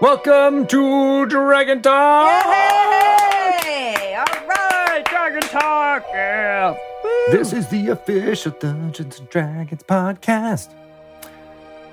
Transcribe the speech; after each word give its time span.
Welcome 0.00 0.66
to 0.68 1.26
Dragon 1.26 1.82
Talk. 1.82 2.42
Hey! 3.62 4.14
All 4.16 4.46
right, 4.46 5.02
Dragon 5.04 5.42
Talk. 5.42 6.04
Yeah. 6.10 6.74
This 7.30 7.52
is 7.52 7.68
the 7.68 7.88
official 7.88 8.52
Dungeons 8.58 9.18
and 9.18 9.28
Dragons 9.28 9.82
podcast. 9.82 10.70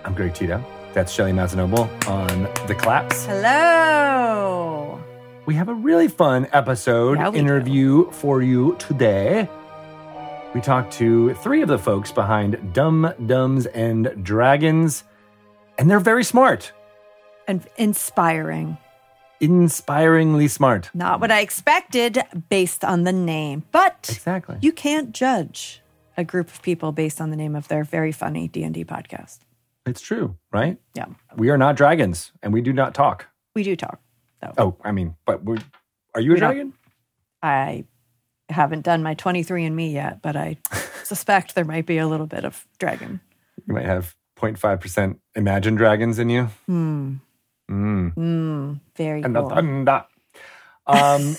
I'm 0.05 0.13
Greg 0.13 0.33
Tito. 0.33 0.63
That's 0.93 1.11
Shelly 1.11 1.33
Mazzanoble 1.33 1.89
on 2.07 2.43
the 2.67 2.75
claps. 2.75 3.25
Hello. 3.25 5.01
We 5.45 5.55
have 5.55 5.67
a 5.67 5.73
really 5.73 6.07
fun 6.07 6.47
episode 6.53 7.17
Yeah, 7.17 7.29
we 7.29 7.39
interview 7.39 8.09
for 8.11 8.41
you 8.41 8.77
today. 8.79 9.49
We 10.53 10.61
talked 10.61 10.93
to 10.93 11.33
three 11.35 11.61
of 11.61 11.67
the 11.67 11.77
folks 11.77 12.11
behind 12.13 12.73
Dumb 12.73 13.13
Dumbs 13.25 13.65
and 13.65 14.23
Dragons, 14.23 15.03
and 15.77 15.89
they're 15.89 15.99
very 15.99 16.23
smart, 16.23 16.71
And 17.47 17.65
inspiring. 17.77 18.77
inspiringly 19.39 20.47
smart. 20.47 20.89
Not 20.93 21.19
what 21.21 21.31
I 21.31 21.39
expected 21.41 22.21
based 22.49 22.83
on 22.83 23.03
the 23.03 23.13
name, 23.13 23.63
but 23.71 24.07
Exactly. 24.11 24.57
you 24.61 24.71
can't 24.71 25.11
judge 25.13 25.81
a 26.17 26.23
group 26.23 26.47
of 26.49 26.61
people 26.61 26.91
based 26.91 27.21
on 27.21 27.29
the 27.29 27.35
name 27.35 27.55
of 27.55 27.67
their 27.67 27.83
very 27.83 28.11
funny 28.11 28.47
D&D 28.47 28.83
podcast. 28.85 29.39
It's 29.85 30.01
true, 30.01 30.35
right? 30.51 30.77
Yeah. 30.95 31.05
We 31.35 31.49
are 31.49 31.57
not 31.57 31.75
dragons, 31.77 32.31
and 32.41 32.51
we 32.51 32.61
do 32.61 32.73
not 32.73 32.93
talk. 32.93 33.27
We 33.55 33.63
do 33.63 33.75
talk, 33.75 33.99
though. 34.41 34.53
Oh, 34.57 34.75
I 34.83 34.91
mean, 34.91 35.15
but 35.25 35.43
we're, 35.43 35.57
are 36.15 36.21
you 36.21 36.31
a 36.31 36.33
We 36.33 36.39
dragon? 36.39 36.73
I 37.43 37.85
haven't 38.49 38.81
done 38.81 39.03
my 39.03 39.15
23andMe 39.15 39.93
yet, 39.93 40.21
but 40.21 40.35
I 40.35 40.57
suspect 41.03 41.53
there 41.55 41.63
might 41.65 41.85
be 41.85 41.99
a 41.99 42.07
little 42.07 42.27
bit 42.27 42.43
of 42.43 42.65
dragon. 42.79 43.21
You 43.67 43.73
might 43.75 43.85
have 43.85 44.15
0.5% 44.37 45.17
Imagine 45.35 45.75
Dragons 45.75 46.17
in 46.19 46.29
you. 46.29 46.49
Hmm. 46.65 47.13
Mm. 47.69 48.13
Mm, 48.15 48.79
very 48.95 49.21
And 49.23 49.35
the 49.35 49.41
cool. 49.41 49.49
thunder. 49.49 50.05
Um, 50.85 51.35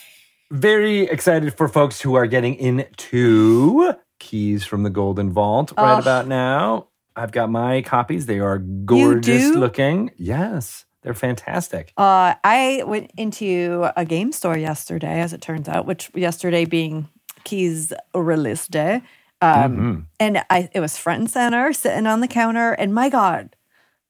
very 0.50 1.00
excited 1.02 1.54
for 1.56 1.68
folks 1.68 2.00
who 2.00 2.14
are 2.14 2.26
getting 2.26 2.54
into 2.54 3.94
Keys 4.18 4.64
from 4.64 4.82
the 4.82 4.90
Golden 4.90 5.32
Vault 5.32 5.72
right 5.76 5.96
Oh. 5.96 5.98
about 5.98 6.26
now. 6.28 6.88
I've 7.16 7.32
got 7.32 7.50
my 7.50 7.82
copies. 7.82 8.26
They 8.26 8.38
are 8.40 8.58
gorgeous 8.58 9.54
looking. 9.54 10.12
Yes, 10.16 10.86
they're 11.02 11.12
fantastic. 11.14 11.92
Uh, 11.96 12.34
I 12.42 12.82
went 12.86 13.10
into 13.18 13.90
a 13.96 14.04
game 14.04 14.32
store 14.32 14.56
yesterday, 14.56 15.20
as 15.20 15.32
it 15.32 15.42
turns 15.42 15.68
out, 15.68 15.84
which 15.84 16.10
yesterday 16.14 16.64
being 16.64 17.08
Keys 17.44 17.92
release 18.14 18.66
day. 18.66 19.02
Um, 19.42 19.76
Mhm. 19.76 20.06
And 20.20 20.44
I, 20.48 20.70
it 20.72 20.80
was 20.80 20.96
front 20.96 21.20
and 21.20 21.30
center, 21.30 21.72
sitting 21.72 22.06
on 22.06 22.20
the 22.20 22.28
counter. 22.28 22.72
And 22.72 22.94
my 22.94 23.08
God, 23.10 23.56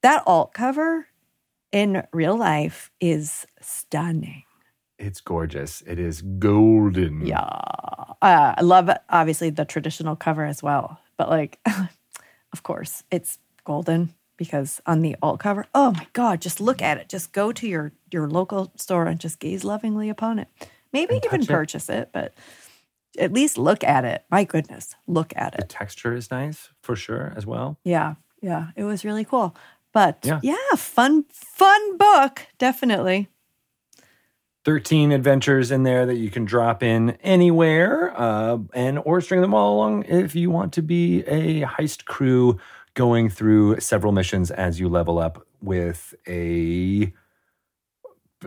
that 0.02 0.22
alt 0.26 0.52
cover 0.52 1.06
in 1.72 2.04
real 2.12 2.36
life 2.36 2.90
is 3.00 3.46
stunning. 3.60 4.44
It's 4.98 5.20
gorgeous. 5.20 5.82
It 5.86 5.98
is 5.98 6.22
golden. 6.22 7.26
Yeah. 7.26 7.40
Uh, 7.40 8.54
I 8.56 8.60
love, 8.62 8.88
obviously, 9.08 9.50
the 9.50 9.64
traditional 9.64 10.14
cover 10.14 10.44
as 10.44 10.62
well. 10.62 11.00
But, 11.16 11.28
like, 11.28 11.58
of 12.52 12.62
course, 12.62 13.02
it's 13.10 13.38
golden 13.64 14.14
because 14.36 14.80
on 14.86 15.02
the 15.02 15.16
alt 15.22 15.40
cover, 15.40 15.66
oh 15.74 15.92
my 15.92 16.06
God, 16.12 16.40
just 16.40 16.60
look 16.60 16.80
at 16.82 16.98
it. 16.98 17.08
Just 17.08 17.32
go 17.32 17.50
to 17.52 17.66
your, 17.66 17.92
your 18.12 18.28
local 18.28 18.72
store 18.76 19.06
and 19.06 19.18
just 19.18 19.40
gaze 19.40 19.64
lovingly 19.64 20.08
upon 20.08 20.38
it. 20.38 20.48
Maybe 20.92 21.14
And 21.16 21.24
even 21.24 21.40
touch 21.40 21.48
it. 21.48 21.52
purchase 21.52 21.88
it, 21.88 22.10
but 22.12 22.34
at 23.18 23.32
least 23.32 23.58
look 23.58 23.82
at 23.82 24.04
it. 24.04 24.24
My 24.30 24.44
goodness, 24.44 24.94
look 25.06 25.32
at 25.36 25.54
it. 25.54 25.60
The 25.62 25.66
texture 25.66 26.14
is 26.14 26.30
nice 26.30 26.70
for 26.82 26.94
sure 26.96 27.32
as 27.36 27.44
well. 27.46 27.78
Yeah. 27.84 28.14
Yeah. 28.40 28.68
It 28.76 28.84
was 28.84 29.04
really 29.04 29.24
cool. 29.24 29.54
But 29.92 30.20
Yeah. 30.24 30.40
yeah, 30.42 30.56
fun, 30.76 31.24
fun 31.30 31.96
book. 31.98 32.46
Definitely. 32.58 33.28
13 34.64 35.11
adventures 35.11 35.70
in 35.72 35.83
there 35.83 36.06
that 36.06 36.17
you 36.17 36.30
can 36.30 36.44
drop 36.44 36.83
in 36.84 37.11
anywhere 37.22 38.12
uh, 38.17 38.58
and 38.74 39.00
or 39.05 39.20
string 39.20 39.40
them 39.40 39.55
all 39.55 39.74
along 39.74 40.05
if 40.05 40.36
you 40.36 40.50
want 40.50 40.72
to 40.74 40.83
be 40.83 41.20
a 41.27 41.62
heist 41.62 42.05
crew 42.05 42.58
going 42.94 43.28
through 43.28 43.80
several 43.80 44.12
missions 44.12 44.50
as 44.52 44.78
you 44.78 44.89
level 44.89 45.18
up 45.18 45.44
with 45.61 46.14
a 46.28 47.12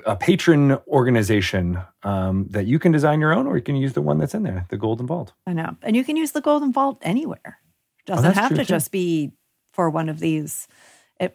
a 0.05 0.15
patron 0.15 0.73
organization 0.87 1.79
um, 2.03 2.47
that 2.49 2.65
you 2.65 2.79
can 2.79 2.91
design 2.91 3.19
your 3.21 3.33
own 3.33 3.47
or 3.47 3.55
you 3.55 3.61
can 3.63 3.75
use 3.77 3.93
the 3.93 4.01
one 4.01 4.17
that's 4.17 4.33
in 4.33 4.43
there 4.43 4.65
the 4.69 4.77
golden 4.77 5.05
vault 5.07 5.33
I 5.47 5.53
know. 5.53 5.75
And 5.81 5.95
you 5.97 6.03
can 6.05 6.15
use 6.17 6.31
the 6.31 6.41
Golden 6.41 6.71
Vault 6.71 6.97
anywhere. 7.01 7.59
it 7.99 8.05
Doesn't 8.05 8.25
Oh, 8.31 8.33
have 8.33 8.49
to 8.51 8.57
too. 8.57 8.63
just 8.65 8.91
be 8.91 9.31
for 9.73 9.89
one 9.89 10.07
of 10.09 10.19
these 10.19 10.67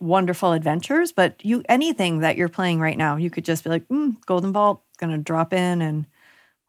wonderful 0.00 0.52
adventures, 0.52 1.12
but 1.12 1.44
you 1.44 1.62
anything 1.68 2.20
that 2.20 2.36
you're 2.36 2.48
playing 2.48 2.80
right 2.80 2.98
now, 2.98 3.16
you 3.16 3.30
could 3.30 3.44
just 3.44 3.64
be 3.64 3.70
like, 3.70 3.86
mm, 3.88 4.16
Golden 4.26 4.52
Vault, 4.52 4.82
going 4.98 5.12
to 5.12 5.18
drop 5.18 5.52
in 5.52 5.80
and 5.82 6.06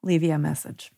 leave 0.03 0.23
you 0.23 0.31
a 0.33 0.37
message. 0.39 0.91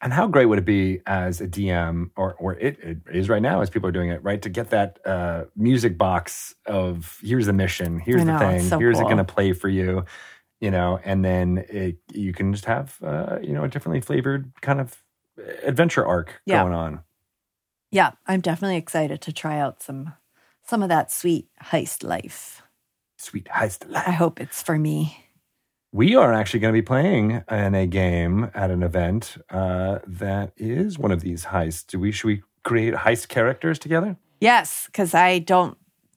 and 0.00 0.12
how 0.12 0.26
great 0.26 0.46
would 0.46 0.58
it 0.58 0.64
be 0.64 1.00
as 1.06 1.40
a 1.40 1.46
dm 1.46 2.10
or, 2.16 2.34
or 2.34 2.54
it, 2.54 2.78
it 2.80 2.98
is 3.12 3.28
right 3.28 3.42
now 3.42 3.60
as 3.60 3.70
people 3.70 3.88
are 3.88 3.92
doing 3.92 4.10
it 4.10 4.22
right? 4.24 4.42
To 4.42 4.48
get 4.48 4.70
that 4.70 4.98
uh, 5.06 5.44
music 5.56 5.96
box 5.96 6.54
of 6.66 7.18
here's 7.22 7.46
the 7.46 7.52
mission. 7.52 8.00
Here's 8.00 8.24
know, 8.24 8.32
the 8.32 8.38
thing. 8.38 8.58
so 8.60 8.78
here's 8.78 8.98
it 8.98 9.04
going 9.04 9.18
to 9.18 9.24
play 9.24 9.52
for 9.52 9.68
you 9.68 10.04
you 10.60 10.70
know? 10.70 11.00
And 11.04 11.24
then 11.24 11.64
it, 11.68 11.96
you 12.12 12.32
can 12.32 12.52
just 12.52 12.66
have 12.66 12.96
uh, 13.02 13.38
you 13.42 13.52
know 13.52 13.64
a 13.64 13.68
differently 13.68 14.00
flavored 14.00 14.52
kind 14.60 14.80
of 14.80 15.02
adventure 15.64 16.06
arc 16.06 16.40
Yeah. 16.46 16.62
going 16.62 16.72
on. 16.74 17.00
Yeah, 17.90 18.12
I'm 18.26 18.40
definitely 18.40 18.76
excited 18.76 19.20
to 19.22 19.32
try 19.32 19.58
out 19.58 19.82
some 19.82 20.14
some 20.66 20.82
of 20.82 20.88
that 20.88 21.10
sweet 21.12 21.48
heist 21.62 22.02
life. 22.04 22.62
sweet 23.16 23.46
heist 23.46 23.88
life. 23.90 24.04
I 24.06 24.12
hope 24.12 24.40
it's 24.40 24.62
for 24.62 24.78
me. 24.78 25.16
we 25.92 26.14
are 26.14 26.32
actually 26.32 26.60
going 26.60 26.72
to 26.74 26.78
be 26.78 26.82
playing 26.86 27.42
in 27.50 27.74
a 27.74 27.86
game 27.86 28.50
at 28.54 28.70
an 28.70 28.82
event 28.82 29.36
uh, 29.50 29.98
that 30.06 30.52
is 30.56 30.98
one 30.98 31.12
of 31.12 31.20
these 31.20 31.44
heists 31.46 31.86
do 31.86 31.98
we 31.98 32.10
should 32.12 32.26
we 32.28 32.42
create 32.64 32.94
heist 32.94 33.28
characters 33.28 33.78
together 33.78 34.16
Yes, 34.40 34.86
because 34.86 35.14
I 35.14 35.38
don't 35.38 35.76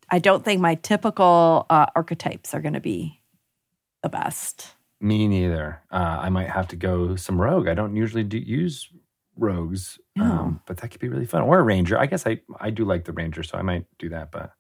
I 0.10 0.18
don't 0.20 0.44
think 0.44 0.60
my 0.60 0.76
typical 0.76 1.68
uh, 1.70 1.86
archetypes 1.96 2.56
are 2.56 2.62
going 2.62 2.74
to 2.74 2.80
be 2.80 3.22
the 4.02 4.10
best. 4.10 4.74
Me 5.00 5.28
neither. 5.28 5.82
Uh, 5.92 6.18
I 6.26 6.30
might 6.30 6.50
have 6.50 6.68
to 6.70 6.76
go 6.76 7.16
some 7.16 7.40
rogue. 7.40 7.68
I 7.68 7.76
don't 7.76 7.96
usually 7.96 8.24
do, 8.24 8.38
use 8.40 8.90
rogues, 9.38 10.00
um, 10.20 10.62
but 10.66 10.78
that 10.78 10.90
could 10.90 11.02
be 11.02 11.10
really 11.10 11.26
fun. 11.26 11.44
Or 11.44 11.60
a 11.60 11.64
ranger. 11.64 11.98
I 12.00 12.06
guess 12.06 12.26
I 12.26 12.40
I 12.60 12.70
do 12.70 12.86
like 12.86 13.06
the 13.06 13.14
ranger, 13.14 13.44
so 13.44 13.58
I 13.58 13.62
might 13.62 13.86
do 14.00 14.10
that. 14.10 14.32
But 14.32 14.52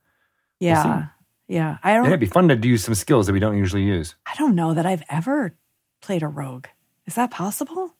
Yeah, 0.59 1.07
yeah. 1.47 1.77
I 1.83 1.93
don't. 1.93 2.05
it'd 2.07 2.19
be 2.19 2.25
fun 2.25 2.47
to 2.49 2.55
do 2.55 2.77
some 2.77 2.95
skills 2.95 3.27
that 3.27 3.33
we 3.33 3.39
don't 3.39 3.57
usually 3.57 3.83
use. 3.83 4.15
I 4.25 4.35
don't 4.37 4.55
know 4.55 4.73
that 4.73 4.85
I've 4.85 5.03
ever 5.09 5.55
played 6.01 6.23
a 6.23 6.27
rogue. 6.27 6.67
Is 7.05 7.15
that 7.15 7.31
possible? 7.31 7.95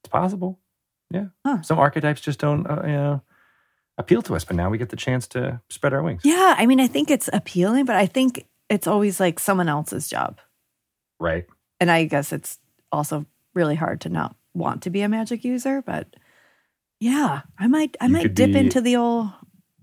It's 0.00 0.08
possible. 0.10 0.58
Yeah. 1.10 1.26
Huh. 1.46 1.62
Some 1.62 1.78
archetypes 1.78 2.20
just 2.20 2.38
don't 2.38 2.66
uh, 2.68 2.82
you 2.84 2.92
know 2.92 3.22
appeal 3.96 4.22
to 4.22 4.34
us, 4.36 4.44
but 4.44 4.56
now 4.56 4.70
we 4.70 4.78
get 4.78 4.90
the 4.90 4.96
chance 4.96 5.26
to 5.28 5.60
spread 5.70 5.92
our 5.92 6.02
wings. 6.02 6.22
Yeah, 6.24 6.54
I 6.56 6.66
mean, 6.66 6.80
I 6.80 6.86
think 6.86 7.10
it's 7.10 7.28
appealing, 7.32 7.84
but 7.84 7.96
I 7.96 8.06
think 8.06 8.46
it's 8.68 8.86
always 8.86 9.18
like 9.18 9.40
someone 9.40 9.68
else's 9.68 10.08
job. 10.08 10.38
Right. 11.18 11.46
And 11.80 11.90
I 11.90 12.04
guess 12.04 12.32
it's 12.32 12.58
also 12.92 13.26
really 13.54 13.74
hard 13.74 14.02
to 14.02 14.08
not 14.08 14.36
want 14.58 14.82
to 14.82 14.90
be 14.90 15.02
a 15.02 15.08
magic 15.08 15.44
user, 15.44 15.82
but 15.82 16.14
yeah, 17.00 17.42
I 17.58 17.66
might 17.68 17.96
I 18.00 18.06
You 18.06 18.12
might 18.12 18.34
dip 18.34 18.54
into 18.54 18.80
the 18.80 18.96
old 18.96 19.30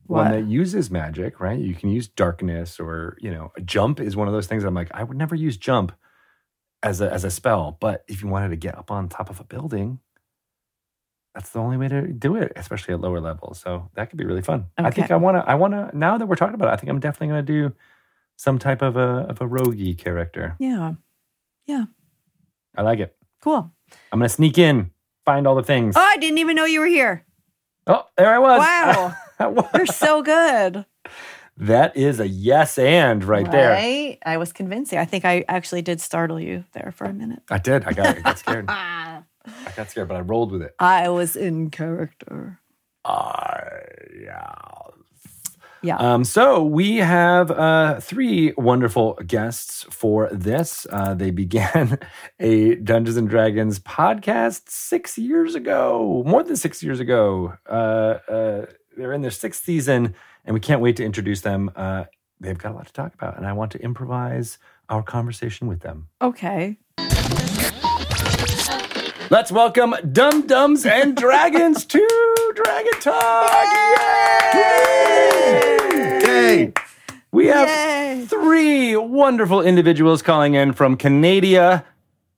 One 0.07 0.31
that 0.31 0.45
uses 0.45 0.91
magic, 0.91 1.39
right? 1.39 1.59
You 1.59 1.73
can 1.73 1.89
use 1.89 2.07
darkness 2.07 2.79
or, 2.79 3.17
you 3.21 3.31
know, 3.31 3.51
jump 3.63 3.99
is 3.99 4.15
one 4.15 4.27
of 4.27 4.33
those 4.33 4.47
things 4.47 4.63
I'm 4.63 4.73
like, 4.75 4.91
I 4.93 5.03
would 5.03 5.17
never 5.17 5.35
use 5.35 5.57
jump 5.57 5.93
as 6.83 7.01
a 7.01 7.11
as 7.11 7.23
a 7.23 7.31
spell. 7.31 7.77
But 7.79 8.03
if 8.07 8.21
you 8.21 8.27
wanted 8.27 8.49
to 8.49 8.55
get 8.57 8.77
up 8.77 8.91
on 8.91 9.09
top 9.09 9.29
of 9.29 9.39
a 9.39 9.43
building, 9.43 9.99
that's 11.33 11.49
the 11.49 11.59
only 11.59 11.77
way 11.77 11.87
to 11.89 12.07
do 12.13 12.35
it, 12.35 12.53
especially 12.55 12.93
at 12.93 13.01
lower 13.01 13.19
levels. 13.19 13.59
So 13.59 13.89
that 13.95 14.09
could 14.09 14.17
be 14.17 14.25
really 14.25 14.41
fun. 14.41 14.67
I 14.77 14.91
think 14.91 15.11
I 15.11 15.15
wanna 15.17 15.43
I 15.45 15.55
wanna 15.55 15.89
now 15.93 16.17
that 16.17 16.27
we're 16.27 16.35
talking 16.35 16.55
about 16.55 16.69
it, 16.69 16.73
I 16.73 16.75
think 16.77 16.89
I'm 16.89 16.99
definitely 16.99 17.27
gonna 17.27 17.41
do 17.43 17.73
some 18.37 18.59
type 18.59 18.81
of 18.81 18.95
a 18.97 19.25
of 19.29 19.41
a 19.41 19.45
roguey 19.47 19.97
character. 19.97 20.55
Yeah. 20.59 20.93
Yeah. 21.65 21.85
I 22.77 22.83
like 22.83 22.99
it. 22.99 23.15
Cool. 23.41 23.71
I'm 24.11 24.19
gonna 24.19 24.29
sneak 24.29 24.57
in, 24.57 24.91
find 25.25 25.47
all 25.47 25.55
the 25.55 25.63
things. 25.63 25.95
Oh, 25.97 26.01
I 26.01 26.17
didn't 26.17 26.37
even 26.37 26.55
know 26.55 26.65
you 26.65 26.79
were 26.79 26.85
here. 26.87 27.25
Oh, 27.87 28.03
there 28.17 28.33
I 28.33 28.39
was. 28.39 28.59
Wow. 28.59 29.67
You're 29.75 29.85
so 29.85 30.23
good. 30.23 30.85
that 31.57 31.95
is 31.95 32.19
a 32.19 32.27
yes 32.27 32.77
and 32.77 33.23
right 33.23 33.49
there. 33.51 34.17
I 34.25 34.37
was 34.37 34.51
convincing. 34.53 34.97
I 34.97 35.05
think 35.05 35.25
I 35.25 35.45
actually 35.47 35.81
did 35.81 36.01
startle 36.01 36.39
you 36.39 36.63
there 36.73 36.93
for 36.95 37.05
a 37.05 37.13
minute. 37.13 37.43
I 37.49 37.57
did. 37.59 37.83
I 37.85 37.93
got 37.93 38.17
I 38.17 38.21
got 38.21 38.39
scared. 38.39 38.65
I 38.69 39.23
got 39.75 39.91
scared, 39.91 40.07
but 40.07 40.17
I 40.17 40.21
rolled 40.21 40.51
with 40.51 40.61
it. 40.63 40.73
I 40.79 41.09
was 41.09 41.35
in 41.35 41.69
character. 41.69 42.59
Uh, 43.03 43.67
yeah. 44.19 44.51
Yeah. 45.85 45.97
Um, 45.97 46.23
so 46.23 46.63
we 46.63 46.97
have 46.97 47.51
uh, 47.51 47.99
three 47.99 48.53
wonderful 48.57 49.13
guests 49.27 49.85
for 49.91 50.29
this. 50.31 50.87
Uh, 50.91 51.13
they 51.13 51.29
began 51.45 51.99
a 52.39 52.75
Dungeons 52.75 53.17
and 53.17 53.29
Dragons 53.29 53.79
podcast 53.79 54.67
six 54.67 55.15
years 55.15 55.53
ago, 55.53 56.23
more 56.25 56.41
than 56.41 56.55
six 56.55 56.81
years 56.81 56.99
ago. 56.99 57.53
Uh, 57.69 58.17
uh, 58.27 58.65
they're 58.97 59.13
in 59.13 59.21
their 59.21 59.29
sixth 59.29 59.63
season, 59.63 60.15
and 60.43 60.55
we 60.55 60.59
can't 60.59 60.81
wait 60.81 60.95
to 60.95 61.05
introduce 61.05 61.41
them. 61.41 61.69
Uh, 61.75 62.05
they've 62.39 62.57
got 62.57 62.71
a 62.71 62.75
lot 62.75 62.87
to 62.87 62.93
talk 62.93 63.13
about, 63.13 63.37
and 63.37 63.45
I 63.45 63.53
want 63.53 63.71
to 63.73 63.79
improvise 63.79 64.57
our 64.89 65.03
conversation 65.03 65.67
with 65.67 65.81
them. 65.81 66.07
Okay. 66.19 66.77
Let's 69.29 69.51
welcome 69.51 69.95
Dum 70.11 70.47
Dums 70.47 70.85
and 70.85 71.15
Dragons 71.15 71.85
to 71.85 72.53
Dragon 72.55 72.99
Talk. 73.01 73.65
Yay! 73.73 73.95
Yay! 73.97 74.44
We 77.31 77.47
have 77.47 77.67
Yay. 77.67 78.25
three 78.27 78.95
wonderful 78.95 79.61
individuals 79.61 80.21
calling 80.21 80.53
in 80.53 80.71
from 80.73 80.95
Canada. 80.95 81.83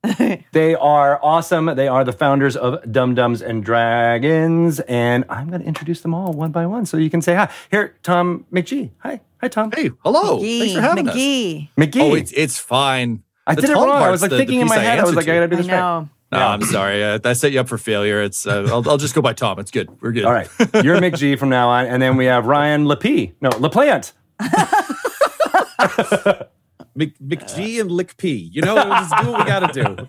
they 0.52 0.74
are 0.74 1.20
awesome. 1.22 1.66
They 1.66 1.86
are 1.88 2.02
the 2.04 2.12
founders 2.12 2.56
of 2.56 2.90
Dum 2.90 3.14
Dums 3.14 3.40
and 3.42 3.64
Dragons, 3.64 4.80
and 4.80 5.24
I'm 5.28 5.48
going 5.48 5.60
to 5.60 5.66
introduce 5.66 6.00
them 6.00 6.14
all 6.14 6.32
one 6.32 6.50
by 6.50 6.66
one 6.66 6.86
so 6.86 6.96
you 6.96 7.10
can 7.10 7.20
say 7.22 7.34
hi. 7.34 7.48
Here, 7.70 7.96
Tom 8.02 8.44
McGee. 8.52 8.90
Hi, 9.00 9.20
hi, 9.40 9.48
Tom. 9.48 9.70
Hey, 9.72 9.90
hello. 10.04 10.38
Thanks 10.40 10.74
for 10.74 10.80
having 10.80 11.08
us. 11.08 11.14
McGee. 11.16 11.68
McGee. 11.76 12.00
Oh, 12.00 12.14
it's 12.14 12.32
it's 12.32 12.58
fine. 12.58 13.22
I 13.46 13.54
The 13.54 13.62
did 13.62 13.70
it 13.70 13.74
wrong. 13.74 13.88
I 14.02 14.10
was 14.10 14.20
like 14.22 14.30
the- 14.30 14.36
the 14.36 14.40
thinking 14.42 14.60
in 14.60 14.68
my 14.68 14.78
head. 14.78 14.98
I 14.98 15.02
was 15.02 15.10
answered 15.10 15.16
like, 15.16 15.28
I 15.28 15.34
got 15.34 15.40
to 15.40 15.48
do 15.48 15.54
I 15.54 15.58
this 15.58 15.68
right. 15.68 16.08
Know. 16.32 16.38
No, 16.38 16.46
I'm 16.46 16.62
sorry. 16.62 17.02
Uh, 17.02 17.18
I 17.24 17.32
set 17.32 17.52
you 17.52 17.60
up 17.60 17.68
for 17.68 17.78
failure. 17.78 18.22
It's 18.22 18.46
uh, 18.46 18.66
I'll, 18.70 18.88
I'll 18.88 18.98
just 18.98 19.14
go 19.14 19.22
by 19.22 19.32
Tom. 19.32 19.58
It's 19.58 19.70
good. 19.70 19.88
We're 20.00 20.12
good. 20.12 20.24
All 20.24 20.32
right, 20.32 20.48
you're 20.82 20.98
McGee 21.00 21.38
from 21.38 21.48
now 21.48 21.68
on, 21.68 21.86
and 21.86 22.00
then 22.02 22.16
we 22.16 22.26
have 22.26 22.46
Ryan 22.46 22.84
Lepee. 22.84 23.32
No, 23.40 23.50
Laplant. 23.50 24.12
Mc, 26.94 27.18
McGee 27.18 27.80
and 27.80 27.90
Lick 27.90 28.16
P. 28.16 28.50
You 28.52 28.62
know, 28.62 28.74
just 28.76 29.14
do 29.22 29.30
what 29.30 29.38
we 29.40 29.44
got 29.44 29.72
to 29.72 30.08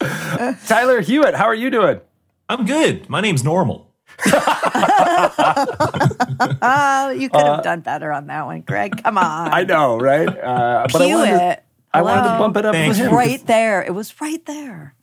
do. 0.00 0.56
Tyler 0.66 1.00
Hewitt. 1.00 1.34
How 1.34 1.44
are 1.44 1.54
you 1.54 1.70
doing? 1.70 2.00
I'm 2.48 2.66
good. 2.66 3.08
My 3.08 3.20
name's 3.20 3.44
Normal. 3.44 3.88
Oh, 6.62 7.10
you 7.10 7.28
could 7.28 7.42
have 7.42 7.62
done 7.62 7.80
better 7.80 8.10
on 8.12 8.26
that 8.28 8.46
one, 8.46 8.62
Greg. 8.62 9.02
Come 9.02 9.18
on. 9.18 9.52
I 9.52 9.64
know, 9.64 9.98
right? 9.98 10.26
Uh, 10.28 10.86
but 10.90 11.02
I 11.02 11.06
Cue 11.06 11.54
wanted, 11.92 12.14
to. 12.14 12.20
I 12.20 12.22
wanted 12.22 12.32
to 12.32 12.38
bump 12.38 12.56
it 12.56 12.66
up 12.66 12.74
Thanks. 12.74 12.98
for 12.98 13.04
him. 13.04 13.14
Right 13.14 13.46
there. 13.46 13.82
It 13.82 13.94
was 13.94 14.20
right 14.20 14.44
there. 14.46 14.94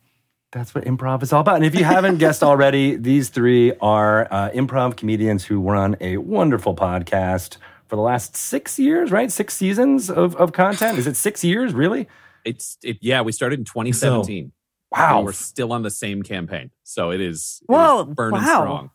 That's 0.51 0.73
what 0.73 0.85
improv 0.85 1.23
is 1.23 1.33
all 1.33 1.41
about. 1.41 1.57
And 1.57 1.65
if 1.65 1.75
you 1.75 1.83
haven't 1.83 2.17
guessed 2.17 2.41
already, 2.41 2.95
these 2.95 3.29
three 3.29 3.73
are 3.81 4.27
uh, 4.31 4.49
improv 4.51 4.95
comedians 4.95 5.43
who 5.45 5.59
run 5.61 5.97
a 5.99 6.17
wonderful 6.17 6.73
podcast 6.75 7.57
for 7.87 7.95
the 7.95 8.01
last 8.01 8.35
six 8.35 8.79
years, 8.79 9.11
right? 9.11 9.31
Six 9.31 9.55
seasons 9.55 10.09
of, 10.09 10.35
of 10.37 10.53
content. 10.53 10.97
Is 10.97 11.07
it 11.07 11.17
six 11.17 11.43
years, 11.43 11.73
really? 11.73 12.07
It's 12.45 12.77
it, 12.81 12.97
yeah. 13.01 13.21
We 13.21 13.33
started 13.33 13.59
in 13.59 13.65
2017. 13.65 14.51
Wow. 14.91 15.21
We're 15.21 15.33
still 15.33 15.73
on 15.73 15.81
the 15.81 15.89
same 15.89 16.23
campaign, 16.23 16.71
so 16.83 17.11
it 17.11 17.19
is. 17.19 17.27
it 17.27 17.27
is 17.27 17.61
Whoa, 17.67 18.05
burning 18.05 18.41
wow. 18.41 18.61
strong. 18.61 18.91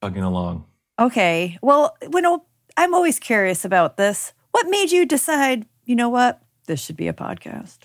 Bugging 0.00 0.24
along. 0.24 0.66
Okay. 1.00 1.58
Well, 1.62 1.96
you 2.00 2.20
know, 2.20 2.44
I'm 2.76 2.94
always 2.94 3.18
curious 3.18 3.64
about 3.64 3.96
this. 3.96 4.32
What 4.52 4.68
made 4.68 4.92
you 4.92 5.04
decide, 5.04 5.66
you 5.84 5.96
know 5.96 6.08
what? 6.08 6.40
This 6.66 6.80
should 6.80 6.96
be 6.96 7.08
a 7.08 7.12
podcast. 7.12 7.78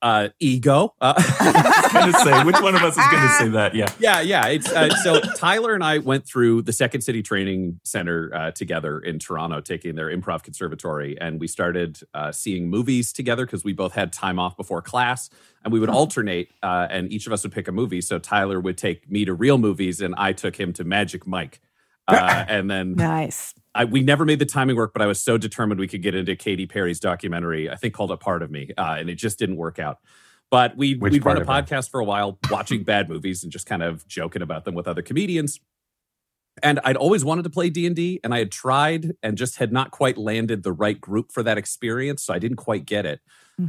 Uh, 0.00 0.30
ego. 0.40 0.92
Uh, 1.00 1.14
Gonna 1.92 2.12
say 2.24 2.42
which 2.42 2.60
one 2.60 2.74
of 2.74 2.82
us 2.82 2.98
is 2.98 3.04
gonna 3.08 3.28
say 3.38 3.48
that? 3.50 3.72
Yeah. 3.76 3.86
yeah, 4.00 4.20
yeah. 4.20 4.46
It's 4.48 4.68
uh, 4.68 4.90
so 4.96 5.20
Tyler 5.36 5.74
and 5.74 5.84
I 5.84 5.98
went 5.98 6.26
through 6.26 6.62
the 6.62 6.72
Second 6.72 7.02
City 7.02 7.22
Training 7.22 7.78
Center 7.84 8.28
uh, 8.34 8.50
together 8.50 8.98
in 8.98 9.20
Toronto, 9.20 9.60
taking 9.60 9.94
their 9.94 10.08
improv 10.08 10.42
conservatory, 10.42 11.16
and 11.20 11.38
we 11.38 11.46
started 11.46 12.00
uh, 12.14 12.32
seeing 12.32 12.68
movies 12.68 13.12
together 13.12 13.46
because 13.46 13.62
we 13.62 13.72
both 13.74 13.92
had 13.92 14.12
time 14.12 14.40
off 14.40 14.56
before 14.56 14.82
class, 14.82 15.30
and 15.62 15.72
we 15.72 15.78
would 15.78 15.90
alternate, 15.90 16.50
uh, 16.64 16.88
and 16.90 17.12
each 17.12 17.28
of 17.28 17.32
us 17.32 17.44
would 17.44 17.52
pick 17.52 17.68
a 17.68 17.72
movie. 17.72 18.00
So 18.00 18.18
Tyler 18.18 18.58
would 18.58 18.78
take 18.78 19.08
me 19.08 19.24
to 19.24 19.34
real 19.34 19.56
movies, 19.58 20.00
and 20.00 20.16
I 20.18 20.32
took 20.32 20.58
him 20.58 20.72
to 20.72 20.84
Magic 20.84 21.28
Mike. 21.28 21.60
Uh, 22.08 22.44
and 22.48 22.68
then 22.68 22.94
Nice. 22.94 23.54
I, 23.74 23.84
we 23.84 24.02
never 24.02 24.24
made 24.24 24.38
the 24.38 24.46
timing 24.46 24.76
work, 24.76 24.92
but 24.92 25.02
I 25.02 25.06
was 25.06 25.20
so 25.20 25.38
determined 25.38 25.80
we 25.80 25.88
could 25.88 26.02
get 26.02 26.14
into 26.14 26.36
Katy 26.36 26.66
Perry's 26.66 27.00
documentary, 27.00 27.70
I 27.70 27.76
think 27.76 27.94
called 27.94 28.10
A 28.10 28.16
Part 28.16 28.42
of 28.42 28.50
Me, 28.50 28.70
uh, 28.76 28.96
and 28.98 29.08
it 29.08 29.14
just 29.14 29.38
didn't 29.38 29.56
work 29.56 29.78
out. 29.78 29.98
But 30.50 30.76
we 30.76 30.94
Which 30.94 31.12
we'd 31.14 31.24
run 31.24 31.38
a 31.38 31.40
of 31.40 31.46
her? 31.46 31.52
podcast 31.52 31.90
for 31.90 31.98
a 32.00 32.04
while, 32.04 32.38
watching 32.50 32.82
bad 32.84 33.08
movies 33.08 33.42
and 33.42 33.50
just 33.50 33.66
kind 33.66 33.82
of 33.82 34.06
joking 34.06 34.42
about 34.42 34.66
them 34.66 34.74
with 34.74 34.86
other 34.86 35.00
comedians. 35.00 35.58
And 36.62 36.78
I'd 36.84 36.98
always 36.98 37.24
wanted 37.24 37.44
to 37.44 37.50
play 37.50 37.70
D 37.70 37.86
and 37.86 37.96
D, 37.96 38.20
and 38.22 38.34
I 38.34 38.38
had 38.38 38.52
tried 38.52 39.12
and 39.22 39.38
just 39.38 39.56
had 39.56 39.72
not 39.72 39.90
quite 39.90 40.18
landed 40.18 40.62
the 40.62 40.72
right 40.72 41.00
group 41.00 41.32
for 41.32 41.42
that 41.42 41.56
experience, 41.56 42.22
so 42.22 42.34
I 42.34 42.38
didn't 42.38 42.58
quite 42.58 42.84
get 42.84 43.06
it. 43.06 43.20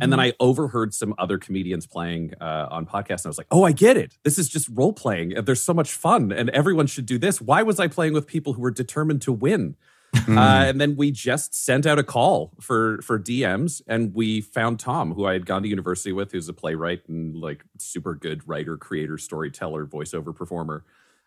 And 0.01 0.11
then 0.11 0.19
I 0.19 0.33
overheard 0.39 0.93
some 0.93 1.13
other 1.19 1.37
comedians 1.37 1.85
playing 1.85 2.33
uh, 2.41 2.67
on 2.71 2.85
podcasts, 2.85 3.19
and 3.23 3.27
I 3.27 3.29
was 3.29 3.37
like, 3.37 3.47
"Oh, 3.51 3.63
I 3.63 3.73
get 3.73 3.95
it. 3.95 4.17
This 4.23 4.39
is 4.39 4.49
just 4.49 4.67
role 4.73 4.91
playing. 4.91 5.33
and 5.37 5.45
There's 5.45 5.61
so 5.61 5.73
much 5.73 5.93
fun, 5.93 6.31
and 6.31 6.49
everyone 6.49 6.87
should 6.87 7.05
do 7.05 7.17
this. 7.17 7.39
Why 7.39 7.63
was 7.63 7.79
I 7.79 7.87
playing 7.87 8.13
with 8.13 8.25
people 8.25 8.53
who 8.53 8.61
were 8.61 8.71
determined 8.71 9.21
to 9.23 9.31
win?" 9.31 9.75
Hmm. 10.15 10.37
Uh, 10.37 10.65
and 10.65 10.79
then 10.79 10.95
we 10.95 11.11
just 11.11 11.53
sent 11.55 11.85
out 11.85 11.99
a 11.99 12.03
call 12.03 12.51
for 12.59 13.01
for 13.01 13.19
DMs, 13.19 13.81
and 13.87 14.13
we 14.13 14.41
found 14.41 14.79
Tom, 14.79 15.13
who 15.13 15.25
I 15.25 15.33
had 15.33 15.45
gone 15.45 15.63
to 15.63 15.67
university 15.67 16.11
with, 16.11 16.31
who's 16.31 16.47
a 16.47 16.53
playwright 16.53 17.07
and 17.07 17.35
like 17.35 17.63
super 17.77 18.13
good 18.15 18.47
writer, 18.47 18.77
creator, 18.77 19.17
storyteller, 19.17 19.85
voiceover 19.85 20.35
performer. 20.35 20.83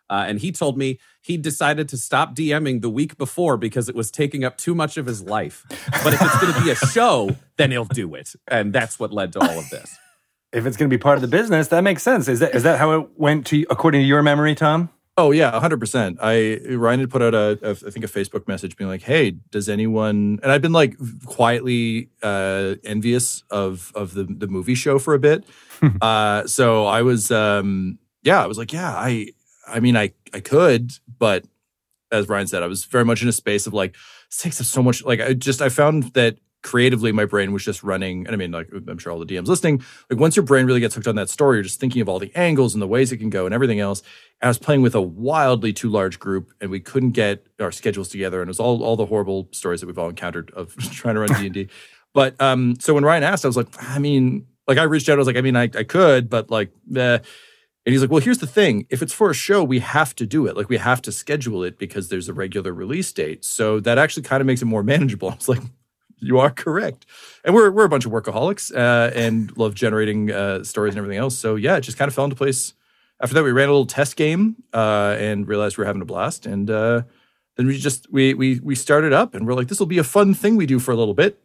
Uh, 0.09 0.25
and 0.27 0.39
he 0.39 0.51
told 0.51 0.77
me 0.77 0.99
he 1.21 1.35
decided 1.35 1.89
to 1.89 1.97
stop 1.97 2.33
DMing 2.33 2.81
the 2.81 2.89
week 2.89 3.17
before 3.17 3.57
because 3.57 3.89
it 3.89 3.95
was 3.95 4.09
taking 4.09 4.45
up 4.45 4.57
too 4.57 4.73
much 4.73 4.95
of 4.95 5.05
his 5.05 5.21
life. 5.21 5.65
But 5.69 6.13
if 6.13 6.21
it's 6.21 6.39
going 6.39 6.53
to 6.53 6.63
be 6.63 6.69
a 6.69 6.75
show, 6.91 7.35
then 7.57 7.71
he'll 7.71 7.85
do 7.85 8.15
it, 8.15 8.33
and 8.47 8.71
that's 8.71 8.99
what 8.99 9.11
led 9.11 9.33
to 9.33 9.39
all 9.39 9.59
of 9.59 9.69
this. 9.69 9.97
if 10.53 10.65
it's 10.65 10.77
going 10.77 10.89
to 10.89 10.93
be 10.93 11.01
part 11.01 11.17
of 11.17 11.21
the 11.21 11.27
business, 11.27 11.67
that 11.69 11.83
makes 11.83 12.03
sense. 12.03 12.27
Is 12.27 12.39
that 12.39 12.55
is 12.55 12.63
that 12.63 12.79
how 12.79 12.99
it 12.99 13.09
went 13.17 13.45
to 13.47 13.65
according 13.69 14.01
to 14.01 14.07
your 14.07 14.23
memory, 14.23 14.55
Tom? 14.55 14.89
Oh 15.19 15.31
yeah, 15.31 15.59
hundred 15.59 15.79
percent. 15.79 16.19
I 16.21 16.59
Ryan 16.69 16.99
had 16.99 17.09
put 17.09 17.23
out 17.23 17.33
a, 17.33 17.57
a 17.63 17.71
I 17.71 17.89
think 17.89 18.05
a 18.05 18.07
Facebook 18.07 18.47
message 18.47 18.77
being 18.77 18.87
like, 18.87 19.01
"Hey, 19.01 19.31
does 19.49 19.67
anyone?" 19.67 20.39
And 20.43 20.51
I've 20.51 20.61
been 20.61 20.73
like 20.73 20.95
quietly 21.25 22.09
uh, 22.21 22.75
envious 22.83 23.43
of 23.49 23.91
of 23.95 24.13
the 24.13 24.25
the 24.25 24.45
movie 24.47 24.75
show 24.75 24.99
for 24.99 25.15
a 25.15 25.19
bit. 25.19 25.43
uh, 26.01 26.45
so 26.45 26.85
I 26.85 27.01
was, 27.01 27.31
um, 27.31 27.97
yeah, 28.23 28.43
I 28.43 28.47
was 28.47 28.57
like, 28.57 28.73
yeah, 28.73 28.93
I, 28.95 29.29
I 29.67 29.79
mean, 29.79 29.97
I 29.97 30.13
I 30.33 30.39
could, 30.39 30.91
but 31.17 31.45
as 32.11 32.29
Ryan 32.29 32.47
said, 32.47 32.61
I 32.61 32.67
was 32.67 32.85
very 32.85 33.03
much 33.03 33.23
in 33.23 33.27
a 33.27 33.33
space 33.33 33.65
of 33.65 33.73
like, 33.73 33.95
this 34.29 34.39
takes 34.39 34.61
up 34.61 34.67
so 34.67 34.83
much. 34.83 35.03
Like, 35.03 35.19
I 35.19 35.33
just 35.33 35.63
I 35.63 35.69
found 35.69 36.13
that 36.13 36.37
creatively 36.67 37.13
my 37.13 37.23
brain 37.23 37.53
was 37.53 37.63
just 37.63 37.81
running 37.81 38.25
and 38.25 38.33
i 38.33 38.37
mean 38.37 38.51
like 38.51 38.69
i'm 38.89 38.97
sure 38.97 39.13
all 39.13 39.19
the 39.19 39.25
dms 39.25 39.47
listening 39.47 39.81
like 40.09 40.19
once 40.19 40.35
your 40.35 40.43
brain 40.43 40.65
really 40.65 40.81
gets 40.81 40.93
hooked 40.93 41.07
on 41.07 41.15
that 41.15 41.29
story 41.29 41.55
you're 41.55 41.63
just 41.63 41.79
thinking 41.79 42.01
of 42.01 42.09
all 42.09 42.19
the 42.19 42.29
angles 42.35 42.73
and 42.75 42.81
the 42.81 42.87
ways 42.87 43.09
it 43.13 43.17
can 43.17 43.29
go 43.29 43.45
and 43.45 43.55
everything 43.55 43.79
else 43.79 44.01
and 44.41 44.47
i 44.47 44.49
was 44.49 44.57
playing 44.57 44.81
with 44.81 44.93
a 44.93 45.01
wildly 45.01 45.71
too 45.71 45.89
large 45.89 46.19
group 46.19 46.51
and 46.59 46.69
we 46.69 46.81
couldn't 46.81 47.11
get 47.11 47.47
our 47.61 47.71
schedules 47.71 48.09
together 48.09 48.41
and 48.41 48.49
it 48.49 48.51
was 48.51 48.59
all 48.59 48.83
all 48.83 48.97
the 48.97 49.05
horrible 49.05 49.47
stories 49.53 49.79
that 49.79 49.87
we've 49.87 49.97
all 49.97 50.09
encountered 50.09 50.51
of 50.51 50.75
trying 50.91 51.15
to 51.15 51.21
run 51.21 51.29
d&d 51.41 51.69
but 52.13 52.35
um 52.41 52.75
so 52.81 52.93
when 52.93 53.05
ryan 53.05 53.23
asked 53.23 53.45
i 53.45 53.47
was 53.47 53.55
like 53.55 53.67
i 53.79 53.97
mean 53.97 54.45
like 54.67 54.77
i 54.77 54.83
reached 54.83 55.07
out 55.07 55.13
i 55.13 55.17
was 55.17 55.27
like 55.27 55.37
i 55.37 55.41
mean 55.41 55.55
i, 55.55 55.63
I 55.63 55.83
could 55.83 56.29
but 56.29 56.51
like 56.51 56.69
eh. 56.93 57.19
and 57.87 57.93
he's 57.93 58.01
like, 58.01 58.11
well, 58.11 58.19
here's 58.19 58.39
the 58.39 58.47
thing. 58.47 58.85
If 58.89 59.01
it's 59.01 59.13
for 59.13 59.29
a 59.29 59.33
show, 59.33 59.63
we 59.63 59.79
have 59.79 60.13
to 60.15 60.25
do 60.25 60.45
it. 60.45 60.57
Like, 60.57 60.67
we 60.67 60.75
have 60.75 61.01
to 61.03 61.11
schedule 61.13 61.63
it 61.63 61.79
because 61.79 62.09
there's 62.09 62.27
a 62.27 62.33
regular 62.33 62.73
release 62.73 63.09
date. 63.13 63.45
So 63.45 63.79
that 63.79 63.97
actually 63.97 64.23
kind 64.23 64.41
of 64.41 64.47
makes 64.47 64.61
it 64.61 64.65
more 64.65 64.83
manageable. 64.93 65.29
I 65.29 65.35
was 65.35 65.47
like, 65.47 65.61
you 66.19 66.39
are 66.39 66.49
correct. 66.49 67.05
And 67.43 67.53
we're, 67.53 67.71
we're 67.71 67.85
a 67.85 67.89
bunch 67.89 68.05
of 68.05 68.11
workaholics 68.11 68.75
uh, 68.75 69.11
and 69.15 69.55
love 69.57 69.75
generating 69.75 70.31
uh, 70.31 70.63
stories 70.63 70.93
and 70.93 70.99
everything 70.99 71.19
else. 71.19 71.37
So 71.37 71.55
yeah, 71.55 71.77
it 71.77 71.81
just 71.81 71.97
kind 71.97 72.07
of 72.07 72.15
fell 72.15 72.25
into 72.25 72.35
place. 72.35 72.73
After 73.21 73.33
that, 73.35 73.43
we 73.43 73.51
ran 73.51 73.67
a 73.67 73.71
little 73.71 73.85
test 73.85 74.15
game 74.15 74.57
uh, 74.73 75.15
and 75.17 75.47
realized 75.47 75.77
we 75.77 75.81
were 75.81 75.87
having 75.87 76.01
a 76.01 76.05
blast. 76.05 76.45
And 76.45 76.69
uh, 76.69 77.01
then 77.55 77.67
we 77.67 77.77
just, 77.77 78.11
we, 78.11 78.33
we, 78.33 78.59
we 78.59 78.75
started 78.75 79.13
up 79.13 79.33
and 79.33 79.47
we're 79.47 79.53
like, 79.53 79.67
this 79.67 79.79
will 79.79 79.87
be 79.87 79.97
a 79.97 80.03
fun 80.03 80.33
thing 80.33 80.55
we 80.55 80.65
do 80.65 80.79
for 80.79 80.91
a 80.91 80.95
little 80.95 81.13
bit. 81.15 81.41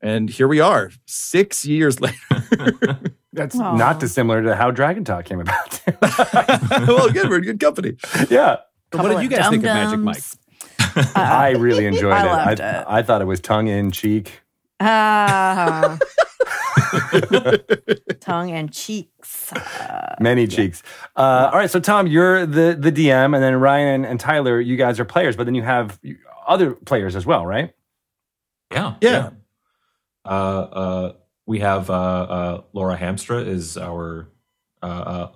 And 0.00 0.28
here 0.28 0.48
we 0.48 0.58
are, 0.58 0.90
six 1.06 1.64
years 1.64 2.00
later. 2.00 2.16
That's 3.32 3.58
Aw. 3.58 3.76
not 3.76 4.00
dissimilar 4.00 4.42
to 4.42 4.56
how 4.56 4.72
Dragon 4.72 5.04
Talk 5.04 5.26
came 5.26 5.40
about. 5.40 5.80
well, 6.88 7.08
good. 7.10 7.28
We're 7.28 7.38
in 7.38 7.44
good 7.44 7.60
company. 7.60 7.96
yeah. 8.28 8.56
what 8.90 9.08
did 9.08 9.22
you 9.22 9.28
guys 9.28 9.48
think 9.48 9.62
of 9.62 9.74
Magic 9.74 10.00
Mike? 10.00 10.22
I 11.14 11.50
really 11.58 11.86
enjoyed 11.86 12.12
I 12.12 12.24
it. 12.24 12.26
loved 12.26 12.60
I, 12.60 12.78
it. 12.80 12.84
I 12.88 13.02
thought 13.02 13.22
it 13.22 13.26
was 13.26 13.40
tongue 13.40 13.68
in 13.68 13.90
cheek. 13.90 14.40
Ah. 14.80 15.98
Tongue 18.20 18.50
and 18.50 18.72
cheeks. 18.72 19.52
Uh, 19.52 20.16
Many 20.20 20.46
cheeks. 20.46 20.82
Uh, 21.16 21.50
all 21.52 21.58
right, 21.58 21.70
so 21.70 21.80
Tom, 21.80 22.06
you're 22.06 22.46
the 22.46 22.76
the 22.78 22.92
DM, 22.92 23.34
and 23.34 23.42
then 23.42 23.56
Ryan 23.56 24.04
and 24.04 24.18
Tyler, 24.18 24.60
you 24.60 24.76
guys 24.76 24.98
are 25.00 25.04
players, 25.04 25.36
but 25.36 25.44
then 25.44 25.54
you 25.54 25.62
have 25.62 25.98
other 26.46 26.72
players 26.72 27.16
as 27.16 27.26
well, 27.26 27.46
right? 27.46 27.72
Yeah. 28.72 28.94
Yeah. 29.00 29.30
Uh, 30.24 30.28
uh, 30.28 31.12
we 31.46 31.60
have 31.60 31.90
uh, 31.90 31.92
uh, 31.92 32.62
Laura 32.72 32.96
Hamstra 32.96 33.46
is 33.46 33.76
our 33.76 34.28
uh, 34.82 34.86
uh, 34.86 35.32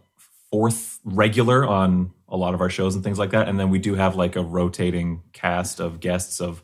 fourth 0.51 1.01
regular 1.05 1.67
on 1.67 2.13
a 2.28 2.37
lot 2.37 2.54
of 2.54 2.61
our 2.61 2.71
shows 2.71 2.95
and 2.95 3.04
things 3.04 3.18
like 3.18 3.30
that, 3.30 3.49
and 3.49 3.59
then 3.59 3.71
we 3.71 3.78
do 3.78 3.95
have 3.95 4.16
like 4.16 4.37
a 4.37 4.42
rotating 4.42 5.23
cast 5.33 5.80
of 5.80 6.00
guests 6.00 6.40
of 6.40 6.62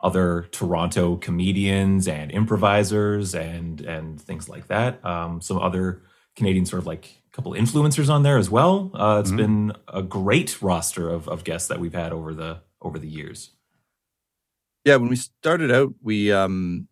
other 0.00 0.48
Toronto 0.50 1.16
comedians 1.16 2.08
and 2.08 2.30
improvisers 2.30 3.34
and 3.34 3.80
and 3.82 4.20
things 4.20 4.48
like 4.48 4.68
that. 4.68 5.04
Um, 5.04 5.40
some 5.40 5.58
other 5.58 6.02
Canadian 6.36 6.64
sort 6.66 6.80
of 6.80 6.86
like 6.86 7.22
a 7.32 7.36
couple 7.36 7.52
influencers 7.52 8.08
on 8.08 8.22
there 8.22 8.38
as 8.38 8.50
well. 8.50 8.90
Uh, 8.94 9.20
it's 9.20 9.30
been 9.30 9.72
a 9.88 10.02
great 10.02 10.62
roster 10.62 11.08
of, 11.08 11.28
of 11.28 11.44
guests 11.44 11.68
that 11.68 11.80
we've 11.80 11.94
had 11.94 12.12
over 12.12 12.34
the 12.34 12.60
over 12.80 12.98
the 12.98 13.08
years. 13.08 13.50
Yeah, 14.84 14.96
when 14.96 15.10
we 15.10 15.16
started 15.16 15.70
out, 15.70 15.92
we 16.02 16.32
um 16.32 16.88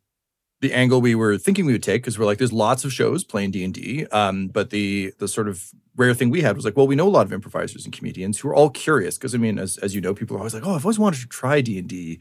the 0.61 0.73
angle 0.73 1.01
we 1.01 1.15
were 1.15 1.39
thinking 1.39 1.67
we 1.67 1.73
would 1.73 1.83
take 1.83 2.03
because 2.03 2.19
we're 2.19 2.27
like, 2.27 2.39
there's 2.39 2.53
lots 2.53 2.85
of 2.85 2.93
shows 2.93 3.23
playing 3.25 3.53
D 3.53 3.65
and 3.65 3.75
D, 3.75 4.07
um, 4.07 4.49
but 4.49 4.71
the 4.71 5.13
the 5.19 5.29
sort 5.29 5.49
of 5.49 5.71
rare 5.97 6.15
thing 6.15 6.31
we 6.31 6.43
had 6.43 6.57
was 6.57 6.65
like, 6.65 6.77
well, 6.77 6.87
we 6.87 6.97
know 6.97 7.07
a 7.07 7.11
lot 7.11 7.27
of 7.27 7.33
improvisers 7.33 7.85
and 7.85 7.95
comedians 7.95 8.39
who 8.39 8.49
are 8.49 8.55
all 8.55 8.71
curious 8.71 9.17
because 9.17 9.35
I 9.35 9.39
mean, 9.39 9.59
as 9.59 9.79
as 9.79 9.95
you 9.95 10.01
know, 10.01 10.15
people 10.15 10.37
are 10.37 10.41
always 10.41 10.55
like, 10.55 10.67
oh, 10.67 10.75
I've 10.75 10.85
always 10.85 10.99
wanted 10.99 11.21
to 11.21 11.29
try 11.29 11.61
D 11.61 11.79
and 11.79 11.89
D, 11.89 12.21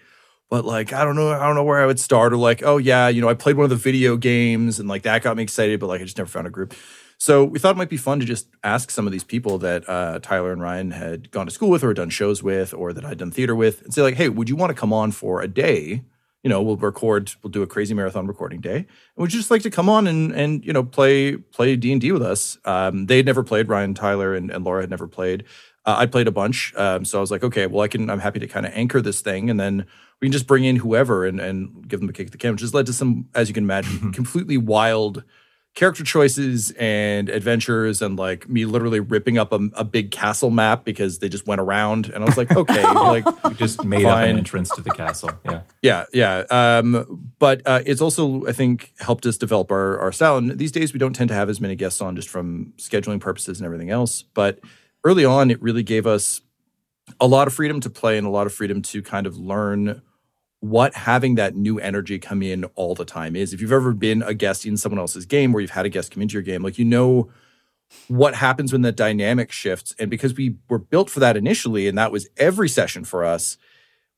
but 0.50 0.66
like, 0.66 0.94
I 0.94 1.04
don't 1.04 1.16
know, 1.16 1.32
I 1.32 1.46
don't 1.46 1.56
know 1.56 1.64
where 1.64 1.82
I 1.82 1.86
would 1.86 2.00
start, 2.00 2.34
or 2.34 2.38
like, 2.38 2.62
oh 2.64 2.78
yeah, 2.78 3.08
you 3.08 3.22
know, 3.22 3.30
I 3.30 3.34
played 3.34 3.58
one 3.58 3.64
of 3.64 3.70
the 3.70 3.76
video 3.76 4.18
games 4.18 4.80
and 4.80 4.88
like 4.88 5.04
that 5.04 5.24
got 5.24 5.36
me 5.36 5.44
excited, 5.44 5.80
but 5.80 5.88
like 5.88 6.02
I 6.02 6.04
just 6.04 6.18
never 6.18 6.30
found 6.30 6.48
a 6.48 6.52
group. 6.52 6.76
So 7.20 7.44
we 7.44 7.58
thought 7.58 7.76
it 7.76 7.78
might 7.78 7.90
be 7.90 7.98
fun 7.98 8.20
to 8.20 8.26
just 8.26 8.48
ask 8.64 8.92
some 8.92 9.08
of 9.08 9.12
these 9.12 9.24
people 9.24 9.58
that 9.60 9.90
uh, 9.90 10.20
Tyler 10.22 10.52
and 10.52 10.62
Ryan 10.62 10.92
had 10.92 11.32
gone 11.32 11.48
to 11.48 11.52
school 11.52 11.72
with 11.72 11.84
or 11.84 11.92
done 11.94 12.12
shows 12.12 12.44
with 12.44 12.76
or 12.76 12.94
that 12.94 13.04
I'd 13.04 13.18
done 13.18 13.32
theater 13.32 13.56
with 13.56 13.82
and 13.82 13.92
say 13.94 14.04
like, 14.04 14.16
hey, 14.16 14.30
would 14.30 14.50
you 14.50 14.56
want 14.56 14.70
to 14.70 14.76
come 14.76 14.94
on 14.94 15.12
for 15.12 15.42
a 15.42 15.48
day? 15.48 16.04
You 16.48 16.54
know, 16.54 16.62
we'll 16.62 16.78
record, 16.78 17.34
we'll 17.44 17.52
do 17.52 17.62
a 17.62 17.68
crazy 17.68 17.94
marathon 17.94 18.26
recording 18.26 18.62
day. 18.62 18.78
And 18.78 18.88
would 19.18 19.34
you 19.34 19.40
just 19.40 19.52
like 19.52 19.64
to 19.64 19.70
come 19.70 19.90
on 19.90 20.08
and 20.08 20.32
and 20.32 20.64
you 20.64 20.72
know 20.72 20.82
play 20.82 21.36
play 21.36 21.76
D 21.76 21.92
and 21.92 22.00
D 22.00 22.14
with 22.14 22.22
us? 22.22 22.58
Um, 22.64 23.08
they 23.08 23.18
had 23.18 23.26
never 23.26 23.44
played. 23.44 23.68
Ryan, 23.68 23.94
Tyler, 23.94 24.34
and, 24.34 24.50
and 24.50 24.64
Laura 24.64 24.80
had 24.80 24.90
never 24.90 25.10
played. 25.10 25.44
Uh, 25.86 25.98
I 25.98 26.06
played 26.06 26.26
a 26.26 26.32
bunch, 26.32 26.74
um, 26.78 27.04
so 27.04 27.18
I 27.18 27.22
was 27.22 27.32
like, 27.32 27.44
okay, 27.44 27.68
well, 27.68 27.82
I 27.82 27.90
can. 27.90 28.10
I'm 28.10 28.22
happy 28.22 28.40
to 28.40 28.48
kind 28.48 28.66
of 28.66 28.72
anchor 28.74 29.02
this 29.02 29.20
thing, 29.20 29.50
and 29.50 29.60
then 29.60 29.88
we 30.22 30.28
can 30.28 30.32
just 30.32 30.48
bring 30.48 30.64
in 30.64 30.78
whoever 30.78 31.26
and 31.26 31.42
and 31.42 31.86
give 31.86 32.00
them 32.00 32.08
a 32.08 32.14
kick 32.14 32.28
at 32.28 32.32
the 32.32 32.38
can, 32.38 32.54
which 32.54 32.62
has 32.62 32.74
led 32.74 32.86
to 32.86 32.94
some, 32.94 33.28
as 33.36 33.50
you 33.50 33.54
can 33.54 33.66
imagine, 33.66 34.14
completely 34.14 34.56
wild 34.56 35.26
character 35.78 36.04
choices 36.04 36.72
and 36.72 37.30
adventures 37.30 38.02
and 38.02 38.18
like 38.18 38.50
me 38.50 38.66
literally 38.66 39.00
ripping 39.00 39.38
up 39.38 39.54
a, 39.54 39.60
a, 39.74 39.84
big 39.84 40.10
castle 40.10 40.50
map 40.50 40.84
because 40.84 41.20
they 41.20 41.30
just 41.30 41.46
went 41.46 41.62
around 41.62 42.10
and 42.10 42.24
I 42.24 42.26
was 42.26 42.36
like, 42.36 42.50
okay, 42.50 42.82
like 42.94 43.44
we 43.44 43.54
just 43.54 43.84
made 43.84 44.02
fine. 44.02 44.24
up 44.24 44.28
an 44.28 44.38
entrance 44.40 44.72
to 44.72 44.82
the 44.82 44.90
castle. 44.90 45.30
Yeah. 45.46 45.62
Yeah. 45.84 46.06
Yeah. 46.12 46.38
Um, 46.50 47.32
but 47.38 47.62
uh, 47.68 47.84
it's 47.86 48.02
also, 48.02 48.48
I 48.48 48.54
think, 48.54 48.92
helped 48.98 49.28
us 49.28 49.38
develop 49.38 49.72
our, 49.72 50.00
our 50.00 50.12
style. 50.12 50.38
And 50.38 50.58
these 50.58 50.72
days 50.72 50.94
we 50.94 51.00
don't 51.00 51.14
tend 51.14 51.28
to 51.28 51.36
have 51.36 51.48
as 51.48 51.62
many 51.62 51.76
guests 51.76 52.02
on 52.02 52.16
just 52.16 52.28
from 52.28 52.74
scheduling 52.78 53.22
purposes 53.22 53.60
and 53.60 53.66
everything 53.68 53.92
else. 53.92 54.24
But 54.24 54.60
early 55.04 55.26
on, 55.26 55.52
it 55.52 55.62
really 55.62 55.84
gave 55.84 56.08
us 56.08 56.42
a 57.22 57.28
lot 57.28 57.48
of 57.48 57.54
freedom 57.54 57.82
to 57.82 57.90
play 57.92 58.18
and 58.18 58.26
a 58.26 58.32
lot 58.32 58.48
of 58.48 58.54
freedom 58.54 58.82
to 58.82 59.04
kind 59.04 59.28
of 59.28 59.38
learn 59.38 60.02
what 60.70 60.94
having 60.94 61.36
that 61.36 61.56
new 61.56 61.80
energy 61.80 62.20
come 62.20 62.42
in 62.42 62.66
all 62.76 62.96
the 62.96 63.06
time 63.06 63.36
is. 63.36 63.54
If 63.54 63.62
you've 63.62 63.72
ever 63.72 63.94
been 63.94 64.22
a 64.22 64.34
guest 64.34 64.66
in 64.66 64.78
someone 64.78 65.00
else's 65.00 65.26
game 65.26 65.52
where 65.52 65.62
you've 65.62 65.72
had 65.72 65.86
a 65.86 65.90
guest 65.90 66.12
come 66.12 66.22
into 66.22 66.34
your 66.34 66.42
game, 66.42 66.64
like 66.64 66.78
you 66.78 66.86
know 66.86 67.30
what 68.08 68.36
happens 68.36 68.72
when 68.72 68.82
the 68.82 68.92
dynamic 68.92 69.52
shifts. 69.52 69.96
And 70.00 70.10
because 70.10 70.36
we 70.36 70.58
were 70.70 70.80
built 70.80 71.10
for 71.10 71.20
that 71.20 71.38
initially, 71.38 71.88
and 71.88 71.98
that 71.98 72.12
was 72.12 72.28
every 72.38 72.70
session 72.70 73.04
for 73.04 73.24
us, 73.24 73.58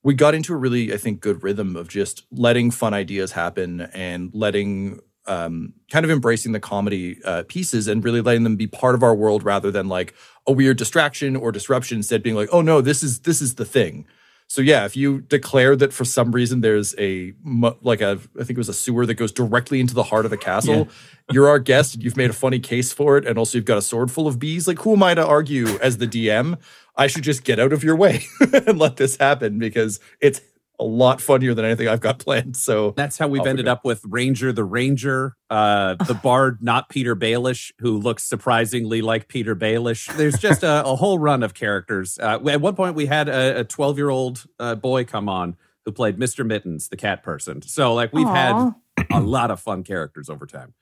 we 0.01 0.13
got 0.13 0.34
into 0.34 0.53
a 0.53 0.58
really, 0.58 0.94
I 0.94 0.98
think, 0.98 1.20
good 1.20 1.44
rhythm 1.44 1.75
of 1.75 1.88
just 1.88 2.25
letting 2.32 2.72
fun 2.72 2.94
ideas 2.94 3.34
happen 3.34 3.82
and 3.94 4.32
letting 4.34 5.00
um, 5.27 5.74
kind 5.91 6.06
of 6.06 6.10
embracing 6.10 6.53
the 6.53 6.60
comedy 6.60 7.20
uh, 7.24 7.44
pieces 7.48 7.88
and 7.88 8.03
really 8.03 8.22
letting 8.22 8.44
them 8.44 8.56
be 8.56 8.65
part 8.65 8.96
of 8.96 9.03
our 9.03 9.13
world 9.13 9.44
rather 9.44 9.70
than 9.70 9.88
like 9.88 10.15
a 10.48 10.51
weird 10.51 10.77
distraction 10.77 11.36
or 11.36 11.51
disruption. 11.51 11.98
Instead, 11.98 12.24
being 12.24 12.36
like, 12.36 12.50
"Oh 12.51 12.62
no, 12.62 12.82
this 12.82 13.03
is 13.03 13.20
this 13.20 13.41
is 13.41 13.56
the 13.56 13.65
thing." 13.65 14.08
So 14.50 14.63
yeah, 14.63 14.86
if 14.86 14.98
you 14.98 15.22
declare 15.22 15.75
that 15.75 15.94
for 15.94 16.03
some 16.06 16.32
reason 16.32 16.62
there's 16.62 16.96
a 16.98 17.34
like 17.82 18.01
a 18.01 18.20
I 18.36 18.44
think 18.44 18.51
it 18.51 18.58
was 18.58 18.68
a 18.68 18.74
sewer 18.74 19.06
that 19.06 19.13
goes 19.13 19.32
directly 19.32 19.79
into 19.79 19.94
the 19.94 20.01
heart 20.01 20.25
of 20.25 20.32
the 20.32 20.38
castle, 20.38 20.75
yeah. 20.75 20.86
you're 21.32 21.48
our 21.48 21.60
guest 21.60 22.01
you've 22.01 22.18
made 22.18 22.32
a 22.32 22.34
funny 22.34 22.60
case 22.60 22.91
for 22.91 23.15
it, 23.15 23.27
and 23.27 23.38
also 23.38 23.60
you've 23.60 23.65
got 23.65 23.77
a 23.77 23.82
sword 23.82 24.10
full 24.10 24.27
of 24.27 24.39
bees. 24.39 24.68
Like 24.68 24.79
who 24.79 24.94
am 24.94 25.03
I 25.03 25.13
to 25.13 25.25
argue 25.25 25.68
as 25.84 26.00
the 26.00 26.08
DM? 26.08 26.58
I 26.98 27.06
should 27.06 27.24
just 27.24 27.44
get 27.44 27.60
out 27.60 27.72
of 27.72 27.84
your 27.84 27.96
way 27.96 28.25
and 28.53 28.79
let 28.79 28.98
this 28.98 29.18
happen 29.18 29.60
because 29.60 30.00
it's 30.20 30.41
a 30.79 30.86
lot 30.86 31.21
funnier 31.21 31.53
than 31.53 31.65
anything 31.65 31.88
I've 31.88 32.00
got 32.00 32.19
planned. 32.19 32.55
So 32.55 32.91
that's 32.91 33.17
how 33.17 33.27
we've 33.27 33.45
ended 33.45 33.67
up 33.67 33.83
with 33.83 34.01
Ranger 34.05 34.51
the 34.53 34.63
Ranger, 34.63 35.36
uh, 35.50 35.95
the 35.95 36.13
Bard, 36.24 36.59
not 36.62 36.89
Petyr 36.89 37.15
Baelish, 37.15 37.71
who 37.79 37.98
looks 37.98 38.24
surprisingly 38.24 39.01
like 39.01 39.27
Petyr 39.27 39.55
Baelish. 39.55 40.15
There's 40.15 40.39
just 40.39 40.63
a, 40.63 40.86
a 40.86 40.95
whole 40.95 41.19
run 41.19 41.43
of 41.43 41.53
characters. 41.53 42.17
Uh, 42.17 42.39
at 42.48 42.62
one 42.62 42.75
point, 42.75 42.95
we 42.95 43.07
had 43.07 43.27
a 43.27 43.63
12 43.65 43.98
year 43.98 44.09
old 44.09 44.45
uh, 44.59 44.75
boy 44.75 45.03
come 45.03 45.27
on 45.27 45.57
who 45.86 45.91
played 45.91 46.17
Mr. 46.17 46.45
Mittens, 46.45 46.89
the 46.89 46.98
cat 46.98 47.24
person. 47.24 47.62
So, 47.62 47.93
like, 47.93 48.13
we've 48.13 48.27
Aww. 48.27 48.75
had 48.98 49.07
a 49.12 49.21
lot 49.21 49.51
of 49.51 49.59
fun 49.59 49.83
characters 49.83 50.29
over 50.29 50.45
time. 50.45 50.74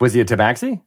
Was 0.00 0.14
he 0.14 0.20
a 0.20 0.24
tabaxi? 0.24 0.82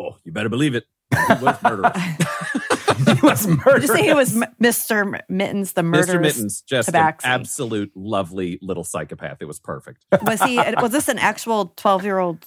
Oh, 0.00 0.16
you 0.24 0.32
better 0.32 0.48
believe 0.48 0.74
it. 0.74 0.84
He 1.10 1.44
was 1.44 1.56
murderous. 1.62 1.96
he 3.06 3.20
was 3.22 3.46
murderous. 3.46 3.88
You 3.88 3.94
say 3.94 4.02
he 4.04 4.14
was 4.14 4.34
Mr. 4.62 5.20
Mittens, 5.28 5.72
the 5.72 5.82
murderer? 5.82 6.18
Mr. 6.18 6.22
Mittens, 6.22 6.62
just 6.62 6.90
tabaxi. 6.90 7.24
an 7.24 7.40
absolute 7.40 7.92
lovely 7.94 8.58
little 8.62 8.84
psychopath. 8.84 9.38
It 9.40 9.46
was 9.46 9.58
perfect. 9.58 10.04
Was 10.22 10.42
he? 10.42 10.56
Was 10.80 10.92
this 10.92 11.08
an 11.08 11.18
actual 11.18 11.72
twelve-year-old 11.76 12.44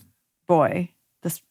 boy? 0.47 0.89
This. 1.21 1.41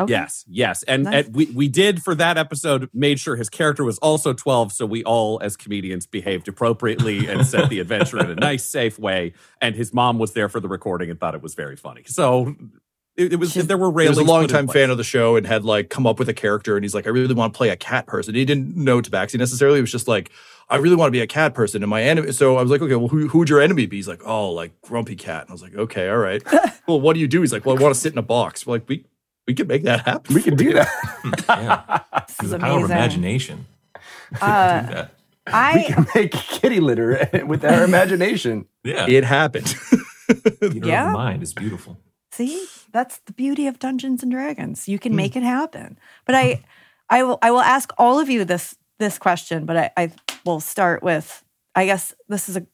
Okay. 0.00 0.10
Yes, 0.10 0.44
yes, 0.48 0.82
and, 0.84 1.04
nice. 1.04 1.26
and 1.26 1.36
we 1.36 1.46
we 1.46 1.68
did 1.68 2.02
for 2.02 2.16
that 2.16 2.36
episode 2.36 2.90
made 2.92 3.20
sure 3.20 3.36
his 3.36 3.48
character 3.48 3.84
was 3.84 3.98
also 3.98 4.32
twelve, 4.32 4.72
so 4.72 4.86
we 4.86 5.04
all 5.04 5.38
as 5.40 5.56
comedians 5.56 6.06
behaved 6.06 6.48
appropriately 6.48 7.28
and 7.28 7.46
set 7.46 7.68
the 7.68 7.78
adventure 7.78 8.18
in 8.18 8.30
a 8.30 8.34
nice, 8.34 8.64
safe 8.64 8.98
way. 8.98 9.34
And 9.60 9.76
his 9.76 9.94
mom 9.94 10.18
was 10.18 10.32
there 10.32 10.48
for 10.48 10.58
the 10.58 10.68
recording 10.68 11.10
and 11.10 11.20
thought 11.20 11.34
it 11.34 11.42
was 11.42 11.54
very 11.54 11.76
funny. 11.76 12.02
So 12.06 12.56
it, 13.16 13.34
it 13.34 13.36
was 13.36 13.52
She's, 13.52 13.66
there 13.66 13.78
were 13.78 13.90
railings. 13.90 14.16
He 14.16 14.22
was 14.22 14.28
a 14.28 14.32
longtime 14.32 14.68
fan 14.68 14.90
of 14.90 14.98
the 14.98 15.04
show 15.04 15.36
and 15.36 15.46
had 15.46 15.64
like 15.64 15.88
come 15.88 16.06
up 16.06 16.18
with 16.18 16.28
a 16.28 16.34
character, 16.34 16.76
and 16.76 16.84
he's 16.84 16.94
like, 16.94 17.06
I 17.06 17.10
really 17.10 17.34
want 17.34 17.52
to 17.54 17.56
play 17.56 17.68
a 17.68 17.76
cat 17.76 18.06
person. 18.06 18.34
He 18.34 18.44
didn't 18.44 18.76
know 18.76 19.00
Tabaxi 19.00 19.38
necessarily. 19.38 19.78
It 19.78 19.82
was 19.82 19.92
just 19.92 20.08
like, 20.08 20.30
I 20.68 20.76
really 20.76 20.96
want 20.96 21.08
to 21.08 21.12
be 21.12 21.20
a 21.20 21.26
cat 21.26 21.54
person. 21.54 21.82
And 21.82 21.90
my 21.90 22.02
enemy, 22.02 22.32
so 22.32 22.56
I 22.56 22.62
was 22.62 22.70
like, 22.70 22.80
okay, 22.80 22.96
well, 22.96 23.08
who, 23.08 23.28
who 23.28 23.38
would 23.38 23.48
your 23.48 23.60
enemy 23.60 23.86
be? 23.86 23.96
He's 23.96 24.08
like, 24.08 24.22
oh, 24.24 24.50
like 24.50 24.72
Grumpy 24.82 25.14
Cat. 25.14 25.42
And 25.42 25.50
I 25.50 25.52
was 25.52 25.62
like, 25.62 25.74
okay, 25.74 26.08
all 26.08 26.18
right. 26.18 26.42
well, 26.88 27.00
what 27.00 27.14
do 27.14 27.20
you 27.20 27.28
do? 27.28 27.40
He's 27.40 27.52
like, 27.52 27.64
well, 27.64 27.78
I 27.78 27.80
want 27.80 27.94
to 27.94 28.00
sit 28.00 28.12
in 28.12 28.18
a 28.18 28.22
box. 28.22 28.66
We're 28.66 28.74
like, 28.74 28.88
we 28.88 29.04
we 29.46 29.54
can 29.54 29.66
make 29.66 29.82
that 29.82 30.00
happen. 30.06 30.34
We 30.34 30.42
can 30.42 30.56
do 30.56 30.72
that. 30.72 30.88
yeah, 31.48 32.22
this 32.38 32.50
the 32.50 32.58
power 32.58 32.78
of 32.78 32.90
imagination. 32.90 33.66
Uh, 34.40 35.06
I 35.46 35.76
we 35.76 35.94
can 35.94 36.06
make 36.14 36.32
kitty 36.32 36.80
litter 36.80 37.28
with 37.46 37.64
our 37.64 37.84
imagination. 37.84 38.66
Yeah, 38.82 39.06
it 39.06 39.24
happened. 39.24 39.74
yeah, 40.72 41.12
mind 41.12 41.42
is 41.42 41.52
beautiful. 41.52 41.98
See, 42.34 42.66
that's 42.90 43.18
the 43.26 43.32
beauty 43.32 43.68
of 43.68 43.78
Dungeons 43.78 44.24
and 44.24 44.32
Dragons. 44.32 44.88
You 44.88 44.98
can 44.98 45.12
mm. 45.12 45.16
make 45.16 45.36
it 45.36 45.44
happen. 45.44 45.96
But 46.24 46.34
I, 46.34 46.64
I 47.08 47.22
will, 47.22 47.38
I 47.40 47.52
will 47.52 47.60
ask 47.60 47.92
all 47.96 48.18
of 48.18 48.28
you 48.28 48.44
this 48.44 48.74
this 48.98 49.18
question. 49.18 49.66
But 49.66 49.76
I, 49.76 49.90
I 49.96 50.12
will 50.44 50.58
start 50.58 51.04
with, 51.04 51.44
I 51.76 51.86
guess 51.86 52.12
this 52.28 52.48
is 52.48 52.56
a. 52.56 52.66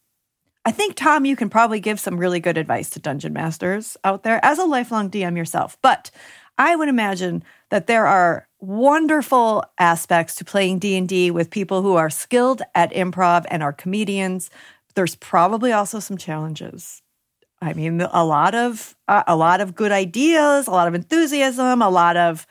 I 0.65 0.71
think 0.71 0.95
Tom, 0.95 1.27
you 1.27 1.37
can 1.37 1.51
probably 1.51 1.79
give 1.79 2.01
some 2.01 2.17
really 2.17 2.41
good 2.41 2.57
advice 2.57 2.89
to 2.91 3.01
dungeon 3.01 3.35
masters 3.35 3.99
out 4.03 4.23
there 4.23 4.43
as 4.43 4.59
a 4.59 4.65
lifelong 4.65 5.11
DM 5.11 5.37
yourself. 5.37 5.77
But 5.83 6.11
I 6.57 6.75
would 6.75 6.89
imagine 6.89 7.45
that 7.69 7.87
there 7.87 8.07
are 8.07 8.49
wonderful 8.61 9.63
aspects 9.79 10.37
to 10.37 10.45
playing 10.45 10.79
D&D 10.79 11.31
with 11.31 11.51
people 11.51 11.83
who 11.83 11.97
are 11.97 12.09
skilled 12.09 12.63
at 12.75 12.93
improv 12.93 13.45
and 13.51 13.63
are 13.63 13.75
comedians. 13.75 14.49
There's 14.95 15.17
probably 15.17 15.71
also 15.71 16.01
some 16.01 16.17
challenges. 16.17 17.03
I 17.63 17.75
mean, 17.75 18.01
a 18.01 18.25
lot 18.25 18.55
of 18.55 18.97
uh, 19.09 19.25
a 19.27 19.37
lot 19.37 19.61
of 19.61 19.75
good 19.75 19.93
ideas, 19.93 20.67
a 20.67 20.71
lot 20.71 20.89
of 20.89 20.95
enthusiasm, 20.95 21.83
a 21.83 21.91
lot 21.91 22.17
of. 22.17 22.47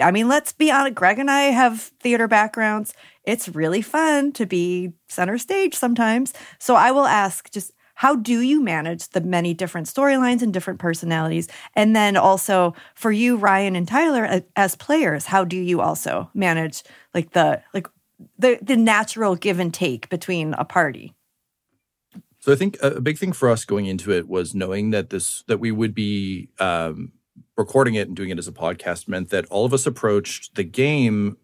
I 0.00 0.10
mean, 0.10 0.28
let's 0.28 0.52
be 0.52 0.70
honest. 0.70 0.96
Greg 0.96 1.18
and 1.18 1.30
I 1.30 1.42
have 1.42 1.92
theater 2.00 2.26
backgrounds. 2.26 2.94
It's 3.24 3.48
really 3.48 3.82
fun 3.82 4.32
to 4.32 4.46
be 4.46 4.92
center 5.08 5.38
stage 5.38 5.74
sometimes. 5.74 6.32
So 6.58 6.74
I 6.74 6.90
will 6.90 7.06
ask, 7.06 7.50
just 7.52 7.72
how 7.94 8.16
do 8.16 8.40
you 8.40 8.60
manage 8.62 9.08
the 9.10 9.20
many 9.20 9.54
different 9.54 9.86
storylines 9.86 10.42
and 10.42 10.52
different 10.52 10.80
personalities? 10.80 11.48
And 11.76 11.94
then 11.94 12.16
also 12.16 12.74
for 12.94 13.12
you, 13.12 13.36
Ryan 13.36 13.76
and 13.76 13.86
Tyler, 13.86 14.42
as 14.56 14.74
players, 14.74 15.26
how 15.26 15.44
do 15.44 15.56
you 15.56 15.80
also 15.80 16.28
manage 16.34 16.82
like 17.14 17.30
the 17.30 17.62
like 17.72 17.86
the 18.38 18.58
the 18.62 18.76
natural 18.76 19.36
give 19.36 19.60
and 19.60 19.72
take 19.72 20.08
between 20.08 20.54
a 20.54 20.64
party? 20.64 21.14
So 22.44 22.52
I 22.52 22.56
think 22.56 22.76
a 22.82 23.00
big 23.00 23.16
thing 23.16 23.32
for 23.32 23.48
us 23.48 23.64
going 23.64 23.86
into 23.86 24.12
it 24.12 24.28
was 24.28 24.54
knowing 24.54 24.90
that 24.90 25.08
this 25.08 25.44
that 25.46 25.60
we 25.60 25.72
would 25.72 25.94
be 25.94 26.50
um, 26.60 27.12
recording 27.56 27.94
it 27.94 28.06
and 28.06 28.14
doing 28.14 28.28
it 28.28 28.38
as 28.38 28.46
a 28.46 28.52
podcast 28.52 29.08
meant 29.08 29.30
that 29.30 29.46
all 29.46 29.64
of 29.64 29.72
us 29.72 29.86
approached 29.86 30.54
the 30.54 30.62
game 30.62 31.38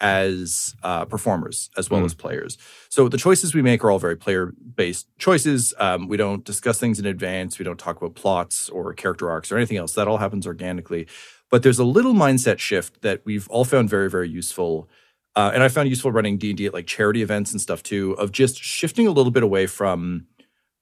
as 0.00 0.74
uh, 0.82 1.04
performers 1.04 1.70
as 1.78 1.88
well 1.88 2.00
mm. 2.00 2.06
as 2.06 2.14
players. 2.14 2.58
So 2.88 3.08
the 3.08 3.16
choices 3.16 3.54
we 3.54 3.62
make 3.62 3.84
are 3.84 3.92
all 3.92 4.00
very 4.00 4.16
player 4.16 4.52
based 4.74 5.06
choices. 5.18 5.72
Um, 5.78 6.08
we 6.08 6.16
don't 6.16 6.44
discuss 6.44 6.80
things 6.80 6.98
in 6.98 7.06
advance. 7.06 7.60
We 7.60 7.64
don't 7.64 7.78
talk 7.78 7.98
about 7.98 8.16
plots 8.16 8.68
or 8.70 8.92
character 8.92 9.30
arcs 9.30 9.52
or 9.52 9.56
anything 9.56 9.76
else. 9.76 9.92
That 9.94 10.08
all 10.08 10.18
happens 10.18 10.48
organically. 10.48 11.06
But 11.48 11.62
there's 11.62 11.78
a 11.78 11.84
little 11.84 12.14
mindset 12.14 12.58
shift 12.58 13.02
that 13.02 13.22
we've 13.24 13.48
all 13.50 13.64
found 13.64 13.88
very 13.88 14.10
very 14.10 14.28
useful. 14.28 14.88
Uh, 15.36 15.52
and 15.54 15.62
I 15.62 15.68
found 15.68 15.88
useful 15.88 16.10
running 16.10 16.38
D 16.38 16.48
and 16.50 16.58
D 16.58 16.66
at 16.66 16.74
like 16.74 16.88
charity 16.88 17.22
events 17.22 17.52
and 17.52 17.60
stuff 17.60 17.84
too, 17.84 18.14
of 18.14 18.32
just 18.32 18.56
shifting 18.56 19.06
a 19.06 19.12
little 19.12 19.30
bit 19.30 19.44
away 19.44 19.68
from 19.68 20.26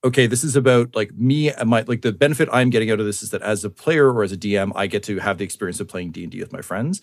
okay, 0.05 0.27
this 0.27 0.45
is 0.45 0.57
about 0.57 0.95
like 0.95 1.13
me 1.15 1.51
and 1.51 1.69
my 1.69 1.83
like 1.83 2.03
the 2.03 2.13
benefit 2.13 2.49
I'm 2.53 2.71
getting 2.71 2.91
out 2.91 3.01
of 3.01 3.07
this 3.07 3.23
is 3.23 3.31
that 3.31 3.43
as 3.43 3.65
a 3.65 3.71
player 3.71 4.13
or 4.13 4.23
as 4.23 4.33
a 4.33 4.37
DM, 4.37 4.73
I 4.75 4.87
get 4.87 5.03
to 5.05 5.19
have 5.19 5.39
the 5.39 5.45
experience 5.45 5.81
of 5.81 5.89
playing 5.89 6.13
D 6.13 6.23
and 6.23 6.33
D 6.33 6.41
with 6.41 6.53
my 6.53 6.63
friends 6.63 7.03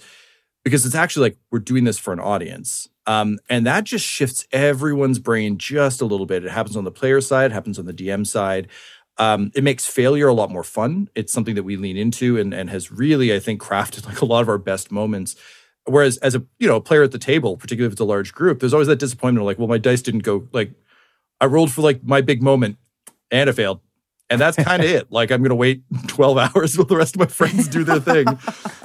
because 0.63 0.85
it's 0.85 0.95
actually 0.95 1.29
like 1.29 1.37
we're 1.51 1.59
doing 1.59 1.83
this 1.83 1.99
for 1.99 2.13
an 2.13 2.19
audience. 2.19 2.89
Um, 3.05 3.37
and 3.49 3.67
that 3.67 3.83
just 3.83 4.05
shifts 4.05 4.47
everyone's 4.51 5.19
brain 5.19 5.57
just 5.57 6.01
a 6.01 6.05
little 6.05 6.25
bit. 6.25 6.43
It 6.43 6.51
happens 6.51 6.75
on 6.75 6.85
the 6.85 6.91
player 6.91 7.21
side, 7.21 7.51
happens 7.51 7.77
on 7.77 7.85
the 7.85 7.93
DM 7.93 8.25
side. 8.25 8.67
Um, 9.17 9.51
it 9.53 9.63
makes 9.63 9.85
failure 9.85 10.27
a 10.27 10.33
lot 10.33 10.51
more 10.51 10.63
fun. 10.63 11.09
It's 11.15 11.31
something 11.31 11.55
that 11.55 11.63
we 11.63 11.77
lean 11.77 11.97
into 11.97 12.37
and, 12.37 12.53
and 12.53 12.69
has 12.69 12.91
really, 12.91 13.33
I 13.33 13.39
think, 13.39 13.61
crafted 13.61 14.05
like 14.05 14.21
a 14.21 14.25
lot 14.25 14.41
of 14.41 14.49
our 14.49 14.57
best 14.57 14.91
moments. 14.91 15.35
Whereas 15.85 16.17
as 16.17 16.33
a 16.33 16.43
you 16.57 16.67
know 16.67 16.79
player 16.79 17.03
at 17.03 17.11
the 17.11 17.19
table, 17.19 17.57
particularly 17.57 17.87
if 17.87 17.93
it's 17.93 18.01
a 18.01 18.05
large 18.05 18.33
group, 18.33 18.59
there's 18.59 18.73
always 18.73 18.87
that 18.87 18.97
disappointment 18.97 19.43
of 19.43 19.45
like, 19.45 19.59
well, 19.59 19.67
my 19.67 19.77
dice 19.77 20.01
didn't 20.01 20.23
go 20.23 20.47
like 20.51 20.71
I 21.39 21.45
rolled 21.45 21.71
for 21.71 21.81
like 21.81 22.03
my 22.03 22.21
big 22.21 22.41
moment 22.41 22.77
and 23.31 23.49
it 23.49 23.53
failed. 23.53 23.81
And 24.29 24.41
that's 24.41 24.57
kind 24.57 24.83
of 24.83 24.89
it. 24.89 25.11
Like 25.11 25.31
I'm 25.31 25.41
gonna 25.43 25.55
wait 25.55 25.83
12 26.07 26.37
hours 26.55 26.77
while 26.77 26.85
the 26.85 26.97
rest 26.97 27.15
of 27.15 27.19
my 27.19 27.27
friends 27.27 27.67
do 27.67 27.83
their 27.83 27.99
thing. 27.99 28.25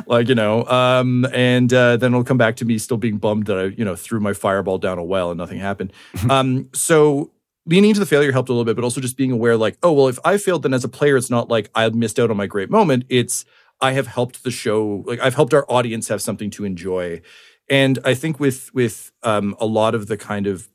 like, 0.06 0.28
you 0.28 0.35
know, 0.35 0.64
um, 0.66 1.26
and 1.32 1.73
uh, 1.73 1.97
then 1.97 2.12
it'll 2.12 2.25
come 2.25 2.38
back 2.38 2.56
to 2.56 2.64
me 2.64 2.78
still 2.78 2.97
being 2.97 3.18
bummed 3.18 3.47
that 3.47 3.59
I, 3.59 3.64
you 3.64 3.85
know, 3.85 3.97
threw 3.97 4.20
my 4.20 4.32
fireball 4.32 4.78
down 4.78 4.99
a 4.99 5.04
well 5.04 5.30
and 5.30 5.38
nothing 5.38 5.59
happened. 5.59 5.92
um, 6.30 6.68
so 6.75 7.30
leaning 7.66 7.90
into 7.90 8.00
the 8.00 8.06
failure 8.06 8.32
helped 8.32 8.49
a 8.49 8.52
little 8.52 8.64
bit, 8.64 8.75
but 8.75 8.85
also 8.85 9.00
just 9.00 9.16
being 9.16 9.32
aware, 9.32 9.56
like, 9.56 9.78
oh, 9.82 9.92
well, 9.92 10.09
if 10.09 10.18
I 10.25 10.37
failed, 10.37 10.62
then 10.62 10.75
as 10.75 10.85
a 10.85 10.88
player, 10.88 11.16
it's 11.16 11.30
not 11.30 11.49
like 11.49 11.70
I 11.75 11.88
missed 11.90 12.18
out 12.18 12.30
on 12.30 12.37
my 12.37 12.47
great 12.47 12.70
moment. 12.70 13.04
It's 13.09 13.44
I 13.80 13.92
have 13.92 14.06
helped 14.06 14.44
the 14.44 14.50
show, 14.50 15.04
like 15.06 15.20
I've 15.20 15.35
helped 15.35 15.54
our 15.54 15.64
audience 15.68 16.09
have 16.09 16.20
something 16.20 16.50
to 16.50 16.64
enjoy. 16.64 17.23
And 17.68 17.99
I 18.04 18.14
think 18.14 18.40
with 18.40 18.75
with 18.75 19.12
um, 19.23 19.56
a 19.61 19.66
lot 19.66 19.94
of 19.94 20.09
the 20.09 20.16
kind 20.16 20.47
of 20.47 20.68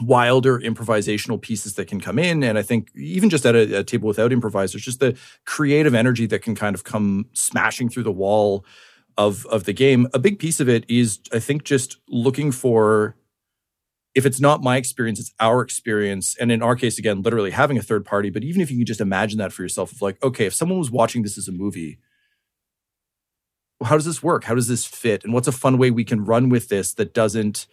wilder 0.00 0.58
improvisational 0.58 1.40
pieces 1.40 1.74
that 1.74 1.86
can 1.86 2.00
come 2.00 2.18
in. 2.18 2.42
And 2.42 2.58
I 2.58 2.62
think 2.62 2.90
even 2.96 3.30
just 3.30 3.44
at 3.46 3.54
a, 3.54 3.80
a, 3.80 3.84
table 3.84 4.08
without 4.08 4.32
improvisers, 4.32 4.82
just 4.82 5.00
the 5.00 5.16
creative 5.44 5.94
energy 5.94 6.26
that 6.26 6.42
can 6.42 6.54
kind 6.54 6.74
of 6.74 6.84
come 6.84 7.26
smashing 7.32 7.88
through 7.88 8.04
the 8.04 8.12
wall 8.12 8.64
of 9.18 9.46
of 9.46 9.64
the 9.64 9.72
game. 9.72 10.08
A 10.14 10.18
big 10.18 10.38
piece 10.38 10.60
of 10.60 10.68
it 10.68 10.84
is, 10.88 11.20
I 11.32 11.38
think, 11.38 11.64
just 11.64 11.98
looking 12.08 12.52
for 12.52 13.16
if 14.14 14.26
it's 14.26 14.40
not 14.40 14.62
my 14.62 14.76
experience, 14.76 15.20
it's 15.20 15.32
our 15.38 15.62
experience. 15.62 16.36
And 16.40 16.50
in 16.50 16.62
our 16.62 16.74
case, 16.74 16.98
again, 16.98 17.22
literally 17.22 17.52
having 17.52 17.78
a 17.78 17.82
third 17.82 18.04
party. 18.04 18.30
But 18.30 18.42
even 18.42 18.60
if 18.60 18.70
you 18.70 18.78
can 18.78 18.86
just 18.86 19.00
imagine 19.00 19.38
that 19.38 19.52
for 19.52 19.62
yourself, 19.62 19.92
of 19.92 20.02
like, 20.02 20.20
okay, 20.22 20.46
if 20.46 20.54
someone 20.54 20.78
was 20.78 20.90
watching 20.90 21.22
this 21.22 21.38
as 21.38 21.46
a 21.46 21.52
movie, 21.52 21.98
how 23.82 23.96
does 23.96 24.04
this 24.04 24.22
work? 24.22 24.44
How 24.44 24.54
does 24.54 24.68
this 24.68 24.84
fit? 24.84 25.24
And 25.24 25.32
what's 25.32 25.48
a 25.48 25.52
fun 25.52 25.78
way 25.78 25.90
we 25.90 26.04
can 26.04 26.24
run 26.24 26.48
with 26.48 26.68
this 26.68 26.92
that 26.94 27.14
doesn't 27.14 27.66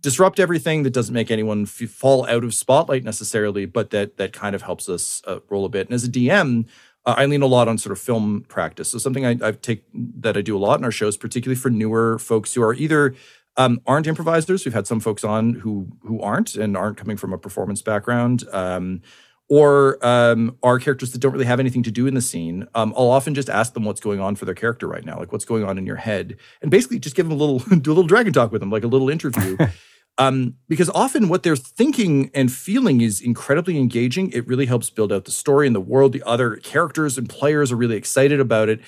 disrupt 0.00 0.40
everything 0.40 0.82
that 0.82 0.92
doesn't 0.92 1.14
make 1.14 1.30
anyone 1.30 1.62
f- 1.62 1.88
fall 1.90 2.26
out 2.26 2.44
of 2.44 2.54
spotlight 2.54 3.04
necessarily, 3.04 3.66
but 3.66 3.90
that 3.90 4.16
that 4.16 4.32
kind 4.32 4.54
of 4.54 4.62
helps 4.62 4.88
us 4.88 5.22
uh, 5.26 5.40
roll 5.48 5.64
a 5.64 5.68
bit. 5.68 5.86
And 5.86 5.94
as 5.94 6.04
a 6.04 6.08
DM, 6.08 6.66
uh, 7.06 7.14
I 7.16 7.26
lean 7.26 7.42
a 7.42 7.46
lot 7.46 7.68
on 7.68 7.78
sort 7.78 7.92
of 7.92 7.98
film 7.98 8.44
practice. 8.48 8.90
So 8.90 8.98
something 8.98 9.26
I, 9.26 9.36
I 9.42 9.52
take 9.52 9.84
that 9.94 10.36
I 10.36 10.42
do 10.42 10.56
a 10.56 10.58
lot 10.60 10.78
in 10.78 10.84
our 10.84 10.90
shows, 10.90 11.16
particularly 11.16 11.60
for 11.60 11.70
newer 11.70 12.18
folks 12.18 12.54
who 12.54 12.62
are 12.62 12.74
either 12.74 13.14
um, 13.56 13.80
aren't 13.86 14.06
improvisers. 14.06 14.64
We've 14.64 14.74
had 14.74 14.86
some 14.86 15.00
folks 15.00 15.24
on 15.24 15.54
who 15.54 15.88
who 16.02 16.20
aren't 16.20 16.54
and 16.54 16.76
aren't 16.76 16.96
coming 16.96 17.16
from 17.16 17.32
a 17.32 17.38
performance 17.38 17.82
background. 17.82 18.44
Um, 18.52 19.02
or 19.50 19.98
um, 20.06 20.56
are 20.62 20.78
characters 20.78 21.12
that 21.12 21.18
don't 21.18 21.32
really 21.32 21.44
have 21.44 21.60
anything 21.60 21.82
to 21.82 21.90
do 21.90 22.06
in 22.06 22.14
the 22.14 22.22
scene. 22.22 22.66
Um, 22.74 22.94
I'll 22.96 23.10
often 23.10 23.34
just 23.34 23.50
ask 23.50 23.74
them 23.74 23.84
what's 23.84 24.00
going 24.00 24.20
on 24.20 24.36
for 24.36 24.46
their 24.46 24.54
character 24.54 24.86
right 24.86 25.04
now, 25.04 25.18
like 25.18 25.32
what's 25.32 25.44
going 25.44 25.64
on 25.64 25.76
in 25.76 25.84
your 25.84 25.96
head, 25.96 26.36
and 26.62 26.70
basically 26.70 26.98
just 26.98 27.16
give 27.16 27.28
them 27.28 27.38
a 27.38 27.44
little, 27.44 27.58
do 27.78 27.90
a 27.90 27.94
little 27.94 28.08
dragon 28.08 28.32
talk 28.32 28.52
with 28.52 28.60
them, 28.60 28.70
like 28.70 28.84
a 28.84 28.88
little 28.88 29.10
interview, 29.10 29.58
Um, 30.18 30.56
because 30.68 30.90
often 30.90 31.30
what 31.30 31.42
they're 31.42 31.56
thinking 31.56 32.30
and 32.34 32.52
feeling 32.52 33.00
is 33.00 33.22
incredibly 33.22 33.78
engaging. 33.78 34.30
It 34.32 34.46
really 34.46 34.66
helps 34.66 34.90
build 34.90 35.14
out 35.14 35.24
the 35.24 35.30
story 35.30 35.66
and 35.66 35.74
the 35.74 35.80
world. 35.80 36.12
The 36.12 36.22
other 36.24 36.56
characters 36.56 37.16
and 37.16 37.26
players 37.26 37.72
are 37.72 37.76
really 37.76 37.96
excited 37.96 38.38
about 38.38 38.68
it. 38.68 38.80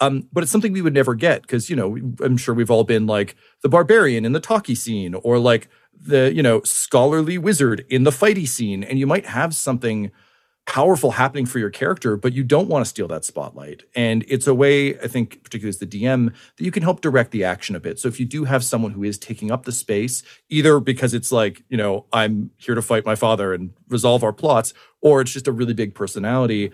Um, 0.00 0.28
but 0.32 0.42
it's 0.42 0.50
something 0.50 0.72
we 0.72 0.80
would 0.80 0.94
never 0.94 1.14
get 1.14 1.42
because, 1.42 1.68
you 1.68 1.76
know, 1.76 1.98
I'm 2.24 2.38
sure 2.38 2.54
we've 2.54 2.70
all 2.70 2.84
been 2.84 3.06
like 3.06 3.36
the 3.62 3.68
barbarian 3.68 4.24
in 4.24 4.32
the 4.32 4.40
talkie 4.40 4.76
scene 4.76 5.14
or 5.14 5.38
like 5.38 5.68
the, 6.00 6.32
you 6.34 6.42
know, 6.42 6.62
scholarly 6.62 7.38
wizard 7.38 7.84
in 7.88 8.04
the 8.04 8.10
fighty 8.10 8.46
scene. 8.46 8.84
And 8.84 8.98
you 8.98 9.06
might 9.06 9.26
have 9.26 9.54
something 9.54 10.10
powerful 10.68 11.12
happening 11.12 11.46
for 11.46 11.58
your 11.58 11.70
character, 11.70 12.14
but 12.14 12.34
you 12.34 12.44
don't 12.44 12.68
want 12.68 12.84
to 12.84 12.88
steal 12.88 13.08
that 13.08 13.24
spotlight. 13.24 13.84
And 13.94 14.22
it's 14.28 14.46
a 14.46 14.54
way, 14.54 14.98
I 15.00 15.08
think, 15.08 15.42
particularly 15.42 15.70
as 15.70 15.78
the 15.78 15.86
DM, 15.86 16.26
that 16.56 16.64
you 16.64 16.70
can 16.70 16.82
help 16.82 17.00
direct 17.00 17.30
the 17.30 17.42
action 17.42 17.74
a 17.74 17.80
bit. 17.80 17.98
So 17.98 18.06
if 18.06 18.20
you 18.20 18.26
do 18.26 18.44
have 18.44 18.62
someone 18.62 18.92
who 18.92 19.02
is 19.02 19.18
taking 19.18 19.50
up 19.50 19.64
the 19.64 19.72
space, 19.72 20.22
either 20.50 20.78
because 20.78 21.14
it's 21.14 21.32
like, 21.32 21.64
you 21.70 21.78
know, 21.78 22.04
I'm 22.12 22.50
here 22.58 22.74
to 22.74 22.82
fight 22.82 23.06
my 23.06 23.14
father 23.14 23.54
and 23.54 23.72
resolve 23.88 24.22
our 24.22 24.32
plots, 24.32 24.74
or 25.00 25.22
it's 25.22 25.32
just 25.32 25.48
a 25.48 25.52
really 25.52 25.72
big 25.72 25.94
personality. 25.94 26.70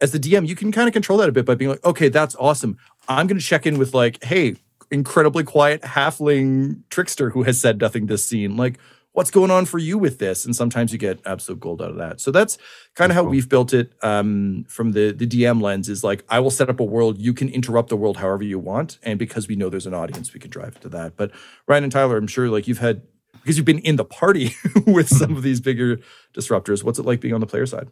As 0.00 0.12
the 0.12 0.18
DM, 0.18 0.48
you 0.48 0.54
can 0.54 0.72
kind 0.72 0.88
of 0.88 0.94
control 0.94 1.18
that 1.18 1.28
a 1.28 1.32
bit 1.32 1.44
by 1.44 1.54
being 1.54 1.72
like, 1.72 1.84
okay, 1.84 2.08
that's 2.08 2.34
awesome. 2.36 2.78
I'm 3.08 3.26
going 3.26 3.38
to 3.38 3.44
check 3.44 3.66
in 3.66 3.76
with 3.76 3.92
like, 3.92 4.24
hey, 4.24 4.56
incredibly 4.90 5.44
quiet 5.44 5.82
halfling 5.82 6.82
trickster 6.90 7.30
who 7.30 7.42
has 7.42 7.60
said 7.60 7.80
nothing 7.80 8.06
this 8.06 8.24
scene. 8.24 8.56
Like, 8.56 8.78
what's 9.12 9.30
going 9.30 9.50
on 9.50 9.64
for 9.64 9.78
you 9.78 9.98
with 9.98 10.18
this? 10.18 10.44
And 10.44 10.54
sometimes 10.54 10.92
you 10.92 10.98
get 10.98 11.20
absolute 11.26 11.60
gold 11.60 11.82
out 11.82 11.90
of 11.90 11.96
that. 11.96 12.20
So 12.20 12.30
that's 12.30 12.56
kind 12.94 13.10
of 13.10 13.16
how 13.16 13.22
cool. 13.22 13.30
we've 13.30 13.48
built 13.48 13.74
it 13.74 13.92
um, 14.02 14.64
from 14.68 14.92
the 14.92 15.12
the 15.12 15.26
DM 15.26 15.60
lens. 15.60 15.88
Is 15.88 16.04
like 16.04 16.24
I 16.28 16.40
will 16.40 16.50
set 16.50 16.70
up 16.70 16.80
a 16.80 16.84
world. 16.84 17.18
You 17.18 17.34
can 17.34 17.48
interrupt 17.48 17.88
the 17.88 17.96
world 17.96 18.18
however 18.18 18.44
you 18.44 18.58
want, 18.58 18.98
and 19.02 19.18
because 19.18 19.48
we 19.48 19.56
know 19.56 19.68
there's 19.68 19.86
an 19.86 19.94
audience, 19.94 20.32
we 20.32 20.40
can 20.40 20.50
drive 20.50 20.76
it 20.76 20.82
to 20.82 20.88
that. 20.90 21.16
But 21.16 21.32
Ryan 21.66 21.84
and 21.84 21.92
Tyler, 21.92 22.16
I'm 22.16 22.26
sure 22.26 22.48
like 22.48 22.68
you've 22.68 22.78
had 22.78 23.02
because 23.42 23.56
you've 23.56 23.66
been 23.66 23.80
in 23.80 23.96
the 23.96 24.04
party 24.04 24.54
with 24.86 25.08
some 25.08 25.36
of 25.36 25.42
these 25.42 25.60
bigger 25.60 26.00
disruptors. 26.34 26.84
What's 26.84 26.98
it 26.98 27.04
like 27.06 27.20
being 27.20 27.34
on 27.34 27.40
the 27.40 27.46
player 27.46 27.66
side? 27.66 27.88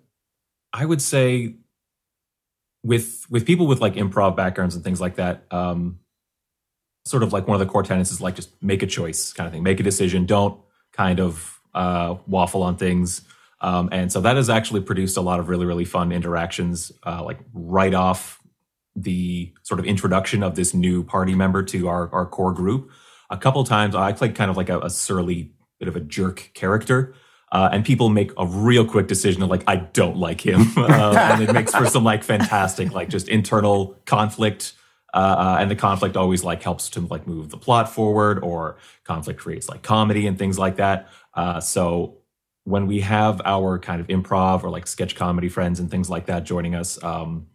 I 0.72 0.84
would 0.84 1.02
say 1.02 1.56
with 2.84 3.26
with 3.28 3.46
people 3.46 3.66
with 3.66 3.80
like 3.80 3.94
improv 3.94 4.36
backgrounds 4.36 4.74
and 4.74 4.84
things 4.84 5.00
like 5.00 5.16
that. 5.16 5.44
Um, 5.50 5.98
sort 7.06 7.22
of 7.22 7.32
like 7.32 7.46
one 7.46 7.60
of 7.60 7.66
the 7.66 7.70
core 7.70 7.82
tenets 7.82 8.10
is 8.10 8.20
like 8.20 8.34
just 8.34 8.50
make 8.62 8.82
a 8.82 8.86
choice 8.86 9.32
kind 9.32 9.46
of 9.46 9.52
thing 9.52 9.62
make 9.62 9.80
a 9.80 9.82
decision 9.82 10.26
don't 10.26 10.60
kind 10.92 11.20
of 11.20 11.60
uh, 11.76 12.16
waffle 12.26 12.62
on 12.62 12.76
things. 12.76 13.22
Um, 13.60 13.88
and 13.92 14.10
so 14.10 14.20
that 14.22 14.36
has 14.36 14.50
actually 14.50 14.80
produced 14.80 15.16
a 15.16 15.20
lot 15.20 15.38
of 15.38 15.48
really, 15.48 15.66
really 15.66 15.84
fun 15.84 16.10
interactions, 16.10 16.90
uh, 17.04 17.22
like 17.22 17.38
right 17.52 17.94
off 17.94 18.40
the 18.96 19.52
sort 19.62 19.78
of 19.78 19.86
introduction 19.86 20.42
of 20.42 20.54
this 20.56 20.72
new 20.72 21.04
party 21.04 21.34
member 21.34 21.62
to 21.62 21.88
our, 21.88 22.12
our 22.12 22.26
core 22.26 22.52
group. 22.52 22.90
A 23.28 23.36
couple 23.36 23.62
times 23.64 23.94
I 23.94 24.12
played 24.12 24.34
kind 24.34 24.50
of 24.50 24.56
like 24.56 24.70
a, 24.70 24.80
a 24.80 24.90
surly, 24.90 25.52
bit 25.78 25.88
of 25.88 25.96
a 25.96 26.00
jerk 26.00 26.50
character. 26.54 27.14
Uh, 27.52 27.68
and 27.72 27.84
people 27.84 28.08
make 28.08 28.32
a 28.38 28.46
real 28.46 28.84
quick 28.84 29.06
decision 29.06 29.42
of 29.42 29.50
like, 29.50 29.62
I 29.66 29.76
don't 29.76 30.16
like 30.16 30.40
him. 30.40 30.72
Uh, 30.76 31.14
and 31.18 31.42
it 31.42 31.52
makes 31.52 31.74
for 31.74 31.86
some 31.86 32.04
like 32.04 32.24
fantastic, 32.24 32.92
like 32.92 33.08
just 33.08 33.28
internal 33.28 33.96
conflict 34.06 34.72
uh, 35.16 35.18
uh, 35.18 35.56
and 35.60 35.70
the 35.70 35.76
conflict 35.76 36.14
always 36.14 36.44
like 36.44 36.62
helps 36.62 36.90
to 36.90 37.00
like 37.00 37.26
move 37.26 37.48
the 37.48 37.56
plot 37.56 37.90
forward 37.90 38.38
or 38.42 38.76
conflict 39.02 39.40
creates 39.40 39.66
like 39.66 39.82
comedy 39.82 40.26
and 40.26 40.38
things 40.38 40.58
like 40.58 40.76
that. 40.76 41.08
Uh, 41.32 41.58
so 41.58 42.18
when 42.64 42.86
we 42.86 43.00
have 43.00 43.40
our 43.46 43.78
kind 43.78 43.98
of 43.98 44.08
improv 44.08 44.62
or 44.62 44.68
like 44.68 44.86
sketch 44.86 45.16
comedy 45.16 45.48
friends 45.48 45.80
and 45.80 45.90
things 45.90 46.10
like 46.10 46.26
that 46.26 46.44
joining 46.44 46.74
us 46.74 47.02
um, 47.02 47.46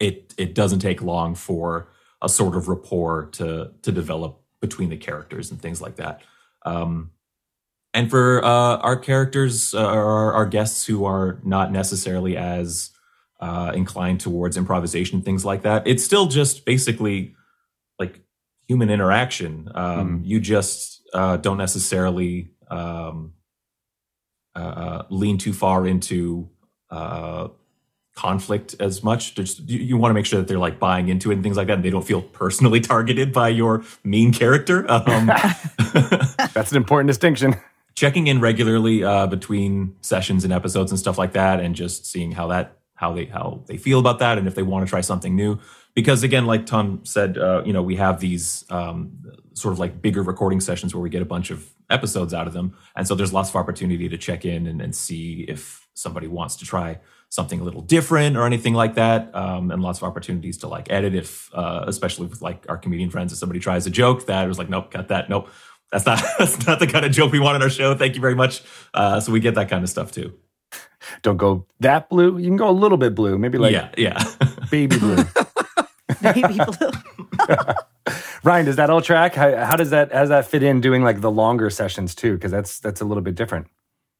it 0.00 0.32
it 0.38 0.54
doesn't 0.54 0.78
take 0.78 1.02
long 1.02 1.34
for 1.34 1.88
a 2.22 2.28
sort 2.28 2.56
of 2.56 2.68
rapport 2.68 3.26
to 3.32 3.70
to 3.82 3.92
develop 3.92 4.40
between 4.62 4.88
the 4.88 4.96
characters 4.96 5.50
and 5.50 5.60
things 5.60 5.82
like 5.82 5.96
that. 5.96 6.22
Um, 6.64 7.10
and 7.92 8.08
for 8.08 8.42
uh, 8.42 8.78
our 8.78 8.96
characters 8.96 9.74
uh, 9.74 9.84
our, 9.84 10.32
our 10.32 10.46
guests 10.46 10.86
who 10.86 11.04
are 11.04 11.38
not 11.44 11.70
necessarily 11.70 12.34
as 12.34 12.92
uh, 13.40 13.72
inclined 13.74 14.20
towards 14.20 14.56
improvisation, 14.56 15.22
things 15.22 15.44
like 15.44 15.62
that. 15.62 15.86
It's 15.86 16.04
still 16.04 16.26
just 16.26 16.64
basically 16.64 17.34
like 17.98 18.20
human 18.66 18.90
interaction. 18.90 19.70
Um, 19.74 20.20
mm. 20.20 20.26
You 20.26 20.40
just 20.40 21.02
uh, 21.14 21.36
don't 21.36 21.58
necessarily 21.58 22.50
um, 22.70 23.32
uh, 24.54 24.58
uh 24.58 25.02
lean 25.10 25.38
too 25.38 25.52
far 25.52 25.86
into 25.86 26.50
uh, 26.90 27.48
conflict 28.18 28.74
as 28.80 29.04
much. 29.04 29.36
Just, 29.36 29.60
you, 29.68 29.78
you 29.78 29.96
want 29.96 30.10
to 30.10 30.14
make 30.14 30.26
sure 30.26 30.40
that 30.40 30.48
they're 30.48 30.58
like 30.58 30.80
buying 30.80 31.08
into 31.08 31.30
it 31.30 31.34
and 31.34 31.42
things 31.42 31.56
like 31.56 31.68
that, 31.68 31.74
and 31.74 31.84
they 31.84 31.90
don't 31.90 32.06
feel 32.06 32.20
personally 32.20 32.80
targeted 32.94 33.32
by 33.32 33.48
your 33.48 33.84
mean 34.02 34.32
character. 34.32 34.84
Um, 34.90 35.26
That's 36.52 36.72
an 36.72 36.76
important 36.76 37.06
distinction. 37.06 37.54
Checking 37.94 38.26
in 38.26 38.40
regularly 38.40 39.04
uh, 39.04 39.26
between 39.28 39.96
sessions 40.00 40.44
and 40.44 40.52
episodes 40.52 40.90
and 40.90 40.98
stuff 40.98 41.18
like 41.18 41.32
that, 41.32 41.60
and 41.60 41.74
just 41.74 42.06
seeing 42.06 42.32
how 42.32 42.48
that 42.48 42.77
how 42.98 43.12
they 43.12 43.24
how 43.24 43.62
they 43.66 43.76
feel 43.76 43.98
about 43.98 44.18
that 44.18 44.38
and 44.38 44.46
if 44.46 44.54
they 44.54 44.62
want 44.62 44.86
to 44.86 44.90
try 44.90 45.00
something 45.00 45.34
new. 45.34 45.58
Because 45.94 46.22
again 46.22 46.46
like 46.46 46.66
tom 46.66 47.00
said 47.04 47.38
uh, 47.38 47.62
you 47.64 47.72
know 47.72 47.82
we 47.82 47.96
have 47.96 48.20
these 48.20 48.64
um, 48.70 49.12
sort 49.54 49.72
of 49.72 49.78
like 49.78 50.00
bigger 50.00 50.22
recording 50.22 50.60
sessions 50.60 50.94
where 50.94 51.02
we 51.02 51.10
get 51.10 51.22
a 51.22 51.26
bunch 51.26 51.50
of 51.50 51.68
episodes 51.90 52.32
out 52.34 52.46
of 52.46 52.52
them. 52.52 52.76
And 52.96 53.06
so 53.06 53.14
there's 53.14 53.32
lots 53.32 53.50
of 53.50 53.56
opportunity 53.56 54.08
to 54.08 54.18
check 54.18 54.44
in 54.44 54.66
and, 54.66 54.80
and 54.80 54.94
see 54.94 55.44
if 55.48 55.86
somebody 55.94 56.26
wants 56.28 56.56
to 56.56 56.64
try 56.64 57.00
something 57.30 57.60
a 57.60 57.64
little 57.64 57.82
different 57.82 58.36
or 58.36 58.46
anything 58.46 58.74
like 58.74 58.94
that. 58.94 59.34
Um, 59.34 59.70
and 59.70 59.82
lots 59.82 59.98
of 59.98 60.04
opportunities 60.04 60.58
to 60.58 60.68
like 60.68 60.90
edit 60.90 61.14
if 61.14 61.50
uh, 61.54 61.84
especially 61.86 62.26
with 62.26 62.40
like 62.40 62.66
our 62.68 62.78
comedian 62.78 63.10
friends 63.10 63.32
if 63.32 63.38
somebody 63.38 63.60
tries 63.60 63.86
a 63.86 63.90
joke 63.90 64.26
that 64.26 64.46
was 64.48 64.58
like 64.58 64.70
nope 64.70 64.90
cut 64.90 65.08
that. 65.08 65.28
Nope. 65.28 65.48
That's 65.92 66.06
not 66.06 66.22
that's 66.38 66.66
not 66.66 66.78
the 66.78 66.86
kind 66.86 67.04
of 67.04 67.12
joke 67.12 67.32
we 67.32 67.40
want 67.40 67.56
in 67.56 67.62
our 67.62 67.70
show. 67.70 67.94
Thank 67.94 68.14
you 68.14 68.20
very 68.20 68.34
much. 68.34 68.62
Uh, 68.94 69.20
so 69.20 69.32
we 69.32 69.40
get 69.40 69.54
that 69.56 69.68
kind 69.68 69.82
of 69.82 69.90
stuff 69.90 70.12
too 70.12 70.38
don't 71.22 71.36
go 71.36 71.66
that 71.80 72.08
blue. 72.08 72.38
You 72.38 72.46
can 72.46 72.56
go 72.56 72.68
a 72.68 72.72
little 72.72 72.98
bit 72.98 73.14
blue, 73.14 73.38
maybe 73.38 73.58
like 73.58 73.72
yeah, 73.72 73.90
yeah, 73.96 74.22
baby 74.70 74.98
blue. 74.98 75.16
baby 76.22 76.58
blue. 76.58 76.90
Ryan, 78.42 78.66
does 78.66 78.76
that 78.76 78.90
all 78.90 79.02
track? 79.02 79.34
How, 79.34 79.56
how, 79.64 79.76
does 79.76 79.90
that 79.90 80.12
how 80.12 80.20
does 80.20 80.28
that 80.30 80.46
fit 80.46 80.62
in 80.62 80.80
doing 80.80 81.02
like 81.02 81.20
the 81.20 81.30
longer 81.30 81.70
sessions 81.70 82.14
too? 82.14 82.34
Because 82.34 82.50
that's 82.50 82.80
that's 82.80 83.00
a 83.00 83.04
little 83.04 83.22
bit 83.22 83.34
different. 83.34 83.66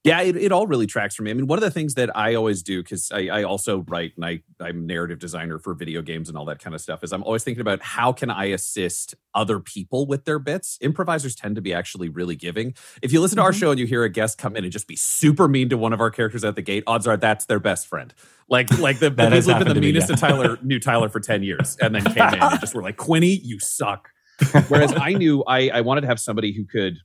Yeah, 0.08 0.22
it, 0.22 0.36
it 0.36 0.52
all 0.52 0.66
really 0.66 0.86
tracks 0.86 1.14
for 1.14 1.22
me. 1.22 1.30
I 1.30 1.34
mean, 1.34 1.46
one 1.46 1.58
of 1.58 1.62
the 1.62 1.70
things 1.70 1.94
that 1.94 2.16
I 2.16 2.34
always 2.34 2.62
do, 2.62 2.82
because 2.82 3.12
I, 3.12 3.28
I 3.28 3.42
also 3.44 3.84
write 3.88 4.12
and 4.16 4.24
I, 4.24 4.40
I'm 4.60 4.86
narrative 4.86 5.18
designer 5.18 5.58
for 5.58 5.74
video 5.74 6.02
games 6.02 6.28
and 6.28 6.36
all 6.38 6.44
that 6.46 6.58
kind 6.60 6.74
of 6.74 6.80
stuff, 6.80 7.04
is 7.04 7.12
I'm 7.12 7.22
always 7.24 7.44
thinking 7.44 7.60
about 7.60 7.82
how 7.82 8.12
can 8.12 8.30
I 8.30 8.46
assist 8.46 9.14
other 9.34 9.60
people 9.60 10.06
with 10.06 10.24
their 10.24 10.38
bits. 10.38 10.78
Improvisers 10.80 11.34
tend 11.34 11.56
to 11.56 11.62
be 11.62 11.72
actually 11.74 12.08
really 12.08 12.36
giving. 12.36 12.74
If 13.02 13.12
you 13.12 13.20
listen 13.20 13.36
to 13.36 13.42
our 13.42 13.52
Mhm. 13.52 13.60
show 13.60 13.70
and 13.70 13.80
you 13.80 13.86
hear 13.86 14.02
a 14.04 14.08
guest 14.08 14.38
come 14.38 14.56
in 14.56 14.64
and 14.64 14.72
just 14.72 14.88
be 14.88 14.96
super 14.96 15.46
mean 15.48 15.68
to 15.68 15.78
one 15.78 15.92
of 15.92 16.00
our 16.00 16.10
characters 16.10 16.44
at 16.44 16.56
the 16.56 16.62
gate, 16.62 16.84
odds 16.86 17.06
are 17.06 17.16
that's 17.16 17.44
their 17.46 17.60
best 17.60 17.86
friend. 17.86 18.14
Like, 18.48 18.70
like 18.78 18.98
the, 19.00 19.10
the 19.10 19.16
That 19.16 19.32
has 19.32 19.46
people 19.46 19.58
have 19.58 19.64
been 19.64 19.68
the 19.68 19.74
to 19.74 19.80
me, 19.80 19.86
meanest 19.88 20.08
yeah. 20.08 20.16
to 20.16 20.20
Tyler, 20.20 20.58
knew 20.62 20.80
Tyler 20.80 21.08
for 21.08 21.20
10 21.20 21.42
years 21.42 21.76
and 21.80 21.94
then 21.94 22.04
came 22.04 22.28
in 22.34 22.42
and 22.42 22.60
just 22.60 22.74
were 22.74 22.82
like, 22.82 22.96
Quinny, 22.96 23.40
you 23.44 23.58
suck. 23.60 24.10
Whereas 24.68 24.94
I 24.96 25.12
knew 25.14 25.44
I, 25.46 25.68
I 25.68 25.80
wanted 25.82 26.02
to 26.02 26.06
have 26.06 26.20
somebody 26.20 26.52
who 26.52 26.64
could 26.64 26.98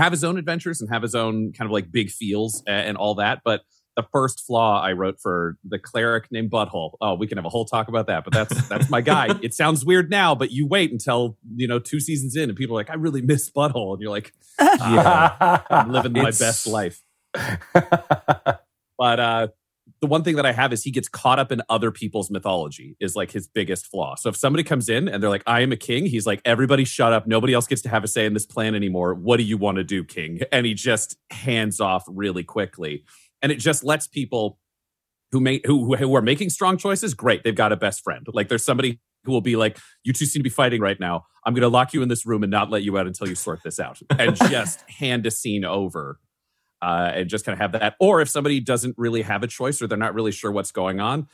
have 0.00 0.12
his 0.12 0.24
own 0.24 0.38
adventures 0.38 0.80
and 0.80 0.90
have 0.90 1.02
his 1.02 1.14
own 1.14 1.52
kind 1.52 1.66
of 1.68 1.72
like 1.72 1.90
big 1.92 2.10
feels 2.10 2.62
and, 2.66 2.88
and 2.88 2.96
all 2.96 3.14
that. 3.16 3.40
But 3.44 3.62
the 3.96 4.04
first 4.12 4.46
flaw 4.46 4.80
I 4.80 4.92
wrote 4.92 5.16
for 5.20 5.56
the 5.64 5.78
cleric 5.78 6.30
named 6.30 6.50
Butthole. 6.50 6.92
Oh, 7.00 7.14
we 7.14 7.26
can 7.26 7.36
have 7.38 7.44
a 7.44 7.48
whole 7.50 7.64
talk 7.64 7.88
about 7.88 8.06
that, 8.06 8.24
but 8.24 8.32
that's 8.32 8.68
that's 8.68 8.88
my 8.88 9.00
guy. 9.00 9.28
It 9.42 9.52
sounds 9.52 9.84
weird 9.84 10.10
now, 10.10 10.34
but 10.34 10.50
you 10.52 10.66
wait 10.66 10.90
until 10.92 11.36
you 11.56 11.66
know 11.66 11.78
two 11.78 12.00
seasons 12.00 12.36
in, 12.36 12.48
and 12.48 12.56
people 12.56 12.76
are 12.76 12.80
like, 12.80 12.88
"I 12.90 12.94
really 12.94 13.20
miss 13.20 13.50
Butthole," 13.50 13.92
and 13.94 14.00
you're 14.00 14.10
like, 14.10 14.32
Yeah. 14.60 15.60
"I'm 15.70 15.90
living 15.92 16.12
my 16.12 16.20
It's- 16.28 16.38
best 16.38 16.66
life." 16.66 17.02
But 18.98 19.18
uh, 19.18 19.48
the 20.00 20.06
one 20.06 20.24
thing 20.24 20.36
that 20.36 20.46
I 20.46 20.52
have 20.52 20.72
is 20.72 20.82
he 20.82 20.90
gets 20.90 21.08
caught 21.08 21.38
up 21.38 21.52
in 21.52 21.60
other 21.68 21.90
people's 21.90 22.30
mythology 22.30 22.96
is 23.00 23.14
like 23.14 23.30
his 23.30 23.46
biggest 23.46 23.86
flaw. 23.86 24.14
So 24.14 24.30
if 24.30 24.36
somebody 24.36 24.64
comes 24.64 24.88
in 24.88 25.08
and 25.08 25.22
they're 25.22 25.30
like, 25.30 25.42
I 25.46 25.60
am 25.60 25.72
a 25.72 25.76
king, 25.76 26.06
he's 26.06 26.26
like, 26.26 26.40
everybody 26.44 26.84
shut 26.84 27.12
up. 27.12 27.26
Nobody 27.26 27.52
else 27.52 27.66
gets 27.66 27.82
to 27.82 27.90
have 27.90 28.02
a 28.02 28.08
say 28.08 28.24
in 28.24 28.32
this 28.32 28.46
plan 28.46 28.74
anymore. 28.74 29.14
What 29.14 29.36
do 29.36 29.42
you 29.42 29.58
want 29.58 29.76
to 29.76 29.84
do, 29.84 30.02
king? 30.02 30.40
And 30.52 30.64
he 30.64 30.72
just 30.72 31.16
hands 31.30 31.80
off 31.80 32.04
really 32.08 32.44
quickly. 32.44 33.04
And 33.42 33.52
it 33.52 33.56
just 33.56 33.84
lets 33.84 34.06
people 34.06 34.58
who 35.32 35.40
make 35.40 35.66
who 35.66 35.94
who 35.94 36.14
are 36.16 36.22
making 36.22 36.50
strong 36.50 36.76
choices, 36.76 37.14
great. 37.14 37.44
They've 37.44 37.54
got 37.54 37.72
a 37.72 37.76
best 37.76 38.02
friend. 38.02 38.26
Like 38.32 38.48
there's 38.48 38.64
somebody 38.64 39.00
who 39.24 39.32
will 39.32 39.40
be 39.42 39.56
like, 39.56 39.78
you 40.02 40.12
two 40.12 40.24
seem 40.24 40.40
to 40.40 40.44
be 40.44 40.50
fighting 40.50 40.80
right 40.80 40.98
now. 40.98 41.26
I'm 41.44 41.52
going 41.54 41.62
to 41.62 41.68
lock 41.68 41.92
you 41.92 42.02
in 42.02 42.08
this 42.08 42.26
room 42.26 42.42
and 42.42 42.50
not 42.50 42.70
let 42.70 42.82
you 42.82 42.96
out 42.98 43.06
until 43.06 43.28
you 43.28 43.34
sort 43.34 43.62
this 43.62 43.78
out, 43.78 44.00
and 44.18 44.34
just 44.50 44.80
hand 44.88 45.26
a 45.26 45.30
scene 45.30 45.64
over 45.64 46.18
uh, 46.82 47.12
and 47.14 47.28
just 47.28 47.44
kind 47.44 47.54
of 47.54 47.60
have 47.60 47.72
that. 47.72 47.96
Or 48.00 48.20
if 48.20 48.28
somebody 48.28 48.60
doesn't 48.60 48.96
really 48.98 49.22
have 49.22 49.42
a 49.42 49.46
choice 49.46 49.80
or 49.80 49.86
they're 49.86 49.98
not 49.98 50.14
really 50.14 50.32
sure 50.32 50.50
what's 50.50 50.72
going 50.72 51.00
on, 51.00 51.28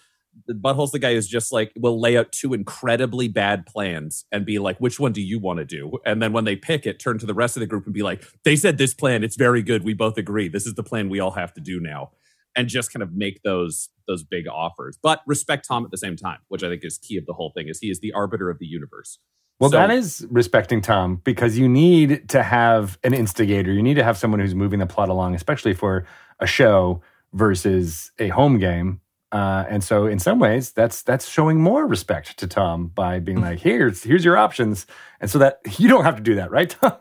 the 0.46 0.54
butthole's 0.54 0.92
the 0.92 0.98
guy 0.98 1.14
who's 1.14 1.26
just 1.26 1.52
like 1.52 1.72
will 1.76 2.00
lay 2.00 2.16
out 2.16 2.30
two 2.32 2.52
incredibly 2.52 3.28
bad 3.28 3.64
plans 3.66 4.26
and 4.30 4.44
be 4.44 4.58
like, 4.58 4.78
which 4.78 5.00
one 5.00 5.12
do 5.12 5.22
you 5.22 5.38
want 5.38 5.58
to 5.58 5.64
do? 5.64 5.92
And 6.04 6.20
then 6.20 6.32
when 6.32 6.44
they 6.44 6.56
pick 6.56 6.86
it, 6.86 6.98
turn 6.98 7.18
to 7.18 7.26
the 7.26 7.34
rest 7.34 7.56
of 7.56 7.60
the 7.60 7.66
group 7.66 7.86
and 7.86 7.94
be 7.94 8.02
like, 8.02 8.24
they 8.44 8.56
said 8.56 8.78
this 8.78 8.94
plan, 8.94 9.24
it's 9.24 9.36
very 9.36 9.62
good. 9.62 9.84
We 9.84 9.94
both 9.94 10.18
agree. 10.18 10.48
This 10.48 10.66
is 10.66 10.74
the 10.74 10.82
plan 10.82 11.08
we 11.08 11.20
all 11.20 11.30
have 11.32 11.54
to 11.54 11.60
do 11.60 11.80
now. 11.80 12.10
And 12.54 12.68
just 12.68 12.90
kind 12.90 13.02
of 13.02 13.12
make 13.12 13.42
those 13.42 13.90
those 14.08 14.22
big 14.22 14.48
offers. 14.48 14.98
But 15.02 15.20
respect 15.26 15.66
Tom 15.68 15.84
at 15.84 15.90
the 15.90 15.98
same 15.98 16.16
time, 16.16 16.38
which 16.48 16.62
I 16.62 16.68
think 16.68 16.84
is 16.84 16.96
key 16.96 17.18
of 17.18 17.26
the 17.26 17.34
whole 17.34 17.50
thing, 17.50 17.68
is 17.68 17.80
he 17.80 17.90
is 17.90 18.00
the 18.00 18.12
arbiter 18.12 18.48
of 18.48 18.58
the 18.58 18.66
universe. 18.66 19.18
Well, 19.58 19.70
So- 19.70 19.76
that 19.78 19.90
is 19.90 20.26
respecting 20.30 20.80
Tom 20.80 21.20
because 21.24 21.58
you 21.58 21.68
need 21.68 22.28
to 22.28 22.42
have 22.42 22.98
an 23.04 23.14
instigator. 23.14 23.72
You 23.72 23.82
need 23.82 23.94
to 23.94 24.04
have 24.04 24.18
someone 24.18 24.40
who's 24.40 24.54
moving 24.54 24.78
the 24.80 24.86
plot 24.86 25.08
along, 25.08 25.34
especially 25.34 25.72
for 25.74 26.06
a 26.40 26.46
show 26.46 27.00
versus 27.32 28.12
a 28.18 28.28
home 28.28 28.58
game. 28.58 29.00
Uh, 29.32 29.64
and 29.68 29.82
so, 29.82 30.06
in 30.06 30.18
some 30.18 30.38
ways, 30.38 30.70
that's 30.72 31.02
that's 31.02 31.28
showing 31.28 31.60
more 31.60 31.86
respect 31.86 32.36
to 32.38 32.46
Tom 32.46 32.86
by 32.88 33.18
being 33.18 33.40
like, 33.40 33.58
"Here's 33.68 34.02
here's 34.04 34.24
your 34.24 34.36
options," 34.36 34.86
and 35.20 35.30
so 35.30 35.38
that 35.40 35.58
you 35.78 35.88
don't 35.88 36.04
have 36.04 36.16
to 36.16 36.22
do 36.22 36.36
that, 36.36 36.50
right, 36.50 36.70
Tom? 36.70 36.92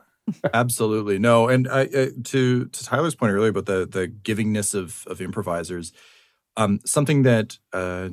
Absolutely 0.53 1.19
no, 1.19 1.47
and 1.47 1.67
I, 1.67 1.81
uh, 1.85 2.07
to 2.25 2.65
to 2.65 2.83
Tyler's 2.83 3.13
point 3.15 3.31
earlier 3.31 3.51
about 3.51 3.67
the 3.67 3.85
the 3.85 4.07
givingness 4.07 4.73
of 4.73 5.05
of 5.07 5.21
improvisers, 5.21 5.93
um, 6.57 6.79
something 6.83 7.21
that 7.23 7.59
uh, 7.73 8.09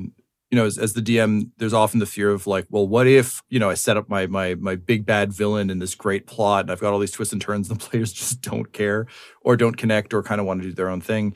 you 0.52 0.56
know 0.56 0.66
as, 0.66 0.76
as 0.76 0.92
the 0.92 1.00
DM, 1.00 1.50
there's 1.56 1.72
often 1.72 1.98
the 1.98 2.06
fear 2.06 2.30
of 2.30 2.46
like, 2.46 2.66
well, 2.68 2.86
what 2.86 3.06
if 3.06 3.42
you 3.48 3.58
know 3.58 3.70
I 3.70 3.74
set 3.74 3.96
up 3.96 4.10
my 4.10 4.26
my 4.26 4.54
my 4.56 4.76
big 4.76 5.06
bad 5.06 5.32
villain 5.32 5.70
in 5.70 5.78
this 5.78 5.94
great 5.94 6.26
plot, 6.26 6.64
and 6.64 6.70
I've 6.70 6.78
got 6.78 6.92
all 6.92 6.98
these 6.98 7.10
twists 7.10 7.32
and 7.32 7.40
turns, 7.40 7.70
and 7.70 7.80
the 7.80 7.88
players 7.88 8.12
just 8.12 8.42
don't 8.42 8.70
care 8.72 9.06
or 9.40 9.56
don't 9.56 9.78
connect 9.78 10.12
or 10.12 10.22
kind 10.22 10.40
of 10.40 10.46
want 10.46 10.60
to 10.62 10.68
do 10.68 10.74
their 10.74 10.90
own 10.90 11.00
thing. 11.00 11.34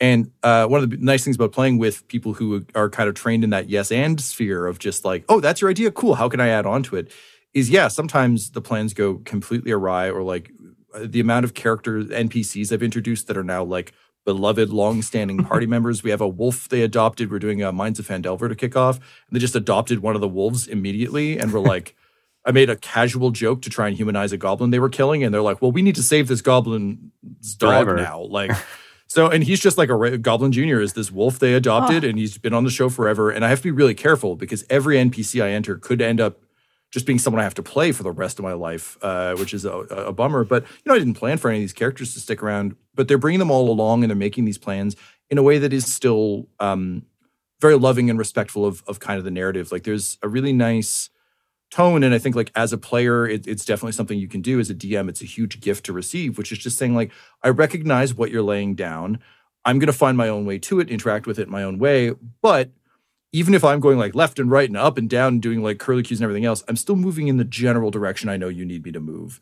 And 0.00 0.32
uh, 0.42 0.66
one 0.66 0.82
of 0.82 0.90
the 0.90 0.96
nice 0.96 1.22
things 1.22 1.36
about 1.36 1.52
playing 1.52 1.78
with 1.78 2.08
people 2.08 2.32
who 2.32 2.64
are 2.74 2.88
kind 2.88 3.08
of 3.08 3.14
trained 3.14 3.44
in 3.44 3.50
that 3.50 3.68
yes 3.68 3.92
and 3.92 4.20
sphere 4.20 4.66
of 4.66 4.78
just 4.78 5.04
like, 5.04 5.24
oh, 5.28 5.40
that's 5.40 5.60
your 5.60 5.70
idea, 5.70 5.90
cool. 5.92 6.14
How 6.14 6.28
can 6.28 6.40
I 6.40 6.48
add 6.48 6.66
on 6.66 6.82
to 6.84 6.96
it? 6.96 7.12
Is 7.52 7.70
yeah, 7.70 7.88
sometimes 7.88 8.50
the 8.50 8.62
plans 8.62 8.94
go 8.94 9.18
completely 9.26 9.72
awry, 9.72 10.08
or 10.08 10.22
like 10.22 10.50
uh, 10.94 11.00
the 11.04 11.20
amount 11.20 11.44
of 11.44 11.52
characters 11.52 12.06
NPCs 12.06 12.72
I've 12.72 12.82
introduced 12.82 13.26
that 13.26 13.36
are 13.36 13.44
now 13.44 13.62
like 13.62 13.92
beloved, 14.24 14.70
long-standing 14.70 15.44
party 15.44 15.66
members. 15.66 16.02
We 16.02 16.10
have 16.10 16.20
a 16.20 16.28
wolf 16.28 16.68
they 16.68 16.82
adopted. 16.82 17.30
We're 17.30 17.38
doing 17.38 17.62
a 17.62 17.72
Mines 17.72 17.98
of 17.98 18.08
Phandelver 18.08 18.48
to 18.48 18.54
kick 18.54 18.76
off, 18.76 18.96
and 18.96 19.32
they 19.32 19.38
just 19.38 19.56
adopted 19.56 20.00
one 20.00 20.14
of 20.14 20.20
the 20.20 20.28
wolves 20.28 20.66
immediately, 20.66 21.38
and 21.38 21.52
we're 21.52 21.60
like. 21.60 21.94
I 22.46 22.52
made 22.52 22.68
a 22.68 22.76
casual 22.76 23.30
joke 23.30 23.62
to 23.62 23.70
try 23.70 23.88
and 23.88 23.96
humanize 23.96 24.30
a 24.30 24.36
goblin 24.36 24.68
they 24.68 24.78
were 24.78 24.90
killing, 24.90 25.24
and 25.24 25.32
they're 25.32 25.40
like, 25.40 25.62
"Well, 25.62 25.72
we 25.72 25.80
need 25.80 25.94
to 25.94 26.02
save 26.02 26.28
this 26.28 26.42
goblin's 26.42 27.54
dog 27.56 27.86
Forever. 27.86 27.96
now." 27.96 28.20
Like, 28.20 28.50
so, 29.06 29.28
and 29.28 29.42
he's 29.42 29.60
just 29.60 29.78
like 29.78 29.88
a 29.88 30.18
Goblin 30.18 30.52
Junior 30.52 30.78
is 30.82 30.92
this 30.92 31.10
wolf 31.10 31.38
they 31.38 31.54
adopted, 31.54 32.04
ah. 32.04 32.08
and 32.08 32.18
he's 32.18 32.36
been 32.36 32.52
on 32.52 32.64
the 32.64 32.70
show 32.70 32.90
forever. 32.90 33.30
And 33.30 33.46
I 33.46 33.48
have 33.48 33.60
to 33.60 33.64
be 33.64 33.70
really 33.70 33.94
careful 33.94 34.36
because 34.36 34.62
every 34.68 34.96
NPC 34.96 35.42
I 35.42 35.52
enter 35.52 35.78
could 35.78 36.02
end 36.02 36.20
up 36.20 36.43
just 36.94 37.06
being 37.06 37.18
someone 37.18 37.40
I 37.40 37.42
have 37.42 37.54
to 37.54 37.62
play 37.62 37.90
for 37.90 38.04
the 38.04 38.12
rest 38.12 38.38
of 38.38 38.44
my 38.44 38.52
life, 38.52 38.96
uh, 39.02 39.34
which 39.34 39.52
is 39.52 39.64
a, 39.64 39.72
a 39.72 40.12
bummer. 40.12 40.44
But 40.44 40.62
you 40.62 40.68
know, 40.86 40.94
I 40.94 40.98
didn't 41.00 41.14
plan 41.14 41.38
for 41.38 41.48
any 41.48 41.58
of 41.58 41.62
these 41.62 41.72
characters 41.72 42.14
to 42.14 42.20
stick 42.20 42.40
around, 42.40 42.76
but 42.94 43.08
they're 43.08 43.18
bringing 43.18 43.40
them 43.40 43.50
all 43.50 43.68
along 43.68 44.04
and 44.04 44.10
they're 44.10 44.16
making 44.16 44.44
these 44.44 44.58
plans 44.58 44.94
in 45.28 45.36
a 45.36 45.42
way 45.42 45.58
that 45.58 45.72
is 45.72 45.92
still 45.92 46.46
um, 46.60 47.02
very 47.60 47.74
loving 47.74 48.10
and 48.10 48.18
respectful 48.18 48.64
of 48.64 48.84
of 48.86 49.00
kind 49.00 49.18
of 49.18 49.24
the 49.24 49.32
narrative. 49.32 49.72
Like, 49.72 49.82
there's 49.82 50.18
a 50.22 50.28
really 50.28 50.52
nice 50.52 51.10
tone 51.70 52.04
and 52.04 52.14
i 52.14 52.18
think 52.18 52.36
like 52.36 52.52
as 52.54 52.72
a 52.72 52.78
player 52.78 53.26
it, 53.26 53.48
it's 53.48 53.64
definitely 53.64 53.90
something 53.90 54.16
you 54.16 54.28
can 54.28 54.40
do 54.40 54.60
as 54.60 54.70
a 54.70 54.74
dm 54.74 55.08
it's 55.08 55.22
a 55.22 55.24
huge 55.24 55.60
gift 55.60 55.84
to 55.84 55.92
receive 55.92 56.38
which 56.38 56.52
is 56.52 56.58
just 56.58 56.78
saying 56.78 56.94
like 56.94 57.10
i 57.42 57.48
recognize 57.48 58.14
what 58.14 58.30
you're 58.30 58.42
laying 58.42 58.76
down 58.76 59.18
i'm 59.64 59.80
going 59.80 59.88
to 59.88 59.92
find 59.92 60.16
my 60.16 60.28
own 60.28 60.44
way 60.44 60.56
to 60.56 60.78
it 60.78 60.88
interact 60.88 61.26
with 61.26 61.36
it 61.36 61.48
my 61.48 61.64
own 61.64 61.78
way 61.78 62.12
but 62.42 62.70
even 63.34 63.52
if 63.52 63.64
i'm 63.64 63.80
going 63.80 63.98
like 63.98 64.14
left 64.14 64.38
and 64.38 64.50
right 64.50 64.70
and 64.70 64.78
up 64.78 64.96
and 64.96 65.10
down 65.10 65.34
and 65.34 65.42
doing 65.42 65.62
like 65.62 65.78
curlicues 65.78 66.12
and 66.12 66.22
everything 66.22 66.44
else 66.46 66.62
i'm 66.68 66.76
still 66.76 66.96
moving 66.96 67.28
in 67.28 67.36
the 67.36 67.44
general 67.44 67.90
direction 67.90 68.28
i 68.28 68.36
know 68.36 68.48
you 68.48 68.64
need 68.64 68.84
me 68.84 68.92
to 68.92 69.00
move 69.00 69.40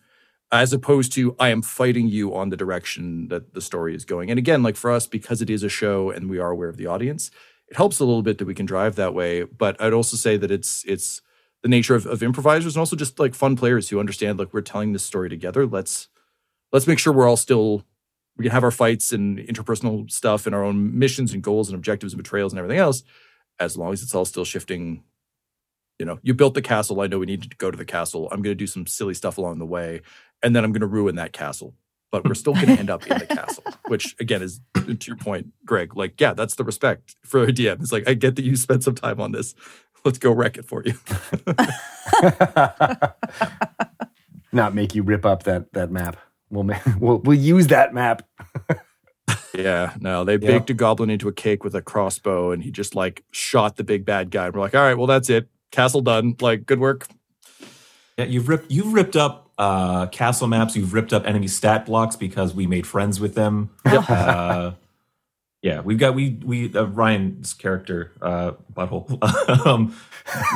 as 0.51 0.73
opposed 0.73 1.13
to 1.13 1.37
i 1.39 1.51
am 1.51 1.63
fighting 1.63 2.09
you 2.09 2.35
on 2.35 2.49
the 2.49 2.57
direction 2.57 3.29
that 3.29 3.55
the 3.55 3.61
story 3.61 3.95
is 3.95 4.05
going. 4.05 4.31
And 4.31 4.39
again 4.39 4.63
like 4.63 4.77
for 4.77 4.91
us 4.91 5.07
because 5.07 5.41
it 5.43 5.51
is 5.51 5.63
a 5.63 5.69
show 5.69 6.11
and 6.11 6.29
we 6.29 6.39
are 6.39 6.51
aware 6.51 6.69
of 6.69 6.79
the 6.79 6.87
audience 6.87 7.31
it 7.69 7.77
helps 7.77 8.01
a 8.01 8.05
little 8.05 8.23
bit 8.23 8.37
that 8.39 8.45
we 8.47 8.55
can 8.55 8.67
drive 8.67 8.97
that 8.97 9.15
way. 9.15 9.45
But 9.45 9.81
i'd 9.81 9.93
also 9.93 10.17
say 10.17 10.37
that 10.39 10.51
it's 10.51 10.85
it's 10.87 11.21
the 11.63 11.69
nature 11.69 11.95
of, 11.95 12.07
of 12.07 12.23
improvisers 12.23 12.75
and 12.75 12.81
also 12.81 12.97
just 12.97 13.21
like 13.21 13.35
fun 13.35 13.57
players 13.57 13.89
who 13.89 14.01
understand 14.01 14.39
like 14.39 14.53
we're 14.53 14.63
telling 14.63 14.93
this 14.93 15.05
story 15.05 15.29
together. 15.29 15.67
Let's 15.67 16.09
let's 16.73 16.87
make 16.87 16.99
sure 16.99 17.13
we're 17.13 17.29
all 17.29 17.37
still 17.37 17.85
we 18.37 18.45
can 18.45 18.53
have 18.53 18.65
our 18.65 18.71
fights 18.71 19.13
and 19.13 19.39
interpersonal 19.39 20.11
stuff 20.11 20.47
and 20.47 20.55
our 20.55 20.65
own 20.65 20.99
missions 20.99 21.33
and 21.33 21.43
goals 21.43 21.69
and 21.69 21.77
objectives 21.77 22.15
and 22.15 22.23
betrayals 22.23 22.53
and 22.53 22.59
everything 22.59 22.79
else 22.79 23.03
as 23.63 23.77
long 23.77 23.93
as 23.93 24.03
it's 24.03 24.15
all 24.15 24.25
still 24.25 24.45
shifting 24.45 25.03
you 25.99 26.07
know 26.07 26.19
you 26.23 26.35
built 26.35 26.55
the 26.55 26.63
castle. 26.63 27.01
I 27.01 27.07
know 27.07 27.19
we 27.19 27.27
need 27.27 27.43
to 27.43 27.57
go 27.57 27.71
to 27.71 27.77
the 27.77 27.85
castle. 27.85 28.29
I'm 28.33 28.43
going 28.43 28.53
to 28.57 28.65
do 28.65 28.67
some 28.67 28.87
silly 28.87 29.15
stuff 29.15 29.39
along 29.39 29.59
the 29.59 29.67
way 29.67 30.03
and 30.43 30.55
then 30.57 30.65
i'm 30.65 30.73
going 30.73 30.81
to 30.81 30.87
ruin 30.87 31.17
that 31.17 31.33
castle. 31.33 31.75
But 32.11 32.27
we're 32.27 32.35
still 32.35 32.53
going 32.53 32.67
to 32.67 32.79
end 32.79 32.91
up 32.91 33.07
in 33.07 33.19
the 33.19 33.27
castle 33.27 33.65
which 33.87 34.15
again 34.21 34.43
is 34.43 34.61
to 34.75 34.99
your 35.07 35.17
point 35.17 35.49
greg 35.65 35.97
like 35.97 36.21
yeah 36.21 36.35
that's 36.35 36.57
the 36.57 36.65
respect 36.65 37.17
for 37.25 37.43
a 37.45 37.53
dm 37.53 37.81
it's 37.81 37.93
like 37.93 38.07
i 38.07 38.13
get 38.13 38.37
that 38.37 38.45
you 38.45 38.55
spent 38.57 38.85
some 38.85 38.95
time 38.95 39.21
on 39.21 39.33
this. 39.33 39.55
Let's 40.05 40.19
go 40.19 40.33
wreck 40.33 40.59
it 40.59 40.65
for 40.65 40.83
you. 40.85 40.95
Not 44.53 44.75
make 44.75 44.95
you 44.95 45.03
rip 45.03 45.25
up 45.25 45.45
that 45.45 45.73
that 45.73 45.91
map. 45.91 46.17
We'll 46.51 46.65
we'll 46.99 47.19
we'll 47.19 47.39
use 47.39 47.69
that 47.69 47.95
map. 47.95 48.29
Yeah, 49.55 49.95
no, 50.01 50.25
they 50.25 50.35
Yeah. 50.35 50.59
baked 50.59 50.71
a 50.71 50.75
goblin 50.75 51.11
into 51.11 51.29
a 51.29 51.33
cake 51.33 51.63
with 51.65 51.75
a 51.75 51.83
crossbow 51.83 52.51
and 52.53 52.63
he 52.63 52.71
just 52.71 52.95
like 52.95 53.25
shot 53.33 53.77
the 53.77 53.85
big 53.85 54.05
bad 54.05 54.31
guy. 54.31 54.47
And 54.47 54.55
we're 54.55 54.61
like, 54.61 54.75
all 54.75 54.83
right, 54.83 54.97
well, 54.97 55.07
that's 55.07 55.29
it. 55.31 55.49
Castle 55.71 56.01
done. 56.01 56.37
Like, 56.41 56.67
good 56.67 56.81
work. 56.81 57.07
Yeah, 58.19 58.25
you've 58.27 58.49
ripped 58.49 58.71
you've 58.71 58.93
ripped 58.93 59.17
up 59.17 59.51
uh, 59.59 60.07
castle 60.07 60.47
maps. 60.49 60.77
You've 60.77 60.93
ripped 60.93 61.13
up 61.13 61.27
enemy 61.27 61.49
stat 61.49 61.87
blocks 61.87 62.17
because 62.17 62.55
we 62.55 62.67
made 62.67 62.87
friends 62.87 63.21
with 63.21 63.35
them. 63.35 63.71
uh, 63.85 64.73
yeah, 65.63 65.81
we've 65.81 65.99
got 65.99 66.15
we 66.15 66.39
we 66.45 66.75
uh, 66.75 66.85
Ryan's 66.85 67.55
character 67.55 68.13
uh, 68.21 68.53
butthole 68.73 69.19
um, 69.67 69.95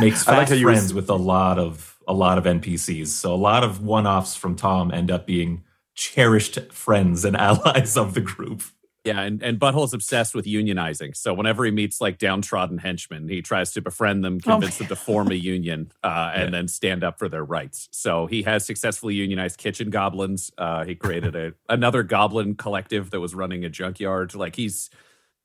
makes 0.01 0.27
I 0.29 0.39
like 0.39 0.49
fast 0.49 0.61
friends 0.63 0.83
res- 0.85 0.95
with 0.95 1.09
a 1.11 1.15
lot 1.15 1.59
of 1.59 1.97
a 2.09 2.13
lot 2.13 2.39
of 2.39 2.45
NPCs. 2.45 3.09
So 3.09 3.33
a 3.35 3.37
lot 3.37 3.65
of 3.65 3.83
one 3.83 4.07
offs 4.07 4.35
from 4.37 4.55
Tom 4.57 4.91
end 4.93 5.11
up 5.11 5.27
being 5.27 5.63
cherished 5.95 6.59
friends 6.73 7.25
and 7.25 7.37
allies 7.39 7.97
of 7.97 8.15
the 8.15 8.21
group. 8.21 8.63
Yeah, 9.07 9.21
and, 9.21 9.41
and 9.41 9.61
Butthole's 9.61 9.95
obsessed 9.95 10.35
with 10.35 10.47
unionizing. 10.47 11.17
So 11.17 11.33
whenever 11.33 11.65
he 11.65 11.71
meets 11.71 12.01
like 12.01 12.19
downtrodden 12.19 12.79
henchmen, 12.79 13.29
he 13.29 13.41
tries 13.41 13.73
to 13.75 13.81
befriend 13.81 14.25
them, 14.25 14.41
convince 14.41 14.79
them 14.79 14.89
to 14.89 14.97
form 14.97 15.31
a 15.31 15.35
union, 15.55 15.93
uh, 16.03 16.33
and 16.35 16.53
then 16.53 16.67
stand 16.67 17.05
up 17.05 17.19
for 17.19 17.29
their 17.29 17.45
rights. 17.45 17.89
So 17.93 18.27
he 18.27 18.43
has 18.43 18.67
successfully 18.67 19.15
unionized 19.15 19.59
kitchen 19.59 19.91
goblins. 19.91 20.51
Uh, 20.59 20.85
he 20.85 20.97
created 20.97 21.37
a 21.37 21.53
another 21.69 22.03
goblin 22.03 22.57
collective 22.57 23.11
that 23.11 23.21
was 23.21 23.33
running 23.33 23.65
a 23.65 23.69
junkyard. 23.69 24.35
Like 24.35 24.57
he's 24.57 24.91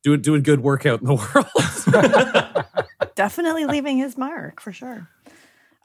doing 0.04 0.22
doing 0.22 0.42
good 0.42 0.62
work 0.62 0.88
out 0.88 1.02
in 1.02 1.06
the 1.06 1.16
world. 2.96 3.14
Definitely 3.16 3.66
leaving 3.66 3.98
his 3.98 4.18
mark 4.18 4.60
for 4.60 4.72
sure. 4.72 5.08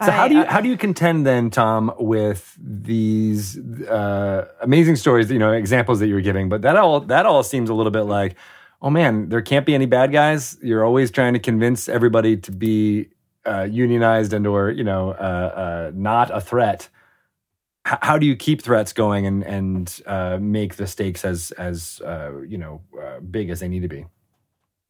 So 0.03 0.11
how 0.13 0.29
do 0.29 0.35
you 0.35 0.43
I- 0.43 0.47
how 0.53 0.61
do 0.61 0.69
you 0.69 0.77
contend 0.77 1.27
then, 1.27 1.51
Tom, 1.51 1.93
with 1.99 2.55
these 2.61 3.59
uh, 3.89 4.47
amazing 4.61 4.97
stories? 4.97 5.31
You 5.31 5.39
know, 5.39 5.53
examples 5.53 6.01
that 6.01 6.09
you're 6.09 6.21
giving, 6.21 6.49
but 6.51 6.63
that 6.63 6.77
all 6.77 7.01
that 7.01 7.25
all 7.25 7.43
seems 7.43 7.71
a 7.71 7.75
little 7.75 7.91
bit 7.93 8.03
like, 8.03 8.37
oh 8.83 8.91
man, 8.91 9.31
there 9.31 9.41
can't 9.41 9.65
be 9.65 9.75
any 9.75 9.87
bad 9.87 10.13
guys. 10.13 10.59
You're 10.63 10.85
always 10.85 11.11
trying 11.11 11.33
to 11.33 11.39
convince 11.39 11.89
everybody 11.89 12.37
to 12.37 12.53
be 12.53 13.09
uh, 13.47 13.63
unionized 13.71 14.35
and 14.35 14.47
or 14.47 14.71
you 14.71 14.85
know 14.85 15.11
uh, 15.13 15.13
uh, 15.57 15.93
not 15.95 16.31
a 16.31 16.43
threat. 16.43 16.91
H- 17.89 17.99
how 18.03 18.19
do 18.19 18.27
you 18.27 18.37
keep 18.37 18.61
threats 18.61 18.93
going 18.93 19.27
and 19.27 19.43
and 19.45 20.01
uh, 20.07 20.37
make 20.41 20.77
the 20.77 20.87
stakes 20.87 21.25
as 21.25 21.53
as 21.53 22.03
uh, 22.05 22.33
you 22.47 22.59
know 22.59 22.83
uh, 23.03 23.21
big 23.21 23.49
as 23.49 23.61
they 23.61 23.69
need 23.69 23.81
to 23.81 23.89
be? 23.89 24.05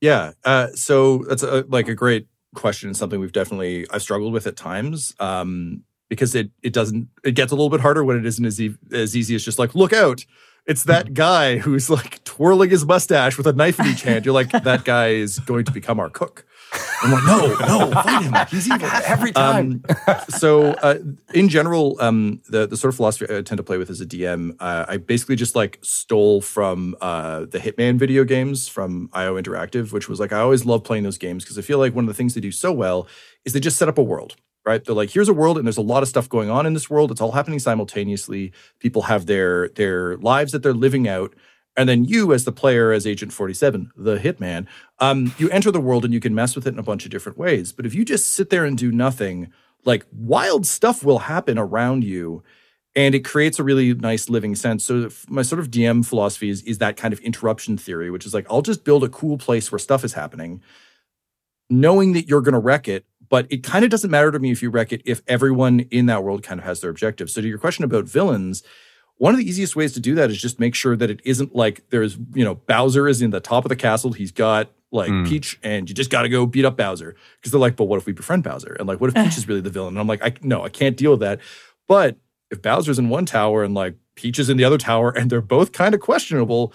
Yeah. 0.01 0.33
Uh, 0.45 0.69
so 0.75 1.25
that's 1.29 1.43
a, 1.45 1.65
like 1.69 1.89
a 1.89 1.95
great 1.95 2.27
question 2.57 2.91
is 2.91 2.99
something 2.99 3.21
we've 3.21 3.33
definitely 3.33 3.87
I've 3.91 4.03
struggled 4.03 4.33
with 4.33 4.47
at 4.47 4.57
times 4.57 5.15
um, 5.21 5.83
because 6.09 6.35
it 6.35 6.51
it 6.63 6.73
doesn't 6.73 7.09
it 7.25 7.33
gets 7.33 7.53
a 7.53 7.55
little 7.55 7.71
bit 7.71 7.81
harder 7.81 8.05
when 8.05 8.17
it 8.17 8.27
isn't 8.27 8.45
as, 8.45 8.61
e- 8.61 8.77
as 8.93 9.17
easy 9.17 9.35
as 9.35 9.45
just 9.45 9.59
like 9.59 9.75
look 9.75 9.93
out. 9.93 10.25
It's 10.67 10.83
that 10.85 11.15
guy 11.15 11.59
who's 11.59 11.89
like 11.89 12.25
twirling 12.25 12.71
his 12.71 12.85
mustache 12.85 13.39
with 13.39 13.47
a 13.47 13.53
knife 13.53 13.79
in 13.79 13.87
each 13.87 14.03
hand. 14.03 14.25
You're 14.25 14.35
like 14.35 14.51
that 14.51 14.85
guy 14.85 15.11
is 15.11 15.39
going 15.39 15.65
to 15.67 15.73
become 15.73 16.01
our 16.01 16.11
cook. 16.11 16.45
I'm 17.03 17.11
like 17.13 17.25
no 17.25 17.55
no 17.67 17.91
fight 18.03 18.23
him. 18.23 18.35
He's 18.51 18.67
evil 18.69 18.89
Every 19.07 19.33
time. 19.33 19.83
Um, 19.89 20.17
so, 20.29 20.73
uh, 20.75 20.99
in 21.35 21.49
general, 21.49 21.97
um, 22.01 22.41
the 22.49 22.67
the 22.67 22.77
sort 22.77 22.91
of 22.91 22.97
philosophy 22.97 23.27
I 23.33 23.43
tend 23.43 23.59
to 23.59 23.63
play 23.63 23.79
with 23.79 23.91
as 23.91 24.01
a 24.01 24.07
DM, 24.07 24.57
uh, 24.61 24.87
I 24.89 24.97
basically 24.97 25.37
just 25.37 25.55
like 25.55 25.79
stole 25.83 26.41
from 26.41 26.97
uh, 27.01 27.41
the 27.41 27.59
Hitman 27.59 27.99
video 27.99 28.25
games 28.25 28.69
from 28.69 29.11
IO 29.13 29.41
Interactive, 29.41 29.93
which 29.93 30.09
was 30.09 30.21
like 30.21 30.33
I 30.33 30.41
always 30.41 30.65
love 30.65 30.85
playing 30.85 31.05
those 31.05 31.19
games 31.19 31.45
because 31.45 31.59
I 31.59 31.63
feel 31.63 31.79
like 31.79 31.95
one 31.95 32.05
of 32.05 32.09
the 32.09 32.15
things 32.15 32.35
they 32.35 32.41
do 32.41 32.53
so 32.53 32.73
well 32.73 33.07
is 33.45 33.53
they 33.53 33.61
just 33.61 33.79
set 33.79 33.89
up 33.89 33.99
a 33.99 34.03
world. 34.03 34.37
Right? 34.65 34.85
They're 34.85 34.97
like, 34.97 35.11
here's 35.11 35.29
a 35.29 35.35
world, 35.35 35.59
and 35.59 35.67
there's 35.67 35.77
a 35.77 35.83
lot 35.83 36.03
of 36.03 36.09
stuff 36.09 36.29
going 36.29 36.51
on 36.51 36.67
in 36.67 36.75
this 36.75 36.91
world. 36.91 37.13
It's 37.13 37.21
all 37.21 37.31
happening 37.31 37.61
simultaneously. 37.61 38.53
People 38.81 39.03
have 39.03 39.27
their 39.27 39.69
their 39.69 40.17
lives 40.17 40.51
that 40.51 40.65
they're 40.65 40.75
living 40.75 41.07
out, 41.07 41.35
and 41.77 41.89
then 41.89 42.05
you, 42.05 42.33
as 42.33 42.45
the 42.45 42.53
player, 42.53 42.93
as 42.93 43.07
Agent 43.07 43.33
47, 43.33 43.93
the 43.97 44.17
hitman, 44.17 44.67
um, 44.99 45.35
you 45.39 45.51
enter 45.51 45.71
the 45.71 45.81
world 45.81 46.05
and 46.05 46.15
you 46.15 46.21
can 46.21 46.35
mess 46.35 46.57
with 46.57 46.67
it 46.67 46.73
in 46.73 46.79
a 46.79 46.83
bunch 46.83 47.05
of 47.05 47.11
different 47.11 47.37
ways. 47.37 47.73
But 47.73 47.85
if 47.85 47.95
you 47.95 48.05
just 48.05 48.33
sit 48.33 48.51
there 48.51 48.65
and 48.65 48.79
do 48.79 48.91
nothing, 48.91 49.53
like 49.85 50.07
wild 50.11 50.67
stuff 50.67 51.05
will 51.05 51.21
happen 51.21 51.59
around 51.59 52.05
you 52.05 52.43
and 52.95 53.15
it 53.15 53.27
creates 53.27 53.59
a 53.59 53.65
really 53.65 53.93
nice 53.93 54.31
living 54.31 54.55
sense. 54.55 54.85
So 54.87 55.11
my 55.29 55.43
sort 55.43 55.61
of 55.61 55.71
DM 55.71 56.05
philosophy 56.05 56.49
is, 56.49 56.63
is 56.63 56.79
that 56.79 56.97
kind 56.97 57.13
of 57.13 57.21
interruption 57.21 57.77
theory, 57.77 58.11
which 58.11 58.25
is 58.25 58.33
like, 58.33 58.47
I'll 58.51 58.63
just 58.63 58.85
build 58.85 59.05
a 59.05 59.09
cool 59.11 59.37
place 59.37 59.71
where 59.71 59.79
stuff 59.79 60.03
is 60.03 60.15
happening, 60.15 60.63
knowing 61.69 62.15
that 62.15 62.27
you're 62.27 62.41
going 62.41 62.55
to 62.55 62.59
wreck 62.59 62.89
it. 62.89 63.05
But 63.29 63.47
it 63.51 63.65
kind 63.65 63.85
of 63.85 63.91
doesn't 63.91 64.11
matter 64.11 64.31
to 64.31 64.39
me 64.39 64.51
if 64.51 64.63
you 64.63 64.71
wreck 64.71 64.93
it 64.93 65.03
if 65.05 65.21
everyone 65.27 65.81
in 65.91 66.07
that 66.07 66.23
world 66.23 66.43
kind 66.43 66.61
of 66.61 66.65
has 66.65 66.81
their 66.81 66.91
objective. 66.91 67.29
So 67.29 67.43
to 67.43 67.49
your 67.49 67.59
question 67.59 67.85
about 67.85 68.05
villains, 68.05 68.63
one 69.19 69.33
of 69.33 69.39
the 69.39 69.49
easiest 69.49 69.77
ways 69.77 69.93
to 69.95 70.01
do 70.01 70.15
that 70.17 70.31
is 70.31 70.41
just 70.41 70.61
make 70.61 70.75
sure 70.75 70.97
that 70.97 71.11
it 71.11 71.21
isn't 71.25 71.55
like 71.55 71.89
there's, 71.91 72.19
you 72.35 72.45
know, 72.45 72.55
Bowser 72.55 73.09
is 73.09 73.23
in 73.23 73.31
the 73.31 73.41
top 73.41 73.65
of 73.65 73.71
the 73.71 73.77
castle. 73.77 74.13
He's 74.13 74.33
got 74.33 74.71
like 74.93 75.11
Mm. 75.11 75.27
Peach 75.27 75.59
and 75.63 75.89
you 75.89 75.95
just 75.95 76.11
got 76.11 76.23
to 76.23 76.29
go 76.29 76.47
beat 76.47 76.65
up 76.65 76.77
Bowser. 76.77 77.17
Because 77.37 77.53
they're 77.53 77.61
like, 77.61 77.77
but 77.77 77.85
what 77.85 77.97
if 77.97 78.07
we 78.07 78.13
befriend 78.13 78.45
Bowser? 78.45 78.75
And 78.75 78.87
like, 78.87 79.01
what 79.01 79.09
if 79.09 79.15
Peach 79.15 79.37
is 79.39 79.49
really 79.49 79.61
the 79.61 79.71
villain? 79.71 79.95
And 79.95 79.99
I'm 79.99 80.07
like, 80.07 80.23
I, 80.23 80.35
no, 80.43 80.63
I 80.63 80.69
can't 80.69 80.97
deal 80.97 81.13
with 81.13 81.21
that. 81.21 81.41
But 81.89 82.17
if 82.51 82.63
Bowser's 82.63 82.99
in 82.99 83.09
one 83.09 83.27
tower 83.27 83.65
and 83.65 83.75
like 83.75 83.97
Peach 84.15 84.39
is 84.39 84.49
in 84.49 84.57
the 84.57 84.65
other 84.65 84.79
tower 84.79 85.11
and 85.11 85.31
they're 85.31 85.41
both 85.41 85.73
kind 85.73 85.95
of 85.95 86.01
questionable, 86.01 86.73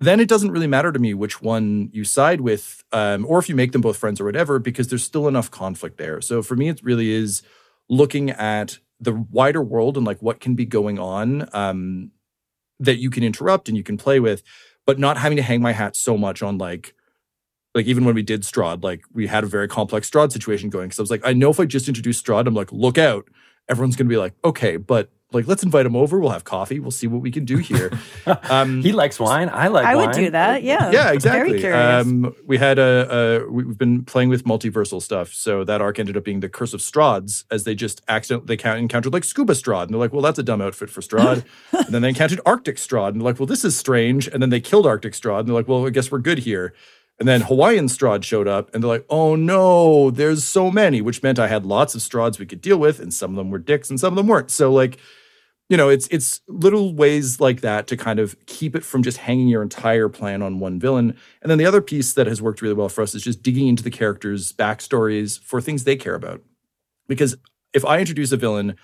then 0.00 0.20
it 0.20 0.28
doesn't 0.28 0.50
really 0.50 0.66
matter 0.66 0.92
to 0.92 0.98
me 0.98 1.14
which 1.14 1.40
one 1.40 1.88
you 1.92 2.04
side 2.04 2.40
with, 2.40 2.84
um, 2.92 3.24
or 3.26 3.38
if 3.38 3.48
you 3.48 3.54
make 3.54 3.72
them 3.72 3.80
both 3.80 3.96
friends 3.96 4.20
or 4.20 4.24
whatever, 4.24 4.58
because 4.58 4.88
there's 4.88 5.04
still 5.04 5.28
enough 5.28 5.50
conflict 5.50 5.96
there. 5.96 6.20
So 6.20 6.42
for 6.42 6.56
me, 6.56 6.68
it 6.68 6.82
really 6.82 7.12
is 7.12 7.42
looking 7.88 8.30
at 8.30 8.78
the 9.00 9.12
wider 9.30 9.62
world 9.62 9.96
and 9.96 10.06
like 10.06 10.20
what 10.20 10.40
can 10.40 10.54
be 10.54 10.64
going 10.64 10.98
on 10.98 11.48
um, 11.52 12.10
that 12.78 12.98
you 12.98 13.10
can 13.10 13.22
interrupt 13.22 13.68
and 13.68 13.76
you 13.76 13.82
can 13.82 13.96
play 13.96 14.20
with, 14.20 14.42
but 14.86 14.98
not 14.98 15.16
having 15.18 15.36
to 15.36 15.42
hang 15.42 15.60
my 15.60 15.72
hat 15.72 15.96
so 15.96 16.16
much 16.16 16.42
on 16.42 16.58
like, 16.58 16.94
like 17.74 17.86
even 17.86 18.04
when 18.04 18.14
we 18.14 18.22
did 18.22 18.42
Strahd, 18.42 18.84
like 18.84 19.02
we 19.12 19.26
had 19.26 19.44
a 19.44 19.48
very 19.48 19.68
complex 19.68 20.08
Strahd 20.08 20.32
situation 20.32 20.70
going. 20.70 20.90
Cause 20.90 20.98
I 20.98 21.02
was 21.02 21.10
like, 21.10 21.22
I 21.24 21.32
know 21.32 21.50
if 21.50 21.58
I 21.58 21.64
just 21.64 21.88
introduce 21.88 22.22
Strahd, 22.22 22.46
I'm 22.46 22.54
like, 22.54 22.72
look 22.72 22.98
out. 22.98 23.28
Everyone's 23.68 23.96
gonna 23.96 24.10
be 24.10 24.16
like, 24.16 24.34
okay, 24.44 24.76
but 24.76 25.10
like 25.34 25.46
let's 25.46 25.62
invite 25.62 25.84
him 25.86 25.96
over. 25.96 26.18
We'll 26.18 26.30
have 26.30 26.44
coffee. 26.44 26.80
We'll 26.80 26.90
see 26.90 27.06
what 27.06 27.20
we 27.20 27.30
can 27.30 27.44
do 27.44 27.56
here. 27.58 27.90
Um, 28.48 28.82
He 28.82 28.92
likes 28.92 29.18
wine. 29.20 29.48
I 29.52 29.68
like. 29.68 29.84
Wine. 29.84 29.92
I 29.92 29.96
would 29.96 30.12
do 30.14 30.30
that. 30.30 30.62
Yeah. 30.62 30.90
yeah, 30.90 31.12
exactly. 31.12 31.48
Very 31.50 31.60
curious. 31.60 32.06
Um, 32.06 32.34
we 32.46 32.56
had 32.58 32.78
a, 32.78 33.42
a 33.44 33.50
we- 33.50 33.64
we've 33.64 33.78
been 33.78 34.04
playing 34.04 34.28
with 34.28 34.44
multiversal 34.44 35.00
stuff, 35.02 35.32
so 35.32 35.64
that 35.64 35.80
arc 35.80 35.98
ended 35.98 36.16
up 36.16 36.24
being 36.24 36.40
the 36.40 36.48
Curse 36.48 36.72
of 36.74 36.80
Strahds, 36.80 37.44
as 37.50 37.64
they 37.64 37.74
just 37.74 38.00
accidentally 38.08 38.56
they 38.56 38.78
encountered 38.78 39.12
like 39.12 39.24
Scuba 39.24 39.52
Strahd, 39.54 39.82
and 39.84 39.90
they're 39.90 39.98
like, 39.98 40.12
well, 40.12 40.22
that's 40.22 40.38
a 40.38 40.42
dumb 40.42 40.60
outfit 40.62 40.88
for 40.90 41.00
Strahd. 41.00 41.44
and 41.72 41.86
then 41.88 42.02
they 42.02 42.08
encountered 42.08 42.40
Arctic 42.46 42.76
Strahd, 42.76 43.08
and 43.08 43.20
they're 43.20 43.24
like, 43.26 43.38
well, 43.38 43.46
this 43.46 43.64
is 43.64 43.76
strange. 43.76 44.26
And 44.28 44.42
then 44.42 44.50
they 44.50 44.60
killed 44.60 44.86
Arctic 44.86 45.12
Strahd, 45.12 45.40
and 45.40 45.48
they're 45.48 45.54
like, 45.54 45.68
well, 45.68 45.86
I 45.86 45.90
guess 45.90 46.10
we're 46.10 46.18
good 46.18 46.38
here. 46.38 46.72
And 47.20 47.28
then 47.28 47.42
Hawaiian 47.42 47.86
Strahd 47.86 48.24
showed 48.24 48.48
up, 48.48 48.74
and 48.74 48.82
they're 48.82 48.88
like, 48.90 49.06
oh 49.08 49.36
no, 49.36 50.10
there's 50.10 50.44
so 50.44 50.70
many, 50.70 51.00
which 51.00 51.22
meant 51.22 51.38
I 51.38 51.46
had 51.46 51.64
lots 51.64 51.94
of 51.94 52.00
Strahds 52.00 52.38
we 52.38 52.46
could 52.46 52.60
deal 52.60 52.76
with, 52.78 52.98
and 53.00 53.12
some 53.14 53.30
of 53.30 53.36
them 53.36 53.50
were 53.50 53.58
dicks, 53.60 53.88
and 53.90 54.00
some 54.00 54.12
of 54.12 54.16
them 54.16 54.26
weren't. 54.26 54.50
So 54.50 54.72
like 54.72 54.98
you 55.68 55.76
know, 55.76 55.88
it's 55.88 56.06
it's 56.08 56.42
little 56.46 56.94
ways 56.94 57.40
like 57.40 57.62
that 57.62 57.86
to 57.86 57.96
kind 57.96 58.18
of 58.18 58.36
keep 58.46 58.76
it 58.76 58.84
from 58.84 59.02
just 59.02 59.18
hanging 59.18 59.48
your 59.48 59.62
entire 59.62 60.08
plan 60.08 60.42
on 60.42 60.58
one 60.58 60.78
villain. 60.78 61.16
And 61.40 61.50
then 61.50 61.58
the 61.58 61.66
other 61.66 61.80
piece 61.80 62.12
that 62.14 62.26
has 62.26 62.42
worked 62.42 62.60
really 62.60 62.74
well 62.74 62.88
for 62.88 63.02
us 63.02 63.14
is 63.14 63.22
just 63.22 63.42
digging 63.42 63.68
into 63.68 63.82
the 63.82 63.90
characters' 63.90 64.52
backstories 64.52 65.40
for 65.40 65.60
things 65.60 65.84
they 65.84 65.96
care 65.96 66.14
about. 66.14 66.42
Because 67.08 67.36
if 67.72 67.84
I 67.84 67.98
introduce 67.98 68.30
a 68.32 68.36
villain 68.36 68.76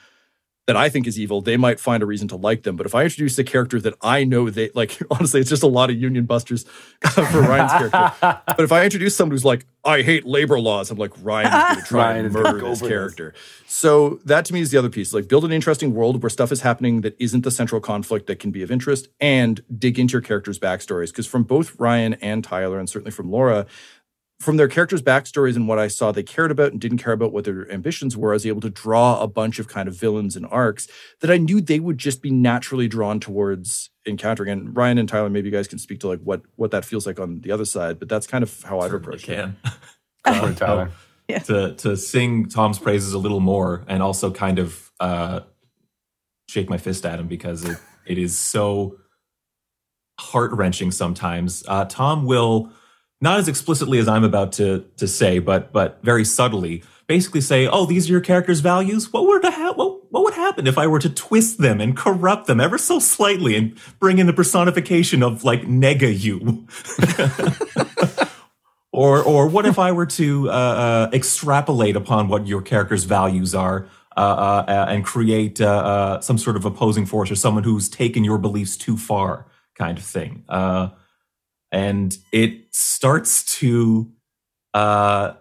that 0.71 0.77
I 0.77 0.89
think 0.89 1.09
is 1.09 1.19
evil, 1.19 1.41
they 1.41 1.57
might 1.57 1.81
find 1.81 2.01
a 2.01 2.07
reason 2.07 2.29
to 2.29 2.37
like 2.37 2.63
them. 2.63 2.77
But 2.77 2.87
if 2.87 2.95
I 2.95 3.03
introduce 3.03 3.37
a 3.41 3.43
character 3.43 3.81
that 3.81 3.95
I 4.01 4.23
know 4.23 4.51
they 4.51 4.71
like, 4.73 4.97
honestly, 5.11 5.41
it's 5.41 5.51
just 5.51 5.65
a 5.65 5.67
lot 5.67 5.91
of 5.91 5.97
union 5.97 6.27
busters 6.27 6.63
for 7.11 7.41
Ryan's 7.41 7.73
character. 7.73 8.13
But 8.47 8.61
if 8.61 8.71
I 8.71 8.85
introduce 8.85 9.17
someone 9.17 9.33
who's 9.33 9.45
like, 9.45 9.67
I 9.85 10.03
hate 10.03 10.25
labor 10.27 10.61
laws, 10.61 10.93
I'm 10.93 10.99
like, 10.99 11.11
Ryan 11.23 11.47
is 11.47 11.53
going 11.53 11.77
to 11.77 11.83
try 11.83 12.05
Ryan 12.13 12.25
and 12.27 12.35
murder 12.35 12.61
this 12.61 12.79
for 12.79 12.85
this. 12.85 12.89
character. 12.89 13.35
So 13.67 14.21
that 14.27 14.45
to 14.45 14.53
me 14.55 14.61
is 14.61 14.71
the 14.71 14.79
other 14.79 14.91
piece. 14.91 15.13
Like 15.13 15.27
build 15.27 15.45
an 15.45 15.51
interesting 15.51 15.93
world 15.93 16.23
where 16.23 16.31
stuff 16.31 16.53
is 16.53 16.61
happening 16.61 17.01
that 17.01 17.17
isn't 17.19 17.43
the 17.43 17.51
central 17.51 17.81
conflict 17.81 18.29
that 18.29 18.39
can 18.39 18.53
be 18.53 18.63
of 18.63 18.71
interest 18.71 19.09
and 19.21 19.61
dig 19.77 19.99
into 19.99 20.13
your 20.13 20.21
characters' 20.21 20.59
backstories. 20.61 21.09
Because 21.09 21.27
from 21.27 21.43
both 21.43 21.75
Ryan 21.81 22.15
and 22.15 22.45
Tyler, 22.45 22.79
and 22.79 22.89
certainly 22.89 23.11
from 23.11 23.29
Laura, 23.31 23.67
from 24.41 24.57
their 24.57 24.69
characters' 24.69 25.03
backstories 25.03 25.55
and 25.55 25.69
what 25.69 25.79
I 25.79 25.87
saw 25.89 26.13
they 26.13 26.23
cared 26.23 26.51
about 26.51 26.73
and 26.73 26.81
didn't 26.81 26.99
care 26.99 27.13
about 27.13 27.31
what 27.31 27.45
their 27.45 27.71
ambitions 27.71 28.17
were, 28.17 28.33
I 28.33 28.35
was 28.35 28.47
able 28.47 28.63
to 28.63 28.71
draw 28.71 29.21
a 29.21 29.29
bunch 29.29 29.59
of 29.59 29.69
kind 29.69 29.87
of 29.87 29.95
villains 29.95 30.35
and 30.35 30.47
arcs 30.51 30.89
that 31.21 31.31
I 31.31 31.37
knew 31.37 31.61
they 31.61 31.79
would 31.79 31.99
just 31.99 32.23
be 32.23 32.31
naturally 32.31 32.89
drawn 32.89 33.21
towards 33.21 33.91
encountering. 34.07 34.49
And 34.49 34.75
Ryan 34.75 34.97
and 34.97 35.09
Tyler, 35.09 35.29
maybe 35.29 35.51
you 35.51 35.55
guys 35.55 35.69
can 35.69 35.79
speak 35.79 36.01
to 36.01 36.09
like 36.09 36.21
what 36.21 36.41
what 36.57 36.71
that 36.71 36.87
feels 36.87 37.07
like 37.07 37.21
on 37.21 37.43
the 37.43 37.53
other 37.53 37.67
side, 37.67 37.99
but 37.99 38.09
that's 38.09 38.27
kind 38.27 38.43
of 38.43 38.63
how 38.63 38.81
I've 38.81 38.91
Certainly 38.91 39.07
approached 39.07 39.29
it. 39.29 39.37
can. 39.37 39.57
Sorry, 40.35 40.55
Tyler. 40.55 40.91
to 41.45 41.75
to 41.75 41.97
sing 41.97 42.49
Tom's 42.49 42.79
praises 42.79 43.13
a 43.13 43.19
little 43.19 43.41
more 43.41 43.85
and 43.89 44.03
also 44.03 44.31
kind 44.33 44.59
of 44.59 44.91
uh, 45.01 45.41
shake 46.49 46.71
my 46.71 46.79
fist 46.79 47.05
at 47.05 47.21
him 47.21 47.29
because 47.29 47.65
it, 47.65 47.77
it 48.07 48.17
is 48.17 48.39
so 48.39 48.97
heart 50.19 50.53
wrenching 50.53 50.91
sometimes. 50.91 51.63
Uh, 51.69 51.85
Tom 51.85 52.25
will 52.25 52.73
not 53.21 53.39
as 53.39 53.49
explicitly 53.49 53.99
as 53.99 54.09
I'm 54.09 54.25
about 54.25 54.53
to 54.53 54.85
to 54.97 55.07
say, 55.07 55.39
but 55.39 55.73
but 55.73 55.99
very 56.03 56.25
subtly, 56.25 56.83
basically 57.07 57.41
say, 57.41 57.67
"Oh, 57.67 57.87
these 57.87 58.09
are 58.09 58.13
your 58.13 58.21
character's 58.21 58.61
values. 58.61 59.13
What 59.13 59.27
were 59.27 59.41
to 59.41 59.51
ha- 59.51 59.75
what 59.75 60.11
what 60.13 60.25
would 60.25 60.35
happen 60.35 60.67
if 60.67 60.79
I 60.79 60.87
were 60.87 60.99
to 61.01 61.11
twist 61.11 61.59
them 61.59 61.81
and 61.81 61.97
corrupt 61.97 62.47
them 62.47 62.61
ever 62.61 62.79
so 62.79 62.99
slightly 62.99 63.57
and 63.57 63.77
bring 63.99 64.19
in 64.19 64.27
the 64.27 64.33
personification 64.33 65.23
of 65.23 65.45
like 65.45 65.63
nega 65.63 66.11
you?" 66.19 66.67
Or, 68.93 69.23
or 69.23 69.47
what 69.47 69.67
if 69.67 69.79
I 69.79 69.93
were 69.93 70.07
to 70.07 70.51
uh, 70.51 70.53
uh, 70.53 71.11
extrapolate 71.13 71.95
upon 71.95 72.29
what 72.29 72.47
your 72.47 72.61
character's 72.61 73.05
values 73.05 73.55
are 73.55 73.87
uh, 74.17 74.65
uh, 74.67 74.87
and 74.89 75.05
create 75.05 75.61
uh, 75.61 75.67
uh, 75.67 76.21
some 76.21 76.37
sort 76.37 76.57
of 76.57 76.65
opposing 76.65 77.07
force 77.07 77.31
or 77.31 77.37
someone 77.37 77.63
who's 77.63 77.89
taken 77.89 78.25
your 78.25 78.37
beliefs 78.37 78.77
too 78.77 78.97
far, 78.97 79.47
kind 79.77 79.97
of 79.97 80.05
thing? 80.05 80.45
And 81.73 82.17
it 82.33 82.75
starts 82.75 83.59
to 83.59 84.11
uh, 84.75 85.35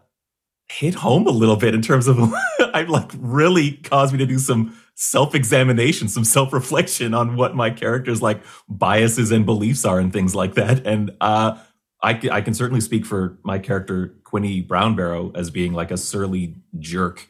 hit 0.70 0.96
home 0.96 1.28
a 1.28 1.32
little 1.32 1.56
bit 1.56 1.74
in 1.74 1.82
terms 1.82 2.08
of 2.08 2.18
I 2.74 2.86
like 2.88 3.12
really 3.18 3.74
caused 3.74 4.14
me 4.14 4.20
to 4.20 4.26
do 4.26 4.40
some 4.40 4.78
self-examination, 4.96 6.10
some 6.10 6.26
self-reflection 6.26 7.14
on 7.14 7.36
what 7.36 7.56
my 7.56 7.70
character's 7.70 8.22
like 8.22 8.42
biases 8.68 9.32
and 9.32 9.46
beliefs 9.46 9.86
are 9.86 10.00
and 10.00 10.12
things 10.12 10.36
like 10.36 10.56
that. 10.56 10.86
And 10.86 11.12
uh, 11.22 11.58
I, 12.04 12.20
I 12.32 12.42
can 12.42 12.54
certainly 12.54 12.82
speak 12.82 13.06
for 13.06 13.38
my 13.44 13.60
character 13.60 14.16
Quinny 14.24 14.62
Brownbarrow 14.62 15.36
as 15.36 15.50
being 15.50 15.74
like 15.74 15.92
a 15.92 15.98
surly 15.98 16.56
jerk 16.78 17.28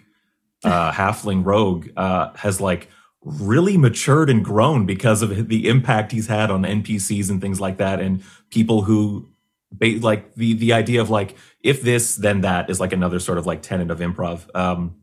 uh, 0.63 0.91
halfling 0.93 1.45
rogue 1.45 1.89
uh, 1.95 2.31
has 2.35 2.59
like 2.59 2.89
really 3.23 3.77
matured 3.77 4.29
and 4.29 4.43
grown 4.43 4.85
because 4.85 5.21
of 5.21 5.49
the 5.49 5.67
impact 5.67 6.11
he's 6.11 6.27
had 6.27 6.49
on 6.49 6.63
NPCs 6.63 7.29
and 7.29 7.41
things 7.41 7.59
like 7.59 7.77
that, 7.77 7.99
and 7.99 8.23
people 8.49 8.83
who 8.83 9.29
like 9.79 10.33
the 10.35 10.53
the 10.53 10.73
idea 10.73 11.01
of 11.01 11.09
like 11.09 11.35
if 11.61 11.81
this 11.81 12.15
then 12.15 12.41
that 12.41 12.69
is 12.69 12.79
like 12.79 12.93
another 12.93 13.19
sort 13.19 13.37
of 13.37 13.45
like 13.45 13.61
tenet 13.61 13.91
of 13.91 13.99
improv, 13.99 14.53
um, 14.55 14.95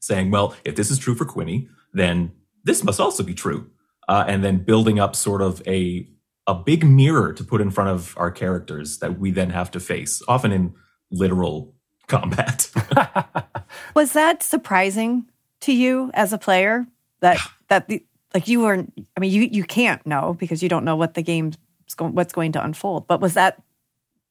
saying 0.00 0.30
well 0.30 0.54
if 0.64 0.76
this 0.76 0.90
is 0.90 0.98
true 0.98 1.14
for 1.14 1.24
Quinny, 1.24 1.68
then 1.92 2.32
this 2.64 2.84
must 2.84 3.00
also 3.00 3.22
be 3.22 3.34
true, 3.34 3.70
uh, 4.08 4.24
and 4.26 4.44
then 4.44 4.58
building 4.58 4.98
up 4.98 5.16
sort 5.16 5.42
of 5.42 5.62
a 5.66 6.08
a 6.46 6.54
big 6.54 6.84
mirror 6.84 7.32
to 7.32 7.42
put 7.42 7.60
in 7.60 7.70
front 7.70 7.90
of 7.90 8.14
our 8.16 8.30
characters 8.30 8.98
that 8.98 9.18
we 9.18 9.30
then 9.30 9.50
have 9.50 9.70
to 9.72 9.80
face, 9.80 10.22
often 10.28 10.52
in 10.52 10.74
literal 11.10 11.74
combat. 12.06 12.70
Was 13.94 14.12
that 14.12 14.42
surprising 14.42 15.28
to 15.60 15.72
you 15.72 16.10
as 16.14 16.32
a 16.32 16.38
player? 16.38 16.86
That 17.20 17.38
that 17.68 17.88
the 17.88 18.04
like 18.34 18.48
you 18.48 18.60
weren't. 18.60 18.92
I 19.16 19.20
mean 19.20 19.32
you 19.32 19.42
you 19.42 19.64
can't 19.64 20.04
know 20.06 20.36
because 20.38 20.62
you 20.62 20.68
don't 20.68 20.84
know 20.84 20.96
what 20.96 21.14
the 21.14 21.22
game's 21.22 21.56
going 21.96 22.14
what's 22.14 22.32
going 22.32 22.52
to 22.52 22.64
unfold. 22.64 23.06
But 23.06 23.20
was 23.20 23.34
that 23.34 23.62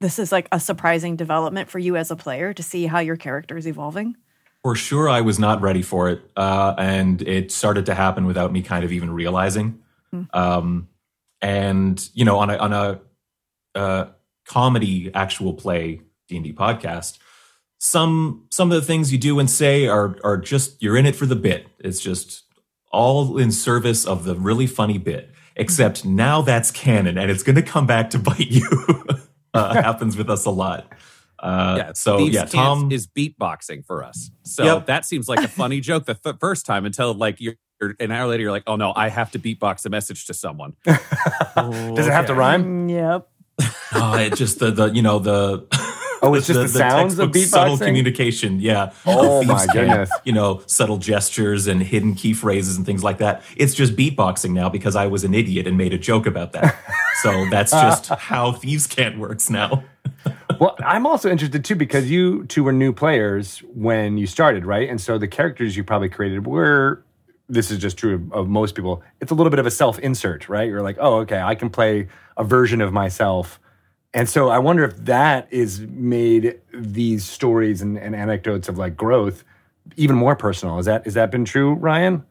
this 0.01 0.19
is 0.19 0.31
like 0.31 0.47
a 0.51 0.59
surprising 0.59 1.15
development 1.15 1.69
for 1.69 1.79
you 1.79 1.95
as 1.95 2.11
a 2.11 2.15
player 2.15 2.53
to 2.53 2.63
see 2.63 2.85
how 2.85 2.99
your 2.99 3.15
character 3.15 3.57
is 3.57 3.67
evolving? 3.67 4.15
For 4.61 4.75
sure, 4.75 5.07
I 5.07 5.21
was 5.21 5.37
not 5.37 5.61
ready 5.61 5.83
for 5.83 6.09
it, 6.09 6.21
uh, 6.35 6.73
and 6.77 7.21
it 7.21 7.51
started 7.51 7.85
to 7.85 7.93
happen 7.93 8.25
without 8.25 8.51
me 8.51 8.63
kind 8.63 8.83
of 8.83 8.91
even 8.91 9.11
realizing. 9.11 9.79
Mm. 10.13 10.35
Um, 10.35 10.87
and 11.41 12.09
you 12.13 12.25
know, 12.25 12.39
on 12.39 12.49
a 12.49 12.57
on 12.57 12.73
a 12.73 12.99
uh, 13.75 14.05
comedy 14.45 15.13
actual 15.13 15.53
play 15.53 16.01
D 16.27 16.37
and 16.37 16.43
D 16.43 16.51
podcast, 16.51 17.19
some 17.77 18.47
some 18.49 18.71
of 18.71 18.75
the 18.75 18.85
things 18.85 19.11
you 19.11 19.19
do 19.19 19.39
and 19.39 19.49
say 19.49 19.87
are 19.87 20.17
are 20.23 20.37
just 20.37 20.81
you're 20.81 20.97
in 20.97 21.05
it 21.05 21.15
for 21.15 21.27
the 21.27 21.35
bit. 21.35 21.67
It's 21.79 21.99
just 21.99 22.44
all 22.95 23.38
in 23.38 23.51
service 23.51 24.05
of 24.05 24.23
the 24.23 24.36
really 24.36 24.67
funny 24.67 24.97
bit. 24.97 25.29
Except 25.58 26.03
now 26.03 26.41
that's 26.41 26.69
canon, 26.69 27.17
and 27.17 27.31
it's 27.31 27.41
going 27.41 27.55
to 27.55 27.62
come 27.62 27.88
back 27.88 28.10
to 28.10 28.19
bite 28.19 28.51
you. 28.51 28.67
uh, 29.53 29.73
happens 29.81 30.17
with 30.17 30.29
us 30.29 30.45
a 30.45 30.49
lot. 30.49 30.91
Uh, 31.39 31.75
yeah, 31.77 31.93
so 31.93 32.17
Steve's 32.17 32.36
yeah, 32.36 32.45
Tom 32.45 32.91
is 32.91 33.08
beatboxing 33.08 33.86
for 33.86 34.03
us. 34.03 34.31
So 34.43 34.63
yep. 34.63 34.88
that 34.88 35.05
seems 35.05 35.29
like 35.29 35.39
a 35.39 35.47
funny 35.47 35.79
joke 35.79 36.05
the 36.05 36.15
th- 36.15 36.38
first 36.39 36.65
time 36.65 36.86
until 36.86 37.13
like 37.13 37.39
you're 37.39 37.55
an 37.99 38.12
hour 38.12 38.27
later, 38.27 38.43
you're 38.43 38.51
like, 38.51 38.63
oh 38.67 38.75
no, 38.75 38.93
I 38.95 39.10
have 39.10 39.31
to 39.31 39.39
beatbox 39.39 39.86
a 39.86 39.89
message 39.89 40.25
to 40.25 40.34
someone. 40.34 40.73
Does 40.86 42.08
it 42.08 42.12
have 42.12 42.27
to 42.27 42.36
rhyme? 42.36 42.89
Mm, 42.89 42.91
yep. 42.91 43.29
oh, 43.93 44.17
it 44.17 44.36
just 44.36 44.60
the 44.60 44.71
the 44.71 44.88
you 44.88 45.01
know 45.01 45.19
the 45.19 45.65
Oh, 46.25 46.33
it's 46.33 46.47
just 46.47 46.59
the, 46.59 46.63
the, 46.63 46.69
sounds 46.69 47.19
of 47.19 47.29
beatboxing. 47.29 47.45
Subtle 47.45 47.77
communication, 47.77 48.59
yeah. 48.59 48.91
Oh 49.05 49.43
my 49.45 49.65
goodness! 49.67 50.09
You 50.23 50.33
know, 50.33 50.63
subtle 50.65 50.97
gestures 50.97 51.67
and 51.67 51.81
hidden 51.81 52.15
key 52.15 52.33
phrases 52.33 52.77
and 52.77 52.85
things 52.85 53.03
like 53.03 53.19
that. 53.19 53.43
It's 53.55 53.73
just 53.73 53.95
beatboxing 53.95 54.51
now 54.51 54.69
because 54.69 54.95
I 54.95 55.07
was 55.07 55.23
an 55.23 55.33
idiot 55.33 55.67
and 55.67 55.77
made 55.77 55.93
a 55.93 55.97
joke 55.97 56.25
about 56.25 56.53
that. 56.53 56.75
so 57.21 57.45
that's 57.49 57.71
just 57.71 58.07
how 58.07 58.53
thieves' 58.53 58.88
cant 58.88 59.19
works 59.19 59.49
now. 59.49 59.83
well, 60.59 60.75
I'm 60.79 61.05
also 61.05 61.29
interested 61.29 61.63
too 61.63 61.75
because 61.75 62.09
you 62.09 62.45
two 62.45 62.63
were 62.63 62.73
new 62.73 62.91
players 62.91 63.59
when 63.73 64.17
you 64.17 64.25
started, 64.25 64.65
right? 64.65 64.89
And 64.89 64.99
so 64.99 65.17
the 65.17 65.27
characters 65.27 65.77
you 65.77 65.83
probably 65.83 66.09
created 66.09 66.47
were. 66.47 67.03
This 67.47 67.69
is 67.69 67.77
just 67.77 67.97
true 67.97 68.15
of, 68.15 68.33
of 68.33 68.47
most 68.49 68.73
people. 68.73 69.03
It's 69.21 69.31
a 69.31 69.35
little 69.35 69.51
bit 69.51 69.59
of 69.59 69.67
a 69.67 69.71
self 69.71 69.99
insert, 69.99 70.49
right? 70.49 70.67
You're 70.67 70.81
like, 70.81 70.97
oh, 70.99 71.17
okay, 71.17 71.39
I 71.39 71.53
can 71.53 71.69
play 71.69 72.07
a 72.38 72.43
version 72.43 72.81
of 72.81 72.91
myself 72.91 73.59
and 74.15 74.30
so 74.30 74.49
I 74.49 74.60
wonder 74.60 74.86
if 74.86 74.95
that 75.06 75.47
is 75.51 75.82
made 75.82 76.60
these 76.73 77.25
stories 77.25 77.82
and, 77.82 77.97
and 77.99 78.15
anecdotes 78.15 78.69
of 78.69 78.78
like 78.78 78.95
growth 78.95 79.43
even 79.97 80.15
more 80.15 80.38
personal. 80.38 80.80
Is 80.80 80.86
that 80.86 81.04
has 81.04 81.13
that 81.15 81.32
been 81.32 81.43
true, 81.43 81.73
Ryan? 81.73 82.23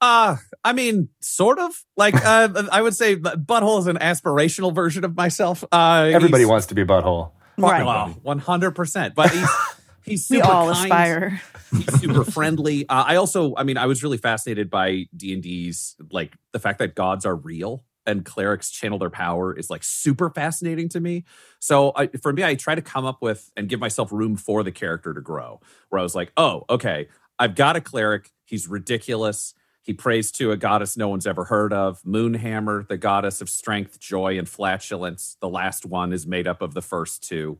Uh, 0.00 0.36
I 0.64 0.72
mean, 0.72 1.08
sort 1.20 1.60
of. 1.60 1.72
Like, 1.96 2.14
uh, 2.26 2.64
I 2.72 2.82
would 2.82 2.94
say 2.94 3.14
Butthole 3.16 3.78
is 3.78 3.86
an 3.86 3.98
aspirational 3.98 4.74
version 4.74 5.04
of 5.04 5.16
myself. 5.16 5.64
Uh, 5.70 6.10
Everybody 6.12 6.44
wants 6.44 6.66
to 6.66 6.74
be 6.74 6.84
Butthole. 6.84 7.30
Right. 7.56 8.12
One 8.22 8.40
hundred 8.40 8.72
percent. 8.72 9.14
But 9.14 9.30
he's 9.30 9.48
he's 10.04 10.26
super 10.26 10.44
we 10.44 10.50
all 10.50 10.72
kind. 10.72 10.84
aspire. 10.84 11.42
He's 11.70 12.00
super 12.00 12.24
friendly. 12.24 12.88
Uh, 12.88 13.04
I 13.06 13.16
also, 13.16 13.54
I 13.56 13.62
mean, 13.62 13.78
I 13.78 13.86
was 13.86 14.02
really 14.02 14.18
fascinated 14.18 14.70
by 14.70 15.06
D 15.16 15.32
and 15.32 15.42
D's 15.42 15.94
like 16.10 16.32
the 16.50 16.58
fact 16.58 16.80
that 16.80 16.96
gods 16.96 17.24
are 17.24 17.36
real 17.36 17.84
and 18.06 18.24
clerics 18.24 18.70
channel 18.70 18.98
their 18.98 19.10
power 19.10 19.56
is 19.56 19.70
like 19.70 19.82
super 19.82 20.30
fascinating 20.30 20.88
to 20.90 21.00
me. 21.00 21.24
So 21.58 21.92
I, 21.96 22.08
for 22.08 22.32
me, 22.32 22.44
I 22.44 22.54
try 22.54 22.74
to 22.74 22.82
come 22.82 23.04
up 23.04 23.22
with 23.22 23.50
and 23.56 23.68
give 23.68 23.80
myself 23.80 24.12
room 24.12 24.36
for 24.36 24.62
the 24.62 24.72
character 24.72 25.14
to 25.14 25.20
grow. 25.20 25.60
Where 25.88 25.98
I 25.98 26.02
was 26.02 26.14
like, 26.14 26.32
oh, 26.36 26.64
okay, 26.68 27.08
I've 27.38 27.54
got 27.54 27.76
a 27.76 27.80
cleric. 27.80 28.30
He's 28.44 28.68
ridiculous. 28.68 29.54
He 29.82 29.92
prays 29.92 30.30
to 30.32 30.50
a 30.50 30.56
goddess 30.56 30.96
no 30.96 31.08
one's 31.08 31.26
ever 31.26 31.44
heard 31.44 31.72
of, 31.72 32.02
Moonhammer, 32.04 32.88
the 32.88 32.96
goddess 32.96 33.42
of 33.42 33.50
strength, 33.50 34.00
joy, 34.00 34.38
and 34.38 34.48
flatulence. 34.48 35.36
The 35.40 35.48
last 35.48 35.84
one 35.84 36.12
is 36.12 36.26
made 36.26 36.46
up 36.46 36.62
of 36.62 36.72
the 36.72 36.80
first 36.80 37.22
two. 37.22 37.58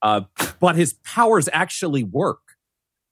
Uh, 0.00 0.22
but 0.58 0.76
his 0.76 0.94
powers 0.94 1.48
actually 1.52 2.02
work. 2.02 2.56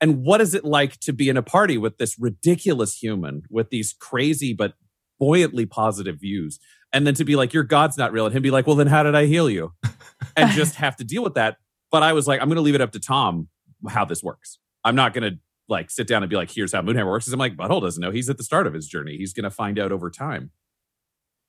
And 0.00 0.22
what 0.24 0.40
is 0.40 0.54
it 0.54 0.64
like 0.64 0.98
to 1.00 1.12
be 1.12 1.28
in 1.28 1.36
a 1.36 1.42
party 1.42 1.76
with 1.76 1.98
this 1.98 2.18
ridiculous 2.18 3.02
human 3.02 3.42
with 3.50 3.70
these 3.70 3.92
crazy 3.92 4.52
but 4.54 4.74
buoyantly 5.18 5.66
positive 5.66 6.20
views. 6.20 6.58
And 6.92 7.06
then 7.06 7.14
to 7.14 7.24
be 7.24 7.36
like, 7.36 7.52
your 7.52 7.64
God's 7.64 7.98
not 7.98 8.12
real. 8.12 8.26
And 8.26 8.34
him 8.34 8.42
be 8.42 8.50
like, 8.50 8.66
well, 8.66 8.76
then 8.76 8.86
how 8.86 9.02
did 9.02 9.14
I 9.14 9.26
heal 9.26 9.50
you? 9.50 9.72
and 10.36 10.50
just 10.52 10.76
have 10.76 10.96
to 10.96 11.04
deal 11.04 11.22
with 11.22 11.34
that. 11.34 11.56
But 11.90 12.02
I 12.02 12.12
was 12.12 12.26
like, 12.26 12.40
I'm 12.40 12.48
going 12.48 12.56
to 12.56 12.62
leave 12.62 12.74
it 12.74 12.80
up 12.80 12.92
to 12.92 13.00
Tom 13.00 13.48
how 13.88 14.04
this 14.04 14.22
works. 14.22 14.58
I'm 14.84 14.94
not 14.94 15.12
going 15.12 15.30
to 15.30 15.38
like 15.68 15.90
sit 15.90 16.06
down 16.06 16.22
and 16.22 16.30
be 16.30 16.36
like, 16.36 16.50
here's 16.50 16.72
how 16.72 16.80
Moonhammer 16.80 17.06
works. 17.06 17.26
Because 17.26 17.34
I'm 17.34 17.38
like, 17.38 17.56
Butthole 17.56 17.82
doesn't 17.82 18.00
know. 18.00 18.10
He's 18.10 18.30
at 18.30 18.38
the 18.38 18.44
start 18.44 18.66
of 18.66 18.74
his 18.74 18.86
journey. 18.86 19.16
He's 19.16 19.32
going 19.32 19.44
to 19.44 19.50
find 19.50 19.78
out 19.78 19.92
over 19.92 20.10
time. 20.10 20.50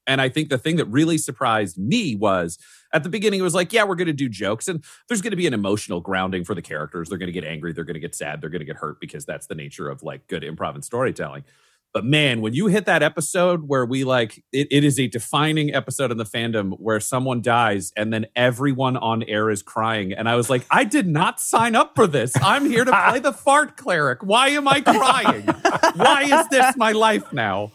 And 0.08 0.20
I 0.20 0.28
think 0.28 0.50
the 0.50 0.58
thing 0.58 0.78
that 0.78 0.86
really 0.86 1.20
surprised 1.20 1.78
me 1.78 2.16
was 2.16 2.58
at 2.92 3.04
the 3.04 3.10
beginning, 3.10 3.40
it 3.40 3.44
was 3.44 3.54
like, 3.54 3.72
yeah, 3.72 3.84
we're 3.84 3.96
going 3.96 4.08
to 4.08 4.14
do 4.14 4.28
jokes 4.28 4.68
and 4.68 4.84
there's 5.08 5.22
going 5.22 5.32
to 5.32 5.38
be 5.38 5.46
an 5.46 5.54
emotional 5.54 6.02
grounding 6.02 6.44
for 6.44 6.56
the 6.56 6.64
characters. 6.64 7.10
They're 7.10 7.20
going 7.20 7.28
to 7.28 7.34
get 7.34 7.44
angry. 7.44 7.74
They're 7.74 7.84
going 7.84 7.94
to 7.94 8.00
get 8.00 8.16
sad. 8.16 8.42
They're 8.42 8.50
going 8.50 8.62
to 8.62 8.66
get 8.66 8.78
hurt 8.78 9.00
because 9.00 9.26
that's 9.26 9.46
the 9.46 9.56
nature 9.56 9.88
of 9.88 10.02
like 10.02 10.28
good 10.28 10.42
improv 10.42 10.74
and 10.74 10.84
storytelling. 10.84 11.44
But 11.94 12.06
man, 12.06 12.42
when 12.42 12.54
you 12.54 12.68
hit 12.68 12.86
that 12.86 13.02
episode 13.02 13.68
where 13.68 13.84
we 13.84 14.04
like 14.04 14.44
it, 14.52 14.68
it 14.70 14.84
is 14.84 15.00
a 15.00 15.08
defining 15.08 15.74
episode 15.74 16.12
in 16.12 16.18
the 16.18 16.24
fandom 16.24 16.74
where 16.80 17.00
someone 17.00 17.42
dies 17.42 17.92
and 17.98 18.14
then 18.14 18.28
everyone 18.36 18.96
on 18.96 19.24
air 19.24 19.50
is 19.50 19.64
crying. 19.64 20.14
And 20.14 20.30
I 20.30 20.36
was 20.36 20.50
like, 20.50 20.66
I 20.70 20.84
did 20.84 21.08
not 21.08 21.40
sign 21.40 21.76
up 21.76 21.96
for 21.96 22.06
this. 22.06 22.34
I'm 22.42 22.70
here 22.70 22.86
to 22.86 22.92
play 22.92 23.20
the 23.20 23.34
fart 23.34 23.76
cleric. 23.76 24.20
Why 24.22 24.50
am 24.50 24.68
I 24.68 24.82
crying? 24.82 25.48
Why 25.96 26.24
is 26.24 26.48
this 26.50 26.78
my 26.78 26.92
life 26.92 27.34
now? 27.34 27.72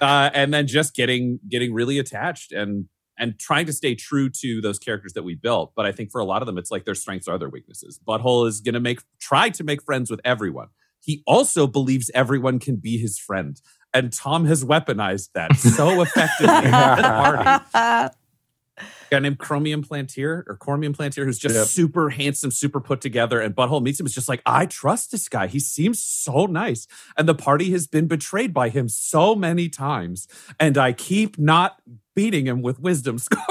Uh, 0.00 0.30
and 0.32 0.54
then 0.54 0.68
just 0.68 0.94
getting 0.94 1.40
getting 1.48 1.74
really 1.74 1.98
attached 1.98 2.52
and 2.52 2.88
and 3.18 3.38
trying 3.38 3.66
to 3.66 3.72
stay 3.72 3.94
true 3.94 4.28
to 4.28 4.60
those 4.60 4.78
characters 4.78 5.14
that 5.14 5.22
we 5.24 5.34
built. 5.34 5.72
But 5.74 5.86
I 5.86 5.92
think 5.92 6.12
for 6.12 6.20
a 6.20 6.24
lot 6.24 6.40
of 6.42 6.46
them, 6.46 6.58
it's 6.58 6.70
like 6.70 6.84
their 6.84 6.94
strengths 6.94 7.26
are 7.26 7.38
their 7.38 7.48
weaknesses. 7.48 7.98
Butthole 8.06 8.46
is 8.46 8.60
gonna 8.60 8.78
make 8.78 9.00
try 9.18 9.48
to 9.50 9.64
make 9.64 9.82
friends 9.82 10.08
with 10.08 10.20
everyone 10.24 10.68
he 11.06 11.22
also 11.26 11.66
believes 11.66 12.10
everyone 12.14 12.58
can 12.58 12.76
be 12.76 12.98
his 12.98 13.18
friend. 13.18 13.60
And 13.94 14.12
Tom 14.12 14.44
has 14.44 14.64
weaponized 14.64 15.30
that 15.32 15.56
so 15.56 16.02
effectively 16.02 16.70
Party 16.70 18.14
guy 19.10 19.18
named 19.20 19.38
Chromium 19.38 19.84
Plantier 19.84 20.44
or 20.46 20.56
Chromium 20.60 20.92
Plantier, 20.92 21.24
who's 21.24 21.38
just 21.38 21.54
yep. 21.54 21.66
super 21.66 22.10
handsome, 22.10 22.50
super 22.50 22.80
put 22.80 23.00
together. 23.00 23.40
And 23.40 23.54
Butthole 23.54 23.82
meets 23.82 24.00
him. 24.00 24.06
Is 24.06 24.14
just 24.14 24.28
like, 24.28 24.42
I 24.44 24.66
trust 24.66 25.12
this 25.12 25.28
guy. 25.28 25.46
He 25.46 25.60
seems 25.60 26.02
so 26.02 26.46
nice. 26.46 26.86
And 27.16 27.28
the 27.28 27.34
party 27.34 27.70
has 27.70 27.86
been 27.86 28.08
betrayed 28.08 28.52
by 28.52 28.68
him 28.68 28.88
so 28.88 29.34
many 29.34 29.68
times. 29.68 30.28
And 30.58 30.76
I 30.76 30.92
keep 30.92 31.38
not 31.38 31.80
beating 32.14 32.46
him 32.46 32.62
with 32.62 32.80
wisdom 32.80 33.18
scores. 33.20 33.46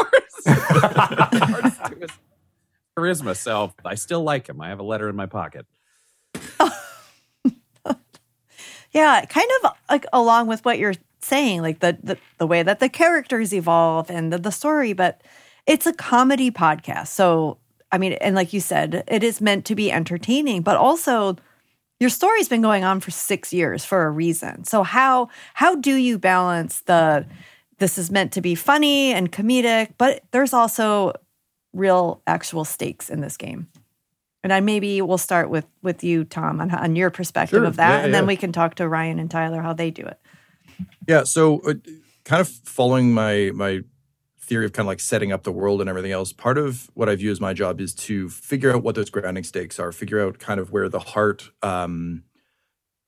charisma. 2.98 3.36
So 3.36 3.74
I 3.84 3.96
still 3.96 4.24
like 4.24 4.48
him. 4.48 4.62
I 4.62 4.70
have 4.70 4.80
a 4.80 4.84
letter 4.84 5.10
in 5.10 5.16
my 5.16 5.26
pocket. 5.26 5.66
Yeah, 8.96 9.26
kind 9.26 9.50
of 9.62 9.74
like 9.90 10.06
along 10.14 10.48
with 10.48 10.64
what 10.64 10.80
you're 10.80 10.94
saying, 11.20 11.62
like 11.62 11.80
the 11.82 11.98
the, 12.02 12.18
the 12.38 12.48
way 12.48 12.64
that 12.64 12.80
the 12.80 12.88
characters 12.88 13.54
evolve 13.54 14.10
and 14.10 14.32
the, 14.32 14.38
the 14.40 14.52
story, 14.52 14.94
but 14.94 15.22
it's 15.68 15.86
a 15.86 15.92
comedy 15.92 16.50
podcast. 16.50 17.08
So 17.08 17.58
I 17.92 17.98
mean, 17.98 18.14
and 18.14 18.36
like 18.36 18.54
you 18.54 18.62
said, 18.62 19.04
it 19.10 19.22
is 19.22 19.42
meant 19.42 19.66
to 19.66 19.76
be 19.76 19.92
entertaining, 19.92 20.62
but 20.62 20.78
also 20.78 21.36
your 22.00 22.10
story's 22.10 22.48
been 22.48 22.62
going 22.62 22.86
on 22.86 23.02
for 23.02 23.12
six 23.12 23.52
years 23.52 23.84
for 23.84 24.06
a 24.06 24.10
reason. 24.12 24.64
So 24.64 24.84
how 24.84 25.28
how 25.56 25.76
do 25.76 25.96
you 25.96 26.18
balance 26.18 26.80
the 26.82 27.26
this 27.80 27.98
is 27.98 28.10
meant 28.10 28.32
to 28.34 28.42
be 28.42 28.56
funny 28.56 29.12
and 29.12 29.30
comedic, 29.30 29.90
but 29.98 30.24
there's 30.32 30.54
also 30.54 31.12
real 31.74 32.22
actual 32.28 32.64
stakes 32.64 33.10
in 33.10 33.20
this 33.20 33.36
game? 33.36 33.68
And 34.46 34.54
I 34.54 34.60
maybe 34.60 35.02
we'll 35.02 35.18
start 35.18 35.50
with 35.50 35.66
with 35.82 36.04
you, 36.04 36.24
Tom, 36.24 36.62
on 36.62 36.70
on 36.70 36.96
your 36.96 37.10
perspective 37.10 37.58
Sure. 37.58 37.66
of 37.66 37.78
that, 37.78 37.98
Yeah, 38.02 38.06
and 38.06 38.14
then 38.14 38.28
we 38.28 38.36
can 38.36 38.52
talk 38.52 38.76
to 38.76 38.88
Ryan 38.88 39.18
and 39.18 39.30
Tyler 39.30 39.60
how 39.60 39.74
they 39.74 39.90
do 39.90 40.04
it. 40.04 40.20
Yeah, 41.08 41.24
so 41.24 41.62
uh, 41.68 41.74
kind 42.26 42.42
of 42.42 42.48
following 42.48 43.12
my 43.12 43.50
my 43.56 43.82
theory 44.40 44.66
of 44.66 44.72
kind 44.72 44.86
of 44.86 44.88
like 44.88 45.00
setting 45.00 45.32
up 45.32 45.46
the 45.46 45.52
world 45.52 45.82
and 45.82 45.90
everything 45.90 46.12
else. 46.12 46.32
Part 46.32 46.60
of 46.60 46.92
what 46.94 47.10
I 47.10 47.16
view 47.16 47.32
as 47.32 47.42
my 47.42 47.56
job 47.56 47.82
is 47.82 47.96
to 47.96 48.30
figure 48.30 48.72
out 48.72 48.84
what 48.84 48.94
those 48.94 49.10
grounding 49.10 49.44
stakes 49.44 49.80
are, 49.80 49.92
figure 49.92 50.24
out 50.24 50.38
kind 50.38 50.60
of 50.60 50.72
where 50.72 50.90
the 50.90 51.00
heart 51.00 51.50
um, 51.64 52.24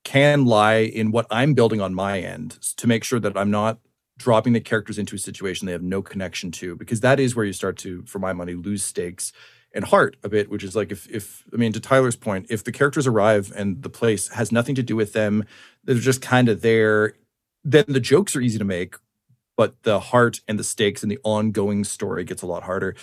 can 0.02 0.44
lie 0.44 0.78
in 0.78 1.12
what 1.12 1.26
I'm 1.30 1.54
building 1.54 1.80
on 1.80 1.94
my 1.94 2.18
end 2.18 2.58
to 2.78 2.88
make 2.88 3.04
sure 3.04 3.20
that 3.20 3.36
I'm 3.36 3.52
not 3.52 3.78
dropping 4.16 4.54
the 4.54 4.60
characters 4.60 4.98
into 4.98 5.14
a 5.14 5.20
situation 5.20 5.66
they 5.66 5.72
have 5.72 5.82
no 5.82 6.02
connection 6.02 6.50
to, 6.50 6.74
because 6.74 6.98
that 7.02 7.20
is 7.20 7.36
where 7.36 7.44
you 7.44 7.52
start 7.52 7.76
to, 7.76 8.02
for 8.06 8.18
my 8.18 8.32
money, 8.32 8.54
lose 8.54 8.84
stakes 8.84 9.32
and 9.74 9.84
heart 9.84 10.16
a 10.22 10.28
bit, 10.28 10.50
which 10.50 10.64
is 10.64 10.74
like 10.74 10.90
if 10.90 11.08
if 11.10 11.44
I 11.52 11.56
mean 11.56 11.72
to 11.72 11.80
Tyler's 11.80 12.16
point, 12.16 12.46
if 12.50 12.64
the 12.64 12.72
characters 12.72 13.06
arrive 13.06 13.52
and 13.54 13.82
the 13.82 13.90
place 13.90 14.28
has 14.28 14.50
nothing 14.52 14.74
to 14.76 14.82
do 14.82 14.96
with 14.96 15.12
them, 15.12 15.44
they're 15.84 15.96
just 15.96 16.22
kind 16.22 16.48
of 16.48 16.62
there, 16.62 17.14
then 17.64 17.84
the 17.88 18.00
jokes 18.00 18.34
are 18.34 18.40
easy 18.40 18.58
to 18.58 18.64
make, 18.64 18.96
but 19.56 19.82
the 19.82 20.00
heart 20.00 20.40
and 20.48 20.58
the 20.58 20.64
stakes 20.64 21.02
and 21.02 21.12
the 21.12 21.18
ongoing 21.22 21.84
story 21.84 22.24
gets 22.24 22.42
a 22.42 22.46
lot 22.46 22.62
harder. 22.62 22.94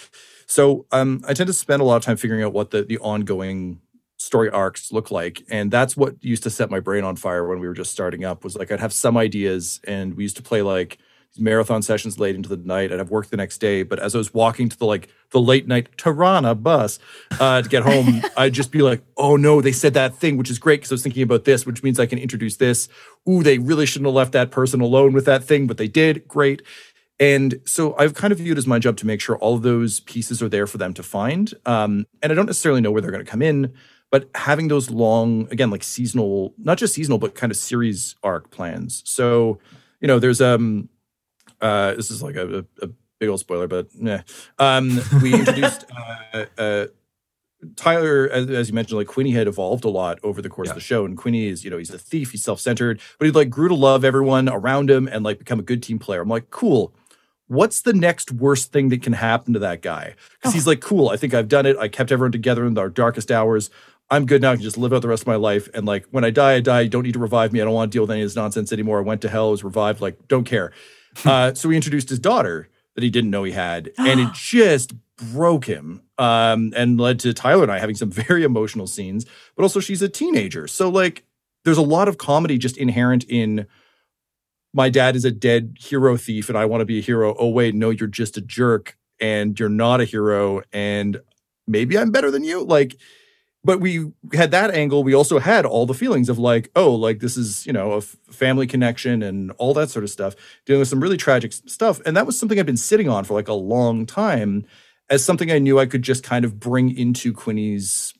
So 0.47 0.85
um, 0.91 1.23
I 1.27 1.33
tend 1.33 1.47
to 1.47 1.53
spend 1.53 1.81
a 1.81 1.85
lot 1.85 1.97
of 1.97 2.03
time 2.03 2.17
figuring 2.17 2.43
out 2.43 2.53
what 2.53 2.71
the 2.71 2.83
the 2.83 2.97
ongoing 2.99 3.81
story 4.17 4.49
arcs 4.49 4.91
look 4.91 5.11
like, 5.11 5.43
and 5.49 5.69
that's 5.71 5.95
what 5.95 6.23
used 6.23 6.43
to 6.43 6.49
set 6.49 6.71
my 6.71 6.79
brain 6.79 7.03
on 7.03 7.15
fire 7.15 7.47
when 7.47 7.59
we 7.59 7.67
were 7.67 7.73
just 7.73 7.91
starting 7.91 8.25
up. 8.25 8.43
Was 8.43 8.55
like 8.55 8.71
I'd 8.71 8.79
have 8.79 8.93
some 8.93 9.17
ideas, 9.17 9.79
and 9.85 10.15
we 10.15 10.23
used 10.23 10.37
to 10.37 10.43
play 10.43 10.61
like 10.61 10.97
marathon 11.37 11.81
sessions 11.81 12.19
late 12.19 12.35
into 12.35 12.49
the 12.49 12.57
night. 12.57 12.85
And 12.85 12.95
I'd 12.95 12.99
have 12.99 13.11
worked 13.11 13.31
the 13.31 13.37
next 13.37 13.59
day, 13.59 13.83
but 13.83 13.99
as 13.99 14.15
I 14.15 14.17
was 14.17 14.33
walking 14.33 14.69
to 14.69 14.77
the 14.77 14.85
like 14.85 15.09
the 15.31 15.41
late 15.41 15.67
night 15.67 15.89
Toronto 15.97 16.55
bus 16.55 16.99
uh, 17.39 17.61
to 17.61 17.69
get 17.69 17.83
home, 17.83 18.21
I'd 18.37 18.53
just 18.53 18.71
be 18.71 18.81
like, 18.81 19.03
"Oh 19.17 19.35
no, 19.35 19.61
they 19.61 19.71
said 19.71 19.93
that 19.95 20.15
thing," 20.15 20.37
which 20.37 20.49
is 20.49 20.59
great 20.59 20.81
because 20.81 20.91
I 20.91 20.95
was 20.95 21.03
thinking 21.03 21.23
about 21.23 21.45
this, 21.45 21.65
which 21.65 21.83
means 21.83 21.99
I 21.99 22.05
can 22.05 22.19
introduce 22.19 22.57
this. 22.57 22.87
Ooh, 23.29 23.43
they 23.43 23.57
really 23.57 23.85
shouldn't 23.85 24.07
have 24.07 24.15
left 24.15 24.31
that 24.33 24.51
person 24.51 24.81
alone 24.81 25.13
with 25.13 25.25
that 25.25 25.43
thing, 25.43 25.67
but 25.67 25.77
they 25.77 25.87
did. 25.87 26.27
Great. 26.27 26.61
And 27.19 27.61
so 27.65 27.95
I've 27.97 28.13
kind 28.13 28.33
of 28.33 28.39
viewed 28.39 28.57
as 28.57 28.67
my 28.67 28.79
job 28.79 28.97
to 28.97 29.07
make 29.07 29.21
sure 29.21 29.37
all 29.37 29.55
of 29.55 29.61
those 29.61 30.01
pieces 30.01 30.41
are 30.41 30.49
there 30.49 30.67
for 30.67 30.77
them 30.77 30.93
to 30.95 31.03
find. 31.03 31.53
Um, 31.65 32.05
and 32.21 32.31
I 32.31 32.35
don't 32.35 32.45
necessarily 32.45 32.81
know 32.81 32.91
where 32.91 33.01
they're 33.01 33.11
going 33.11 33.23
to 33.23 33.29
come 33.29 33.41
in, 33.41 33.73
but 34.11 34.29
having 34.35 34.67
those 34.67 34.89
long, 34.89 35.47
again, 35.49 35.69
like 35.69 35.83
seasonal, 35.83 36.53
not 36.57 36.77
just 36.77 36.93
seasonal, 36.93 37.17
but 37.17 37.35
kind 37.35 37.51
of 37.51 37.57
series 37.57 38.15
arc 38.21 38.51
plans. 38.51 39.01
So, 39.05 39.59
you 40.01 40.07
know, 40.07 40.19
there's 40.19 40.41
um, 40.41 40.89
uh, 41.61 41.93
this 41.95 42.11
is 42.11 42.21
like 42.23 42.35
a, 42.35 42.59
a, 42.81 42.85
a 42.85 42.89
big 43.19 43.29
old 43.29 43.39
spoiler, 43.39 43.67
but 43.67 43.87
yeah. 43.95 44.21
Um, 44.59 44.99
we 45.21 45.33
introduced 45.33 45.85
uh, 46.33 46.45
uh, 46.57 46.85
Tyler, 47.75 48.29
as, 48.31 48.49
as 48.49 48.69
you 48.69 48.75
mentioned, 48.75 48.97
like 48.97 49.07
Quinny 49.07 49.31
had 49.31 49.47
evolved 49.47 49.85
a 49.85 49.89
lot 49.89 50.19
over 50.23 50.41
the 50.41 50.49
course 50.49 50.67
Yeah. 50.67 50.71
of 50.73 50.75
the 50.75 50.81
show, 50.81 51.05
and 51.05 51.17
Quinny 51.17 51.47
is, 51.47 51.63
you 51.63 51.71
know, 51.71 51.77
he's 51.77 51.89
a 51.93 51.97
thief, 51.97 52.31
he's 52.31 52.43
self-centered, 52.43 52.99
but 53.17 53.25
he 53.25 53.31
like 53.31 53.49
grew 53.49 53.67
to 53.69 53.75
love 53.75 54.05
everyone 54.05 54.47
around 54.49 54.91
him 54.91 55.07
and 55.07 55.23
like 55.23 55.39
become 55.39 55.59
a 55.59 55.63
good 55.63 55.81
team 55.81 55.97
player. 55.97 56.21
I'm 56.21 56.29
like, 56.29 56.51
cool. 56.51 56.93
What's 57.47 57.81
the 57.81 57.93
next 57.93 58.31
worst 58.31 58.71
thing 58.71 58.89
that 58.89 59.01
can 59.03 59.13
happen 59.13 59.53
to 59.53 59.59
that 59.59 59.81
guy? 59.81 60.15
Because 60.33 60.53
he's 60.53 60.65
like, 60.67 60.81
cool. 60.81 61.09
I 61.09 61.17
think 61.17 61.33
I've 61.33 61.47
done 61.47 61.65
it. 61.67 61.77
I 61.77 61.87
kept 61.87 62.11
everyone 62.11 62.31
together 62.31 62.65
in 62.65 62.75
our 62.77 62.89
darkest 62.89 63.31
hours. 63.31 63.69
I'm 64.09 64.25
good 64.25 64.41
now. 64.41 64.51
I 64.51 64.55
can 64.55 64.63
just 64.63 64.77
live 64.79 64.93
out 64.93 65.03
the 65.03 65.07
rest 65.07 65.23
of 65.23 65.27
my 65.27 65.35
life. 65.35 65.69
And 65.75 65.85
like, 65.85 66.05
when 66.09 66.23
I 66.23 66.31
die, 66.31 66.53
I 66.55 66.59
die. 66.59 66.81
You 66.81 66.89
don't 66.89 67.03
need 67.03 67.13
to 67.13 67.19
revive 67.19 67.53
me. 67.53 67.61
I 67.61 67.65
don't 67.65 67.73
want 67.73 67.91
to 67.91 67.95
deal 67.95 68.01
with 68.03 68.11
any 68.11 68.21
of 68.21 68.25
this 68.25 68.35
nonsense 68.35 68.73
anymore. 68.73 68.97
I 68.97 69.01
went 69.03 69.21
to 69.21 69.29
hell. 69.29 69.47
I 69.49 69.51
was 69.51 69.63
revived. 69.63 70.01
Like, 70.01 70.27
don't 70.27 70.43
care. 70.43 70.71
uh, 71.25 71.53
so 71.53 71.69
he 71.69 71.75
introduced 71.75 72.09
his 72.09 72.19
daughter 72.19 72.69
that 72.95 73.03
he 73.03 73.09
didn't 73.09 73.29
know 73.29 73.43
he 73.43 73.51
had, 73.51 73.91
and 73.97 74.19
it 74.19 74.29
just 74.33 74.93
broke 75.17 75.65
him 75.65 76.01
um, 76.17 76.73
and 76.75 76.99
led 76.99 77.19
to 77.19 77.33
Tyler 77.33 77.63
and 77.63 77.71
I 77.71 77.79
having 77.79 77.95
some 77.95 78.11
very 78.11 78.43
emotional 78.43 78.87
scenes. 78.87 79.25
But 79.55 79.63
also, 79.63 79.79
she's 79.79 80.01
a 80.01 80.09
teenager, 80.09 80.67
so 80.67 80.89
like, 80.89 81.23
there's 81.63 81.77
a 81.77 81.83
lot 81.83 82.07
of 82.07 82.17
comedy 82.17 82.57
just 82.57 82.77
inherent 82.77 83.23
in 83.27 83.65
my 84.75 84.89
dad 84.89 85.15
is 85.15 85.23
a 85.23 85.31
dead 85.31 85.77
hero 85.79 86.17
thief, 86.17 86.49
and 86.49 86.57
I 86.57 86.65
want 86.65 86.81
to 86.81 86.85
be 86.85 86.99
a 86.99 87.01
hero. 87.01 87.33
Oh 87.39 87.47
wait, 87.47 87.73
no, 87.73 87.91
you're 87.91 88.07
just 88.09 88.37
a 88.37 88.41
jerk, 88.41 88.97
and 89.21 89.57
you're 89.57 89.69
not 89.69 90.01
a 90.01 90.05
hero, 90.05 90.61
and 90.73 91.21
maybe 91.65 91.97
I'm 91.97 92.11
better 92.11 92.29
than 92.29 92.43
you. 92.43 92.61
Like, 92.61 92.97
but 93.65 93.81
we 93.81 94.11
had 94.33 94.51
that 94.51 94.71
angle. 94.75 95.03
We 95.03 95.15
also 95.15 95.39
had 95.39 95.65
all 95.65 95.87
the 95.87 95.95
feelings 95.95 96.29
of 96.29 96.37
like, 96.37 96.69
oh, 96.75 96.93
like 96.93 97.19
this 97.19 97.35
is, 97.35 97.65
you 97.65 97.73
know, 97.73 97.93
a 97.93 97.97
f- 97.97 98.15
family 98.29 98.67
connection 98.67 99.23
and 99.23 99.51
all 99.57 99.73
that 99.73 99.89
sort 99.89 100.03
of 100.03 100.11
stuff, 100.11 100.35
dealing 100.65 100.79
with 100.79 100.87
some 100.87 101.01
really 101.01 101.17
tragic 101.17 101.51
stuff. 101.51 101.99
And 102.05 102.15
that 102.15 102.27
was 102.27 102.39
something 102.39 102.59
I've 102.59 102.65
been 102.67 102.77
sitting 102.77 103.09
on 103.09 103.23
for 103.23 103.33
like 103.33 103.47
a 103.47 103.53
long 103.53 104.05
time 104.05 104.67
as 105.09 105.25
something 105.25 105.51
I 105.51 105.57
knew 105.57 105.79
I 105.79 105.87
could 105.87 106.03
just 106.03 106.23
kind 106.23 106.45
of 106.45 106.59
bring 106.59 106.95
into 106.95 107.33
Quinny's 107.33 108.13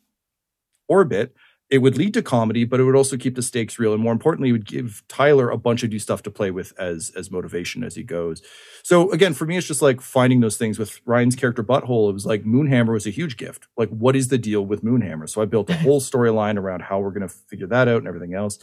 orbit. 0.88 1.36
It 1.70 1.80
would 1.80 1.97
lead 1.97 2.13
to 2.13 2.22
comedy, 2.22 2.63
but 2.63 2.80
it 2.80 2.84
would 2.84 2.95
also 2.95 3.18
keep 3.18 3.36
the 3.36 3.41
stakes 3.41 3.80
real. 3.80 3.93
And 3.93 4.03
more 4.03 4.13
importantly, 4.13 4.49
it 4.49 4.51
would 4.51 4.68
give 4.68 5.03
Tyler 5.07 5.49
a 5.49 5.57
bunch 5.57 5.82
of 5.82 5.89
new 5.89 5.97
stuff 5.97 6.22
to 6.24 6.32
play 6.32 6.51
with 6.51 6.74
as 6.80 7.11
as 7.16 7.32
motivation 7.32 7.84
as 7.84 7.95
he 7.95 8.03
goes. 8.03 8.43
So 8.84 9.11
again, 9.11 9.34
for 9.34 9.45
me, 9.45 9.57
it's 9.57 9.66
just 9.66 9.82
like 9.82 9.99
finding 9.99 10.41
those 10.41 10.57
things 10.57 10.78
with 10.78 10.99
Ryan's 11.05 11.36
character 11.36 11.63
Butthole. 11.63 12.09
It 12.09 12.13
was 12.13 12.26
like 12.26 12.43
Moonhammer 12.43 12.93
was 12.93 13.07
a 13.07 13.11
huge 13.11 13.38
gift. 13.38 13.68
Like, 13.78 13.89
what 13.89 14.16
is 14.16 14.28
the 14.28 14.38
deal 14.38 14.66
with 14.66 14.84
Moonhammer? 14.84 15.28
So 15.28 15.41
I 15.41 15.45
built 15.45 15.70
a 15.72 15.78
whole 15.78 16.01
storyline 16.01 16.57
around 16.57 16.82
how 16.82 16.99
we're 16.99 17.09
going 17.09 17.28
to 17.28 17.34
figure 17.34 17.68
that 17.68 17.88
out 17.88 17.97
and 17.97 18.07
everything 18.07 18.36
else. 18.36 18.59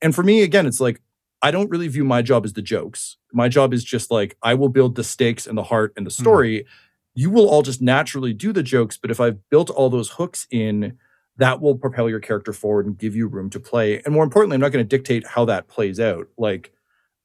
And 0.00 0.14
for 0.14 0.22
me, 0.22 0.42
again, 0.42 0.66
it's 0.66 0.80
like 0.80 1.00
I 1.42 1.50
don't 1.50 1.70
really 1.70 1.88
view 1.88 2.04
my 2.04 2.22
job 2.22 2.44
as 2.44 2.52
the 2.52 2.62
jokes. 2.62 3.16
My 3.32 3.48
job 3.48 3.72
is 3.72 3.84
just 3.84 4.10
like 4.10 4.36
I 4.42 4.54
will 4.54 4.68
build 4.68 4.94
the 4.94 5.04
stakes 5.04 5.46
and 5.46 5.56
the 5.56 5.62
heart 5.62 5.92
and 5.96 6.06
the 6.06 6.14
hmm. 6.14 6.22
story. 6.22 6.66
You 7.14 7.30
will 7.30 7.48
all 7.48 7.62
just 7.62 7.82
naturally 7.82 8.32
do 8.32 8.52
the 8.52 8.62
jokes, 8.62 8.96
but 8.96 9.10
if 9.10 9.20
I've 9.20 9.48
built 9.50 9.70
all 9.70 9.90
those 9.90 10.10
hooks 10.10 10.46
in, 10.50 10.98
that 11.38 11.60
will 11.60 11.76
propel 11.76 12.08
your 12.10 12.20
character 12.20 12.52
forward 12.52 12.86
and 12.86 12.98
give 12.98 13.16
you 13.16 13.26
room 13.26 13.48
to 13.50 13.60
play. 13.60 14.02
And 14.04 14.12
more 14.12 14.24
importantly, 14.24 14.56
I'm 14.56 14.60
not 14.60 14.72
going 14.72 14.84
to 14.84 14.96
dictate 14.96 15.26
how 15.26 15.44
that 15.46 15.68
plays 15.68 15.98
out. 15.98 16.28
Like 16.36 16.72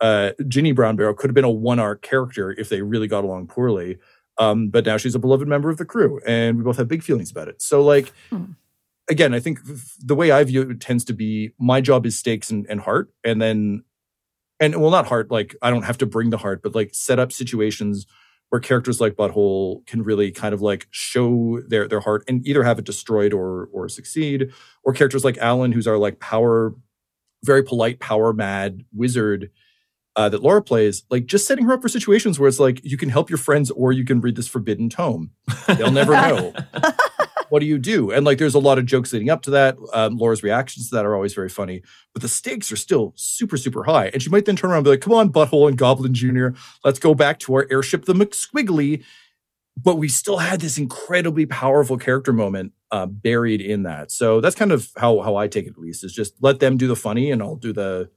uh, 0.01 0.31
Ginny 0.47 0.71
Brown 0.71 0.95
Barrow 0.95 1.13
could 1.13 1.29
have 1.29 1.35
been 1.35 1.43
a 1.43 1.49
one 1.49 1.79
arc 1.79 2.01
character 2.01 2.51
if 2.51 2.69
they 2.69 2.81
really 2.81 3.07
got 3.07 3.23
along 3.23 3.47
poorly. 3.47 3.97
Um, 4.37 4.69
but 4.69 4.85
now 4.85 4.97
she's 4.97 5.13
a 5.15 5.19
beloved 5.19 5.47
member 5.47 5.69
of 5.69 5.77
the 5.77 5.85
crew, 5.85 6.19
and 6.25 6.57
we 6.57 6.63
both 6.63 6.77
have 6.77 6.87
big 6.87 7.03
feelings 7.03 7.29
about 7.29 7.47
it. 7.47 7.61
So, 7.61 7.83
like, 7.83 8.11
Hmm. 8.31 8.53
again, 9.07 9.33
I 9.33 9.39
think 9.39 9.59
the 10.03 10.15
way 10.15 10.31
I 10.31 10.43
view 10.43 10.61
it 10.69 10.79
tends 10.79 11.05
to 11.05 11.13
be 11.13 11.51
my 11.59 11.81
job 11.81 12.05
is 12.07 12.17
stakes 12.17 12.49
and, 12.49 12.65
and 12.67 12.81
heart, 12.81 13.13
and 13.23 13.39
then, 13.39 13.83
and 14.59 14.81
well, 14.81 14.89
not 14.89 15.05
heart. 15.05 15.29
Like, 15.29 15.55
I 15.61 15.69
don't 15.69 15.83
have 15.83 15.99
to 15.99 16.07
bring 16.07 16.31
the 16.31 16.37
heart, 16.37 16.63
but 16.63 16.73
like 16.73 16.95
set 16.95 17.19
up 17.19 17.31
situations 17.31 18.07
where 18.53 18.59
characters 18.59 19.01
like 19.01 19.15
Butthole 19.15 19.83
can 19.87 20.03
really 20.03 20.29
kind 20.29 20.53
of 20.53 20.61
like 20.61 20.85
show 20.91 21.59
their 21.67 21.87
their 21.87 22.01
heart 22.01 22.23
and 22.27 22.45
either 22.45 22.61
have 22.61 22.77
it 22.77 22.85
destroyed 22.85 23.33
or 23.33 23.67
or 23.73 23.89
succeed, 23.89 24.51
or 24.83 24.93
characters 24.93 25.25
like 25.25 25.39
Alan, 25.39 25.71
who's 25.71 25.87
our 25.87 25.97
like 25.97 26.19
power, 26.19 26.75
very 27.43 27.63
polite, 27.63 27.99
power 27.99 28.31
mad 28.31 28.85
wizard 28.93 29.49
uh, 30.15 30.29
that 30.29 30.43
Laura 30.43 30.61
plays, 30.61 31.01
like 31.09 31.25
just 31.25 31.47
setting 31.47 31.65
her 31.65 31.73
up 31.73 31.81
for 31.81 31.89
situations 31.89 32.39
where 32.39 32.47
it's 32.47 32.59
like 32.59 32.79
you 32.83 32.95
can 32.95 33.09
help 33.09 33.27
your 33.27 33.39
friends 33.39 33.71
or 33.71 33.91
you 33.91 34.05
can 34.05 34.21
read 34.21 34.35
this 34.35 34.47
forbidden 34.47 34.87
tome. 34.87 35.31
They'll 35.65 35.89
never 35.89 36.11
know. 36.11 36.53
What 37.53 37.59
do 37.59 37.67
you 37.67 37.77
do? 37.77 38.09
And 38.09 38.25
like 38.25 38.39
there's 38.39 38.55
a 38.55 38.59
lot 38.59 38.79
of 38.79 38.87
jokes 38.87 39.13
leading 39.13 39.29
up 39.29 39.43
to 39.43 39.51
that. 39.51 39.77
Um, 39.93 40.17
Laura's 40.17 40.41
reactions 40.41 40.89
to 40.89 40.95
that 40.95 41.05
are 41.05 41.13
always 41.13 41.35
very 41.35 41.49
funny, 41.49 41.83
but 42.11 42.23
the 42.23 42.27
stakes 42.27 42.71
are 42.71 42.75
still 42.75 43.13
super, 43.15 43.57
super 43.57 43.83
high. 43.83 44.07
And 44.07 44.23
she 44.23 44.31
might 44.31 44.45
then 44.45 44.55
turn 44.55 44.71
around 44.71 44.79
and 44.79 44.85
be 44.85 44.89
like, 44.89 45.01
come 45.01 45.13
on, 45.13 45.31
Butthole 45.31 45.67
and 45.67 45.77
Goblin 45.77 46.15
Jr., 46.15 46.47
let's 46.83 46.97
go 46.97 47.13
back 47.13 47.37
to 47.41 47.53
our 47.53 47.67
airship, 47.69 48.05
the 48.05 48.15
McSquiggly. 48.15 49.03
But 49.77 49.97
we 49.97 50.07
still 50.07 50.39
had 50.39 50.61
this 50.61 50.79
incredibly 50.79 51.45
powerful 51.45 51.99
character 51.99 52.33
moment 52.33 52.73
uh, 52.89 53.05
buried 53.05 53.61
in 53.61 53.83
that. 53.83 54.09
So 54.09 54.41
that's 54.41 54.55
kind 54.55 54.71
of 54.71 54.89
how 54.97 55.21
how 55.21 55.35
I 55.35 55.47
take 55.47 55.67
it 55.67 55.73
at 55.73 55.77
least, 55.77 56.03
is 56.03 56.11
just 56.11 56.33
let 56.41 56.59
them 56.59 56.75
do 56.75 56.87
the 56.87 56.95
funny 56.95 57.29
and 57.29 57.39
I'll 57.39 57.55
do 57.55 57.71
the 57.71 58.09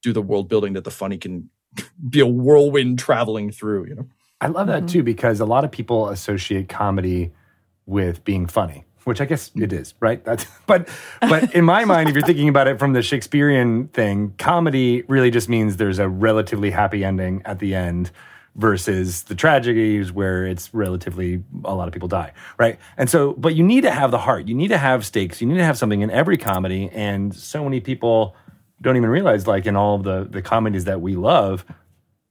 do 0.00 0.12
the 0.12 0.22
world 0.22 0.48
building 0.48 0.74
that 0.74 0.84
the 0.84 0.92
funny 0.92 1.18
can 1.18 1.50
be 2.08 2.20
a 2.20 2.26
whirlwind 2.26 3.00
traveling 3.00 3.50
through, 3.50 3.88
you 3.88 3.96
know? 3.96 4.06
I 4.40 4.46
love 4.46 4.68
that 4.68 4.86
too 4.86 5.02
because 5.02 5.40
a 5.40 5.44
lot 5.44 5.64
of 5.64 5.72
people 5.72 6.08
associate 6.08 6.68
comedy 6.68 7.32
with 7.88 8.22
being 8.22 8.46
funny, 8.46 8.84
which 9.04 9.20
I 9.20 9.24
guess 9.24 9.48
mm-hmm. 9.48 9.64
it 9.64 9.72
is, 9.72 9.94
right? 9.98 10.22
That's, 10.24 10.46
but 10.66 10.88
but 11.20 11.54
in 11.54 11.64
my 11.64 11.84
mind, 11.84 12.08
if 12.08 12.14
you're 12.14 12.26
thinking 12.26 12.48
about 12.48 12.68
it 12.68 12.78
from 12.78 12.92
the 12.92 13.02
Shakespearean 13.02 13.88
thing, 13.88 14.34
comedy 14.38 15.02
really 15.08 15.30
just 15.30 15.48
means 15.48 15.78
there's 15.78 15.98
a 15.98 16.08
relatively 16.08 16.70
happy 16.70 17.04
ending 17.04 17.42
at 17.44 17.58
the 17.58 17.74
end 17.74 18.10
versus 18.54 19.22
the 19.24 19.34
tragedies 19.34 20.12
where 20.12 20.44
it's 20.44 20.74
relatively 20.74 21.42
a 21.64 21.74
lot 21.74 21.86
of 21.86 21.94
people 21.94 22.08
die, 22.08 22.32
right? 22.58 22.78
And 22.96 23.08
so, 23.08 23.32
but 23.34 23.54
you 23.54 23.64
need 23.64 23.82
to 23.82 23.90
have 23.90 24.10
the 24.10 24.18
heart. 24.18 24.48
You 24.48 24.54
need 24.54 24.68
to 24.68 24.78
have 24.78 25.06
stakes. 25.06 25.40
You 25.40 25.46
need 25.46 25.58
to 25.58 25.64
have 25.64 25.78
something 25.78 26.02
in 26.02 26.10
every 26.10 26.36
comedy, 26.36 26.90
and 26.92 27.34
so 27.34 27.64
many 27.64 27.80
people 27.80 28.36
don't 28.82 28.96
even 28.96 29.08
realize, 29.08 29.46
like 29.46 29.66
in 29.66 29.76
all 29.76 29.94
of 29.96 30.02
the 30.04 30.28
the 30.28 30.42
comedies 30.42 30.84
that 30.84 31.00
we 31.00 31.16
love, 31.16 31.64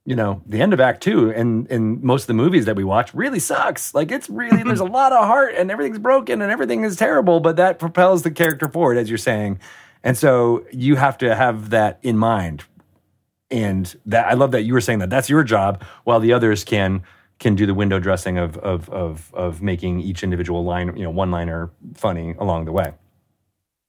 you 0.08 0.16
know, 0.16 0.40
the 0.46 0.62
end 0.62 0.72
of 0.72 0.80
Act 0.80 1.02
Two 1.02 1.30
and 1.30 1.66
in 1.66 2.02
most 2.02 2.22
of 2.22 2.28
the 2.28 2.34
movies 2.34 2.64
that 2.64 2.76
we 2.76 2.82
watch 2.82 3.12
really 3.12 3.38
sucks. 3.38 3.94
Like 3.94 4.10
it's 4.10 4.30
really 4.30 4.62
there's 4.62 4.80
a 4.80 4.84
lot 4.98 5.12
of 5.12 5.26
heart 5.26 5.54
and 5.54 5.70
everything's 5.70 5.98
broken 5.98 6.40
and 6.40 6.50
everything 6.50 6.82
is 6.82 6.96
terrible, 6.96 7.40
but 7.40 7.56
that 7.56 7.78
propels 7.78 8.22
the 8.22 8.30
character 8.30 8.70
forward, 8.70 8.96
as 8.96 9.10
you're 9.10 9.18
saying. 9.18 9.60
And 10.02 10.16
so 10.16 10.64
you 10.72 10.96
have 10.96 11.18
to 11.18 11.34
have 11.34 11.68
that 11.70 11.98
in 12.02 12.16
mind. 12.16 12.64
And 13.50 13.94
that 14.06 14.26
I 14.28 14.32
love 14.32 14.52
that 14.52 14.62
you 14.62 14.72
were 14.72 14.80
saying 14.80 15.00
that 15.00 15.10
that's 15.10 15.28
your 15.28 15.44
job, 15.44 15.84
while 16.04 16.20
the 16.20 16.32
others 16.32 16.64
can 16.64 17.02
can 17.38 17.54
do 17.54 17.66
the 17.66 17.74
window 17.74 17.98
dressing 17.98 18.38
of 18.38 18.56
of 18.58 18.88
of 18.88 19.30
of 19.34 19.60
making 19.60 20.00
each 20.00 20.22
individual 20.22 20.64
line, 20.64 20.96
you 20.96 21.02
know, 21.02 21.10
one 21.10 21.30
liner 21.30 21.70
funny 21.94 22.34
along 22.38 22.64
the 22.64 22.72
way. 22.72 22.94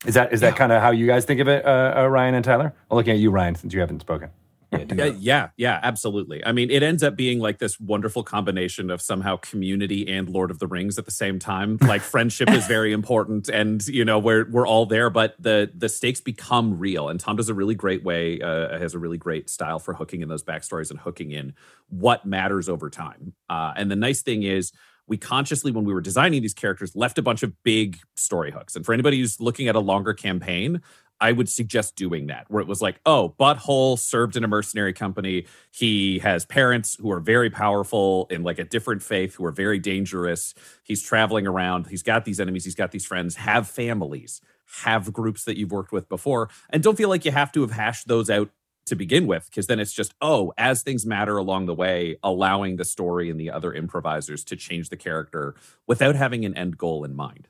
Is 0.05 0.15
that 0.15 0.33
is 0.33 0.41
that 0.41 0.57
kind 0.57 0.73
of 0.73 0.81
how 0.81 0.91
you 0.91 1.07
guys 1.07 1.23
think 1.23 1.39
of 1.39 1.47
it, 1.47 1.65
uh, 1.65 1.93
uh, 1.95 2.07
Ryan 2.07 2.35
and 2.35 2.43
Tyler? 2.43 2.73
I'm 2.91 2.97
looking 2.97 3.13
at 3.13 3.19
you, 3.19 3.31
Ryan, 3.31 3.55
since 3.55 3.73
you 3.73 3.79
haven't 3.79 4.01
spoken. 4.01 4.31
Yeah, 4.71 5.05
yeah, 5.17 5.49
yeah, 5.57 5.79
absolutely. 5.81 6.45
I 6.45 6.51
mean, 6.51 6.69
it 6.69 6.83
ends 6.83 7.01
up 7.01 7.15
being 7.15 7.39
like 7.39 7.57
this 7.59 7.79
wonderful 7.79 8.23
combination 8.23 8.89
of 8.89 9.01
somehow 9.01 9.37
community 9.37 10.07
and 10.07 10.29
Lord 10.29 10.51
of 10.51 10.59
the 10.59 10.67
Rings 10.67 10.97
at 10.97 11.05
the 11.05 11.11
same 11.11 11.39
time. 11.39 11.77
Like 11.89 12.01
friendship 12.01 12.51
is 12.51 12.67
very 12.67 12.93
important, 12.93 13.49
and 13.49 13.85
you 13.87 14.05
know 14.05 14.19
we're 14.19 14.47
we're 14.51 14.67
all 14.67 14.85
there, 14.85 15.09
but 15.09 15.33
the 15.39 15.71
the 15.73 15.89
stakes 15.89 16.21
become 16.21 16.77
real. 16.77 17.09
And 17.09 17.19
Tom 17.19 17.35
does 17.35 17.49
a 17.49 17.53
really 17.55 17.73
great 17.73 18.03
way, 18.03 18.39
uh, 18.41 18.77
has 18.77 18.93
a 18.93 18.99
really 18.99 19.17
great 19.17 19.49
style 19.49 19.79
for 19.79 19.95
hooking 19.95 20.21
in 20.21 20.29
those 20.29 20.43
backstories 20.43 20.91
and 20.91 20.99
hooking 20.99 21.31
in 21.31 21.55
what 21.87 22.27
matters 22.27 22.69
over 22.69 22.91
time. 22.91 23.33
Uh, 23.49 23.73
and 23.75 23.89
the 23.89 23.95
nice 23.95 24.21
thing 24.21 24.43
is 24.43 24.71
we 25.09 25.17
consciously, 25.17 25.71
when 25.71 25.83
we 25.83 25.93
were 25.93 26.01
designing 26.01 26.41
these 26.41 26.53
characters, 26.53 26.95
left 26.95 27.17
a 27.17 27.21
bunch 27.21 27.41
of 27.41 27.51
big 27.63 27.97
story 28.15 28.51
hooks. 28.51 28.75
And 28.75 28.85
for 28.85 28.93
anybody 28.93 29.19
who's 29.19 29.39
looking 29.41 29.67
at 29.67 29.75
a 29.75 29.79
longer 29.79 30.13
campaign, 30.13 30.81
I 31.21 31.31
would 31.31 31.49
suggest 31.49 31.95
doing 31.95 32.27
that, 32.27 32.45
where 32.49 32.61
it 32.61 32.67
was 32.67 32.81
like, 32.81 32.99
oh, 33.05 33.35
Butthole 33.39 33.99
served 33.99 34.35
in 34.35 34.43
a 34.43 34.47
mercenary 34.47 34.93
company. 34.93 35.45
He 35.71 36.19
has 36.19 36.45
parents 36.45 36.97
who 36.99 37.11
are 37.11 37.19
very 37.19 37.49
powerful 37.49 38.27
in 38.29 38.43
like 38.43 38.59
a 38.59 38.63
different 38.63 39.03
faith, 39.03 39.35
who 39.35 39.45
are 39.45 39.51
very 39.51 39.79
dangerous. 39.79 40.53
He's 40.83 41.03
traveling 41.03 41.45
around. 41.45 41.87
He's 41.87 42.03
got 42.03 42.25
these 42.25 42.39
enemies. 42.39 42.63
He's 42.63 42.75
got 42.75 42.91
these 42.91 43.05
friends. 43.05 43.35
Have 43.35 43.67
families. 43.67 44.41
Have 44.83 45.11
groups 45.11 45.45
that 45.45 45.57
you've 45.57 45.71
worked 45.71 45.91
with 45.91 46.07
before, 46.07 46.49
and 46.69 46.83
don't 46.83 46.95
feel 46.95 47.09
like 47.09 47.25
you 47.25 47.31
have 47.31 47.51
to 47.53 47.61
have 47.61 47.71
hashed 47.71 48.07
those 48.07 48.29
out 48.29 48.51
to 48.85 48.95
begin 48.95 49.25
with, 49.25 49.47
because 49.49 49.65
then 49.65 49.79
it's 49.79 49.93
just, 49.93 50.13
oh, 50.21 50.53
as 50.57 50.83
things 50.83 51.05
matter 51.07 51.37
along 51.37 51.65
the 51.65 51.73
way, 51.73 52.17
allowing 52.23 52.75
the 52.75 52.85
story 52.85 53.31
and 53.31 53.39
the 53.39 53.49
other 53.49 53.73
improvisers 53.73 54.43
to 54.43 54.55
change 54.55 54.89
the 54.89 54.95
character 54.95 55.55
without 55.87 56.15
having 56.15 56.45
an 56.45 56.55
end 56.55 56.77
goal 56.77 57.03
in 57.03 57.15
mind. 57.15 57.47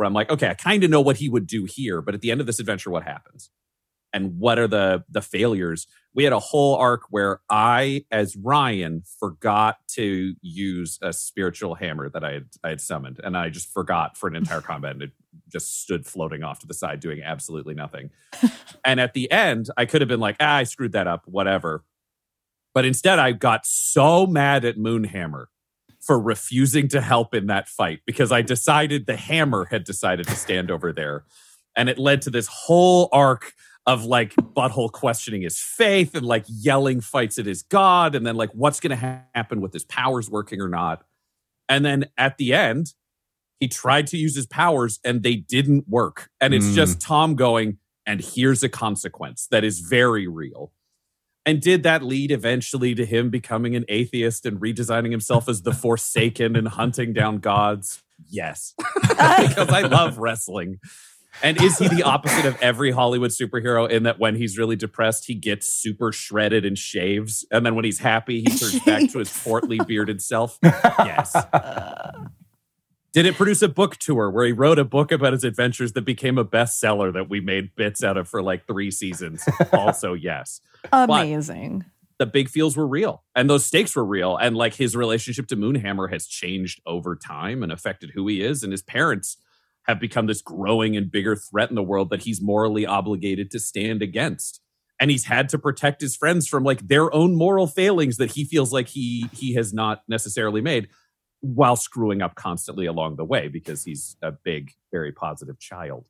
Where 0.00 0.06
I'm 0.06 0.14
like, 0.14 0.30
okay, 0.30 0.48
I 0.48 0.54
kind 0.54 0.82
of 0.82 0.88
know 0.88 1.02
what 1.02 1.18
he 1.18 1.28
would 1.28 1.46
do 1.46 1.66
here, 1.66 2.00
but 2.00 2.14
at 2.14 2.22
the 2.22 2.30
end 2.30 2.40
of 2.40 2.46
this 2.46 2.58
adventure, 2.58 2.88
what 2.88 3.02
happens? 3.02 3.50
And 4.14 4.38
what 4.38 4.58
are 4.58 4.66
the 4.66 5.04
the 5.10 5.20
failures? 5.20 5.86
We 6.14 6.24
had 6.24 6.32
a 6.32 6.38
whole 6.38 6.76
arc 6.76 7.02
where 7.10 7.42
I, 7.50 8.06
as 8.10 8.34
Ryan, 8.34 9.02
forgot 9.18 9.76
to 9.88 10.36
use 10.40 10.98
a 11.02 11.12
spiritual 11.12 11.74
hammer 11.74 12.08
that 12.08 12.24
I 12.24 12.32
had 12.32 12.46
I 12.64 12.68
had 12.70 12.80
summoned, 12.80 13.20
and 13.22 13.36
I 13.36 13.50
just 13.50 13.70
forgot 13.74 14.16
for 14.16 14.26
an 14.26 14.36
entire 14.36 14.60
combat, 14.62 14.92
and 14.92 15.02
it 15.02 15.10
just 15.52 15.82
stood 15.82 16.06
floating 16.06 16.42
off 16.42 16.60
to 16.60 16.66
the 16.66 16.72
side, 16.72 17.00
doing 17.00 17.20
absolutely 17.22 17.74
nothing. 17.74 18.08
and 18.86 19.00
at 19.00 19.12
the 19.12 19.30
end, 19.30 19.68
I 19.76 19.84
could 19.84 20.00
have 20.00 20.08
been 20.08 20.18
like, 20.18 20.36
ah, 20.40 20.56
I 20.56 20.62
screwed 20.62 20.92
that 20.92 21.08
up, 21.08 21.24
whatever. 21.26 21.84
But 22.72 22.86
instead, 22.86 23.18
I 23.18 23.32
got 23.32 23.66
so 23.66 24.26
mad 24.26 24.64
at 24.64 24.78
Moonhammer 24.78 25.48
for 26.00 26.18
refusing 26.18 26.88
to 26.88 27.00
help 27.00 27.34
in 27.34 27.46
that 27.48 27.68
fight 27.68 28.00
because 28.06 28.32
I 28.32 28.42
decided 28.42 29.06
the 29.06 29.16
hammer 29.16 29.66
had 29.66 29.84
decided 29.84 30.26
to 30.28 30.34
stand 30.36 30.70
over 30.70 30.92
there. 30.92 31.24
And 31.76 31.88
it 31.88 31.98
led 31.98 32.22
to 32.22 32.30
this 32.30 32.46
whole 32.46 33.08
arc 33.12 33.52
of 33.86 34.04
like 34.04 34.34
butthole 34.36 34.90
questioning 34.90 35.42
his 35.42 35.58
faith 35.58 36.14
and 36.14 36.24
like 36.24 36.44
yelling 36.48 37.00
fights 37.00 37.38
at 37.38 37.46
his 37.46 37.62
god 37.62 38.14
and 38.14 38.26
then 38.26 38.34
like 38.36 38.50
what's 38.52 38.80
going 38.80 38.90
to 38.90 38.96
ha- 38.96 39.20
happen 39.34 39.60
with 39.60 39.72
his 39.72 39.84
powers 39.84 40.30
working 40.30 40.60
or 40.60 40.68
not. 40.68 41.02
And 41.68 41.84
then 41.84 42.06
at 42.18 42.36
the 42.38 42.52
end, 42.52 42.94
he 43.58 43.68
tried 43.68 44.06
to 44.08 44.16
use 44.16 44.34
his 44.34 44.46
powers 44.46 45.00
and 45.04 45.22
they 45.22 45.36
didn't 45.36 45.86
work. 45.88 46.30
And 46.40 46.54
it's 46.54 46.66
Mm. 46.66 46.74
just 46.74 47.00
Tom 47.00 47.34
going, 47.36 47.78
and 48.06 48.20
here's 48.20 48.62
a 48.62 48.68
consequence 48.68 49.46
that 49.50 49.64
is 49.64 49.80
very 49.80 50.26
real. 50.26 50.72
And 51.46 51.60
did 51.60 51.82
that 51.84 52.02
lead 52.02 52.30
eventually 52.30 52.94
to 52.94 53.06
him 53.06 53.30
becoming 53.30 53.74
an 53.74 53.84
atheist 53.88 54.44
and 54.44 54.60
redesigning 54.60 55.10
himself 55.10 55.48
as 55.48 55.62
the 55.62 55.72
Forsaken 55.72 56.54
and 56.54 56.68
hunting 56.68 57.12
down 57.12 57.38
gods? 57.38 58.02
Yes, 58.28 58.74
because 59.02 59.70
I 59.70 59.82
love 59.82 60.18
wrestling. 60.18 60.78
And 61.42 61.62
is 61.62 61.78
he 61.78 61.88
the 61.88 62.02
opposite 62.02 62.44
of 62.44 62.60
every 62.60 62.90
Hollywood 62.90 63.30
superhero 63.30 63.88
in 63.88 64.02
that 64.02 64.18
when 64.18 64.36
he's 64.36 64.58
really 64.58 64.76
depressed, 64.76 65.26
he 65.26 65.34
gets 65.34 65.66
super 65.72 66.12
shredded 66.12 66.66
and 66.66 66.76
shaves? 66.76 67.46
And 67.50 67.64
then 67.64 67.74
when 67.74 67.84
he's 67.84 68.00
happy, 68.00 68.40
he 68.40 68.46
turns 68.46 68.80
back 68.80 69.10
to 69.10 69.20
his 69.20 69.32
portly, 69.44 69.78
bearded 69.78 70.20
self? 70.20 70.58
Yes. 70.98 71.34
Did 73.12 73.26
it 73.26 73.34
produce 73.34 73.60
a 73.62 73.68
book 73.68 73.96
tour 73.96 74.30
where 74.30 74.46
he 74.46 74.52
wrote 74.52 74.78
a 74.78 74.84
book 74.84 75.10
about 75.10 75.32
his 75.32 75.42
adventures 75.42 75.92
that 75.92 76.04
became 76.04 76.38
a 76.38 76.44
bestseller 76.44 77.12
that 77.12 77.28
we 77.28 77.40
made 77.40 77.74
bits 77.74 78.04
out 78.04 78.16
of 78.16 78.28
for 78.28 78.40
like 78.40 78.68
three 78.68 78.92
seasons? 78.92 79.44
also, 79.72 80.14
yes. 80.14 80.60
Amazing. 80.92 81.84
The 82.18 82.26
big 82.26 82.48
feels 82.48 82.76
were 82.76 82.86
real 82.86 83.24
and 83.34 83.50
those 83.50 83.66
stakes 83.66 83.96
were 83.96 84.04
real. 84.04 84.36
And 84.36 84.56
like 84.56 84.74
his 84.74 84.94
relationship 84.94 85.48
to 85.48 85.56
Moonhammer 85.56 86.12
has 86.12 86.26
changed 86.26 86.80
over 86.86 87.16
time 87.16 87.64
and 87.64 87.72
affected 87.72 88.10
who 88.14 88.28
he 88.28 88.42
is. 88.42 88.62
And 88.62 88.72
his 88.72 88.82
parents 88.82 89.38
have 89.84 89.98
become 89.98 90.26
this 90.26 90.42
growing 90.42 90.96
and 90.96 91.10
bigger 91.10 91.34
threat 91.34 91.70
in 91.70 91.74
the 91.74 91.82
world 91.82 92.10
that 92.10 92.22
he's 92.22 92.40
morally 92.40 92.86
obligated 92.86 93.50
to 93.50 93.58
stand 93.58 94.02
against. 94.02 94.60
And 95.00 95.10
he's 95.10 95.24
had 95.24 95.48
to 95.48 95.58
protect 95.58 96.02
his 96.02 96.14
friends 96.14 96.46
from 96.46 96.62
like 96.62 96.86
their 96.86 97.12
own 97.12 97.34
moral 97.34 97.66
failings 97.66 98.18
that 98.18 98.32
he 98.32 98.44
feels 98.44 98.72
like 98.72 98.88
he 98.88 99.28
he 99.32 99.54
has 99.54 99.72
not 99.72 100.02
necessarily 100.06 100.60
made 100.60 100.88
while 101.40 101.76
screwing 101.76 102.22
up 102.22 102.34
constantly 102.34 102.86
along 102.86 103.16
the 103.16 103.24
way 103.24 103.48
because 103.48 103.84
he's 103.84 104.16
a 104.22 104.32
big, 104.32 104.72
very 104.92 105.12
positive 105.12 105.58
child. 105.58 106.04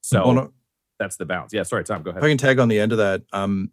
So 0.00 0.24
Well, 0.24 0.34
no, 0.34 0.52
that's 0.98 1.16
the 1.16 1.26
balance. 1.26 1.52
Yeah, 1.52 1.62
sorry, 1.64 1.84
Tom, 1.84 2.02
go 2.02 2.10
ahead. 2.10 2.22
if 2.22 2.24
I 2.24 2.28
can 2.28 2.38
tag 2.38 2.58
on 2.58 2.68
the 2.68 2.80
end 2.80 2.92
of 2.92 2.98
that, 2.98 3.22
um, 3.32 3.70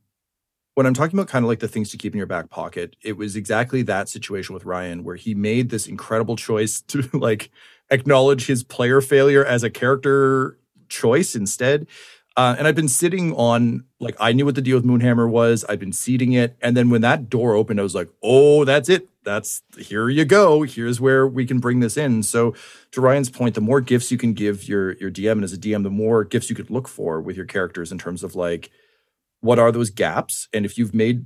when 0.75 0.85
I'm 0.85 0.93
talking 0.93 1.17
about 1.17 1.27
kind 1.27 1.43
of 1.43 1.49
like 1.49 1.59
the 1.59 1.67
things 1.67 1.91
to 1.91 1.97
keep 1.97 2.13
in 2.13 2.17
your 2.17 2.27
back 2.27 2.49
pocket, 2.49 2.95
it 3.03 3.17
was 3.17 3.35
exactly 3.35 3.81
that 3.83 4.09
situation 4.09 4.53
with 4.53 4.65
Ryan 4.65 5.03
where 5.03 5.15
he 5.15 5.35
made 5.35 5.69
this 5.69 5.87
incredible 5.87 6.35
choice 6.35 6.81
to 6.83 7.07
like 7.13 7.51
acknowledge 7.89 8.45
his 8.45 8.63
player 8.63 9.01
failure 9.01 9.45
as 9.45 9.63
a 9.63 9.69
character 9.69 10.57
choice 10.89 11.35
instead. 11.35 11.87
Uh, 12.37 12.55
and 12.57 12.65
I've 12.65 12.75
been 12.75 12.87
sitting 12.87 13.33
on 13.33 13.83
like 13.99 14.15
I 14.19 14.31
knew 14.31 14.45
what 14.45 14.55
the 14.55 14.61
deal 14.61 14.77
with 14.77 14.85
Moonhammer 14.85 15.29
was. 15.29 15.65
I've 15.67 15.79
been 15.79 15.91
seeding 15.91 16.31
it, 16.31 16.55
and 16.61 16.77
then 16.77 16.89
when 16.89 17.01
that 17.01 17.29
door 17.29 17.55
opened, 17.55 17.79
I 17.79 17.83
was 17.83 17.95
like, 17.95 18.09
"Oh, 18.23 18.63
that's 18.63 18.87
it. 18.87 19.09
That's 19.23 19.61
here 19.77 20.07
you 20.07 20.23
go. 20.23 20.63
Here's 20.63 21.01
where 21.01 21.27
we 21.27 21.45
can 21.45 21.59
bring 21.59 21.81
this 21.81 21.97
in." 21.97 22.23
So, 22.23 22.55
to 22.91 23.01
Ryan's 23.01 23.29
point, 23.29 23.55
the 23.55 23.61
more 23.61 23.81
gifts 23.81 24.11
you 24.11 24.17
can 24.17 24.33
give 24.33 24.67
your 24.67 24.93
your 24.93 25.11
DM, 25.11 25.33
and 25.33 25.43
as 25.43 25.53
a 25.53 25.57
DM, 25.57 25.83
the 25.83 25.89
more 25.89 26.23
gifts 26.23 26.49
you 26.49 26.55
could 26.55 26.69
look 26.69 26.87
for 26.87 27.19
with 27.19 27.35
your 27.35 27.45
characters 27.45 27.91
in 27.91 27.97
terms 27.97 28.23
of 28.23 28.33
like 28.33 28.71
what 29.41 29.59
are 29.59 29.71
those 29.71 29.89
gaps, 29.89 30.47
and 30.53 30.65
if 30.65 30.77
you've 30.77 30.93
made 30.93 31.25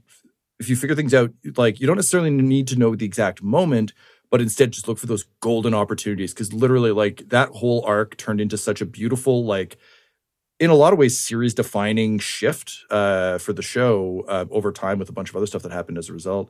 if 0.60 0.70
you 0.70 0.76
figure 0.76 0.96
things 0.96 1.14
out, 1.14 1.32
like 1.58 1.80
you 1.80 1.88
don't 1.88 1.98
necessarily 1.98 2.30
need 2.32 2.68
to 2.68 2.78
know 2.78 2.96
the 2.96 3.06
exact 3.06 3.44
moment, 3.44 3.94
but 4.32 4.42
instead 4.42 4.72
just 4.72 4.88
look 4.88 4.98
for 4.98 5.08
those 5.08 5.26
golden 5.40 5.74
opportunities 5.74 6.34
because 6.34 6.54
literally, 6.54 6.92
like 6.92 7.30
that 7.30 7.50
whole 7.50 7.84
arc 7.86 8.18
turned 8.18 8.42
into 8.42 8.58
such 8.58 8.82
a 8.82 8.86
beautiful 8.86 9.46
like 9.46 9.78
in 10.60 10.70
a 10.70 10.76
lot 10.76 10.94
of 10.94 11.00
ways 11.00 11.20
series 11.20 11.54
defining 11.54 12.18
shift 12.20 12.78
uh, 12.90 13.38
for 13.38 13.54
the 13.54 13.62
show 13.62 14.24
uh, 14.28 14.46
over 14.52 14.72
time 14.72 15.00
with 15.00 15.10
a 15.10 15.14
bunch 15.14 15.30
of 15.30 15.36
other 15.36 15.46
stuff 15.46 15.62
that 15.64 15.72
happened 15.72 15.98
as 15.98 16.10
a 16.10 16.14
result 16.14 16.50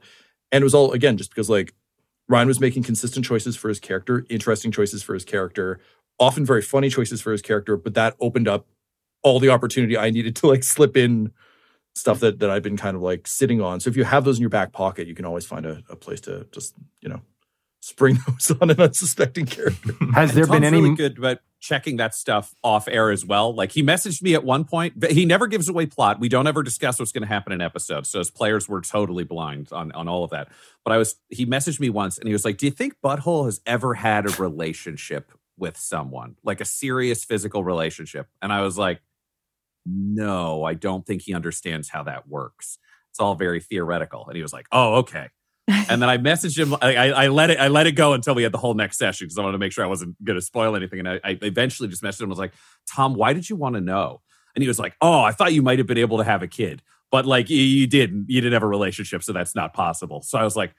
and 0.52 0.62
it 0.62 0.66
was 0.66 0.76
all 0.76 0.92
again 0.92 1.18
just 1.18 1.30
because 1.32 1.50
like 1.50 1.74
ryan 2.28 2.48
was 2.48 2.60
making 2.60 2.84
consistent 2.84 3.26
choices 3.26 3.56
for 3.56 3.70
his 3.70 3.80
character 3.80 4.26
interesting 4.30 4.72
choices 4.72 5.02
for 5.04 5.14
his 5.14 5.26
character 5.26 5.80
often 6.20 6.46
very 6.46 6.62
funny 6.62 6.90
choices 6.90 7.22
for 7.22 7.32
his 7.32 7.42
character 7.42 7.76
but 7.78 7.94
that 7.96 8.16
opened 8.20 8.48
up 8.48 8.68
all 9.24 9.40
the 9.40 9.50
opportunity 9.50 9.98
i 9.98 10.10
needed 10.10 10.36
to 10.36 10.48
like 10.48 10.64
slip 10.64 10.96
in 10.96 11.32
stuff 11.96 12.20
that 12.20 12.40
that 12.40 12.50
i've 12.50 12.64
been 12.64 12.78
kind 12.78 12.96
of 12.96 13.02
like 13.02 13.26
sitting 13.28 13.60
on 13.62 13.80
so 13.80 13.90
if 13.90 13.98
you 13.98 14.04
have 14.04 14.24
those 14.24 14.38
in 14.38 14.42
your 14.42 14.50
back 14.50 14.72
pocket 14.72 15.08
you 15.08 15.16
can 15.16 15.26
always 15.26 15.46
find 15.46 15.66
a, 15.66 15.82
a 15.90 15.96
place 15.96 16.22
to 16.22 16.46
just 16.52 16.76
you 17.02 17.10
know 17.10 17.22
spring 17.80 18.18
those 18.28 18.52
on 18.62 18.70
an 18.70 18.80
unsuspecting 18.80 19.46
character 19.46 19.94
Has 20.14 20.34
there 20.34 20.46
Tom's 20.46 20.56
been 20.58 20.64
any? 20.64 20.82
really 20.82 20.96
good 20.96 21.18
about 21.18 21.38
checking 21.66 21.98
that 21.98 22.14
stuff 22.14 22.54
off 22.64 22.88
air 22.88 23.10
as 23.10 23.26
well. 23.26 23.54
Like 23.54 23.72
he 23.72 23.82
messaged 23.82 24.22
me 24.22 24.36
at 24.36 24.44
one 24.44 24.66
point, 24.66 25.00
but 25.00 25.12
he 25.12 25.26
never 25.26 25.48
gives 25.48 25.68
away 25.68 25.88
plot. 25.88 26.20
We 26.20 26.30
don't 26.30 26.46
ever 26.46 26.62
discuss 26.62 27.00
what's 27.00 27.12
going 27.12 27.24
to 27.24 27.28
happen 27.28 27.52
in 27.52 27.60
episodes. 27.60 28.10
So 28.10 28.20
as 28.20 28.30
players, 28.30 28.70
we're 28.70 28.82
totally 28.82 29.24
blind 29.24 29.70
on 29.72 29.92
on 29.94 30.08
all 30.08 30.24
of 30.24 30.30
that. 30.30 30.50
But 30.84 30.94
I 30.94 30.98
was 30.98 31.16
he 31.30 31.46
messaged 31.46 31.80
me 31.80 31.90
once 31.90 32.20
and 32.20 32.28
he 32.28 32.34
was 32.34 32.46
like, 32.46 32.58
"Do 32.58 32.68
you 32.68 32.72
think 32.72 32.98
Butthole 33.04 33.46
has 33.46 33.62
ever 33.66 33.96
had 33.96 34.28
a 34.28 34.42
relationship 34.42 35.32
with 35.58 35.76
someone, 35.78 36.36
like 36.44 36.62
a 36.62 36.66
serious 36.66 37.26
physical 37.26 37.64
relationship?" 37.64 38.28
And 38.44 38.54
I 38.54 38.62
was 38.62 38.78
like, 38.78 39.02
"No, 39.88 40.64
I 40.64 40.76
don't 40.76 41.06
think 41.06 41.24
he 41.24 41.34
understands 41.34 41.90
how 41.90 42.04
that 42.04 42.28
works. 42.28 42.78
It's 43.10 43.20
all 43.20 43.34
very 43.34 43.60
theoretical." 43.60 44.28
And 44.28 44.36
he 44.36 44.44
was 44.44 44.54
like, 44.54 44.68
"Oh, 44.72 44.98
okay." 44.98 45.30
And 45.68 46.02
then 46.02 46.10
I 46.10 46.18
messaged 46.18 46.58
him. 46.58 46.76
I, 46.82 47.12
I, 47.12 47.28
let 47.30 47.50
it. 47.50 47.60
I 47.60 47.70
let 47.70 47.88
it 47.88 47.94
go 47.94 48.14
until 48.14 48.36
we 48.36 48.44
had 48.44 48.52
the 48.52 48.58
whole 48.58 48.76
next 48.76 48.98
session 48.98 49.26
because 49.26 49.38
I 49.38 49.42
wanted 49.42 49.54
to 49.54 49.58
make 49.60 49.72
sure 49.72 49.84
I 49.84 49.88
wasn't 49.88 50.24
going 50.24 50.38
to 50.38 50.42
spoil 50.42 50.76
anything. 50.76 51.00
And 51.00 51.10
I, 51.10 51.20
I 51.24 51.40
eventually 51.42 51.90
just 51.90 52.04
messaged 52.04 52.22
him. 52.22 52.28
I 52.28 52.30
was 52.30 52.40
like, 52.40 52.54
"Tom, 52.88 53.16
why 53.16 53.34
did 53.34 53.50
you 53.50 53.56
want 53.56 53.76
to 53.76 53.82
know?" 53.82 54.22
And 54.56 54.62
he 54.62 54.68
was 54.68 54.78
like, 54.78 54.96
"Oh, 55.02 55.22
I 55.22 55.32
thought 55.32 55.54
you 55.54 55.64
might 55.64 55.80
have 55.80 55.88
been 55.88 55.98
able 55.98 56.20
to 56.20 56.24
have 56.24 56.44
a 56.44 56.48
kid, 56.48 56.84
but 57.12 57.26
like 57.26 57.50
you, 57.50 57.58
you 57.58 57.88
didn't. 57.88 58.26
You 58.30 58.42
didn't 58.42 58.54
have 58.54 58.64
a 58.64 58.68
relationship, 58.68 59.24
so 59.24 59.34
that's 59.34 59.56
not 59.56 59.74
possible." 59.74 60.22
So 60.22 60.38
I 60.38 60.44
was 60.44 60.56
like, 60.56 60.76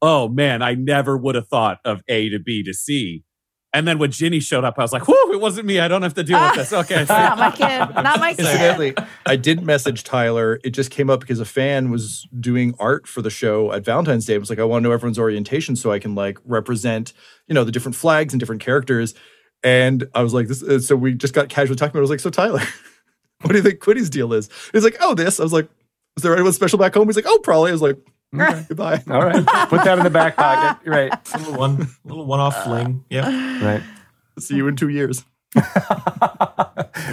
"Oh 0.00 0.28
man, 0.28 0.62
I 0.62 0.74
never 0.74 1.16
would 1.16 1.34
have 1.34 1.48
thought 1.48 1.80
of 1.84 2.02
A 2.08 2.28
to 2.28 2.38
B 2.38 2.62
to 2.62 2.72
C." 2.72 3.24
And 3.72 3.86
then 3.86 3.98
when 4.00 4.10
Ginny 4.10 4.40
showed 4.40 4.64
up, 4.64 4.78
I 4.78 4.82
was 4.82 4.92
like, 4.92 5.06
whew, 5.06 5.32
it 5.32 5.40
wasn't 5.40 5.66
me. 5.66 5.78
I 5.78 5.86
don't 5.86 6.02
have 6.02 6.14
to 6.14 6.24
deal 6.24 6.40
with 6.40 6.54
this. 6.56 6.72
Okay. 6.72 7.04
Not 7.08 7.38
my 7.38 7.50
kid. 7.52 7.78
Not 7.94 8.18
my 8.18 8.30
kid. 8.34 8.40
Incidentally, 8.40 8.94
I 9.26 9.36
did 9.36 9.62
message 9.62 10.02
Tyler. 10.02 10.58
It 10.64 10.70
just 10.70 10.90
came 10.90 11.08
up 11.08 11.20
because 11.20 11.38
a 11.38 11.44
fan 11.44 11.88
was 11.90 12.26
doing 12.40 12.74
art 12.80 13.06
for 13.06 13.22
the 13.22 13.30
show 13.30 13.70
at 13.72 13.84
Valentine's 13.84 14.26
Day. 14.26 14.34
It 14.34 14.38
was 14.38 14.50
like, 14.50 14.58
I 14.58 14.64
want 14.64 14.82
to 14.82 14.88
know 14.88 14.92
everyone's 14.92 15.20
orientation 15.20 15.76
so 15.76 15.92
I 15.92 16.00
can 16.00 16.16
like 16.16 16.38
represent, 16.44 17.12
you 17.46 17.54
know, 17.54 17.62
the 17.62 17.70
different 17.70 17.94
flags 17.94 18.32
and 18.34 18.40
different 18.40 18.60
characters. 18.60 19.14
And 19.62 20.08
I 20.16 20.22
was 20.24 20.34
like, 20.34 20.48
this. 20.48 20.62
uh, 20.64 20.80
So 20.80 20.96
we 20.96 21.14
just 21.14 21.32
got 21.34 21.48
casually 21.48 21.76
talking 21.76 21.90
about. 21.90 21.98
it. 21.98 22.00
I 22.00 22.02
was 22.02 22.10
like, 22.10 22.20
so 22.20 22.30
Tyler, 22.30 22.62
what 23.42 23.52
do 23.52 23.56
you 23.56 23.62
think 23.62 23.78
Quinny's 23.78 24.10
deal 24.10 24.32
is? 24.32 24.48
He's 24.72 24.82
like, 24.82 24.96
oh, 25.00 25.14
this. 25.14 25.38
I 25.38 25.44
was 25.44 25.52
like, 25.52 25.68
is 26.16 26.24
there 26.24 26.32
anyone 26.34 26.52
special 26.54 26.78
back 26.78 26.94
home? 26.94 27.06
He's 27.06 27.14
like, 27.14 27.26
oh, 27.28 27.38
probably. 27.44 27.68
I 27.70 27.72
was 27.72 27.82
like, 27.82 27.98
okay, 28.34 28.64
goodbye. 28.68 29.02
All 29.08 29.22
right. 29.24 29.44
Put 29.68 29.84
that 29.84 29.98
in 29.98 30.04
the 30.04 30.10
back 30.10 30.36
pocket. 30.36 30.78
Right. 30.90 31.12
A 31.34 31.38
little 31.38 31.54
one, 31.54 31.88
little 32.04 32.26
one-off 32.26 32.64
fling. 32.64 33.04
Yeah, 33.10 33.64
Right. 33.64 33.82
See 34.38 34.56
you 34.56 34.68
in 34.68 34.76
two 34.76 34.88
years. 34.88 35.24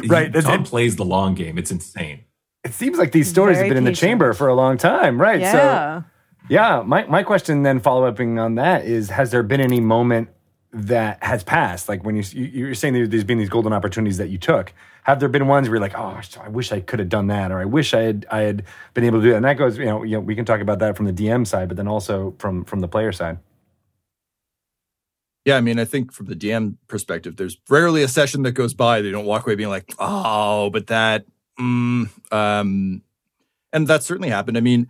Right. 0.08 0.32
Tom 0.34 0.62
it, 0.62 0.68
plays 0.68 0.96
the 0.96 1.06
long 1.06 1.34
game. 1.34 1.58
It's 1.58 1.72
insane. 1.72 2.22
it 2.64 2.74
seems 2.74 2.98
like 2.98 3.12
these 3.12 3.28
stories 3.30 3.58
Very 3.58 3.68
have 3.68 3.76
been 3.76 3.78
in 3.78 3.84
the 3.92 3.98
chamber 3.98 4.34
for 4.34 4.48
a 4.48 4.54
long 4.54 4.78
time. 4.78 5.20
Right. 5.20 5.42
So 5.42 5.58
Yeah. 5.58 6.02
Yeah, 6.50 6.84
my, 6.86 7.06
my 7.08 7.24
question 7.24 7.64
then 7.64 7.80
follow 7.82 8.06
upping 8.06 8.40
on 8.40 8.56
that 8.56 8.86
is 8.86 9.10
has 9.10 9.32
there 9.32 9.44
been 9.44 9.60
any 9.60 9.80
moment 9.82 10.30
that 10.74 11.24
has 11.24 11.44
passed? 11.44 11.88
Like 11.90 12.04
when 12.04 12.16
you, 12.16 12.24
you 12.34 12.44
you're 12.46 12.76
saying 12.76 12.94
there- 12.94 13.08
there's 13.08 13.24
been 13.24 13.38
these 13.38 13.50
golden 13.50 13.74
opportunities 13.74 14.18
that 14.18 14.30
you 14.30 14.38
took. 14.38 14.74
Have 15.04 15.20
there 15.22 15.30
been 15.30 15.48
ones 15.48 15.68
where 15.70 15.76
you're 15.78 15.82
like, 15.82 15.98
oh, 15.98 16.20
I 16.42 16.50
wish 16.50 16.72
I 16.74 16.82
could 16.82 17.00
have 17.00 17.08
done 17.10 17.28
that, 17.28 17.52
or 17.52 17.60
I 17.60 17.66
wish 17.66 17.94
I 17.94 18.02
had 18.02 18.26
I 18.30 18.40
had 18.42 18.64
been 18.94 19.06
able 19.06 19.20
to 19.20 19.24
do 19.24 19.30
that? 19.32 19.38
And 19.38 19.46
that 19.46 19.58
goes, 19.58 19.78
you 19.78 19.86
know, 19.86 20.04
you 20.04 20.12
know, 20.18 20.20
we 20.20 20.36
can 20.36 20.44
talk 20.46 20.60
about 20.60 20.80
that 20.80 20.98
from 20.98 21.06
the 21.06 21.14
DM 21.14 21.46
side, 21.48 21.70
but 21.70 21.78
then 21.78 21.88
also 21.88 22.36
from 22.40 22.66
from 22.66 22.82
the 22.82 22.88
player 22.90 23.12
side. 23.14 23.40
Yeah, 25.46 25.56
I 25.56 25.62
mean, 25.62 25.80
I 25.80 25.86
think 25.86 26.12
from 26.12 26.26
the 26.26 26.36
DM 26.36 26.76
perspective, 26.90 27.38
there's 27.38 27.58
rarely 27.70 28.04
a 28.04 28.08
session 28.10 28.44
that 28.44 28.52
goes 28.52 28.74
by 28.74 29.02
they 29.02 29.12
don't 29.12 29.26
walk 29.26 29.46
away 29.46 29.56
being 29.56 29.70
like, 29.70 29.94
"Oh, 29.98 30.70
but 30.70 30.88
that," 30.88 31.26
mm, 31.58 32.10
um, 32.34 33.02
and 33.74 33.88
that 33.88 34.04
certainly 34.04 34.30
happened. 34.30 34.58
I 34.58 34.62
mean, 34.62 34.90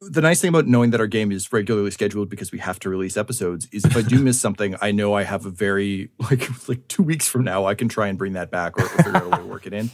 the 0.00 0.20
nice 0.20 0.40
thing 0.40 0.48
about 0.48 0.66
knowing 0.66 0.90
that 0.90 1.00
our 1.00 1.06
game 1.06 1.32
is 1.32 1.52
regularly 1.52 1.90
scheduled 1.90 2.28
because 2.28 2.52
we 2.52 2.58
have 2.58 2.78
to 2.80 2.88
release 2.88 3.16
episodes 3.16 3.66
is 3.72 3.84
if 3.84 3.96
I 3.96 4.02
do 4.02 4.22
miss 4.22 4.40
something, 4.40 4.76
I 4.80 4.92
know 4.92 5.14
I 5.14 5.24
have 5.24 5.44
a 5.44 5.50
very 5.50 6.10
like 6.30 6.48
like 6.68 6.86
two 6.88 7.02
weeks 7.02 7.28
from 7.28 7.44
now 7.44 7.66
I 7.66 7.74
can 7.74 7.88
try 7.88 8.08
and 8.08 8.16
bring 8.16 8.34
that 8.34 8.50
back 8.50 8.78
or, 8.78 8.84
or 8.84 8.88
figure 8.88 9.16
out 9.16 9.24
a 9.24 9.28
way 9.28 9.38
to 9.38 9.46
work 9.46 9.66
it 9.66 9.72
in. 9.72 9.90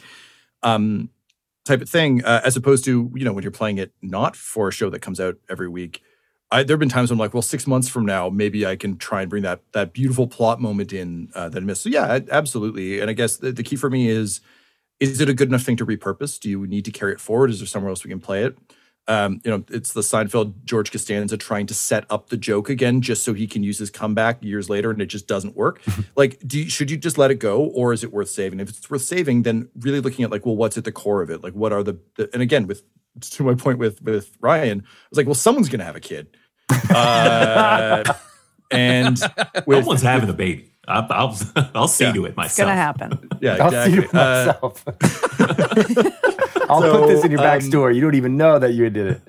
Um, 0.63 1.11
type 1.65 1.81
of 1.81 1.89
thing, 1.89 2.23
uh, 2.25 2.43
as 2.45 2.57
opposed 2.57 2.85
to 2.85 3.11
you 3.15 3.25
know 3.25 3.33
when 3.33 3.43
you're 3.43 3.51
playing 3.51 3.79
it 3.79 3.93
not 4.03 4.37
for 4.37 4.69
a 4.69 4.73
show 4.73 4.91
that 4.91 5.01
comes 5.01 5.21
out 5.21 5.37
every 5.49 5.69
week. 5.69 6.03
I, 6.51 6.63
there 6.63 6.75
have 6.75 6.81
been 6.81 6.91
times 6.91 7.11
when 7.11 7.17
I'm 7.17 7.21
like, 7.21 7.35
well, 7.35 7.43
six 7.43 7.67
months 7.67 7.89
from 7.89 8.05
now, 8.05 8.29
maybe 8.29 8.65
I 8.65 8.77
can 8.77 8.97
try 8.99 9.23
and 9.23 9.31
bring 9.31 9.43
that 9.45 9.63
that 9.73 9.95
beautiful 9.95 10.27
plot 10.27 10.61
moment 10.61 10.93
in 10.93 11.31
uh, 11.35 11.49
that 11.49 11.63
I 11.63 11.65
missed. 11.65 11.83
So 11.83 11.89
yeah, 11.89 12.21
absolutely. 12.31 13.01
And 13.01 13.09
I 13.09 13.15
guess 13.15 13.39
the, 13.39 13.53
the 13.53 13.63
key 13.63 13.77
for 13.77 13.89
me 13.89 14.09
is: 14.09 14.43
is 15.01 15.23
it 15.23 15.31
a 15.31 15.35
good 15.35 15.49
enough 15.49 15.63
thing 15.63 15.77
to 15.79 15.87
repurpose? 15.87 16.39
Do 16.39 16.51
you 16.51 16.67
need 16.67 16.85
to 16.85 16.91
carry 16.91 17.13
it 17.13 17.21
forward? 17.21 17.51
Is 17.51 17.61
there 17.61 17.67
somewhere 17.67 17.89
else 17.89 18.05
we 18.05 18.11
can 18.11 18.21
play 18.21 18.45
it? 18.45 18.59
Um, 19.07 19.41
you 19.45 19.51
know, 19.51 19.65
it's 19.71 19.93
the 19.93 20.01
Seinfeld 20.01 20.65
George 20.65 20.91
Costanza 20.91 21.37
trying 21.37 21.67
to 21.67 21.75
set 21.75 22.07
up 22.09 22.31
the 22.31 22.37
joke 22.37 22.71
again, 22.71 23.03
just 23.03 23.23
so 23.23 23.35
he 23.35 23.47
can 23.47 23.63
use 23.63 23.79
his 23.79 23.91
comeback 23.91 24.43
years 24.43 24.71
later, 24.71 24.91
and 24.91 25.03
it 25.03 25.07
just 25.07 25.29
doesn't 25.29 25.57
work. 25.57 25.83
like, 26.17 26.39
do 26.47 26.61
you, 26.61 26.71
should 26.71 26.91
you 26.91 26.97
just 26.97 27.19
let 27.19 27.31
it 27.31 27.37
go, 27.37 27.65
or 27.65 27.93
is 27.93 28.03
it 28.03 28.13
worth 28.13 28.31
saving? 28.31 28.61
If 28.61 28.71
it's 28.71 28.89
worth 28.89 29.03
saving, 29.03 29.43
then 29.43 29.69
really 29.79 30.01
looking 30.01 30.25
at 30.25 30.31
like, 30.31 30.47
well, 30.47 30.57
what's 30.57 30.79
at 30.79 30.85
the 30.85 30.93
core 30.93 31.23
of 31.23 31.31
it? 31.31 31.43
Like, 31.43 31.53
what 31.53 31.73
are 31.73 31.83
the, 31.83 31.99
the 32.17 32.31
and 32.33 32.43
again, 32.43 32.67
with 32.67 32.83
to 33.21 33.43
my 33.43 33.55
point 33.55 33.79
with 33.79 34.03
with 34.03 34.37
Ryan, 34.41 34.81
I 34.81 35.07
was 35.11 35.17
like, 35.17 35.27
well, 35.27 35.35
someone's 35.35 35.69
going 35.69 35.81
to 35.81 35.87
have 35.87 35.97
a 35.97 36.01
kid. 36.01 36.37
Uh, 36.95 38.05
and 38.71 39.19
with, 39.67 39.79
Someone's 39.79 40.03
having 40.03 40.29
a 40.29 40.33
baby. 40.35 40.74
I'll, 40.89 41.07
I'll, 41.11 41.39
I'll 41.75 41.89
see 41.89 42.05
Yeah. 42.05 42.13
to 42.13 42.25
it 42.27 42.37
myself. 42.37 42.71
It's 42.71 42.79
myself. 42.99 42.99
gonna 42.99 43.17
happen. 43.19 43.29
yeah, 43.41 43.57
I'll 43.61 43.71
see 43.71 43.99
exactly. 43.99 44.05
it 44.05 44.15
Uh. 44.15 44.55
I'll 46.69 46.83
put 47.01 47.09
this 47.09 47.25
in 47.25 47.31
your 47.31 47.39
So, 47.41 47.45
um, 47.45 47.51
backstory. 47.61 47.95
you 47.95 48.01
don't 48.01 48.15
even 48.15 48.37
know 48.37 48.59
that 48.59 48.73
you 48.73 48.89
did 48.91 49.07
it. 49.07 49.23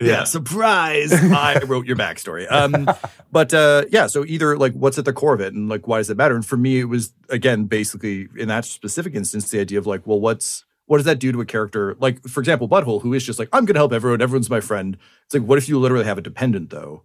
yeah, 0.00 0.24
surprise! 0.24 1.12
I 1.12 1.60
wrote 1.66 1.86
your 1.86 1.96
backstory. 1.96 2.50
Um, 2.50 2.88
but 3.32 3.52
uh, 3.54 3.84
yeah, 3.90 4.06
so 4.06 4.24
either 4.24 4.56
like 4.56 4.72
what's 4.72 4.98
at 4.98 5.04
the 5.04 5.12
core 5.12 5.34
of 5.34 5.40
it, 5.40 5.52
and 5.52 5.68
like 5.68 5.86
why 5.86 5.98
does 5.98 6.10
it 6.10 6.16
matter? 6.16 6.34
And 6.34 6.44
for 6.44 6.56
me, 6.56 6.80
it 6.80 6.84
was 6.84 7.12
again 7.28 7.64
basically 7.64 8.28
in 8.36 8.48
that 8.48 8.64
specific 8.64 9.14
instance 9.14 9.50
the 9.50 9.60
idea 9.60 9.78
of 9.78 9.86
like, 9.86 10.06
well, 10.06 10.20
what's 10.20 10.64
what 10.86 10.96
does 10.96 11.06
that 11.06 11.18
do 11.20 11.30
to 11.32 11.40
a 11.40 11.46
character? 11.46 11.96
Like 12.00 12.22
for 12.26 12.40
example, 12.40 12.68
Butthole, 12.68 13.02
who 13.02 13.12
is 13.14 13.24
just 13.24 13.38
like 13.38 13.48
I'm 13.52 13.64
going 13.66 13.74
to 13.74 13.80
help 13.80 13.92
everyone, 13.92 14.20
everyone's 14.22 14.50
my 14.50 14.60
friend. 14.60 14.96
It's 15.26 15.34
like, 15.34 15.44
what 15.44 15.58
if 15.58 15.68
you 15.68 15.78
literally 15.78 16.04
have 16.06 16.18
a 16.18 16.22
dependent 16.22 16.70
though? 16.70 17.02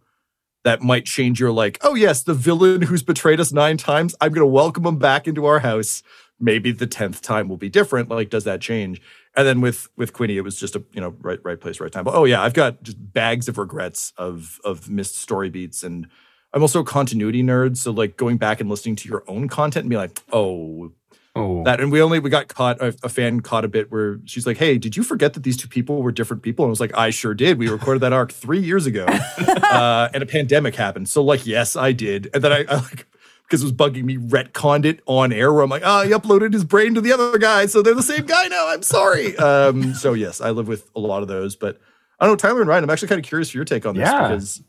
That 0.66 0.82
might 0.82 1.06
change 1.06 1.40
your 1.40 1.52
like, 1.52 1.78
oh 1.82 1.96
yes, 1.96 2.24
the 2.24 2.34
villain 2.34 2.82
who's 2.82 3.04
betrayed 3.04 3.40
us 3.40 3.54
nine 3.54 3.78
times. 3.78 4.16
I'm 4.20 4.34
to 4.34 4.46
welcome 4.46 4.86
him 4.86 4.98
back 4.98 5.28
into 5.28 5.46
our 5.46 5.60
house. 5.60 6.04
Maybe 6.40 6.74
the 6.74 6.88
tenth 6.88 7.22
time 7.22 7.48
will 7.48 7.56
be 7.56 7.70
different. 7.70 8.10
Like, 8.10 8.30
does 8.30 8.44
that 8.44 8.60
change? 8.60 9.02
And 9.36 9.48
then 9.48 9.62
with 9.62 9.88
with 9.96 10.12
Quinny, 10.12 10.38
it 10.38 10.42
was 10.42 10.60
just 10.60 10.76
a 10.76 10.84
you 10.92 11.00
know 11.00 11.16
right 11.22 11.40
right 11.44 11.60
place 11.60 11.80
right 11.80 11.92
time. 11.92 12.04
But 12.04 12.16
oh 12.16 12.26
yeah, 12.26 12.42
I've 12.42 12.54
got 12.54 12.84
just 12.84 12.98
bags 13.14 13.48
of 13.48 13.58
regrets 13.58 14.12
of 14.18 14.60
of 14.66 14.90
missed 14.90 15.16
story 15.16 15.50
beats, 15.50 15.84
and 15.84 16.08
I'm 16.52 16.62
also 16.62 16.82
a 16.82 16.86
continuity 16.86 17.44
nerd. 17.44 17.78
So 17.78 17.92
like 17.92 18.18
going 18.18 18.38
back 18.38 18.60
and 18.60 18.70
listening 18.70 18.96
to 18.98 19.10
your 19.10 19.24
own 19.28 19.48
content 19.48 19.84
and 19.84 19.90
be 19.90 19.98
like, 19.98 20.20
oh 20.34 20.92
Oh, 21.38 21.64
that. 21.66 21.82
And 21.82 21.92
we 21.92 22.02
only 22.02 22.20
we 22.20 22.30
got 22.30 22.48
caught 22.48 22.80
a, 22.82 22.96
a 23.04 23.10
fan 23.10 23.42
caught 23.42 23.66
a 23.66 23.68
bit 23.68 23.92
where 23.92 24.20
she's 24.26 24.48
like, 24.48 24.56
hey, 24.58 24.78
did 24.78 24.96
you 24.96 25.04
forget 25.04 25.34
that 25.34 25.44
these 25.44 25.58
two 25.58 25.68
people 25.68 26.02
were 26.02 26.12
different 26.12 26.44
people? 26.44 26.64
And 26.64 26.70
I 26.70 26.72
was 26.72 26.80
like, 26.80 26.96
I 26.98 27.10
sure 27.10 27.34
did. 27.34 27.58
We 27.58 27.68
recorded 27.68 28.00
that 28.02 28.14
arc 28.14 28.32
three 28.32 28.62
years 28.62 28.86
ago, 28.86 29.06
uh, 29.38 30.10
and 30.14 30.24
a 30.24 30.26
pandemic 30.26 30.76
happened. 30.76 31.10
So 31.10 31.22
like, 31.24 31.46
yes, 31.46 31.76
I 31.76 31.92
did. 31.92 32.30
And 32.34 32.42
then 32.44 32.54
I, 32.54 32.66
I 32.70 32.76
like 32.76 33.06
because 33.44 33.62
it 33.62 33.66
was 33.66 33.74
bugging 33.74 34.06
me, 34.06 34.18
retconned 34.18 34.86
it 34.86 35.02
on 35.06 35.32
air 35.34 35.52
where 35.54 35.62
I'm 35.64 35.70
like, 35.70 35.84
oh, 35.86 36.04
he 36.04 36.12
uploaded 36.12 36.54
his 36.54 36.64
brain 36.64 36.96
to 36.96 37.02
the 37.02 37.12
other 37.14 37.38
guy. 37.38 37.66
So 37.68 37.82
they're 37.82 37.94
the 37.94 38.02
same 38.02 38.26
guy 38.26 38.48
now. 38.48 38.70
I'm 38.70 38.82
sorry. 38.82 39.36
Um, 39.38 39.94
so 39.94 40.14
yes, 40.14 40.40
I 40.42 40.50
live 40.52 40.68
with 40.70 40.90
a 40.96 41.00
lot 41.00 41.22
of 41.22 41.28
those. 41.28 41.56
But 41.56 41.80
I 42.20 42.26
don't 42.26 42.32
know, 42.34 42.38
Tyler 42.38 42.62
and 42.62 42.70
Ryan, 42.70 42.86
I'm 42.86 42.90
actually 42.90 43.10
kind 43.10 43.20
of 43.20 43.26
curious 43.26 43.50
for 43.52 43.58
your 43.58 43.66
take 43.66 43.86
on 43.86 43.96
this 43.96 44.08
Yeah. 44.10 44.30
because 44.30 44.64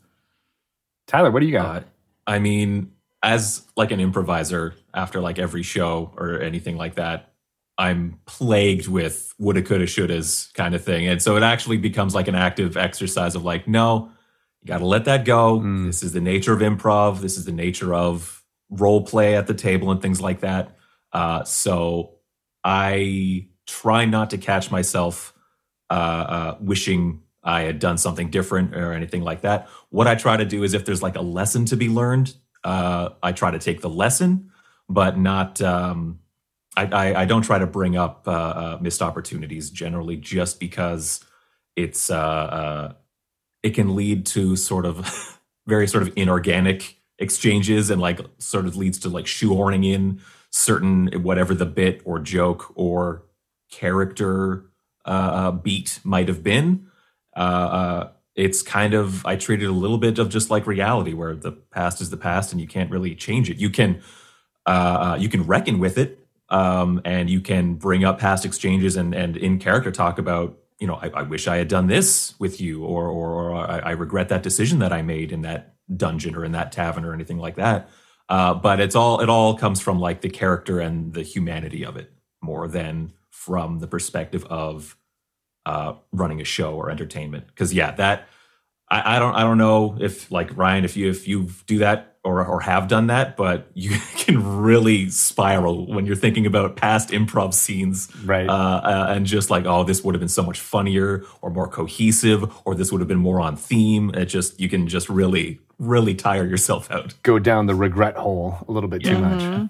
Tyler, 1.07 1.31
what 1.31 1.39
do 1.39 1.45
you 1.45 1.53
got? 1.53 1.83
Uh, 1.83 1.85
I 2.27 2.39
mean, 2.39 2.91
as 3.23 3.63
like 3.75 3.91
an 3.91 3.99
improviser 3.99 4.75
after 4.97 5.21
like 5.21 5.37
every 5.37 5.63
show 5.63 6.11
or 6.17 6.41
anything 6.41 6.75
like 6.75 6.95
that, 6.95 7.31
I'm 7.77 8.19
plagued 8.25 8.87
with 8.87 9.33
woulda, 9.37 9.61
coulda, 9.61 9.85
shouldas 9.85 10.51
kind 10.55 10.73
of 10.73 10.83
thing. 10.83 11.07
And 11.07 11.21
so 11.21 11.37
it 11.37 11.43
actually 11.43 11.77
becomes 11.77 12.15
like 12.15 12.27
an 12.27 12.33
active 12.33 12.75
exercise 12.75 13.35
of 13.35 13.43
like, 13.45 13.67
no, 13.67 14.11
you 14.61 14.67
got 14.67 14.79
to 14.79 14.85
let 14.85 15.05
that 15.05 15.23
go. 15.23 15.59
Mm. 15.59 15.85
This 15.85 16.01
is 16.01 16.13
the 16.13 16.19
nature 16.19 16.53
of 16.53 16.61
improv. 16.61 17.21
This 17.21 17.37
is 17.37 17.45
the 17.45 17.51
nature 17.51 17.93
of 17.93 18.43
role 18.71 19.03
play 19.05 19.37
at 19.37 19.45
the 19.45 19.53
table 19.53 19.91
and 19.91 20.01
things 20.01 20.19
like 20.19 20.39
that. 20.39 20.75
Uh, 21.13 21.43
so 21.43 22.15
I 22.63 23.49
try 23.67 24.05
not 24.05 24.31
to 24.31 24.39
catch 24.39 24.71
myself 24.71 25.33
uh, 25.91 25.93
uh, 25.93 26.57
wishing 26.59 27.21
I 27.43 27.61
had 27.61 27.77
done 27.77 27.99
something 27.99 28.31
different 28.31 28.75
or 28.75 28.93
anything 28.93 29.21
like 29.21 29.41
that. 29.41 29.69
What 29.89 30.07
I 30.07 30.15
try 30.15 30.37
to 30.37 30.45
do 30.45 30.63
is 30.63 30.73
if 30.73 30.85
there's 30.85 31.03
like 31.03 31.15
a 31.15 31.21
lesson 31.21 31.65
to 31.65 31.77
be 31.77 31.87
learned, 31.87 32.33
uh, 32.63 33.09
I 33.21 33.31
try 33.31 33.51
to 33.51 33.59
take 33.59 33.81
the 33.81 33.89
lesson, 33.89 34.51
but 34.89 35.17
not. 35.17 35.61
Um, 35.61 36.19
I, 36.75 36.85
I, 36.85 37.21
I 37.21 37.25
don't 37.25 37.41
try 37.41 37.57
to 37.59 37.67
bring 37.67 37.97
up 37.97 38.27
uh, 38.27 38.31
uh, 38.31 38.77
missed 38.81 39.01
opportunities 39.01 39.69
generally, 39.69 40.15
just 40.15 40.59
because 40.59 41.25
it's 41.75 42.09
uh, 42.09 42.17
uh, 42.17 42.93
it 43.63 43.71
can 43.71 43.95
lead 43.95 44.25
to 44.27 44.55
sort 44.55 44.85
of 44.85 45.39
very 45.67 45.87
sort 45.87 46.03
of 46.03 46.13
inorganic 46.15 46.97
exchanges 47.19 47.89
and 47.89 47.99
like 47.99 48.19
sort 48.37 48.65
of 48.67 48.75
leads 48.75 48.99
to 48.99 49.09
like 49.09 49.25
shoehorning 49.25 49.85
in 49.85 50.21
certain 50.51 51.07
whatever 51.23 51.53
the 51.55 51.65
bit 51.65 52.01
or 52.05 52.19
joke 52.19 52.71
or 52.75 53.23
character 53.71 54.65
uh, 55.05 55.09
uh, 55.09 55.51
beat 55.51 55.99
might 56.03 56.27
have 56.27 56.43
been. 56.43 56.87
It's 58.35 58.61
kind 58.61 58.93
of 58.93 59.25
I 59.25 59.35
treat 59.35 59.63
it 59.63 59.65
a 59.65 59.71
little 59.71 59.97
bit 59.97 60.19
of 60.19 60.29
just 60.29 60.51
like 60.51 60.67
reality, 60.67 61.13
where 61.13 61.33
the 61.33 61.51
past 61.51 62.01
is 62.01 62.11
the 62.11 62.17
past, 62.17 62.51
and 62.51 62.61
you 62.61 62.67
can't 62.67 62.91
really 62.91 63.15
change 63.15 63.49
it. 63.49 63.57
You 63.57 63.71
can 63.71 63.99
uh, 64.67 65.13
uh, 65.13 65.17
you 65.17 65.29
can 65.29 65.47
reckon 65.47 65.79
with 65.79 65.97
it, 65.97 66.19
um, 66.49 67.01
and 67.05 67.29
you 67.29 67.41
can 67.41 67.75
bring 67.75 68.03
up 68.03 68.19
past 68.19 68.45
exchanges 68.45 68.97
and 68.97 69.15
and 69.15 69.37
in 69.37 69.59
character 69.59 69.91
talk 69.91 70.19
about 70.19 70.57
you 70.79 70.85
know 70.85 70.95
I, 70.95 71.09
I 71.09 71.21
wish 71.23 71.47
I 71.47 71.57
had 71.57 71.69
done 71.69 71.87
this 71.87 72.35
with 72.37 72.59
you, 72.59 72.83
or 72.83 73.07
or, 73.07 73.31
or 73.31 73.55
I, 73.55 73.79
I 73.79 73.91
regret 73.91 74.29
that 74.29 74.43
decision 74.43 74.79
that 74.79 74.91
I 74.91 75.01
made 75.01 75.31
in 75.31 75.41
that 75.43 75.75
dungeon 75.95 76.35
or 76.35 76.43
in 76.43 76.51
that 76.51 76.71
tavern 76.71 77.05
or 77.05 77.13
anything 77.13 77.37
like 77.37 77.55
that. 77.55 77.89
Uh, 78.29 78.53
but 78.53 78.81
it's 78.81 78.95
all 78.95 79.21
it 79.21 79.29
all 79.29 79.57
comes 79.57 79.79
from 79.79 79.99
like 79.99 80.21
the 80.21 80.29
character 80.29 80.81
and 80.81 81.13
the 81.13 81.23
humanity 81.23 81.85
of 81.85 81.95
it 81.95 82.11
more 82.41 82.67
than 82.67 83.13
from 83.29 83.79
the 83.79 83.87
perspective 83.87 84.43
of 84.45 84.97
uh, 85.65 85.93
running 86.11 86.41
a 86.41 86.43
show 86.43 86.73
or 86.73 86.91
entertainment. 86.91 87.47
Because 87.47 87.73
yeah, 87.73 87.91
that 87.91 88.27
I, 88.89 89.15
I 89.15 89.19
don't 89.19 89.33
I 89.33 89.41
don't 89.41 89.57
know 89.57 89.97
if 89.99 90.29
like 90.29 90.55
Ryan, 90.57 90.83
if 90.83 90.97
you 90.97 91.09
if 91.09 91.25
you 91.27 91.49
do 91.67 91.79
that 91.79 92.16
or 92.27 92.45
or 92.45 92.59
have 92.61 92.87
done 92.87 93.07
that, 93.07 93.37
but 93.37 93.69
you 93.73 93.91
can 94.17 94.61
really 94.61 95.09
spiral 95.09 95.87
when 95.87 96.05
you're 96.05 96.15
thinking 96.15 96.45
about 96.45 96.75
past 96.75 97.09
improv 97.09 97.53
scenes, 97.53 98.09
Right. 98.25 98.47
Uh, 98.49 98.53
uh, 98.83 99.13
and 99.15 99.25
just 99.25 99.49
like, 99.49 99.65
oh, 99.65 99.83
this 99.83 100.03
would 100.03 100.13
have 100.15 100.19
been 100.19 100.29
so 100.29 100.43
much 100.43 100.59
funnier 100.59 101.23
or 101.41 101.49
more 101.49 101.67
cohesive, 101.67 102.43
or 102.65 102.75
this 102.75 102.91
would 102.91 103.01
have 103.01 103.07
been 103.07 103.17
more 103.17 103.39
on 103.41 103.55
theme. 103.55 104.11
It 104.13 104.25
just 104.25 104.59
you 104.59 104.69
can 104.69 104.87
just 104.87 105.09
really 105.09 105.59
really 105.79 106.15
tire 106.15 106.45
yourself 106.45 106.89
out. 106.91 107.13
Go 107.23 107.39
down 107.39 107.67
the 107.67 107.75
regret 107.75 108.15
hole 108.17 108.57
a 108.67 108.71
little 108.71 108.89
bit 108.89 109.03
too 109.03 109.17
much. 109.17 109.41
Mhm. 109.41 109.69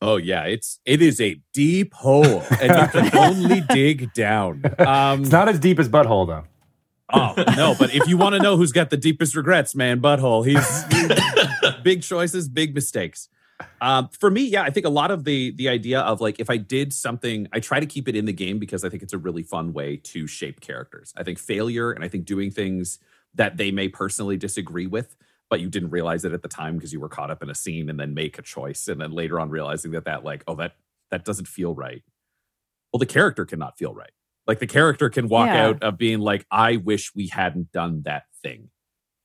Oh 0.00 0.16
yeah, 0.16 0.44
it's 0.44 0.78
it 0.86 1.02
is 1.02 1.20
a 1.20 1.40
deep 1.52 1.92
hole, 1.94 2.42
and 2.60 2.70
you 2.70 2.86
can 3.00 3.16
only 3.26 3.60
dig 3.68 4.12
down. 4.14 4.62
Um, 4.78 5.22
It's 5.22 5.32
not 5.32 5.48
as 5.48 5.58
deep 5.58 5.78
as 5.80 5.88
butthole 5.88 6.26
though. 6.26 6.44
oh 7.12 7.34
no, 7.56 7.74
but 7.78 7.92
if 7.94 8.06
you 8.06 8.16
want 8.18 8.34
to 8.36 8.38
know 8.42 8.56
who's 8.56 8.70
got 8.70 8.90
the 8.90 8.96
deepest 8.96 9.34
regrets, 9.34 9.74
man, 9.74 9.98
butthole. 10.00 10.46
He's, 10.46 10.68
he's 10.92 11.08
big 11.88 12.02
choices, 12.02 12.48
big 12.48 12.74
mistakes. 12.74 13.28
Um, 13.80 14.08
for 14.20 14.30
me, 14.30 14.42
yeah, 14.42 14.62
I 14.62 14.70
think 14.70 14.86
a 14.86 14.90
lot 14.90 15.10
of 15.10 15.24
the 15.24 15.52
the 15.52 15.68
idea 15.68 16.00
of 16.00 16.20
like 16.20 16.38
if 16.38 16.48
I 16.50 16.58
did 16.58 16.92
something, 16.92 17.48
I 17.52 17.60
try 17.60 17.80
to 17.80 17.86
keep 17.86 18.06
it 18.08 18.14
in 18.14 18.24
the 18.24 18.32
game 18.32 18.58
because 18.58 18.84
I 18.84 18.88
think 18.88 19.02
it's 19.02 19.12
a 19.12 19.18
really 19.18 19.42
fun 19.42 19.72
way 19.72 19.96
to 20.12 20.26
shape 20.26 20.60
characters. 20.60 21.12
I 21.16 21.22
think 21.24 21.38
failure 21.38 21.90
and 21.92 22.04
I 22.04 22.08
think 22.08 22.24
doing 22.24 22.50
things 22.50 22.98
that 23.34 23.56
they 23.56 23.70
may 23.70 23.88
personally 23.88 24.36
disagree 24.36 24.86
with, 24.86 25.16
but 25.50 25.60
you 25.60 25.68
didn't 25.68 25.90
realize 25.90 26.24
it 26.24 26.32
at 26.32 26.42
the 26.42 26.48
time 26.48 26.76
because 26.76 26.92
you 26.92 27.00
were 27.00 27.08
caught 27.08 27.30
up 27.30 27.42
in 27.42 27.50
a 27.50 27.54
scene 27.54 27.88
and 27.90 27.98
then 27.98 28.14
make 28.14 28.38
a 28.38 28.42
choice 28.42 28.86
and 28.88 29.00
then 29.00 29.12
later 29.12 29.40
on 29.40 29.48
realizing 29.50 29.90
that 29.92 30.04
that 30.04 30.22
like 30.24 30.44
oh 30.46 30.54
that 30.56 30.72
that 31.10 31.24
doesn't 31.24 31.48
feel 31.48 31.74
right. 31.74 32.02
Well, 32.92 32.98
the 32.98 33.06
character 33.06 33.44
cannot 33.44 33.76
feel 33.76 33.92
right. 33.94 34.12
Like 34.46 34.60
the 34.60 34.66
character 34.66 35.10
can 35.10 35.28
walk 35.28 35.48
Yeah. 35.48 35.66
out 35.66 35.82
of 35.82 35.98
being 35.98 36.20
like, 36.20 36.46
I 36.50 36.76
wish 36.76 37.12
we 37.14 37.26
hadn't 37.26 37.72
done 37.72 38.02
that 38.04 38.24
thing. 38.42 38.70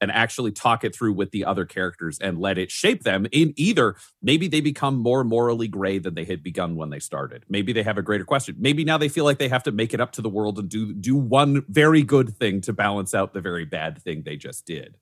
And 0.04 0.12
actually 0.12 0.52
talk 0.52 0.84
it 0.84 0.94
through 0.94 1.14
with 1.14 1.32
the 1.32 1.46
other 1.46 1.64
characters 1.66 2.20
and 2.20 2.38
let 2.38 2.58
it 2.58 2.70
shape 2.70 3.04
them 3.04 3.26
in 3.32 3.54
either 3.56 3.96
maybe 4.22 4.50
they 4.50 4.60
become 4.60 4.98
more 4.98 5.24
morally 5.24 5.70
gray 5.70 5.98
than 5.98 6.14
they 6.14 6.26
had 6.26 6.44
begun 6.44 6.76
when 6.76 6.90
they 6.90 7.00
started. 7.00 7.46
Maybe 7.48 7.72
they 7.72 7.84
have 7.84 7.98
a 7.98 8.02
greater 8.02 8.26
question. 8.26 8.58
Maybe 8.60 8.84
now 8.84 8.98
they 8.98 9.08
feel 9.08 9.24
like 9.24 9.38
they 9.38 9.48
have 9.48 9.64
to 9.64 9.72
make 9.72 9.94
it 9.94 10.02
up 10.02 10.12
to 10.14 10.22
the 10.22 10.28
world 10.28 10.60
and 10.60 10.68
do 10.68 10.94
do 10.94 11.16
one 11.16 11.64
very 11.70 12.04
good 12.04 12.36
thing 12.36 12.60
to 12.62 12.74
balance 12.74 13.14
out 13.14 13.34
the 13.34 13.40
very 13.40 13.64
bad 13.64 14.02
thing 14.02 14.24
they 14.26 14.36
just 14.36 14.66
did. 14.66 14.98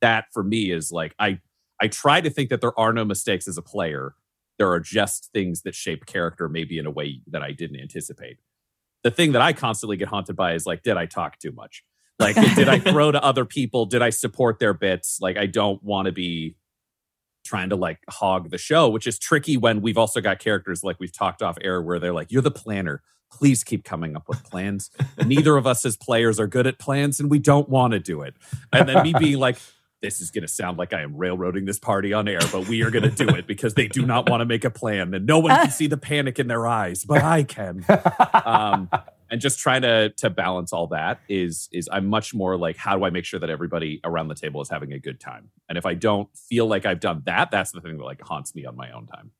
That 0.00 0.24
for 0.32 0.42
me 0.42 0.72
is 0.72 0.90
like 0.90 1.14
I 1.20 1.38
I 1.80 1.86
try 1.86 2.20
to 2.20 2.30
think 2.30 2.50
that 2.50 2.60
there 2.60 2.76
are 2.78 2.92
no 2.92 3.04
mistakes 3.04 3.46
as 3.46 3.56
a 3.56 3.62
player. 3.62 4.16
There 4.58 4.72
are 4.72 4.80
just 4.80 5.30
things 5.32 5.62
that 5.62 5.76
shape 5.76 6.04
character 6.04 6.48
maybe 6.48 6.78
in 6.78 6.86
a 6.86 6.90
way 6.90 7.20
that 7.28 7.42
I 7.42 7.52
didn't 7.52 7.80
anticipate 7.80 8.38
the 9.06 9.10
thing 9.12 9.32
that 9.32 9.42
I 9.42 9.52
constantly 9.52 9.96
get 9.96 10.08
haunted 10.08 10.34
by 10.34 10.54
is 10.54 10.66
like, 10.66 10.82
did 10.82 10.96
I 10.96 11.06
talk 11.06 11.38
too 11.38 11.52
much? 11.52 11.84
Like, 12.18 12.36
did 12.54 12.68
I 12.68 12.78
throw 12.78 13.12
to 13.12 13.22
other 13.22 13.44
people? 13.44 13.86
Did 13.86 14.02
I 14.02 14.10
support 14.10 14.58
their 14.58 14.72
bits? 14.72 15.18
Like, 15.20 15.36
I 15.36 15.46
don't 15.46 15.82
want 15.82 16.06
to 16.06 16.12
be 16.12 16.56
trying 17.46 17.70
to 17.70 17.76
like 17.76 18.00
hog 18.10 18.50
the 18.50 18.58
show, 18.58 18.88
which 18.88 19.06
is 19.06 19.18
tricky 19.18 19.56
when 19.56 19.80
we've 19.80 19.96
also 19.96 20.20
got 20.20 20.38
characters 20.38 20.82
like 20.82 20.98
we've 20.98 21.12
talked 21.12 21.42
off 21.42 21.56
air 21.62 21.80
where 21.80 21.98
they're 21.98 22.12
like, 22.12 22.32
you're 22.32 22.42
the 22.42 22.50
planner. 22.50 23.02
Please 23.30 23.64
keep 23.64 23.84
coming 23.84 24.16
up 24.16 24.28
with 24.28 24.42
plans. 24.44 24.90
Neither 25.24 25.56
of 25.56 25.66
us 25.66 25.84
as 25.84 25.96
players 25.96 26.38
are 26.38 26.46
good 26.46 26.66
at 26.66 26.78
plans 26.78 27.20
and 27.20 27.30
we 27.30 27.38
don't 27.38 27.68
want 27.68 27.92
to 27.92 28.00
do 28.00 28.22
it. 28.22 28.34
And 28.72 28.88
then 28.88 29.02
me 29.02 29.14
being 29.18 29.38
like, 29.38 29.58
this 30.02 30.20
is 30.20 30.30
going 30.30 30.42
to 30.42 30.48
sound 30.48 30.78
like 30.78 30.92
I 30.92 31.02
am 31.02 31.16
railroading 31.16 31.64
this 31.64 31.78
party 31.78 32.12
on 32.12 32.28
air, 32.28 32.40
but 32.52 32.68
we 32.68 32.82
are 32.82 32.90
going 32.90 33.08
to 33.08 33.26
do 33.26 33.28
it 33.34 33.46
because 33.46 33.74
they 33.74 33.88
do 33.88 34.04
not 34.04 34.28
want 34.28 34.40
to 34.40 34.44
make 34.44 34.64
a 34.64 34.70
plan 34.70 35.14
and 35.14 35.26
no 35.26 35.38
one 35.38 35.56
can 35.56 35.70
see 35.70 35.86
the 35.86 35.96
panic 35.96 36.38
in 36.38 36.48
their 36.48 36.66
eyes, 36.66 37.04
but 37.04 37.22
I 37.22 37.42
can. 37.42 37.84
Um, 38.44 38.90
and 39.30 39.40
just 39.40 39.58
trying 39.58 39.82
to 39.82 40.10
to 40.10 40.30
balance 40.30 40.72
all 40.72 40.86
that 40.88 41.20
is 41.28 41.68
is 41.72 41.88
I'm 41.92 42.06
much 42.06 42.34
more 42.34 42.56
like 42.56 42.76
how 42.76 42.96
do 42.96 43.04
I 43.04 43.10
make 43.10 43.24
sure 43.24 43.40
that 43.40 43.50
everybody 43.50 44.00
around 44.04 44.28
the 44.28 44.34
table 44.34 44.60
is 44.60 44.68
having 44.68 44.92
a 44.92 44.98
good 44.98 45.20
time? 45.20 45.50
And 45.68 45.76
if 45.76 45.86
I 45.86 45.94
don't 45.94 46.28
feel 46.36 46.66
like 46.66 46.86
I've 46.86 47.00
done 47.00 47.22
that, 47.26 47.50
that's 47.50 47.72
the 47.72 47.80
thing 47.80 47.98
that 47.98 48.04
like 48.04 48.20
haunts 48.22 48.54
me 48.54 48.64
on 48.64 48.76
my 48.76 48.90
own 48.90 49.06
time. 49.06 49.30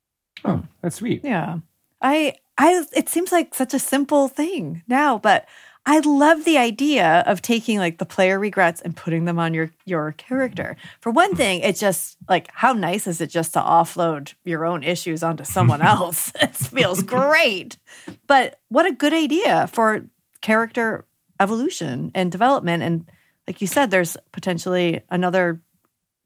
Oh, 0.45 0.63
that's 0.83 0.97
sweet. 0.97 1.23
Yeah. 1.25 1.59
I 2.03 2.35
I 2.59 2.85
it 2.93 3.09
seems 3.09 3.33
like 3.33 3.55
such 3.55 3.75
a 3.75 3.79
simple 3.79 4.29
thing 4.29 4.83
now, 4.89 5.19
but 5.19 5.47
I 5.89 6.01
love 6.01 6.45
the 6.45 6.59
idea 6.59 7.23
of 7.27 7.41
taking 7.41 7.79
like 7.79 7.99
the 7.99 8.05
player 8.05 8.41
regrets 8.41 8.81
and 8.81 8.95
putting 8.95 9.25
them 9.25 9.39
on 9.39 9.55
your 9.55 9.71
your 9.85 10.13
character. 10.13 10.77
For 11.01 11.13
one 11.13 11.31
mm-hmm. 11.31 11.37
thing, 11.37 11.61
it's 11.61 11.79
just 11.79 12.17
like 12.29 12.51
how 12.53 12.73
nice 12.73 13.07
is 13.07 13.21
it 13.21 13.29
just 13.29 13.53
to 13.53 13.61
offload 13.61 14.35
your 14.45 14.67
own 14.67 14.83
issues 14.83 15.23
onto 15.23 15.45
someone 15.45 15.83
else? 15.95 16.33
it 16.41 16.57
feels 16.57 17.05
great. 17.05 17.79
But 18.27 18.59
what 18.69 18.85
a 18.85 18.93
good 18.93 19.15
idea 19.15 19.69
for 19.69 20.05
character 20.41 21.07
evolution 21.39 22.11
and 22.15 22.33
development 22.33 22.83
and 22.83 23.07
like 23.47 23.61
you 23.61 23.67
said 23.67 23.91
there's 23.91 24.17
potentially 24.33 25.03
another 25.11 25.61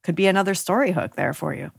could 0.02 0.14
be 0.14 0.26
another 0.26 0.54
story 0.54 0.92
hook 0.92 1.16
there 1.16 1.34
for 1.34 1.52
you. 1.54 1.70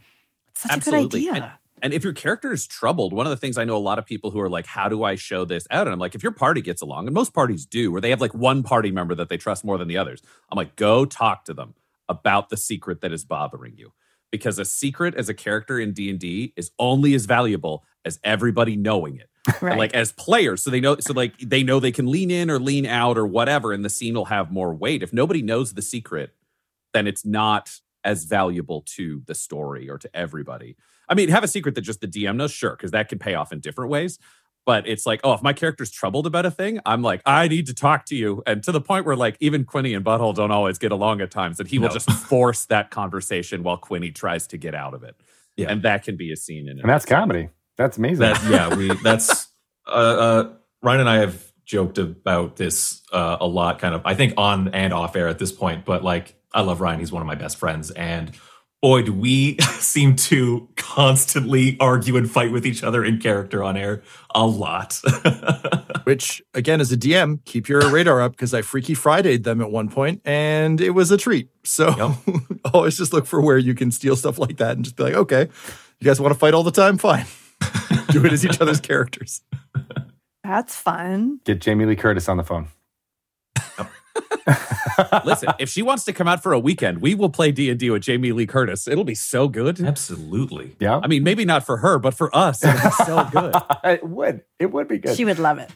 It's 0.51 0.61
such 0.61 0.71
Absolutely. 0.71 1.27
a 1.27 1.31
good 1.31 1.31
idea. 1.31 1.43
And 1.43 1.51
if 1.83 2.03
your 2.03 2.13
character 2.13 2.51
is 2.51 2.67
troubled, 2.67 3.11
one 3.13 3.25
of 3.25 3.31
the 3.31 3.37
things 3.37 3.57
I 3.57 3.63
know 3.63 3.75
a 3.75 3.79
lot 3.79 3.99
of 3.99 4.05
people 4.05 4.31
who 4.31 4.39
are 4.39 4.49
like, 4.49 4.65
how 4.65 4.87
do 4.87 5.03
I 5.03 5.15
show 5.15 5.45
this 5.45 5.67
out? 5.71 5.87
And 5.87 5.93
I'm 5.93 5.99
like, 5.99 6.15
if 6.15 6.23
your 6.23 6.31
party 6.31 6.61
gets 6.61 6.81
along, 6.81 7.07
and 7.07 7.13
most 7.13 7.33
parties 7.33 7.65
do, 7.65 7.91
where 7.91 8.01
they 8.01 8.11
have 8.11 8.21
like 8.21 8.33
one 8.33 8.63
party 8.63 8.91
member 8.91 9.15
that 9.15 9.29
they 9.29 9.37
trust 9.37 9.65
more 9.65 9.77
than 9.77 9.87
the 9.87 9.97
others, 9.97 10.21
I'm 10.49 10.55
like, 10.55 10.75
go 10.75 11.05
talk 11.05 11.45
to 11.45 11.53
them 11.53 11.73
about 12.07 12.49
the 12.49 12.57
secret 12.57 13.01
that 13.01 13.11
is 13.11 13.25
bothering 13.25 13.77
you. 13.77 13.93
Because 14.31 14.59
a 14.59 14.65
secret 14.65 15.15
as 15.15 15.27
a 15.27 15.33
character 15.33 15.79
in 15.79 15.91
D&D 15.91 16.53
is 16.55 16.71
only 16.79 17.13
as 17.15 17.25
valuable 17.25 17.83
as 18.05 18.19
everybody 18.23 18.75
knowing 18.75 19.17
it. 19.17 19.27
Right. 19.59 19.77
Like 19.77 19.95
as 19.95 20.11
players, 20.11 20.61
so 20.61 20.69
they 20.69 20.79
know 20.79 20.97
so 20.99 21.13
like 21.13 21.35
they 21.39 21.63
know 21.63 21.79
they 21.79 21.91
can 21.91 22.05
lean 22.05 22.29
in 22.29 22.51
or 22.51 22.59
lean 22.59 22.85
out 22.85 23.17
or 23.17 23.25
whatever, 23.25 23.73
and 23.73 23.83
the 23.83 23.89
scene 23.89 24.13
will 24.13 24.25
have 24.25 24.51
more 24.51 24.71
weight. 24.71 25.01
If 25.01 25.13
nobody 25.13 25.41
knows 25.41 25.73
the 25.73 25.81
secret, 25.81 26.35
then 26.93 27.07
it's 27.07 27.25
not 27.25 27.79
as 28.03 28.25
valuable 28.25 28.81
to 28.95 29.23
the 29.25 29.33
story 29.33 29.89
or 29.89 29.97
to 29.97 30.15
everybody. 30.15 30.75
I 31.11 31.13
mean, 31.13 31.29
have 31.29 31.43
a 31.43 31.47
secret 31.47 31.75
that 31.75 31.81
just 31.81 31.99
the 32.01 32.07
DM 32.07 32.37
knows, 32.37 32.51
sure, 32.51 32.71
because 32.71 32.91
that 32.91 33.09
can 33.09 33.19
pay 33.19 33.35
off 33.35 33.51
in 33.51 33.59
different 33.59 33.91
ways. 33.91 34.17
But 34.65 34.87
it's 34.87 35.05
like, 35.05 35.19
oh, 35.23 35.33
if 35.33 35.41
my 35.41 35.53
character's 35.53 35.91
troubled 35.91 36.25
about 36.27 36.45
a 36.45 36.51
thing, 36.51 36.79
I'm 36.85 37.01
like, 37.01 37.21
I 37.25 37.47
need 37.47 37.65
to 37.67 37.73
talk 37.73 38.05
to 38.05 38.15
you. 38.15 38.43
And 38.47 38.63
to 38.63 38.71
the 38.71 38.79
point 38.79 39.05
where 39.05 39.15
like 39.15 39.35
even 39.39 39.65
Quinny 39.65 39.93
and 39.93 40.05
Butthole 40.05 40.33
don't 40.35 40.51
always 40.51 40.77
get 40.77 40.91
along 40.91 41.19
at 41.19 41.31
times, 41.31 41.59
and 41.59 41.67
he 41.67 41.79
will 41.79 41.89
No. 41.89 41.93
just 41.95 42.09
force 42.29 42.65
that 42.65 42.91
conversation 42.91 43.63
while 43.63 43.77
Quinny 43.77 44.11
tries 44.11 44.47
to 44.47 44.57
get 44.57 44.73
out 44.73 44.93
of 44.93 45.03
it. 45.03 45.15
Yeah. 45.57 45.69
And 45.71 45.81
that 45.83 46.03
can 46.03 46.15
be 46.15 46.31
a 46.31 46.35
scene 46.37 46.69
in 46.69 46.77
it. 46.77 46.81
And 46.81 46.89
that's 46.89 47.05
comedy. 47.05 47.49
That's 47.77 47.97
amazing. 47.97 48.19
That 48.21 48.43
yeah, 48.49 48.73
we 48.75 48.93
that's 49.03 49.47
uh, 49.87 49.89
uh, 49.89 50.53
Ryan 50.81 51.01
and 51.01 51.09
I 51.09 51.17
have 51.17 51.51
joked 51.65 51.97
about 51.97 52.55
this 52.55 53.01
uh, 53.11 53.37
a 53.41 53.47
lot, 53.47 53.79
kind 53.79 53.95
of 53.95 54.01
I 54.05 54.13
think 54.13 54.35
on 54.37 54.69
and 54.69 54.93
off 54.93 55.15
air 55.15 55.27
at 55.27 55.39
this 55.39 55.51
point. 55.51 55.83
But 55.85 56.03
like, 56.03 56.35
I 56.53 56.61
love 56.61 56.79
Ryan; 56.81 56.99
he's 56.99 57.11
one 57.11 57.21
of 57.21 57.27
my 57.27 57.35
best 57.35 57.57
friends, 57.57 57.89
and 57.91 58.31
boy, 58.81 59.03
do 59.03 59.13
we 59.13 59.57
seem 59.79 60.15
to 60.15 60.67
constantly 60.75 61.77
argue 61.79 62.17
and 62.17 62.29
fight 62.29 62.51
with 62.51 62.65
each 62.65 62.83
other 62.83 63.05
in 63.05 63.19
character 63.19 63.63
on 63.63 63.77
air 63.77 64.01
a 64.33 64.45
lot. 64.45 64.99
Which, 66.03 66.41
again, 66.53 66.81
as 66.81 66.91
a 66.91 66.97
DM, 66.97 67.43
keep 67.45 67.69
your 67.69 67.87
radar 67.89 68.21
up 68.21 68.31
because 68.31 68.53
I 68.53 68.61
Freaky 68.61 68.95
Fridayed 68.95 69.43
them 69.43 69.61
at 69.61 69.71
one 69.71 69.89
point 69.89 70.21
and 70.25 70.81
it 70.81 70.91
was 70.91 71.11
a 71.11 71.17
treat. 71.17 71.49
So 71.63 72.15
always 72.73 72.97
just 72.97 73.13
look 73.13 73.25
for 73.25 73.39
where 73.39 73.57
you 73.57 73.75
can 73.75 73.91
steal 73.91 74.15
stuff 74.15 74.39
like 74.39 74.57
that 74.57 74.75
and 74.75 74.83
just 74.83 74.95
be 74.95 75.03
like, 75.03 75.13
okay, 75.13 75.47
you 75.99 76.05
guys 76.05 76.19
want 76.19 76.33
to 76.33 76.39
fight 76.39 76.53
all 76.53 76.63
the 76.63 76.71
time? 76.71 76.97
Fine. 76.97 77.25
Do 78.09 78.25
it 78.25 78.33
as 78.33 78.43
each 78.43 78.59
other's 78.59 78.81
characters. 78.81 79.41
That's 80.43 80.75
fun. 80.75 81.39
Get 81.45 81.61
Jamie 81.61 81.85
Lee 81.85 81.95
Curtis 81.95 82.27
on 82.27 82.37
the 82.37 82.43
phone. 82.43 82.67
Listen, 85.25 85.49
if 85.59 85.69
she 85.69 85.81
wants 85.81 86.03
to 86.05 86.13
come 86.13 86.27
out 86.27 86.43
for 86.43 86.53
a 86.53 86.59
weekend, 86.59 87.01
we 87.01 87.15
will 87.15 87.29
play 87.29 87.51
D 87.51 87.69
and 87.69 87.79
D 87.79 87.89
with 87.89 88.01
Jamie 88.01 88.31
Lee 88.31 88.45
Curtis. 88.45 88.87
It'll 88.87 89.03
be 89.03 89.15
so 89.15 89.47
good. 89.47 89.79
Absolutely. 89.79 90.75
Yeah. 90.79 90.99
I 91.03 91.07
mean, 91.07 91.23
maybe 91.23 91.45
not 91.45 91.65
for 91.65 91.77
her, 91.77 91.99
but 91.99 92.13
for 92.13 92.35
us, 92.35 92.63
it'll 92.63 92.89
be 92.89 92.95
so 93.05 93.23
good. 93.31 93.55
it 93.83 94.07
would. 94.07 94.41
It 94.59 94.71
would 94.71 94.87
be 94.87 94.97
good. 94.97 95.15
She 95.15 95.25
would 95.25 95.39
love 95.39 95.57
it. 95.57 95.71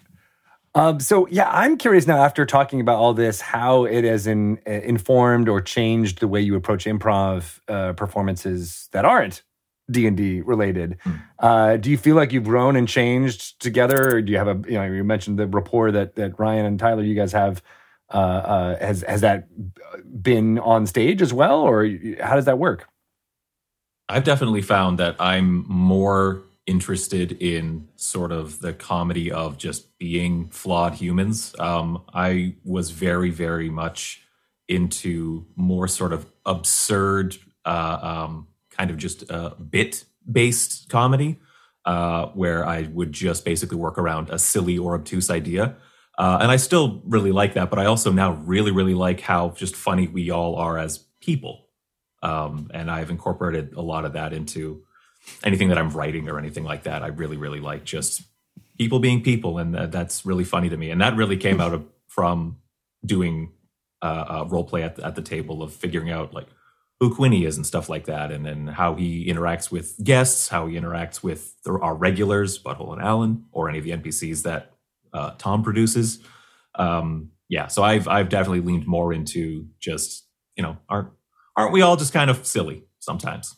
Um, 0.76 1.00
so 1.00 1.26
yeah, 1.28 1.50
I'm 1.50 1.78
curious 1.78 2.06
now. 2.06 2.22
After 2.24 2.46
talking 2.46 2.82
about 2.82 2.98
all 2.98 3.14
this, 3.14 3.40
how 3.40 3.86
it 3.86 4.04
has 4.04 4.28
in, 4.28 4.60
uh, 4.68 4.72
informed 4.72 5.48
or 5.48 5.62
changed 5.62 6.20
the 6.20 6.28
way 6.28 6.42
you 6.42 6.56
approach 6.56 6.84
improv 6.84 7.60
uh, 7.70 7.94
performances 7.94 8.90
that 8.92 9.06
aren't 9.06 9.42
D 9.90 10.06
and 10.06 10.18
D 10.18 10.42
related. 10.42 10.98
Uh, 11.40 11.78
do 11.78 11.90
you 11.90 11.98
feel 11.98 12.18
like 12.18 12.34
you've 12.34 12.44
grown 12.44 12.76
and 12.76 12.90
changed 12.90 13.62
together? 13.62 14.18
Or 14.18 14.22
do 14.22 14.34
you 14.34 14.38
have 14.38 14.50
a 14.50 14.70
you 14.70 14.76
know 14.76 14.84
you 14.84 15.04
mentioned 15.06 15.40
the 15.40 15.48
rapport 15.48 15.92
that 15.92 16.16
that 16.16 16.38
Ryan 16.38 16.66
and 16.66 16.78
Tyler 16.78 17.04
you 17.04 17.16
guys 17.16 17.32
have? 17.32 17.64
Uh, 18.14 18.18
uh, 18.18 18.80
has 18.80 19.04
has 19.08 19.22
that 19.22 19.48
been 20.22 20.60
on 20.60 20.86
stage 20.86 21.22
as 21.22 21.34
well, 21.34 21.62
or 21.62 21.88
how 22.22 22.36
does 22.36 22.46
that 22.46 22.60
work? 22.60 22.88
I've 24.08 24.24
definitely 24.24 24.62
found 24.62 25.00
that 25.00 25.16
I'm 25.20 25.66
more 25.68 26.44
interested 26.68 27.32
in 27.32 27.88
sort 27.96 28.32
of 28.32 28.60
the 28.60 28.74
comedy 28.74 29.32
of 29.32 29.58
just 29.58 29.98
being 29.98 30.48
flawed 30.48 30.96
humans. 30.96 31.56
Um, 31.60 32.04
I 32.14 32.56
was 32.64 32.92
very, 32.92 33.30
very 33.30 33.70
much 33.70 34.22
into 34.68 35.46
more 35.56 35.88
sort 35.88 36.12
of 36.12 36.26
absurd, 36.46 37.38
uh, 37.66 38.00
um, 38.02 38.48
kind 38.72 38.90
of 38.90 38.98
just 38.98 39.30
uh, 39.32 39.52
bit 39.56 40.06
based 40.32 40.90
comedy, 40.90 41.40
uh, 41.86 42.28
where 42.28 42.66
I 42.66 42.84
would 42.84 43.12
just 43.12 43.46
basically 43.46 43.78
work 43.78 43.98
around 43.98 44.30
a 44.32 44.40
silly 44.40 44.78
or 44.78 44.96
obtuse 44.96 45.30
idea. 45.30 45.76
Uh, 46.18 46.40
and 46.42 46.52
I 46.52 46.56
still 46.56 47.02
really 47.06 47.32
like 47.32 47.56
that, 47.56 47.70
but 47.70 47.80
I 47.80 47.86
also 47.86 48.12
now 48.12 48.34
really, 48.46 48.72
really 48.72 48.94
like 48.94 49.20
how 49.20 49.50
just 49.50 49.76
funny 49.76 50.08
we 50.08 50.30
all 50.30 50.56
are 50.56 50.78
as 50.78 51.00
people. 51.20 51.68
Um, 52.24 52.72
and 52.74 52.90
I've 52.90 53.10
incorporated 53.10 53.74
a 53.74 53.82
lot 53.82 54.06
of 54.06 54.14
that 54.14 54.32
into 54.34 54.84
anything 55.44 55.70
that 55.70 55.78
I'm 55.78 55.90
writing 55.90 56.30
or 56.30 56.40
anything 56.40 56.64
like 56.64 56.84
that. 56.84 57.04
I 57.04 57.08
really, 57.08 57.38
really 57.38 57.60
like 57.60 57.84
just 57.84 58.22
people 58.78 59.00
being 59.00 59.24
people, 59.24 59.58
and 59.58 59.76
that, 59.76 59.92
that's 59.92 60.26
really 60.26 60.44
funny 60.44 60.70
to 60.70 60.78
me. 60.78 60.90
And 60.90 61.02
that 61.02 61.16
really 61.16 61.38
came 61.38 61.60
out 61.60 61.74
of 61.74 61.86
from 62.08 62.58
doing 63.06 63.52
uh, 64.02 64.26
uh, 64.28 64.46
role 64.48 64.64
play 64.64 64.84
at 64.84 64.96
the, 64.96 65.06
at 65.06 65.16
the 65.16 65.22
table 65.22 65.62
of 65.62 65.74
figuring 65.74 66.12
out 66.12 66.34
like 66.34 66.48
who 67.00 67.14
Quinny 67.14 67.44
is 67.44 67.58
and 67.58 67.66
stuff 67.66 67.90
like 67.90 68.06
that, 68.06 68.32
and 68.32 68.46
then 68.46 68.68
how 68.68 68.96
he 68.96 69.28
interacts 69.28 69.70
with 69.70 70.02
guests, 70.02 70.48
how 70.48 70.68
he 70.68 70.76
interacts 70.76 71.22
with 71.22 71.54
our 71.68 71.94
regulars, 71.94 72.58
Butthole 72.58 72.94
and 72.94 73.02
Alan, 73.02 73.46
or 73.52 73.68
any 73.68 73.80
of 73.80 73.84
the 73.84 73.92
NPCs 73.92 74.44
that 74.44 74.75
uh, 75.16 75.32
Tom 75.38 75.64
produces. 75.64 76.20
Um, 76.76 77.32
yeah, 77.48 77.68
so 77.68 77.84
I've 77.84 78.08
I've 78.08 78.30
definitely 78.30 78.62
leaned 78.62 78.86
more 78.86 79.14
into 79.14 79.68
just 79.80 80.28
you 80.56 80.64
know 80.64 80.78
aren't 80.90 81.10
aren't 81.56 81.72
we 81.72 81.82
all 81.82 81.96
just 81.96 82.14
kind 82.14 82.30
of 82.30 82.46
silly 82.46 82.84
sometimes? 83.00 83.56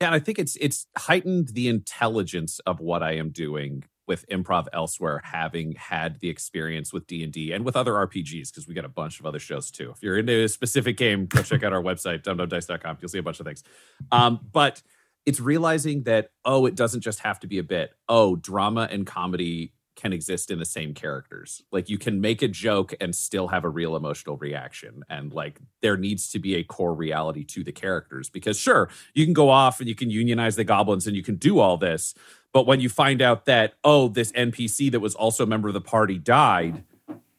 Yeah, 0.00 0.08
and 0.08 0.14
I 0.14 0.18
think 0.18 0.38
it's 0.38 0.56
it's 0.60 0.86
heightened 0.96 1.48
the 1.48 1.68
intelligence 1.68 2.60
of 2.66 2.80
what 2.80 3.02
I 3.02 3.12
am 3.12 3.30
doing 3.30 3.84
with 4.06 4.24
improv 4.28 4.66
elsewhere 4.72 5.20
having 5.24 5.72
had 5.72 6.20
the 6.20 6.28
experience 6.28 6.92
with 6.92 7.08
d&d 7.08 7.50
and 7.50 7.64
with 7.64 7.74
other 7.74 7.92
rpgs 7.94 8.52
because 8.52 8.68
we 8.68 8.72
got 8.72 8.84
a 8.84 8.88
bunch 8.88 9.18
of 9.18 9.26
other 9.26 9.40
shows 9.40 9.68
too 9.68 9.90
if 9.90 10.00
you're 10.00 10.16
into 10.16 10.44
a 10.44 10.48
specific 10.48 10.96
game 10.96 11.26
go 11.26 11.42
check 11.42 11.64
out 11.64 11.72
our 11.72 11.82
website 11.90 12.22
dumdumdice.com 12.22 12.98
you'll 13.00 13.08
see 13.08 13.18
a 13.18 13.22
bunch 13.22 13.40
of 13.40 13.46
things 13.46 13.64
um, 14.12 14.38
but 14.52 14.80
it's 15.26 15.40
realizing 15.40 16.04
that 16.04 16.30
oh 16.44 16.66
it 16.66 16.74
doesn't 16.74 17.02
just 17.02 17.20
have 17.20 17.40
to 17.40 17.46
be 17.46 17.58
a 17.58 17.64
bit. 17.64 17.92
Oh 18.08 18.36
drama 18.36 18.88
and 18.90 19.06
comedy 19.06 19.72
can 19.96 20.12
exist 20.12 20.50
in 20.50 20.58
the 20.58 20.64
same 20.66 20.92
characters. 20.92 21.62
Like 21.72 21.88
you 21.88 21.96
can 21.96 22.20
make 22.20 22.42
a 22.42 22.48
joke 22.48 22.92
and 23.00 23.14
still 23.14 23.48
have 23.48 23.64
a 23.64 23.68
real 23.68 23.96
emotional 23.96 24.36
reaction 24.36 25.02
and 25.08 25.32
like 25.32 25.58
there 25.80 25.96
needs 25.96 26.30
to 26.30 26.38
be 26.38 26.54
a 26.56 26.62
core 26.62 26.94
reality 26.94 27.44
to 27.44 27.64
the 27.64 27.72
characters 27.72 28.28
because 28.28 28.58
sure 28.58 28.90
you 29.14 29.24
can 29.24 29.32
go 29.32 29.48
off 29.48 29.80
and 29.80 29.88
you 29.88 29.94
can 29.94 30.10
unionize 30.10 30.56
the 30.56 30.64
goblins 30.64 31.06
and 31.06 31.16
you 31.16 31.22
can 31.22 31.36
do 31.36 31.58
all 31.58 31.78
this 31.78 32.14
but 32.56 32.66
when 32.66 32.80
you 32.80 32.88
find 32.88 33.20
out 33.20 33.44
that, 33.44 33.74
oh, 33.84 34.08
this 34.08 34.32
NPC 34.32 34.90
that 34.92 35.00
was 35.00 35.14
also 35.14 35.44
a 35.44 35.46
member 35.46 35.68
of 35.68 35.74
the 35.74 35.80
party 35.82 36.16
died 36.16 36.84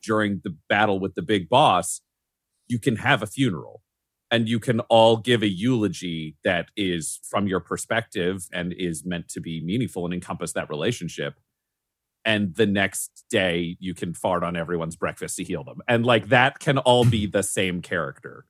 during 0.03 0.41
the 0.43 0.55
battle 0.69 0.99
with 0.99 1.15
the 1.15 1.23
big 1.23 1.49
boss, 1.49 2.01
you 2.67 2.77
can 2.77 2.97
have 2.97 3.23
a 3.23 3.25
funeral 3.25 3.81
and 4.31 4.49
you 4.49 4.59
can 4.59 4.79
all 4.81 5.17
give 5.17 5.41
a 5.41 5.47
eulogy 5.47 6.35
that 6.43 6.67
is 6.75 7.19
from 7.29 7.47
your 7.47 7.59
perspective 7.59 8.47
and 8.51 8.73
is 8.73 9.05
meant 9.05 9.29
to 9.29 9.39
be 9.39 9.61
meaningful 9.63 10.05
and 10.05 10.13
encompass 10.13 10.53
that 10.53 10.69
relationship. 10.69 11.39
And 12.25 12.55
the 12.55 12.65
next 12.65 13.25
day, 13.29 13.77
you 13.79 13.93
can 13.93 14.13
fart 14.13 14.43
on 14.43 14.57
everyone's 14.57 14.97
breakfast 14.97 15.37
to 15.37 15.43
heal 15.43 15.63
them. 15.63 15.81
And 15.87 16.05
like 16.05 16.27
that 16.27 16.59
can 16.59 16.77
all 16.77 17.05
be 17.05 17.25
the 17.25 17.43
same 17.43 17.81
character 17.81 18.45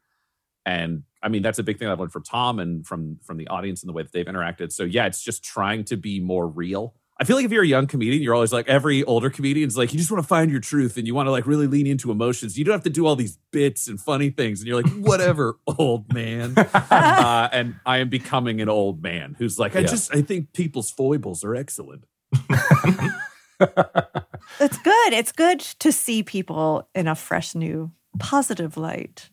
and 0.68 1.04
i 1.24 1.30
mean 1.30 1.42
that's 1.42 1.58
a 1.58 1.64
big 1.64 1.80
thing 1.80 1.88
i've 1.88 2.00
learned 2.00 2.12
from 2.12 2.24
tom 2.24 2.60
and 2.60 2.86
from 2.86 3.18
from 3.24 3.38
the 3.38 3.48
audience 3.48 3.82
and 3.82 3.90
the 3.90 3.94
way 3.94 4.04
that 4.04 4.12
they've 4.12 4.28
interacted 4.28 4.72
so 4.72 4.84
yeah 4.84 5.06
it's 5.06 5.22
just 5.22 5.44
trying 5.44 5.84
to 5.84 5.98
be 5.98 6.20
more 6.20 6.48
real 6.48 6.94
i 7.20 7.24
feel 7.24 7.36
like 7.36 7.46
if 7.46 7.52
you're 7.52 7.64
a 7.64 7.68
young 7.68 7.88
comedian 7.88 8.22
you're 8.22 8.34
always 8.36 8.54
like 8.54 8.68
every 8.68 9.04
older 9.06 9.30
comedian's 9.30 9.78
like 9.78 9.92
you 9.94 9.98
just 10.00 10.12
want 10.12 10.22
to 10.24 10.28
find 10.28 10.52
your 10.52 10.60
truth 10.60 10.98
and 10.98 11.08
you 11.08 11.14
want 11.16 11.28
to 11.28 11.32
like 11.32 11.46
really 11.48 11.68
lean 11.68 11.88
into 11.88 12.12
emotions 12.12 12.58
you 12.58 12.64
don't 12.66 12.74
have 12.74 12.84
to 12.84 12.90
do 12.90 13.06
all 13.06 13.16
these 13.16 13.38
bits 13.52 13.88
and 13.88 14.00
funny 14.00 14.30
things 14.30 14.60
and 14.60 14.68
you're 14.68 14.82
like 14.82 14.92
whatever 15.00 15.58
old 15.80 16.12
man 16.14 16.54
uh, 16.74 17.50
and 17.52 17.76
i 17.86 17.98
am 17.98 18.10
becoming 18.10 18.62
an 18.62 18.70
old 18.70 19.02
man 19.02 19.36
who's 19.38 19.58
like 19.60 19.76
i 19.76 19.80
Yeah. 19.80 19.88
just 19.88 20.14
i 20.16 20.22
think 20.22 20.54
people's 20.54 20.92
foibles 20.92 21.44
are 21.44 21.56
excellent 21.56 22.04
It's 24.60 24.78
good. 24.80 25.14
It's 25.14 25.32
good 25.32 25.60
to 25.60 25.92
see 25.92 26.24
people 26.24 26.88
in 26.96 27.08
a 27.08 27.16
fresh, 27.16 27.54
new, 27.56 27.92
positive 28.20 28.78
light. 28.78 29.30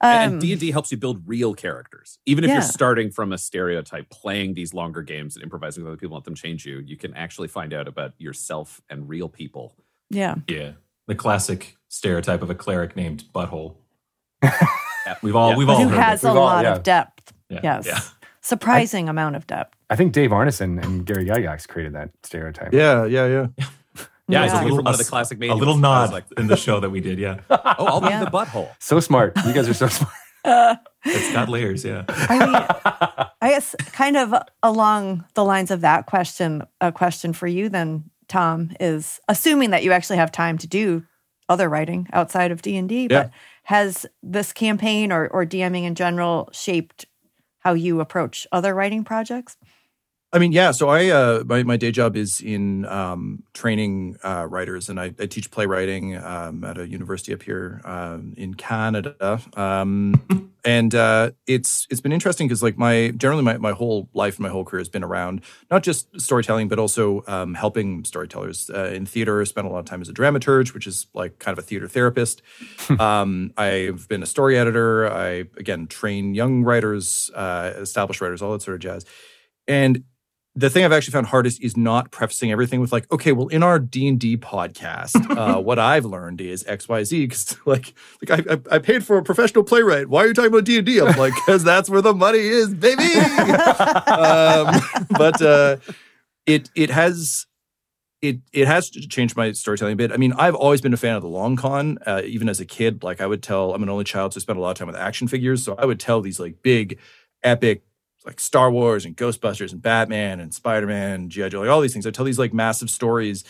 But 0.00 0.08
and 0.16 0.32
um, 0.34 0.38
D&D 0.40 0.70
helps 0.72 0.90
you 0.92 0.98
build 0.98 1.22
real 1.26 1.54
characters. 1.54 2.18
Even 2.26 2.44
if 2.44 2.48
Yeah. 2.48 2.54
you're 2.56 2.62
starting 2.62 3.10
from 3.10 3.32
a 3.32 3.38
stereotype, 3.38 4.10
playing 4.10 4.52
these 4.54 4.74
longer 4.74 5.00
games 5.02 5.36
and 5.36 5.42
improvising 5.42 5.82
with 5.84 5.90
other 5.92 5.96
people, 5.96 6.16
let 6.16 6.24
them 6.24 6.34
change 6.34 6.66
you, 6.66 6.78
you 6.80 6.96
can 6.98 7.14
actually 7.14 7.48
find 7.48 7.72
out 7.72 7.88
about 7.88 8.12
yourself 8.18 8.80
and 8.90 9.08
real 9.08 9.28
people. 9.28 9.74
yeah, 10.10 10.34
Yeah, 10.48 10.72
the 11.06 11.14
classic 11.14 11.76
stereotype 11.88 12.42
of 12.42 12.50
a 12.50 12.54
cleric 12.54 12.94
named 12.94 13.24
Butthole. 13.34 13.76
We've 15.22 15.34
all 15.36 15.50
Yeah. 15.52 15.56
we've 15.56 15.68
all 15.68 15.82
who 15.82 15.88
heard 15.88 15.98
has 15.98 16.22
it. 16.24 16.26
a 16.26 16.30
We've 16.30 16.36
all- 16.40 16.44
lot 16.46 16.64
yeah. 16.64 16.74
of 16.74 16.82
depth. 16.82 17.32
Yeah, 17.48 17.60
Yes, 17.62 17.86
yeah. 17.86 18.00
surprising 18.40 19.08
amount 19.08 19.36
of 19.36 19.46
depth. 19.46 19.76
I 19.88 19.96
think 19.96 20.12
Dave 20.12 20.30
Arneson 20.30 20.82
and 20.84 21.06
Gary 21.06 21.24
Gygax 21.26 21.66
created 21.68 21.94
that 21.94 22.10
stereotype. 22.22 22.72
Yeah, 22.74 23.04
yeah, 23.06 23.26
yeah. 23.26 23.66
Yeah, 24.28 24.42
I 24.42 24.46
Yeah. 24.46 24.52
was 24.52 24.52
looking 24.62 24.68
for 24.78 24.82
one 24.82 24.94
of 24.94 25.00
a- 25.00 25.02
the 25.04 25.08
classic 25.08 25.38
A 25.42 25.54
little 25.54 25.76
nod 25.76 26.12
like, 26.12 26.24
in 26.36 26.46
the 26.48 26.56
show 26.56 26.80
that 26.80 26.90
we 26.90 27.00
did. 27.00 27.18
Yeah, 27.18 27.40
oh, 27.50 27.58
I'll 27.86 28.00
be 28.00 28.08
Yeah. 28.08 28.24
the 28.24 28.30
butthole. 28.30 28.70
So 28.80 28.98
smart. 29.00 29.34
You 29.46 29.52
guys 29.52 29.68
are 29.68 29.74
so 29.74 29.86
smart. 29.98 30.78
it's 31.04 31.32
got 31.32 31.48
layers. 31.48 31.84
Yeah. 31.84 32.04
I 32.08 32.38
mean, 32.38 33.30
I 33.40 33.50
guess 33.50 33.74
kind 33.92 34.16
of 34.16 34.34
along 34.62 35.24
the 35.34 35.44
lines 35.44 35.70
of 35.70 35.80
that 35.82 36.06
question, 36.06 36.62
a 36.80 36.90
question 36.92 37.32
for 37.32 37.46
you 37.46 37.68
then, 37.68 38.10
Tom, 38.28 38.70
is 38.80 39.20
assuming 39.28 39.70
that 39.70 39.84
you 39.84 39.92
actually 39.92 40.16
have 40.16 40.32
time 40.32 40.58
to 40.58 40.66
do 40.66 41.04
other 41.48 41.68
writing 41.68 42.08
outside 42.12 42.50
of 42.50 42.62
D 42.62 42.76
and 42.76 42.88
D, 42.88 43.06
Yeah. 43.08 43.24
but 43.24 43.30
has 43.64 44.06
this 44.22 44.52
campaign 44.52 45.12
or, 45.12 45.28
or 45.28 45.44
DMing 45.46 45.84
in 45.84 45.94
general 45.94 46.48
shaped 46.52 47.04
how 47.60 47.74
you 47.74 48.00
approach 48.00 48.46
other 48.50 48.74
writing 48.74 49.04
projects? 49.04 49.56
I 50.32 50.38
mean, 50.38 50.52
yeah. 50.52 50.72
So 50.72 50.88
I, 50.88 51.08
uh, 51.08 51.44
my, 51.46 51.62
my 51.62 51.76
day 51.76 51.90
job 51.90 52.16
is 52.16 52.40
in 52.40 52.84
um, 52.86 53.44
training 53.54 54.16
uh, 54.24 54.46
writers, 54.50 54.88
and 54.88 54.98
I, 55.00 55.14
I 55.18 55.26
teach 55.26 55.50
playwriting 55.50 56.16
um, 56.16 56.64
at 56.64 56.78
a 56.78 56.86
university 56.86 57.32
up 57.32 57.42
here 57.42 57.80
um, 57.84 58.34
in 58.36 58.54
Canada. 58.54 59.40
Um, 59.56 60.50
and 60.66 60.96
uh, 60.96 61.30
it's 61.46 61.86
it's 61.90 62.00
been 62.00 62.12
interesting 62.12 62.48
because 62.48 62.60
like 62.60 62.76
my 62.76 63.12
generally 63.16 63.44
my, 63.44 63.56
my 63.56 63.70
whole 63.70 64.08
life, 64.14 64.40
my 64.40 64.48
whole 64.48 64.64
career 64.64 64.80
has 64.80 64.88
been 64.88 65.04
around 65.04 65.42
not 65.70 65.84
just 65.84 66.20
storytelling, 66.20 66.66
but 66.66 66.80
also 66.80 67.22
um, 67.28 67.54
helping 67.54 68.04
storytellers 68.04 68.68
uh, 68.70 68.90
in 68.92 69.06
theater. 69.06 69.44
Spent 69.44 69.66
a 69.66 69.70
lot 69.70 69.78
of 69.78 69.84
time 69.84 70.02
as 70.02 70.08
a 70.08 70.12
dramaturge, 70.12 70.74
which 70.74 70.88
is 70.88 71.06
like 71.14 71.38
kind 71.38 71.56
of 71.56 71.64
a 71.64 71.66
theater 71.66 71.86
therapist. 71.86 72.42
um, 72.98 73.52
I've 73.56 74.08
been 74.08 74.24
a 74.24 74.26
story 74.26 74.58
editor. 74.58 75.10
I 75.10 75.44
again 75.56 75.86
train 75.86 76.34
young 76.34 76.64
writers, 76.64 77.30
uh, 77.32 77.72
established 77.76 78.20
writers, 78.20 78.42
all 78.42 78.52
that 78.52 78.62
sort 78.62 78.74
of 78.74 78.80
jazz. 78.80 79.06
And 79.68 80.02
the 80.56 80.70
thing 80.70 80.86
I've 80.86 80.92
actually 80.92 81.12
found 81.12 81.26
hardest 81.26 81.62
is 81.62 81.76
not 81.76 82.10
prefacing 82.10 82.50
everything 82.50 82.80
with 82.80 82.90
like, 82.90 83.10
okay, 83.12 83.32
well, 83.32 83.48
in 83.48 83.62
our 83.62 83.78
D 83.78 84.08
and 84.08 84.18
D 84.18 84.38
podcast, 84.38 85.30
uh, 85.36 85.60
what 85.60 85.78
I've 85.78 86.06
learned 86.06 86.40
is 86.40 86.64
X, 86.66 86.88
Y, 86.88 87.04
Z. 87.04 87.26
Because 87.26 87.56
like, 87.66 87.92
like 88.26 88.48
I, 88.48 88.54
I, 88.54 88.76
I 88.76 88.78
paid 88.78 89.04
for 89.04 89.18
a 89.18 89.22
professional 89.22 89.64
playwright. 89.64 90.08
Why 90.08 90.24
are 90.24 90.28
you 90.28 90.34
talking 90.34 90.50
about 90.50 90.64
D 90.64 90.78
and 90.78 90.86
D? 90.86 91.00
I'm 91.00 91.06
like, 91.18 91.34
because 91.34 91.62
that's 91.62 91.90
where 91.90 92.00
the 92.00 92.14
money 92.14 92.38
is, 92.38 92.72
baby. 92.72 93.02
um, 93.02 94.80
but 95.10 95.42
uh, 95.42 95.76
it 96.46 96.70
it 96.74 96.88
has 96.88 97.46
it 98.22 98.38
it 98.54 98.66
has 98.66 98.88
changed 98.88 99.36
my 99.36 99.52
storytelling 99.52 99.92
a 99.92 99.96
bit. 99.96 100.10
I 100.10 100.16
mean, 100.16 100.32
I've 100.38 100.54
always 100.54 100.80
been 100.80 100.94
a 100.94 100.96
fan 100.96 101.16
of 101.16 101.22
the 101.22 101.28
long 101.28 101.56
con. 101.56 101.98
Uh, 102.06 102.22
even 102.24 102.48
as 102.48 102.60
a 102.60 102.64
kid, 102.64 103.02
like 103.02 103.20
I 103.20 103.26
would 103.26 103.42
tell, 103.42 103.74
I'm 103.74 103.82
an 103.82 103.90
only 103.90 104.04
child, 104.04 104.32
so 104.32 104.38
I 104.38 104.40
spent 104.40 104.58
a 104.58 104.62
lot 104.62 104.70
of 104.70 104.78
time 104.78 104.86
with 104.86 104.96
action 104.96 105.28
figures. 105.28 105.62
So 105.62 105.74
I 105.78 105.84
would 105.84 106.00
tell 106.00 106.22
these 106.22 106.40
like 106.40 106.62
big, 106.62 106.98
epic, 107.42 107.82
like 108.26 108.40
Star 108.40 108.70
Wars 108.70 109.04
and 109.04 109.16
Ghostbusters 109.16 109.72
and 109.72 109.80
Batman 109.80 110.40
and 110.40 110.52
Spider 110.52 110.86
Man 110.86 111.30
GI 111.30 111.50
Joe, 111.50 111.60
like 111.60 111.70
all 111.70 111.80
these 111.80 111.92
things. 111.92 112.06
I 112.06 112.10
tell 112.10 112.24
these 112.24 112.38
like 112.38 112.52
massive 112.52 112.90
stories, 112.90 113.44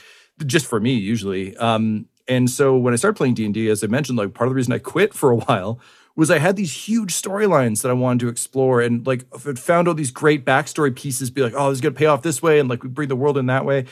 just 0.44 0.66
for 0.66 0.78
me 0.78 0.94
usually. 0.94 1.56
Um, 1.56 2.06
and 2.28 2.50
so 2.50 2.76
when 2.76 2.92
I 2.92 2.96
started 2.96 3.16
playing 3.16 3.34
D 3.34 3.44
and 3.46 3.54
D, 3.54 3.68
as 3.70 3.82
I 3.82 3.86
mentioned, 3.86 4.18
like 4.18 4.34
part 4.34 4.48
of 4.48 4.52
the 4.52 4.56
reason 4.56 4.72
I 4.72 4.78
quit 4.78 5.14
for 5.14 5.30
a 5.30 5.36
while 5.46 5.80
was 6.14 6.30
I 6.30 6.38
had 6.38 6.56
these 6.56 6.72
huge 6.72 7.12
storylines 7.12 7.82
that 7.82 7.90
I 7.90 7.94
wanted 7.94 8.20
to 8.20 8.28
explore 8.28 8.80
and 8.80 9.06
like 9.06 9.26
found 9.34 9.88
all 9.88 9.94
these 9.94 10.10
great 10.10 10.44
backstory 10.44 10.94
pieces. 10.94 11.30
Be 11.30 11.42
like, 11.42 11.54
oh, 11.56 11.70
this 11.70 11.78
is 11.78 11.80
gonna 11.80 11.94
pay 11.94 12.06
off 12.06 12.22
this 12.22 12.42
way, 12.42 12.58
and 12.58 12.68
like 12.68 12.82
we 12.82 12.88
bring 12.88 13.08
the 13.08 13.16
world 13.16 13.38
in 13.38 13.46
that 13.46 13.64
way. 13.64 13.86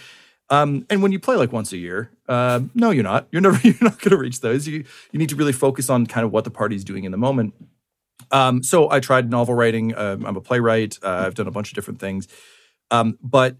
Um, 0.50 0.86
and 0.90 1.02
when 1.02 1.10
you 1.10 1.18
play 1.18 1.36
like 1.36 1.52
once 1.52 1.72
a 1.72 1.78
year, 1.78 2.10
um, 2.28 2.70
no, 2.74 2.90
you're 2.90 3.04
not. 3.04 3.28
You're 3.30 3.40
never. 3.42 3.58
You're 3.66 3.76
not 3.80 3.98
going 4.00 4.10
to 4.10 4.18
reach 4.18 4.40
those. 4.40 4.66
You 4.66 4.84
you 5.12 5.18
need 5.18 5.30
to 5.30 5.36
really 5.36 5.52
focus 5.52 5.88
on 5.88 6.06
kind 6.06 6.24
of 6.24 6.32
what 6.32 6.44
the 6.44 6.50
party's 6.50 6.84
doing 6.84 7.04
in 7.04 7.12
the 7.12 7.18
moment. 7.18 7.54
Um, 8.30 8.62
so 8.62 8.90
I 8.90 9.00
tried 9.00 9.30
novel 9.30 9.54
writing. 9.54 9.94
Um, 9.96 10.24
I'm 10.24 10.36
a 10.36 10.40
playwright. 10.40 10.98
Uh, 11.02 11.24
I've 11.26 11.34
done 11.34 11.46
a 11.46 11.50
bunch 11.50 11.70
of 11.70 11.74
different 11.74 12.00
things. 12.00 12.28
Um, 12.90 13.18
but 13.22 13.56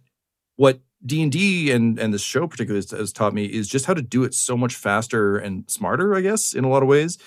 what 0.57 0.81
D 1.05 1.23
and 1.23 1.33
D 1.33 1.71
and 1.71 1.99
and 1.99 2.15
this 2.15 2.23
show 2.23 2.47
particularly 2.47 2.79
has, 2.79 2.91
has 2.91 3.13
taught 3.13 3.35
me 3.35 3.45
is 3.45 3.69
just 3.69 3.87
how 3.87 3.95
to 3.95 4.03
do 4.03 4.25
it 4.25 4.35
so 4.35 4.57
much 4.57 4.75
faster 4.75 5.37
and 5.37 5.69
smarter. 5.71 6.15
I 6.15 6.21
guess 6.21 6.55
in 6.55 6.65
a 6.65 6.69
lot 6.69 6.83
of 6.83 6.89
ways, 6.89 7.19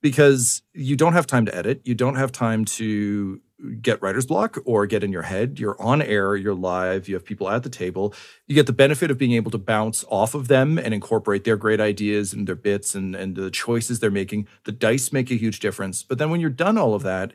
because 0.00 0.62
you 0.74 0.96
don't 0.96 1.14
have 1.14 1.26
time 1.26 1.46
to 1.46 1.54
edit. 1.54 1.80
You 1.84 1.94
don't 1.94 2.16
have 2.16 2.30
time 2.30 2.64
to 2.64 3.40
get 3.80 4.00
writer's 4.02 4.26
block 4.26 4.58
or 4.64 4.86
get 4.86 5.02
in 5.02 5.12
your 5.12 5.22
head. 5.22 5.58
You're 5.58 5.80
on 5.80 6.02
air, 6.02 6.36
you're 6.36 6.54
live, 6.54 7.08
you 7.08 7.14
have 7.14 7.24
people 7.24 7.48
at 7.48 7.62
the 7.62 7.70
table. 7.70 8.14
You 8.46 8.54
get 8.54 8.66
the 8.66 8.72
benefit 8.72 9.10
of 9.10 9.18
being 9.18 9.32
able 9.32 9.50
to 9.50 9.58
bounce 9.58 10.04
off 10.08 10.34
of 10.34 10.48
them 10.48 10.78
and 10.78 10.92
incorporate 10.92 11.44
their 11.44 11.56
great 11.56 11.80
ideas 11.80 12.32
and 12.32 12.46
their 12.46 12.54
bits 12.54 12.94
and, 12.94 13.16
and 13.16 13.34
the 13.34 13.50
choices 13.50 14.00
they're 14.00 14.10
making. 14.10 14.46
The 14.64 14.72
dice 14.72 15.12
make 15.12 15.30
a 15.30 15.36
huge 15.36 15.60
difference. 15.60 16.02
But 16.02 16.18
then 16.18 16.30
when 16.30 16.40
you're 16.40 16.50
done 16.50 16.76
all 16.76 16.94
of 16.94 17.02
that, 17.04 17.32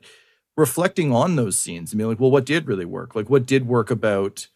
reflecting 0.56 1.12
on 1.14 1.38
those 1.38 1.58
scenes 1.58 1.92
and 1.92 1.98
being 1.98 2.10
like, 2.10 2.20
well, 2.20 2.32
what 2.32 2.46
did 2.46 2.68
really 2.68 2.86
work? 2.86 3.16
Like, 3.16 3.30
what 3.30 3.46
did 3.46 3.68
work 3.68 3.90
about 3.90 4.48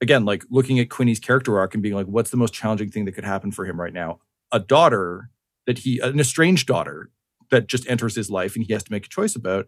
again, 0.00 0.24
like 0.24 0.44
looking 0.50 0.78
at 0.78 0.90
Quinny's 0.90 1.20
character 1.20 1.58
arc 1.58 1.74
and 1.74 1.82
being 1.82 1.94
like, 1.94 2.06
what's 2.06 2.30
the 2.30 2.36
most 2.36 2.54
challenging 2.54 2.90
thing 2.90 3.04
that 3.04 3.12
could 3.12 3.24
happen 3.24 3.50
for 3.50 3.64
him 3.64 3.80
right 3.80 3.92
now? 3.92 4.20
A 4.52 4.58
daughter 4.58 5.30
that 5.66 5.78
he, 5.78 5.98
an 6.00 6.20
estranged 6.20 6.66
daughter 6.66 7.10
that 7.50 7.66
just 7.66 7.88
enters 7.88 8.14
his 8.14 8.30
life 8.30 8.56
and 8.56 8.64
he 8.64 8.72
has 8.72 8.84
to 8.84 8.92
make 8.92 9.06
a 9.06 9.10
choice 9.10 9.34
about. 9.34 9.66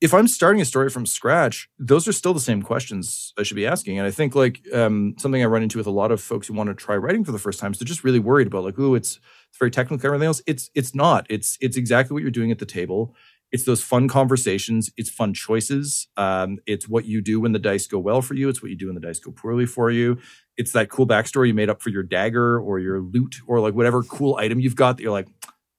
If 0.00 0.14
I'm 0.14 0.28
starting 0.28 0.60
a 0.60 0.64
story 0.64 0.90
from 0.90 1.06
scratch, 1.06 1.68
those 1.78 2.06
are 2.06 2.12
still 2.12 2.32
the 2.32 2.38
same 2.38 2.62
questions 2.62 3.32
I 3.36 3.42
should 3.42 3.56
be 3.56 3.66
asking. 3.66 3.98
And 3.98 4.06
I 4.06 4.12
think 4.12 4.36
like 4.36 4.60
um, 4.72 5.14
something 5.18 5.42
I 5.42 5.46
run 5.46 5.64
into 5.64 5.78
with 5.78 5.88
a 5.88 5.92
lot 5.92 6.12
of 6.12 6.20
folks 6.20 6.46
who 6.46 6.54
want 6.54 6.68
to 6.68 6.74
try 6.74 6.96
writing 6.96 7.24
for 7.24 7.32
the 7.32 7.38
first 7.38 7.58
time 7.58 7.72
is 7.72 7.78
they're 7.78 7.86
just 7.86 8.04
really 8.04 8.20
worried 8.20 8.46
about 8.46 8.62
like, 8.64 8.78
oh, 8.78 8.94
it's 8.94 9.18
it's 9.48 9.58
very 9.58 9.70
technical 9.70 9.94
and 9.96 10.04
everything 10.04 10.26
else. 10.26 10.42
It's 10.46 10.70
it's 10.74 10.94
not. 10.94 11.26
It's 11.28 11.58
it's 11.60 11.76
exactly 11.76 12.14
what 12.14 12.22
you're 12.22 12.30
doing 12.30 12.52
at 12.52 12.60
the 12.60 12.66
table. 12.66 13.16
It's 13.50 13.64
those 13.64 13.82
fun 13.82 14.08
conversations. 14.08 14.90
It's 14.96 15.08
fun 15.08 15.32
choices. 15.32 16.06
Um, 16.16 16.58
it's 16.66 16.88
what 16.88 17.06
you 17.06 17.22
do 17.22 17.40
when 17.40 17.52
the 17.52 17.58
dice 17.58 17.86
go 17.86 17.98
well 17.98 18.20
for 18.20 18.34
you. 18.34 18.48
It's 18.48 18.62
what 18.62 18.70
you 18.70 18.76
do 18.76 18.86
when 18.86 18.94
the 18.94 19.00
dice 19.00 19.18
go 19.18 19.30
poorly 19.32 19.64
for 19.64 19.90
you. 19.90 20.18
It's 20.58 20.72
that 20.72 20.90
cool 20.90 21.06
backstory 21.06 21.48
you 21.48 21.54
made 21.54 21.70
up 21.70 21.80
for 21.80 21.88
your 21.88 22.02
dagger 22.02 22.60
or 22.60 22.78
your 22.78 23.00
loot 23.00 23.36
or 23.46 23.60
like 23.60 23.74
whatever 23.74 24.02
cool 24.02 24.36
item 24.36 24.60
you've 24.60 24.76
got 24.76 24.96
that 24.98 25.02
you're 25.02 25.12
like, 25.12 25.28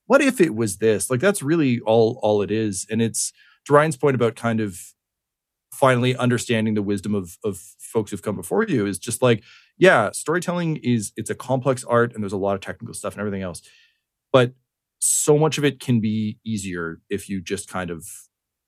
what 0.08 0.22
if 0.22 0.42
it 0.42 0.56
was 0.56 0.78
this? 0.78 1.12
Like 1.12 1.20
that's 1.20 1.44
really 1.44 1.80
all 1.82 2.20
all 2.24 2.42
it 2.42 2.50
is. 2.50 2.88
And 2.90 3.02
it's 3.02 3.32
to 3.70 3.74
Ryan's 3.74 3.98
point 3.98 4.16
about 4.16 4.36
kind 4.36 4.60
of 4.60 4.94
finally 5.72 6.16
understanding 6.16 6.74
the 6.74 6.82
wisdom 6.82 7.16
of 7.16 7.38
of 7.44 7.58
folks 7.80 8.12
who've 8.12 8.22
come 8.22 8.36
before 8.36 8.64
you 8.64 8.86
is 8.86 8.98
just 9.00 9.22
like, 9.22 9.44
yeah, 9.78 10.12
storytelling 10.12 10.78
is 10.78 11.14
it's 11.16 11.30
a 11.30 11.36
complex 11.36 11.84
art 11.84 12.14
and 12.14 12.24
there's 12.24 12.34
a 12.34 12.38
lot 12.38 12.56
of 12.56 12.62
technical 12.62 12.94
stuff 12.94 13.14
and 13.14 13.22
everything 13.22 13.44
else. 13.44 13.62
But 14.34 14.54
so 15.00 15.38
much 15.38 15.58
of 15.58 15.64
it 15.64 15.80
can 15.80 16.02
be 16.02 16.40
easier 16.44 17.00
if 17.10 17.30
you 17.30 17.42
just 17.42 17.70
kind 17.70 17.90
of 17.90 18.08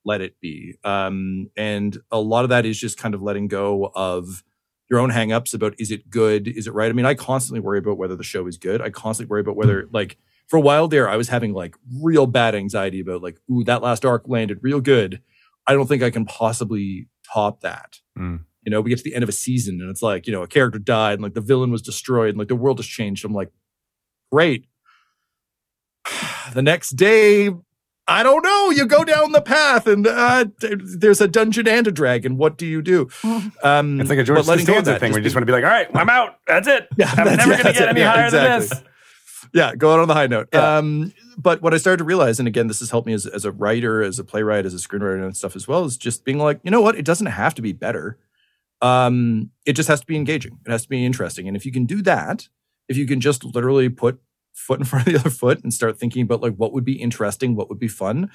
let 0.04 0.20
it 0.20 0.40
be. 0.40 0.76
Um, 0.84 1.50
and 1.56 1.98
a 2.10 2.20
lot 2.20 2.44
of 2.44 2.50
that 2.50 2.64
is 2.64 2.78
just 2.78 2.96
kind 2.96 3.14
of 3.14 3.22
letting 3.22 3.48
go 3.48 3.90
of 3.94 4.42
your 4.88 5.00
own 5.00 5.10
hangups 5.10 5.54
about 5.54 5.74
is 5.78 5.90
it 5.90 6.10
good? 6.10 6.46
Is 6.48 6.66
it 6.66 6.74
right? 6.74 6.90
I 6.90 6.92
mean, 6.92 7.06
I 7.06 7.14
constantly 7.14 7.60
worry 7.60 7.78
about 7.78 7.98
whether 7.98 8.16
the 8.16 8.24
show 8.24 8.46
is 8.46 8.56
good. 8.56 8.80
I 8.80 8.90
constantly 8.90 9.30
worry 9.30 9.40
about 9.40 9.56
whether 9.56 9.88
like 9.92 10.18
for 10.52 10.58
a 10.58 10.60
while 10.60 10.86
there, 10.86 11.08
I 11.08 11.16
was 11.16 11.30
having 11.30 11.54
like 11.54 11.74
real 11.98 12.26
bad 12.26 12.54
anxiety 12.54 13.00
about 13.00 13.22
like, 13.22 13.38
ooh, 13.50 13.64
that 13.64 13.80
last 13.80 14.04
arc 14.04 14.28
landed 14.28 14.58
real 14.60 14.82
good. 14.82 15.22
I 15.66 15.72
don't 15.72 15.86
think 15.86 16.02
I 16.02 16.10
can 16.10 16.26
possibly 16.26 17.08
top 17.32 17.62
that. 17.62 18.00
Mm. 18.18 18.40
You 18.62 18.70
know, 18.70 18.82
we 18.82 18.90
get 18.90 18.98
to 18.98 19.02
the 19.04 19.14
end 19.14 19.22
of 19.22 19.30
a 19.30 19.32
season 19.32 19.80
and 19.80 19.88
it's 19.88 20.02
like, 20.02 20.26
you 20.26 20.32
know, 20.34 20.42
a 20.42 20.46
character 20.46 20.78
died 20.78 21.14
and 21.14 21.22
like 21.22 21.32
the 21.32 21.40
villain 21.40 21.70
was 21.70 21.80
destroyed 21.80 22.28
and 22.28 22.38
like 22.38 22.48
the 22.48 22.54
world 22.54 22.78
has 22.80 22.86
changed. 22.86 23.24
I'm 23.24 23.32
like, 23.32 23.48
great. 24.30 24.66
The 26.52 26.60
next 26.60 26.90
day, 26.90 27.48
I 28.06 28.22
don't 28.22 28.42
know. 28.44 28.68
You 28.70 28.84
go 28.84 29.04
down 29.04 29.32
the 29.32 29.40
path 29.40 29.86
and 29.86 30.06
uh, 30.06 30.44
there's 30.60 31.22
a 31.22 31.28
dungeon 31.28 31.66
and 31.66 31.86
a 31.86 31.90
dragon. 31.92 32.36
What 32.36 32.58
do 32.58 32.66
you 32.66 32.82
do? 32.82 33.08
Um, 33.62 34.00
It's 34.02 34.10
like 34.10 34.18
a 34.18 34.22
George 34.24 34.40
but 34.40 34.46
letting 34.48 34.66
go 34.66 34.72
of 34.72 34.76
Costanza 34.84 34.90
that, 34.90 35.00
thing 35.00 35.12
where 35.12 35.20
you 35.20 35.24
just 35.24 35.34
being- 35.34 35.40
want 35.40 35.46
to 35.46 35.46
be 35.46 35.52
like, 35.52 35.64
all 35.64 35.70
right, 35.70 35.88
I'm 35.94 36.10
out. 36.10 36.36
That's 36.46 36.68
it. 36.68 36.88
Yeah, 36.98 37.08
I'm 37.10 37.24
that's- 37.24 37.38
never 37.38 37.52
yeah, 37.52 37.62
going 37.62 37.74
to 37.74 37.78
get 37.78 37.82
it. 37.82 37.88
any 37.90 38.00
Yeah, 38.00 38.12
higher 38.12 38.30
than 38.30 38.60
this. 38.60 38.82
Yeah, 39.52 39.74
go 39.74 39.92
out 39.92 40.00
on 40.00 40.08
the 40.08 40.14
high 40.14 40.26
note. 40.26 40.48
Yeah. 40.52 40.78
Um, 40.78 41.12
but 41.36 41.60
what 41.60 41.74
I 41.74 41.76
started 41.76 41.98
to 41.98 42.04
realize, 42.04 42.38
and 42.38 42.48
again, 42.48 42.68
this 42.68 42.80
has 42.80 42.90
helped 42.90 43.06
me 43.06 43.12
as, 43.12 43.26
as 43.26 43.44
a 43.44 43.52
writer, 43.52 44.02
as 44.02 44.18
a 44.18 44.24
playwright, 44.24 44.64
as 44.64 44.74
a 44.74 44.78
screenwriter, 44.78 45.24
and 45.24 45.36
stuff 45.36 45.56
as 45.56 45.68
well, 45.68 45.84
is 45.84 45.96
just 45.96 46.24
being 46.24 46.38
like, 46.38 46.60
you 46.62 46.70
know 46.70 46.80
what? 46.80 46.96
It 46.96 47.04
doesn't 47.04 47.26
have 47.26 47.54
to 47.56 47.62
be 47.62 47.72
better. 47.72 48.18
Um, 48.80 49.50
it 49.64 49.74
just 49.74 49.88
has 49.88 50.00
to 50.00 50.06
be 50.06 50.16
engaging. 50.16 50.58
It 50.66 50.70
has 50.70 50.82
to 50.82 50.88
be 50.88 51.04
interesting. 51.04 51.46
And 51.48 51.56
if 51.56 51.66
you 51.66 51.72
can 51.72 51.84
do 51.84 52.02
that, 52.02 52.48
if 52.88 52.96
you 52.96 53.06
can 53.06 53.20
just 53.20 53.44
literally 53.44 53.88
put 53.88 54.20
foot 54.54 54.80
in 54.80 54.84
front 54.86 55.06
of 55.06 55.12
the 55.12 55.18
other 55.18 55.30
foot 55.30 55.62
and 55.62 55.72
start 55.72 55.98
thinking 55.98 56.22
about 56.22 56.40
like 56.40 56.54
what 56.56 56.72
would 56.72 56.84
be 56.84 57.00
interesting, 57.00 57.54
what 57.54 57.68
would 57.68 57.78
be 57.78 57.88
fun. 57.88 58.30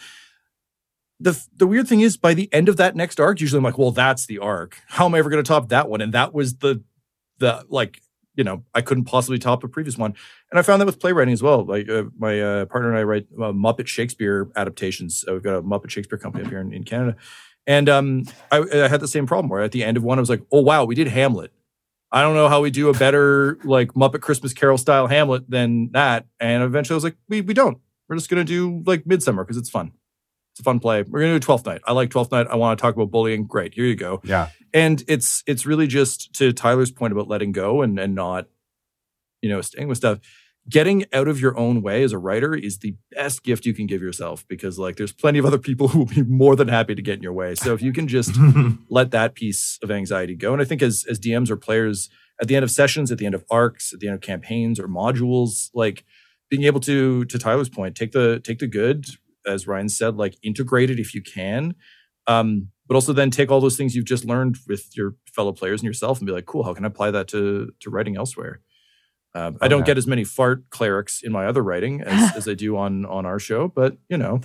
The 1.20 1.44
the 1.56 1.66
weird 1.66 1.88
thing 1.88 2.02
is, 2.02 2.16
by 2.16 2.36
the 2.36 2.48
end 2.54 2.70
of 2.70 2.78
that 2.78 2.96
next 2.96 3.20
arc, 3.20 3.42
usually 3.42 3.58
I'm 3.58 3.64
like, 3.64 3.80
well, 3.80 3.90
that's 3.90 4.28
the 4.28 4.38
arc. 4.38 4.78
How 4.88 5.06
am 5.06 5.16
I 5.16 5.18
ever 5.18 5.32
going 5.32 5.44
to 5.44 5.48
top 5.48 5.70
that 5.70 5.90
one? 5.90 6.00
And 6.00 6.14
that 6.14 6.32
was 6.32 6.58
the 6.58 6.84
the 7.40 7.66
like 7.70 8.02
you 8.38 8.44
know 8.44 8.64
I 8.74 8.82
couldn't 8.82 9.06
possibly 9.06 9.40
top 9.40 9.64
a 9.64 9.68
previous 9.68 9.98
one. 9.98 10.14
And 10.52 10.58
I 10.60 10.62
found 10.62 10.80
that 10.80 10.86
with 10.86 11.00
playwriting 11.00 11.34
as 11.34 11.44
well. 11.44 11.66
Like 11.66 11.90
uh, 11.90 12.04
my 12.18 12.40
uh, 12.40 12.66
partner 12.66 12.90
and 12.90 12.98
I 12.98 13.04
write 13.04 13.28
uh, 13.36 13.52
Muppet 13.52 13.88
Shakespeare 13.88 14.48
adaptations. 14.56 15.26
We've 15.28 15.44
got 15.44 15.58
a 15.58 15.62
Muppet 15.62 15.90
Shakespeare 15.90 16.18
company 16.18 16.46
up 16.46 16.50
here 16.50 16.62
in, 16.62 16.72
in 16.72 16.86
Canada, 16.86 17.18
and 17.66 17.90
um, 17.90 18.24
I, 18.52 18.60
I 18.60 18.88
had 18.88 19.02
the 19.02 19.08
same 19.08 19.28
problem 19.28 19.50
where 19.50 19.62
at 19.62 19.74
the 19.74 19.84
end 19.84 19.98
of 19.98 20.04
one 20.04 20.18
I 20.18 20.22
was 20.22 20.30
like, 20.30 20.44
oh 20.52 20.62
wow, 20.62 20.86
we 20.86 20.96
did 20.96 21.10
Hamlet. 21.10 21.52
I 22.12 22.22
don't 22.22 22.36
know 22.36 22.48
how 22.48 22.62
we 22.62 22.72
do 22.72 22.88
a 22.88 22.94
better 22.94 23.60
like 23.66 23.94
Muppet 23.94 24.22
Christmas 24.22 24.54
Carol 24.54 24.78
style 24.78 25.08
Hamlet 25.08 25.50
than 25.50 25.92
that. 25.92 26.26
And 26.40 26.64
eventually 26.64 26.94
I 26.94 26.98
was 26.98 27.04
like, 27.04 27.18
we 27.28 27.42
we 27.42 27.54
don't. 27.54 27.80
We're 28.08 28.16
just 28.16 28.30
gonna 28.30 28.46
do 28.46 28.82
like 28.86 29.06
Midsummer 29.06 29.44
because 29.44 29.58
it's 29.58 29.70
fun. 29.70 29.92
It's 30.54 30.62
a 30.62 30.64
fun 30.64 30.80
play. 30.80 31.02
We're 31.02 31.20
gonna 31.20 31.34
do 31.34 31.40
Twelfth 31.40 31.66
Night. 31.66 31.82
I 31.86 31.92
like 31.92 32.10
Twelfth 32.10 32.32
Night. 32.32 32.48
I 32.50 32.56
want 32.56 32.78
to 32.78 32.82
talk 32.82 32.96
about 32.96 33.12
bullying. 33.12 33.46
Great, 33.46 33.74
here 33.74 33.86
you 33.86 33.96
go 33.96 34.22
Yeah. 34.24 34.50
And 34.74 35.04
it's 35.08 35.44
it's 35.48 35.66
really 35.66 35.88
just 35.88 36.34
to 36.36 36.54
Tyler's 36.54 36.92
point 36.92 37.14
about 37.14 37.28
letting 37.28 37.52
go 37.52 37.82
and 37.82 38.00
and 38.00 38.16
not 38.16 38.48
you 39.42 39.50
know 39.50 39.62
staying 39.62 39.88
with 39.88 39.98
stuff 39.98 40.20
getting 40.70 41.06
out 41.14 41.28
of 41.28 41.40
your 41.40 41.58
own 41.58 41.82
way 41.82 42.04
as 42.04 42.12
a 42.12 42.18
writer 42.18 42.54
is 42.54 42.80
the 42.80 42.96
best 43.12 43.44
gift 43.44 43.66
you 43.66 43.74
can 43.74 43.88
give 43.88 44.02
yourself 44.02 44.46
because 44.48 44.78
like 44.78 44.98
there's 44.98 45.14
plenty 45.14 45.40
of 45.40 45.46
other 45.46 45.58
people 45.58 45.88
who 45.88 46.00
will 46.00 46.06
be 46.06 46.24
more 46.24 46.56
than 46.56 46.68
happy 46.68 46.94
to 46.94 47.02
get 47.02 47.16
in 47.16 47.24
your 47.24 47.34
way. 47.34 47.56
So 47.56 47.74
if 47.74 47.82
you 47.82 47.94
can 47.94 48.08
just 48.08 48.38
let 48.90 49.12
that 49.12 49.36
piece 49.36 49.80
of 49.82 49.92
anxiety 49.92 50.36
go. 50.36 50.54
And 50.54 50.62
i 50.62 50.66
think 50.66 50.82
as 50.82 51.06
as 51.10 51.20
dms 51.20 51.50
or 51.50 51.58
players 51.58 52.10
at 52.42 52.48
the 52.48 52.56
end 52.56 52.64
of 52.64 52.72
sessions 52.72 53.12
at 53.12 53.18
the 53.18 53.26
end 53.26 53.36
of 53.36 53.46
arcs 53.50 53.94
at 53.94 54.00
the 54.00 54.08
end 54.08 54.16
of 54.16 54.22
campaigns 54.22 54.80
or 54.80 54.88
modules 54.88 55.70
like 55.74 56.04
being 56.50 56.64
able 56.64 56.80
to 56.82 57.26
to 57.26 57.40
tyler's 57.40 57.70
point 57.70 57.96
take 57.96 58.12
the 58.12 58.40
take 58.40 58.60
the 58.60 58.68
good 58.68 59.06
as 59.46 59.68
ryan 59.68 59.90
said 59.90 60.16
like 60.16 60.38
integrate 60.44 60.90
it 60.90 61.00
if 61.00 61.14
you 61.14 61.22
can. 61.22 61.76
Um, 62.28 62.70
but 62.88 62.96
also 62.96 63.14
then 63.14 63.30
take 63.32 63.52
all 63.52 63.60
those 63.62 63.76
things 63.78 63.96
you've 63.96 64.06
just 64.06 64.26
learned 64.26 64.58
with 64.68 64.96
your 64.96 65.16
fellow 65.34 65.52
players 65.52 65.82
and 65.82 65.86
yourself 65.88 66.20
and 66.20 66.26
be 66.28 66.34
like, 66.34 66.46
cool, 66.46 66.64
how 66.64 66.74
can 66.74 66.86
I 66.86 66.88
apply 66.88 67.12
that 67.12 67.28
to 67.30 67.72
to 67.82 67.90
writing 67.90 68.16
elsewhere? 68.18 68.62
Um, 69.36 69.58
I 69.62 69.68
don't 69.68 69.86
get 69.86 69.98
as 69.98 70.08
many 70.08 70.24
fart 70.24 70.70
clerics 70.72 71.22
in 71.22 71.32
my 71.32 71.46
other 71.46 71.62
writing 71.62 72.02
as, 72.02 72.36
as 72.38 72.48
I 72.48 72.54
do 72.54 72.78
on 72.78 73.06
on 73.06 73.26
our 73.26 73.40
show, 73.40 73.68
but 73.68 73.98
you 74.10 74.18
know 74.18 74.42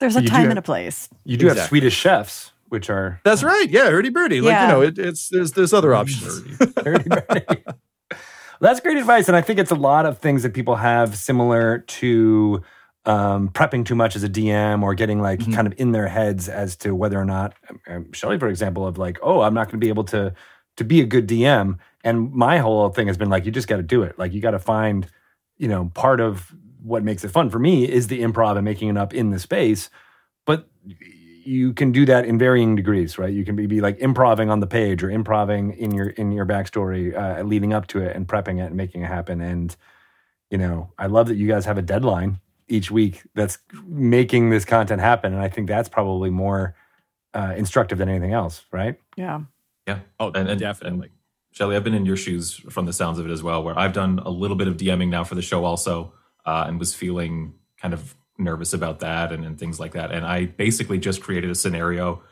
There's 0.00 0.16
a 0.16 0.22
time 0.22 0.42
have- 0.42 0.50
and 0.50 0.58
a 0.58 0.62
place. 0.62 1.08
You 1.24 1.36
do 1.36 1.46
have 1.48 1.58
Swedish 1.60 1.94
chefs, 1.94 2.52
which 2.68 2.90
are 2.90 3.20
that's 3.24 3.42
right. 3.42 3.68
Yeah, 3.70 3.90
hurdy 3.90 4.08
birdie. 4.08 4.40
Like 4.40 4.50
Yeah. 4.52 4.66
you 4.66 4.72
know, 4.72 4.80
it, 4.82 4.98
it's 4.98 5.28
there's 5.28 5.52
there's 5.52 5.72
other 5.72 5.94
options. 5.94 6.38
Very, 6.82 7.02
very- 7.02 7.44
That's 8.58 8.80
great 8.80 8.96
advice, 8.96 9.28
and 9.28 9.36
I 9.36 9.42
think 9.42 9.58
it's 9.58 9.70
a 9.70 9.74
lot 9.76 10.06
of 10.06 10.16
things 10.18 10.42
that 10.42 10.54
people 10.54 10.76
have 10.76 11.14
similar 11.14 11.80
to 11.80 12.62
um, 13.06 13.48
prepping 13.50 13.84
too 13.86 13.94
much 13.94 14.16
as 14.16 14.22
a 14.24 14.28
DM 14.28 14.82
or 14.82 14.94
getting 14.94 15.20
like 15.22 15.40
Mhm. 15.40 15.54
kind 15.54 15.66
of 15.66 15.74
in 15.78 15.92
their 15.92 16.08
heads 16.08 16.48
as 16.48 16.76
to 16.78 16.94
whether 16.94 17.18
or 17.18 17.24
not 17.24 17.54
um, 17.88 18.12
Shelley, 18.12 18.38
for 18.38 18.48
example, 18.48 18.86
of 18.86 18.98
like, 18.98 19.18
oh, 19.22 19.40
I'm 19.42 19.54
not 19.54 19.66
going 19.68 19.80
to 19.80 19.84
be 19.84 19.88
able 19.88 20.04
to 20.04 20.34
to 20.76 20.84
be 20.84 21.00
a 21.00 21.06
good 21.06 21.26
DM. 21.26 21.78
And 22.04 22.32
my 22.32 22.58
whole 22.58 22.90
thing 22.90 23.06
has 23.06 23.16
been 23.16 23.30
like, 23.30 23.46
you 23.46 23.52
just 23.52 23.68
got 23.68 23.76
to 23.78 23.82
do 23.82 24.02
it. 24.02 24.18
Like, 24.18 24.34
you 24.34 24.42
got 24.42 24.50
to 24.50 24.58
find, 24.58 25.08
you 25.56 25.68
know, 25.68 25.90
part 25.94 26.20
of 26.20 26.54
what 26.82 27.02
makes 27.02 27.24
it 27.24 27.30
fun 27.30 27.48
for 27.48 27.58
me 27.58 27.88
is 27.90 28.08
the 28.08 28.20
improv 28.20 28.56
and 28.56 28.64
making 28.64 28.88
it 28.90 28.96
up 28.98 29.14
in 29.14 29.30
the 29.30 29.38
space, 29.38 29.88
but 30.44 30.68
you 31.44 31.72
can 31.72 31.92
do 31.92 32.04
that 32.06 32.24
in 32.26 32.38
varying 32.38 32.76
degrees, 32.76 33.18
right? 33.18 33.32
You 33.32 33.44
can 33.44 33.56
be, 33.56 33.66
be 33.66 33.80
like 33.80 33.98
improving 34.00 34.50
on 34.50 34.60
the 34.60 34.66
page 34.66 35.02
or 35.02 35.10
improving 35.10 35.72
in 35.72 35.92
your 35.92 36.08
in 36.10 36.30
your 36.32 36.44
backstory, 36.44 37.16
uh, 37.16 37.42
leading 37.42 37.72
up 37.72 37.86
to 37.88 38.00
it 38.00 38.14
and 38.16 38.26
prepping 38.28 38.58
it 38.58 38.66
and 38.66 38.76
making 38.76 39.02
it 39.02 39.06
happen. 39.06 39.40
And 39.40 39.74
you 40.50 40.58
know, 40.58 40.92
I 40.98 41.06
love 41.06 41.28
that 41.28 41.36
you 41.36 41.48
guys 41.48 41.64
have 41.64 41.78
a 41.78 41.82
deadline 41.82 42.40
each 42.68 42.90
week 42.90 43.22
that's 43.34 43.58
making 43.86 44.50
this 44.50 44.64
content 44.64 45.00
happen, 45.00 45.32
and 45.32 45.42
I 45.42 45.48
think 45.48 45.68
that's 45.68 45.88
probably 45.88 46.30
more 46.30 46.74
uh, 47.34 47.54
instructive 47.56 47.98
than 47.98 48.08
anything 48.08 48.32
else, 48.32 48.64
right? 48.72 48.98
Yeah. 49.16 49.40
yeah. 49.86 50.00
Oh, 50.18 50.30
And- 50.32 50.48
and- 50.48 50.60
definitely. 50.60 51.10
Shelly, 51.52 51.74
I've 51.74 51.84
been 51.84 51.94
in 51.94 52.04
your 52.04 52.18
shoes 52.18 52.52
from 52.68 52.84
the 52.84 52.92
sounds 52.92 53.18
of 53.18 53.26
it 53.26 53.30
as 53.32 53.42
well, 53.42 53.62
where 53.62 53.78
I've 53.78 53.94
done 53.94 54.18
a 54.18 54.28
little 54.28 54.56
bit 54.58 54.68
of 54.68 54.76
DMing 54.76 55.08
now 55.08 55.24
for 55.24 55.34
the 55.34 55.40
show 55.42 55.64
also, 55.64 56.12
uh, 56.44 56.64
and 56.68 56.78
was 56.78 56.94
feeling 56.94 57.54
kind 57.80 57.94
of 57.94 58.14
nervous 58.36 58.74
about 58.74 59.00
that 59.00 59.32
and, 59.32 59.42
and 59.42 59.58
things 59.58 59.80
like 59.80 59.92
that. 59.92 60.12
And 60.12 60.26
I 60.26 60.44
basically 60.44 60.98
just 60.98 61.22
created 61.22 61.48
a 61.50 61.54
scenario 61.54 62.22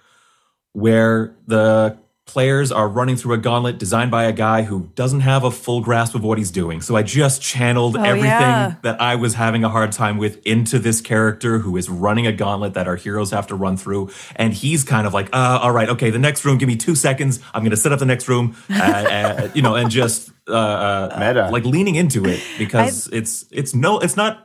where 0.73 1.37
the 1.47 1.99
players 2.27 2.73
are 2.73 2.89
running 2.89 3.17
through 3.17 3.35
a 3.35 3.39
gauntlet 3.39 3.79
designed 3.79 4.11
by 4.11 4.25
a 4.25 4.33
guy 4.33 4.63
who 4.63 4.91
doesn't 4.95 5.21
have 5.21 5.45
a 5.45 5.51
full 5.51 5.81
grasp 5.83 6.15
of 6.15 6.25
what 6.25 6.39
he's 6.39 6.51
doing. 6.51 6.81
So 6.81 6.97
I 6.97 7.03
just 7.03 7.43
channeled 7.43 7.97
Oh, 7.97 8.03
everything 8.03 8.31
yeah. 8.31 8.75
that 8.83 9.01
I 9.01 9.15
was 9.17 9.35
having 9.35 9.63
a 9.63 9.69
hard 9.69 9.93
time 9.93 10.17
with 10.17 10.45
into 10.47 10.79
this 10.79 11.01
character 11.03 11.59
who 11.59 11.77
is 11.77 11.91
running 11.91 12.27
a 12.27 12.33
gauntlet 12.33 12.75
that 12.75 12.89
our 12.89 12.97
heroes 12.97 13.31
have 13.31 13.47
to 13.49 13.55
run 13.55 13.77
through. 13.77 14.11
And 14.37 14.55
he's 14.55 14.85
kind 14.85 15.07
of 15.07 15.13
like, 15.13 15.29
uh, 15.35 15.59
all 15.63 15.71
right, 15.71 15.89
okay, 15.91 16.09
the 16.11 16.19
next 16.19 16.45
room, 16.47 16.57
give 16.57 16.67
me 16.67 16.77
two 16.77 16.95
seconds. 16.95 17.41
I'm 17.53 17.61
going 17.63 17.71
to 17.73 17.77
set 17.77 17.93
up 17.93 17.99
the 17.99 18.07
next 18.07 18.27
room, 18.27 18.57
uh, 18.71 18.75
uh, 18.75 19.49
you 19.55 19.61
know, 19.63 19.75
and 19.75 19.91
just 19.91 20.31
uh, 20.49 20.53
uh, 20.55 21.17
Meta. 21.21 21.51
like 21.51 21.65
leaning 21.67 21.95
into 21.95 22.25
it 22.25 22.43
because 22.59 23.07
it's 23.13 23.45
it's 23.51 23.75
no, 23.75 23.99
it's 23.99 24.17
not. 24.17 24.41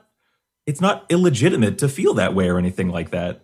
It's 0.67 0.82
not 0.82 1.05
illegitimate 1.09 1.80
to 1.80 1.89
feel 1.89 2.13
that 2.15 2.36
way 2.36 2.47
or 2.47 2.59
anything 2.59 2.89
like 2.89 3.09
that, 3.09 3.41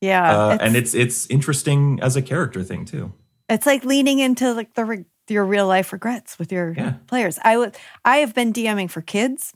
Yeah. 0.00 0.46
uh, 0.46 0.54
it's, 0.54 0.62
and 0.62 0.76
it's 0.76 0.94
it's 0.94 1.26
interesting 1.26 1.98
as 2.00 2.16
a 2.16 2.22
character 2.22 2.62
thing 2.62 2.86
too. 2.86 3.12
It's 3.52 3.66
like 3.66 3.84
leaning 3.84 4.18
into 4.18 4.52
like 4.54 4.74
the 4.74 4.84
re- 4.84 5.04
your 5.28 5.44
real 5.44 5.66
life 5.66 5.92
regrets 5.92 6.38
with 6.38 6.50
your 6.52 6.74
Yeah. 6.76 6.94
players. 7.06 7.38
I 7.42 7.56
would 7.56 7.76
I 8.04 8.18
have 8.18 8.34
been 8.34 8.52
DMing 8.52 8.90
for 8.90 9.00
kids 9.02 9.52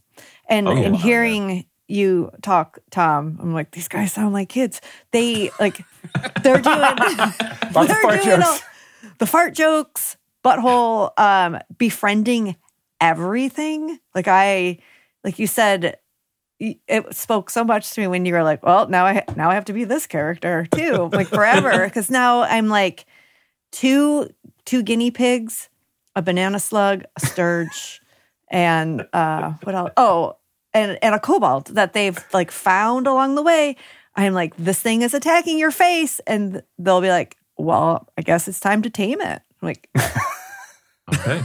and 0.48 0.68
Oh, 0.68 0.72
yeah. 0.72 0.82
and 0.86 0.94
Oh, 0.94 0.98
yeah. 0.98 1.04
hearing 1.04 1.66
you 1.88 2.30
talk, 2.42 2.78
Tom, 2.90 3.38
I'm 3.40 3.52
like, 3.54 3.70
these 3.72 3.88
guys 3.88 4.12
sound 4.12 4.32
like 4.32 4.48
kids. 4.48 4.80
They 5.12 5.50
like 5.60 5.84
they're 6.42 6.58
doing 6.60 6.78
they're 7.72 8.02
fart 8.02 8.22
doing 8.22 8.40
jokes. 8.40 8.46
all- 8.46 8.58
the 9.18 9.26
fart 9.26 9.54
jokes, 9.54 10.16
butthole 10.44 11.10
um, 11.18 11.58
befriending 11.78 12.56
everything. 13.00 13.98
Like 14.14 14.28
I, 14.28 14.78
like 15.24 15.38
you 15.38 15.46
said, 15.46 15.98
it 16.58 17.14
spoke 17.14 17.50
so 17.50 17.64
much 17.64 17.90
to 17.92 18.00
me 18.00 18.06
when 18.06 18.24
you 18.24 18.32
were 18.34 18.42
like, 18.42 18.62
"Well, 18.64 18.88
now 18.88 19.04
I 19.06 19.24
now 19.36 19.50
I 19.50 19.54
have 19.54 19.66
to 19.66 19.72
be 19.72 19.84
this 19.84 20.06
character 20.06 20.66
too, 20.74 21.08
like 21.12 21.28
forever." 21.28 21.84
Because 21.84 22.10
now 22.10 22.42
I'm 22.42 22.68
like 22.68 23.04
two 23.72 24.28
two 24.64 24.82
guinea 24.82 25.10
pigs, 25.10 25.68
a 26.14 26.22
banana 26.22 26.58
slug, 26.58 27.04
a 27.16 27.26
stirge, 27.26 28.00
and 28.50 29.06
uh, 29.12 29.54
what 29.62 29.74
else? 29.74 29.90
Oh, 29.96 30.36
and 30.72 30.98
and 31.02 31.14
a 31.14 31.18
kobold 31.20 31.66
that 31.68 31.92
they've 31.92 32.18
like 32.32 32.50
found 32.50 33.06
along 33.06 33.34
the 33.34 33.42
way. 33.42 33.76
I'm 34.14 34.32
like, 34.32 34.56
this 34.56 34.80
thing 34.80 35.02
is 35.02 35.12
attacking 35.14 35.58
your 35.58 35.70
face, 35.70 36.20
and 36.26 36.62
they'll 36.78 37.00
be 37.00 37.10
like, 37.10 37.36
"Well, 37.56 38.08
I 38.16 38.22
guess 38.22 38.48
it's 38.48 38.60
time 38.60 38.82
to 38.82 38.90
tame 38.90 39.20
it." 39.20 39.42
I'm 39.62 39.68
like, 39.68 39.88
Okay. 41.12 41.42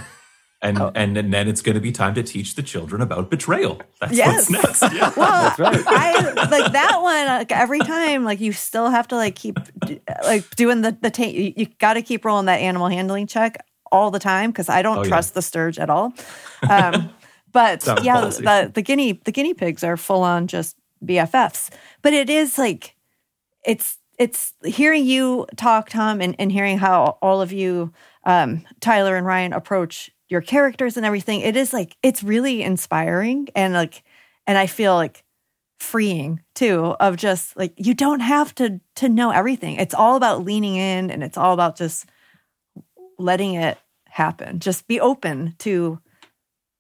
And, 0.64 0.78
Oh. 0.80 0.92
and 0.94 1.18
and 1.18 1.34
then 1.34 1.48
it's 1.48 1.62
going 1.62 1.74
to 1.74 1.82
be 1.82 1.92
time 1.92 2.14
to 2.14 2.22
teach 2.24 2.54
the 2.56 2.62
children 2.62 3.02
about 3.02 3.30
betrayal. 3.32 3.82
That's 4.00 4.14
Yes. 4.14 4.50
what's 4.50 4.82
next. 4.82 4.94
Yeah. 4.96 5.12
well, 5.18 5.56
right. 5.58 5.84
I 5.88 6.34
like 6.52 6.72
that 6.74 7.02
one. 7.02 7.26
Like 7.26 7.52
every 7.52 7.80
time, 7.80 8.24
like 8.24 8.40
you 8.40 8.52
still 8.54 8.90
have 8.90 9.08
to 9.08 9.16
like 9.16 9.36
keep 9.36 9.58
like 10.24 10.48
doing 10.56 10.82
the 10.82 10.96
the 11.02 11.10
ta- 11.10 11.24
you, 11.24 11.54
you 11.58 11.66
got 11.80 11.94
to 11.96 12.04
keep 12.04 12.24
rolling 12.26 12.46
that 12.46 12.60
animal 12.62 12.90
handling 12.90 13.26
check 13.26 13.58
all 13.92 14.12
the 14.12 14.20
time 14.20 14.52
because 14.52 14.70
I 14.70 14.82
don't 14.84 15.00
Oh, 15.00 15.04
yeah. 15.04 15.08
trust 15.10 15.34
the 15.34 15.42
stirge 15.42 15.80
at 15.80 15.90
all. 15.90 16.14
Um, 16.70 17.10
but 17.52 17.82
Sounds 17.82 18.06
yeah, 18.06 18.18
ballsy. 18.18 18.44
the 18.44 18.72
the 18.72 18.82
guinea 18.84 19.14
the 19.26 19.32
guinea 19.32 19.56
pigs 19.56 19.84
are 19.84 19.98
full 19.98 20.22
on 20.22 20.46
just 20.48 20.78
BFFs. 21.04 21.72
But 22.04 22.14
it 22.14 22.30
is 22.30 22.60
like 22.60 22.96
it's 23.66 23.98
it's 24.20 24.54
hearing 24.64 25.06
you 25.06 25.48
talk, 25.58 25.90
Tom, 25.90 26.22
and, 26.22 26.36
and 26.38 26.52
hearing 26.52 26.78
how 26.78 27.18
all 27.24 27.42
of 27.42 27.52
you, 27.52 27.92
um, 28.26 28.64
Tyler 28.80 29.16
and 29.16 29.26
Ryan, 29.26 29.54
approach 29.54 30.12
your 30.32 30.42
characters 30.42 30.98
and 30.98 31.06
everything. 31.06 31.42
It 31.42 31.56
is 31.56 31.74
like 31.74 31.98
it's 32.02 32.24
really 32.24 32.64
inspiring 32.64 33.50
and 33.56 33.74
like, 33.74 34.04
and 34.48 34.58
I 34.58 34.66
feel 34.66 34.96
like 34.96 35.24
freeing 35.80 36.42
too 36.56 36.96
of 37.00 37.18
just 37.18 37.58
like 37.58 37.74
you 37.76 37.94
don't 37.94 38.22
have 38.22 38.56
to 38.56 38.80
to 38.96 39.10
know 39.10 39.32
everything. 39.32 39.76
It's 39.76 39.94
all 39.94 40.16
about 40.16 40.46
leaning 40.46 40.76
in, 40.78 41.12
and 41.12 41.22
it's 41.22 41.38
all 41.38 41.54
about 41.54 41.76
just 41.76 42.06
letting 43.20 43.56
it 43.56 43.78
happen. 44.08 44.60
Just 44.60 44.88
be 44.88 45.00
open 45.00 45.56
to 45.60 46.00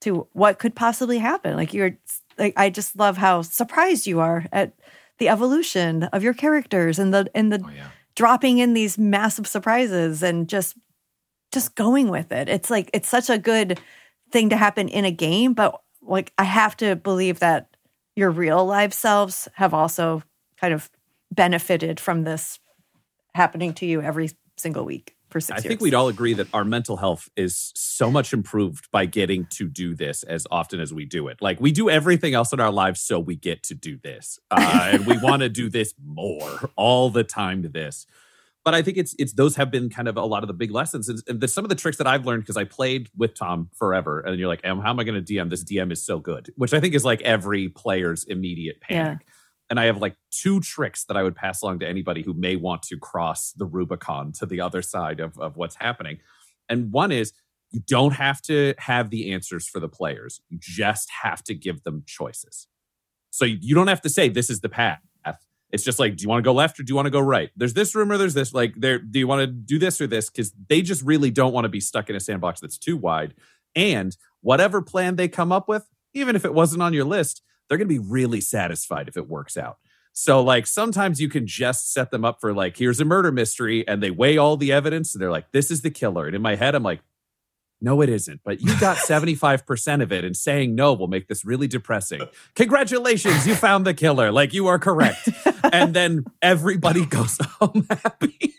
to 0.01 0.27
what 0.33 0.57
could 0.57 0.75
possibly 0.75 1.19
happen. 1.19 1.55
Like 1.55 1.73
you're 1.73 1.97
like 2.37 2.53
I 2.55 2.69
just 2.69 2.95
love 2.95 3.17
how 3.17 3.41
surprised 3.41 4.07
you 4.07 4.19
are 4.21 4.45
at 4.51 4.73
the 5.19 5.29
evolution 5.29 6.03
of 6.05 6.23
your 6.23 6.33
characters 6.33 6.97
and 6.97 7.13
the 7.13 7.29
and 7.35 7.51
the 7.51 7.61
Oh, 7.63 7.69
yeah. 7.69 7.89
dropping 8.15 8.59
in 8.59 8.73
these 8.73 8.97
massive 8.97 9.45
surprises 9.45 10.23
and 10.23 10.47
just 10.47 10.75
just 11.51 11.75
going 11.75 12.09
with 12.09 12.31
it. 12.31 12.49
It's 12.49 12.69
like 12.69 12.89
it's 12.93 13.09
such 13.09 13.29
a 13.29 13.37
good 13.37 13.79
thing 14.31 14.49
to 14.49 14.57
happen 14.57 14.87
in 14.87 15.05
a 15.05 15.11
game, 15.11 15.53
but 15.53 15.81
like 16.01 16.33
I 16.37 16.43
have 16.43 16.75
to 16.77 16.95
believe 16.95 17.39
that 17.39 17.75
your 18.15 18.31
real 18.31 18.65
life 18.65 18.93
selves 18.93 19.47
have 19.53 19.73
also 19.73 20.23
kind 20.59 20.73
of 20.73 20.89
benefited 21.31 21.99
from 21.99 22.23
this 22.23 22.59
happening 23.33 23.73
to 23.75 23.85
you 23.85 24.01
every 24.01 24.29
single 24.57 24.85
week 24.85 25.15
for 25.29 25.39
six 25.39 25.51
I 25.51 25.55
years. 25.55 25.67
think 25.69 25.81
we'd 25.81 25.93
all 25.93 26.09
agree 26.09 26.33
that 26.33 26.47
our 26.53 26.65
mental 26.65 26.97
health 26.97 27.29
is 27.35 27.71
so 27.73 28.11
much 28.11 28.33
improved 28.33 28.91
by 28.91 29.05
getting 29.05 29.45
to 29.51 29.69
do 29.69 29.95
this 29.95 30.23
as 30.23 30.45
often 30.51 30.79
as 30.79 30.93
we 30.93 31.05
do 31.05 31.29
it. 31.29 31.41
Like 31.41 31.59
we 31.61 31.71
do 31.71 31.89
everything 31.89 32.33
else 32.33 32.51
in 32.51 32.59
our 32.59 32.71
lives 32.71 32.99
so 32.99 33.19
we 33.19 33.35
get 33.35 33.63
to 33.63 33.73
do 33.73 33.97
this, 33.97 34.39
uh, 34.51 34.89
and 34.91 35.07
we 35.07 35.17
want 35.17 35.41
to 35.41 35.49
do 35.49 35.69
this 35.69 35.93
more 36.03 36.69
all 36.75 37.09
the 37.09 37.23
time. 37.23 37.63
To 37.63 37.69
this, 37.69 38.05
but 38.63 38.73
I 38.73 38.81
think 38.81 38.97
it's 38.97 39.15
it's 39.17 39.33
those 39.33 39.55
have 39.55 39.71
been 39.71 39.89
kind 39.89 40.07
of 40.07 40.17
a 40.17 40.25
lot 40.25 40.43
of 40.43 40.47
the 40.47 40.53
big 40.53 40.71
lessons 40.71 41.09
and, 41.09 41.21
and 41.27 41.41
the, 41.41 41.47
some 41.47 41.65
of 41.65 41.69
the 41.69 41.75
tricks 41.75 41.97
that 41.97 42.07
I've 42.07 42.25
learned 42.25 42.43
because 42.43 42.57
I 42.57 42.63
played 42.63 43.09
with 43.17 43.33
Tom 43.33 43.69
forever, 43.75 44.19
and 44.19 44.37
you're 44.37 44.47
like, 44.47 44.63
how 44.63 44.71
am 44.71 44.99
I 44.99 45.03
going 45.03 45.23
to 45.23 45.33
DM? 45.33 45.49
This 45.49 45.63
DM 45.63 45.91
is 45.91 46.03
so 46.03 46.19
good, 46.19 46.51
which 46.55 46.73
I 46.73 46.79
think 46.79 46.93
is 46.93 47.05
like 47.05 47.21
every 47.21 47.69
player's 47.69 48.23
immediate 48.25 48.81
panic. 48.81 49.19
And 49.69 49.79
I 49.79 49.85
have 49.85 50.01
like 50.01 50.17
two 50.31 50.59
tricks 50.59 51.05
that 51.05 51.15
I 51.15 51.23
would 51.23 51.35
pass 51.35 51.61
along 51.61 51.79
to 51.79 51.87
anybody 51.87 52.23
who 52.23 52.33
may 52.33 52.57
want 52.57 52.83
to 52.83 52.97
cross 52.97 53.53
the 53.53 53.65
Rubicon 53.65 54.33
to 54.33 54.45
the 54.45 54.59
other 54.59 54.81
side 54.81 55.21
of, 55.21 55.39
of 55.39 55.55
what's 55.55 55.75
happening. 55.75 56.17
And 56.67 56.91
one 56.91 57.11
is 57.11 57.31
you 57.71 57.79
don't 57.87 58.11
have 58.11 58.41
to 58.43 58.73
have 58.79 59.11
the 59.11 59.31
answers 59.31 59.67
for 59.67 59.79
the 59.79 59.87
players, 59.87 60.41
you 60.49 60.57
just 60.59 61.09
have 61.23 61.41
to 61.45 61.55
give 61.55 61.83
them 61.83 62.03
choices. 62.05 62.67
So 63.29 63.45
you 63.45 63.73
don't 63.73 63.87
have 63.87 64.01
to 64.01 64.09
say, 64.09 64.27
this 64.27 64.49
is 64.49 64.59
the 64.59 64.67
path. 64.67 64.99
It's 65.71 65.83
just 65.83 65.99
like, 65.99 66.17
do 66.17 66.23
you 66.23 66.29
want 66.29 66.39
to 66.43 66.47
go 66.47 66.53
left 66.53 66.79
or 66.79 66.83
do 66.83 66.91
you 66.91 66.95
want 66.95 67.05
to 67.05 67.11
go 67.11 67.19
right? 67.19 67.49
There's 67.55 67.73
this 67.73 67.95
room 67.95 68.11
or 68.11 68.17
there's 68.17 68.33
this. 68.33 68.53
Like, 68.53 68.75
there, 68.75 68.99
do 68.99 69.19
you 69.19 69.27
want 69.27 69.41
to 69.41 69.47
do 69.47 69.79
this 69.79 70.01
or 70.01 70.07
this? 70.07 70.29
Because 70.29 70.53
they 70.69 70.81
just 70.81 71.01
really 71.03 71.31
don't 71.31 71.53
want 71.53 71.65
to 71.65 71.69
be 71.69 71.79
stuck 71.79 72.09
in 72.09 72.15
a 72.15 72.19
sandbox 72.19 72.59
that's 72.59 72.77
too 72.77 72.97
wide. 72.97 73.33
And 73.75 74.15
whatever 74.41 74.81
plan 74.81 75.15
they 75.15 75.27
come 75.27 75.51
up 75.51 75.67
with, 75.67 75.87
even 76.13 76.35
if 76.35 76.43
it 76.43 76.53
wasn't 76.53 76.81
on 76.81 76.93
your 76.93 77.05
list, 77.05 77.41
they're 77.67 77.77
going 77.77 77.87
to 77.87 77.93
be 77.93 78.05
really 78.05 78.41
satisfied 78.41 79.07
if 79.07 79.15
it 79.15 79.29
works 79.29 79.55
out. 79.55 79.77
So, 80.13 80.43
like, 80.43 80.67
sometimes 80.67 81.21
you 81.21 81.29
can 81.29 81.47
just 81.47 81.93
set 81.93 82.11
them 82.11 82.25
up 82.25 82.41
for, 82.41 82.53
like, 82.53 82.75
here's 82.75 82.99
a 82.99 83.05
murder 83.05 83.31
mystery, 83.31 83.87
and 83.87 84.03
they 84.03 84.11
weigh 84.11 84.37
all 84.37 84.57
the 84.57 84.73
evidence, 84.73 85.15
and 85.15 85.21
they're 85.21 85.31
like, 85.31 85.51
this 85.53 85.71
is 85.71 85.83
the 85.83 85.89
killer. 85.89 86.25
And 86.25 86.35
in 86.35 86.41
my 86.41 86.55
head, 86.55 86.75
I'm 86.75 86.83
like, 86.83 86.99
no, 87.81 88.01
it 88.01 88.09
isn't. 88.09 88.41
But 88.43 88.61
you 88.61 88.79
got 88.79 88.97
75% 89.07 90.01
of 90.03 90.11
it, 90.11 90.23
and 90.23 90.37
saying 90.37 90.75
no 90.75 90.93
will 90.93 91.07
make 91.07 91.27
this 91.27 91.43
really 91.43 91.67
depressing. 91.67 92.21
Congratulations, 92.55 93.47
you 93.47 93.55
found 93.55 93.85
the 93.85 93.93
killer. 93.93 94.31
Like, 94.31 94.53
you 94.53 94.67
are 94.67 94.79
correct. 94.79 95.27
and 95.73 95.93
then 95.93 96.25
everybody 96.41 97.05
goes 97.17 97.37
home 97.59 97.87
happy. 97.89 98.53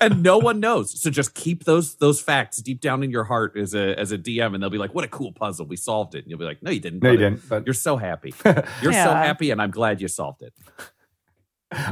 and 0.00 0.22
no 0.22 0.38
one 0.38 0.60
knows. 0.60 1.00
So 1.02 1.10
just 1.10 1.34
keep 1.34 1.64
those 1.64 1.96
those 1.96 2.20
facts 2.20 2.58
deep 2.58 2.80
down 2.80 3.02
in 3.02 3.10
your 3.10 3.24
heart 3.24 3.56
as 3.56 3.74
a 3.74 3.98
as 3.98 4.12
a 4.12 4.18
DM, 4.18 4.54
and 4.54 4.62
they'll 4.62 4.70
be 4.70 4.78
like, 4.78 4.94
"What 4.94 5.04
a 5.04 5.08
cool 5.08 5.32
puzzle! 5.32 5.66
We 5.66 5.76
solved 5.76 6.14
it." 6.14 6.18
And 6.18 6.30
you'll 6.30 6.38
be 6.38 6.44
like, 6.44 6.62
"No, 6.62 6.70
you 6.70 6.80
didn't. 6.80 7.02
No, 7.02 7.10
you 7.10 7.18
didn't. 7.18 7.48
But 7.48 7.66
you're 7.66 7.74
so 7.74 7.96
happy. 7.96 8.32
You're 8.82 8.92
so 8.92 9.10
happy, 9.12 9.50
and 9.50 9.60
I'm 9.60 9.70
glad 9.72 10.00
you 10.00 10.08
solved 10.08 10.42
it." 10.42 10.54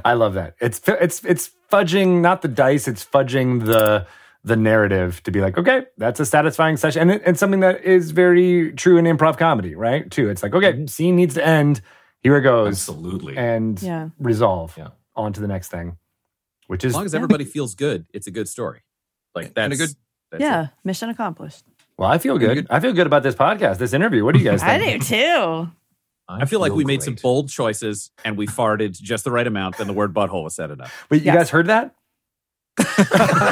I 0.04 0.14
love 0.14 0.34
that. 0.34 0.54
It's 0.60 0.80
it's 0.86 1.24
it's 1.24 1.50
fudging 1.70 2.20
not 2.20 2.42
the 2.42 2.48
dice. 2.48 2.88
It's 2.88 3.04
fudging 3.04 3.64
the 3.66 4.06
the 4.44 4.56
narrative 4.56 5.22
to 5.24 5.30
be 5.30 5.40
like, 5.40 5.58
okay, 5.58 5.82
that's 5.96 6.20
a 6.20 6.26
satisfying 6.26 6.76
session, 6.76 7.02
and 7.02 7.10
it- 7.12 7.22
and 7.26 7.38
something 7.38 7.60
that 7.60 7.84
is 7.84 8.12
very 8.12 8.72
true 8.72 8.96
in 8.96 9.04
improv 9.04 9.36
comedy, 9.36 9.74
right? 9.74 10.10
Too. 10.10 10.30
It's 10.30 10.42
like, 10.42 10.54
okay, 10.54 10.72
mm-hmm. 10.72 10.86
scene 10.86 11.16
needs 11.16 11.34
to 11.34 11.44
end. 11.46 11.80
Here 12.20 12.36
it 12.36 12.42
goes, 12.42 12.88
Absolutely. 12.88 13.36
and 13.36 13.80
Yeah. 13.82 14.08
resolve 14.18 14.74
Yeah. 14.76 14.88
on 15.16 15.32
to 15.34 15.40
the 15.40 15.48
next 15.48 15.68
thing, 15.68 15.96
which 16.66 16.84
is 16.84 16.90
As 16.92 16.94
long 16.96 17.04
as 17.04 17.14
everybody 17.14 17.44
feels 17.44 17.74
good, 17.74 18.06
it's 18.12 18.26
a 18.26 18.30
good 18.30 18.48
story. 18.48 18.80
Like 19.34 19.54
that's 19.54 19.64
And 19.64 19.72
a 19.72 19.76
good- 19.76 19.96
that's 20.30 20.40
yeah, 20.42 20.64
it. 20.64 20.70
mission 20.84 21.10
accomplished. 21.10 21.64
well. 21.96 22.08
I 22.10 22.18
feel 22.18 22.38
good. 22.38 22.66
I 22.70 22.80
feel 22.80 22.92
good 22.92 23.06
about 23.06 23.22
this 23.22 23.34
podcast, 23.34 23.78
this 23.78 23.92
interview. 23.92 24.24
What 24.24 24.34
do 24.34 24.40
you 24.40 24.44
guys 24.50 24.62
I 24.62 24.78
do 24.78 24.98
too. 25.00 25.70
I 26.30 26.44
feel 26.44 26.60
like 26.60 26.72
we 26.72 26.84
made 26.84 27.02
some 27.02 27.14
bold 27.22 27.48
choices, 27.48 28.10
and 28.24 28.36
we 28.36 28.46
farted 28.46 29.00
just 29.00 29.24
the 29.24 29.30
right 29.30 29.46
amount, 29.46 29.80
and 29.80 29.88
the 29.88 29.94
word 29.94 30.12
butthole 30.12 30.44
was 30.44 30.54
said 30.54 30.70
enough. 30.70 31.06
Wait, 31.10 31.22
you 31.22 31.26
Yes. 31.26 31.34
guys 31.36 31.50
heard 31.50 31.66
that? 31.68 31.94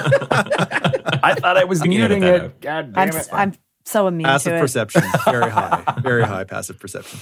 I 0.07 1.35
thought 1.39 1.57
I 1.57 1.65
was 1.65 1.81
I 1.83 1.85
can 1.85 1.91
muting 1.91 2.23
it. 2.23 2.41
out. 2.43 2.61
God 2.61 2.93
damn 2.93 3.03
I'm 3.11 3.17
it! 3.17 3.29
I'm 3.33 3.53
so 3.85 4.07
immune 4.09 4.25
passive 4.27 4.53
to 4.53 4.57
it. 4.57 4.61
perception, 4.61 5.03
very 5.27 5.51
high, 5.59 5.83
very 6.01 6.25
high 6.25 6.45
passive 6.45 6.79
perception. 6.79 7.21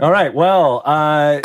All 0.00 0.10
right. 0.10 0.32
Well, 0.34 0.82
uh, 0.84 1.42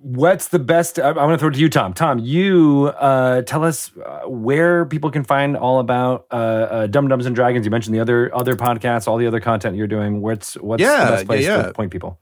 what's 0.00 0.48
the 0.48 0.58
best? 0.58 0.98
I- 0.98 1.08
I'm 1.08 1.14
going 1.14 1.30
to 1.30 1.38
throw 1.38 1.50
it 1.50 1.52
to 1.54 1.60
you, 1.60 1.68
Tom. 1.68 1.92
Tom, 1.92 2.18
you 2.18 2.92
uh, 2.98 3.42
tell 3.42 3.62
us 3.62 3.92
uh, 3.98 4.20
where 4.26 4.86
people 4.86 5.10
can 5.10 5.22
find 5.22 5.56
all 5.56 5.78
about 5.80 6.26
uh, 6.30 6.34
uh, 6.34 6.86
Dumb 6.86 7.06
Dumbs 7.08 7.26
and 7.26 7.36
Dragons. 7.36 7.64
You 7.66 7.70
mentioned 7.70 7.94
the 7.94 8.00
other 8.00 8.34
other 8.34 8.54
podcasts, 8.54 9.06
all 9.06 9.18
the 9.18 9.26
other 9.26 9.40
content 9.40 9.76
you're 9.76 9.86
doing. 9.86 10.22
What's 10.22 10.54
what's 10.54 10.80
Yeah, 10.80 11.04
the 11.04 11.10
best 11.12 11.26
place 11.26 11.44
yeah, 11.44 11.62
to 11.62 11.72
point 11.72 11.92
people? 11.92 12.18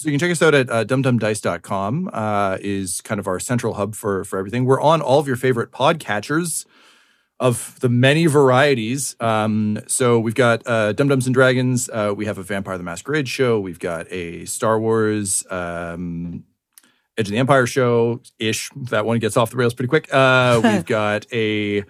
So 0.00 0.08
you 0.08 0.18
can 0.18 0.18
check 0.18 0.32
us 0.32 0.40
out 0.40 0.54
at 0.54 0.70
uh, 0.70 0.82
dumbdumbdice.com 0.86 2.08
uh, 2.10 2.56
is 2.62 3.02
kind 3.02 3.18
of 3.18 3.26
our 3.26 3.38
central 3.38 3.74
hub 3.74 3.94
for 3.94 4.24
for 4.24 4.38
everything. 4.38 4.64
We're 4.64 4.80
on 4.80 5.02
all 5.02 5.18
of 5.18 5.26
your 5.26 5.36
favorite 5.36 5.72
podcatchers 5.72 6.64
of 7.38 7.78
the 7.80 7.90
many 7.90 8.24
varieties. 8.24 9.14
Um, 9.20 9.78
so 9.88 10.18
we've 10.18 10.34
got 10.34 10.66
uh, 10.66 10.94
Dumb 10.94 11.08
Dumbs 11.08 11.26
and 11.26 11.34
Dragons. 11.34 11.90
Uh, 11.90 12.14
we 12.16 12.24
have 12.24 12.38
a 12.38 12.42
Vampire 12.42 12.78
the 12.78 12.82
Masquerade 12.82 13.28
show. 13.28 13.60
We've 13.60 13.78
got 13.78 14.10
a 14.10 14.46
Star 14.46 14.80
Wars 14.80 15.44
um, 15.50 16.44
Edge 17.18 17.28
of 17.28 17.32
the 17.32 17.38
Empire 17.38 17.66
show 17.66 18.22
ish. 18.38 18.70
That 18.74 19.04
one 19.04 19.18
gets 19.18 19.36
off 19.36 19.50
the 19.50 19.58
rails 19.58 19.74
pretty 19.74 19.90
quick. 19.90 20.08
Uh, 20.10 20.62
we've 20.64 20.86
got 20.86 21.26
a 21.30 21.84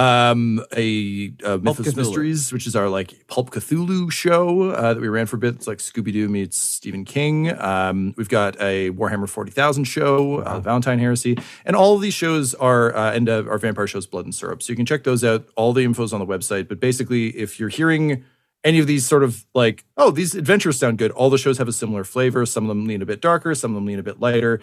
um 0.00 0.64
a 0.76 1.32
uh, 1.44 1.58
mythos 1.58 1.94
mysteries 1.94 2.52
which 2.52 2.66
is 2.66 2.74
our 2.74 2.88
like 2.88 3.26
pulp 3.26 3.50
cthulhu 3.50 4.10
show 4.10 4.70
uh, 4.70 4.94
that 4.94 5.00
we 5.00 5.08
ran 5.08 5.26
for 5.26 5.36
a 5.36 5.38
bit 5.38 5.54
it's 5.54 5.66
like 5.66 5.78
scooby-doo 5.78 6.28
meets 6.28 6.56
stephen 6.56 7.04
king. 7.04 7.52
Um 7.60 8.14
we've 8.16 8.28
got 8.28 8.60
a 8.60 8.90
warhammer 8.90 9.28
40000 9.28 9.84
show 9.84 10.42
uh, 10.42 10.60
valentine 10.60 10.98
heresy. 10.98 11.36
And 11.64 11.76
all 11.76 11.94
of 11.96 12.00
these 12.00 12.14
shows 12.14 12.54
are 12.54 12.96
uh, 12.96 13.12
and 13.12 13.28
uh, 13.28 13.44
our 13.48 13.58
vampire 13.58 13.86
shows 13.86 14.06
blood 14.06 14.24
and 14.24 14.34
syrup. 14.34 14.62
So 14.62 14.72
you 14.72 14.76
can 14.76 14.86
check 14.86 15.04
those 15.04 15.22
out. 15.22 15.46
All 15.56 15.72
the 15.72 15.84
info's 15.84 16.12
on 16.12 16.20
the 16.20 16.26
website. 16.26 16.68
But 16.68 16.80
basically 16.80 17.28
if 17.28 17.60
you're 17.60 17.68
hearing 17.68 18.24
any 18.64 18.78
of 18.78 18.86
these 18.86 19.06
sort 19.06 19.22
of 19.22 19.44
like 19.54 19.84
oh 19.96 20.10
these 20.10 20.34
adventures 20.34 20.78
sound 20.78 20.98
good. 20.98 21.10
All 21.12 21.30
the 21.30 21.38
shows 21.38 21.58
have 21.58 21.68
a 21.68 21.72
similar 21.72 22.04
flavor. 22.04 22.46
Some 22.46 22.64
of 22.64 22.68
them 22.68 22.86
lean 22.86 23.02
a 23.02 23.06
bit 23.06 23.20
darker. 23.20 23.54
Some 23.54 23.72
of 23.72 23.74
them 23.74 23.86
lean 23.86 23.98
a 23.98 24.02
bit 24.02 24.20
lighter 24.20 24.60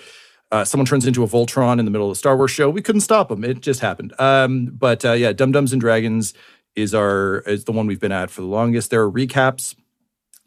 Uh, 0.52 0.64
someone 0.64 0.86
turns 0.86 1.06
into 1.06 1.24
a 1.24 1.28
Voltron 1.28 1.78
in 1.80 1.86
the 1.86 1.92
middle 1.92 2.08
of 2.10 2.12
the 2.12 2.20
Star 2.20 2.38
Wars 2.38 2.52
show. 2.52 2.70
We 2.70 2.82
couldn't 2.82 3.02
stop 3.02 3.28
them. 3.30 3.44
It 3.44 3.60
just 3.62 3.82
happened. 3.82 4.14
Um, 4.20 4.68
but 4.68 5.04
uh, 5.04 5.12
yeah, 5.12 5.34
Dumb 5.34 5.52
Dumbs 5.52 5.74
and 5.74 5.82
Dragons 5.82 6.34
is 6.76 6.94
our 6.94 7.40
is 7.40 7.66
the 7.66 7.72
one 7.72 7.88
we've 7.88 8.00
been 8.00 8.12
at 8.12 8.30
for 8.30 8.42
the 8.42 8.48
longest. 8.48 8.90
There 8.90 9.02
are 9.02 9.12
recaps, 9.12 9.76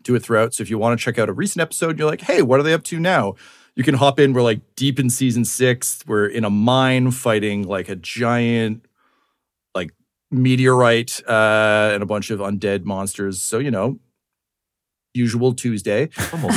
do 0.02 0.14
it 0.14 0.22
throughout. 0.22 0.54
So 0.54 0.62
if 0.62 0.70
you 0.70 0.78
want 0.78 0.98
to 0.98 1.04
check 1.04 1.18
out 1.18 1.28
a 1.28 1.32
recent 1.32 1.60
episode, 1.60 1.98
you're 1.98 2.08
like, 2.08 2.22
hey, 2.22 2.40
what 2.40 2.60
are 2.60 2.62
they 2.62 2.72
up 2.72 2.84
to 2.84 2.98
now? 2.98 3.34
You 3.74 3.84
can 3.84 3.94
hop 3.94 4.18
in. 4.18 4.32
We're 4.32 4.42
like 4.42 4.60
deep 4.76 4.98
in 4.98 5.10
season 5.10 5.44
six. 5.44 6.02
We're 6.06 6.26
in 6.26 6.44
a 6.44 6.50
mine 6.50 7.10
fighting 7.10 7.66
like 7.66 7.88
a 7.88 7.96
giant 7.96 8.86
like 9.74 9.90
meteorite 10.30 11.20
uh, 11.28 11.90
and 11.92 12.02
a 12.02 12.06
bunch 12.06 12.30
of 12.30 12.40
undead 12.40 12.84
monsters. 12.84 13.42
So 13.42 13.58
you 13.58 13.70
know, 13.70 13.98
usual 15.14 15.54
Tuesday. 15.54 16.08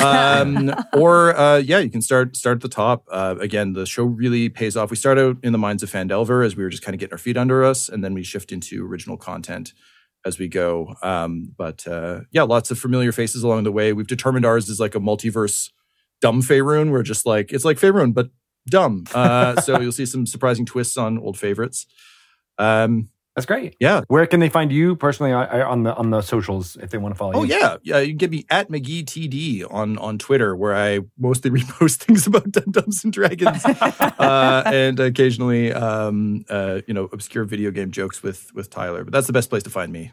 Um, 0.03 0.73
or 0.93 1.35
uh, 1.35 1.57
yeah, 1.57 1.79
you 1.79 1.89
can 1.89 2.01
start 2.01 2.35
start 2.35 2.57
at 2.57 2.61
the 2.61 2.69
top. 2.69 3.05
Uh, 3.11 3.35
again, 3.39 3.73
the 3.73 3.85
show 3.85 4.03
really 4.03 4.49
pays 4.49 4.75
off. 4.77 4.89
We 4.89 4.95
start 4.97 5.17
out 5.17 5.37
in 5.43 5.51
the 5.51 5.57
Mines 5.57 5.83
of 5.83 5.91
Phandelver 5.91 6.45
as 6.45 6.55
we 6.55 6.63
were 6.63 6.69
just 6.69 6.83
kind 6.83 6.93
of 6.95 6.99
getting 6.99 7.13
our 7.13 7.17
feet 7.17 7.37
under 7.37 7.63
us, 7.63 7.89
and 7.89 8.03
then 8.03 8.13
we 8.13 8.23
shift 8.23 8.51
into 8.51 8.85
original 8.85 9.17
content 9.17 9.73
as 10.25 10.39
we 10.39 10.47
go. 10.47 10.95
Um, 11.01 11.53
but 11.57 11.87
uh, 11.87 12.21
yeah, 12.31 12.43
lots 12.43 12.71
of 12.71 12.79
familiar 12.79 13.11
faces 13.11 13.43
along 13.43 13.63
the 13.63 13.71
way. 13.71 13.93
We've 13.93 14.07
determined 14.07 14.45
ours 14.45 14.69
is 14.69 14.79
like 14.79 14.95
a 14.95 14.99
multiverse 14.99 15.71
dumb 16.21 16.41
Faerun. 16.41 16.91
We're 16.91 17.03
just 17.03 17.25
like 17.25 17.51
it's 17.51 17.65
like 17.65 17.77
Faerun, 17.77 18.13
but 18.13 18.29
dumb. 18.67 19.05
Uh, 19.13 19.59
so 19.61 19.79
you'll 19.81 19.91
see 19.91 20.05
some 20.05 20.25
surprising 20.25 20.65
twists 20.65 20.97
on 20.97 21.17
old 21.17 21.37
favorites. 21.37 21.85
Um, 22.57 23.09
That's 23.35 23.47
great. 23.47 23.75
yeah, 23.79 24.01
Where 24.09 24.27
can 24.27 24.39
they 24.39 24.49
find 24.49 24.71
you 24.71 24.95
personally 24.95 25.31
on- 25.31 25.47
on 25.49 25.83
the 25.83 25.95
on 25.95 26.11
the 26.11 26.21
socials 26.21 26.77
if 26.77 26.91
they 26.91 26.99
want 26.99 27.15
to 27.15 27.17
follow 27.17 27.33
Oh 27.33 27.43
you? 27.43 27.55
yeah, 27.55 27.77
yeah. 27.81 27.97
You 27.99 28.09
can 28.09 28.17
get 28.17 28.29
me 28.31 28.45
at 28.51 28.69
McGee 28.69 29.03
TD 29.05 29.65
on 29.73 29.97
on 29.97 30.19
Twitter, 30.19 30.55
where 30.55 30.75
I 30.75 30.99
mostly 31.17 31.49
repost 31.57 32.03
things 32.03 32.27
about 32.27 32.51
Dumb 32.51 32.69
Dumbs 32.71 33.03
and 33.03 33.11
Dragons, 33.11 33.65
uh, 33.65 34.63
and 34.67 34.99
occasionally, 34.99 35.73
um, 35.73 36.45
uh, 36.49 36.81
you 36.87 36.93
know, 36.93 37.05
obscure 37.11 37.43
video 37.45 37.71
game 37.71 37.89
jokes 37.91 38.21
with 38.21 38.53
with 38.53 38.69
Tyler. 38.69 39.03
But 39.03 39.13
that's 39.13 39.27
the 39.27 39.33
best 39.33 39.49
place 39.49 39.63
to 39.63 39.71
find 39.71 39.91
me. 39.91 40.11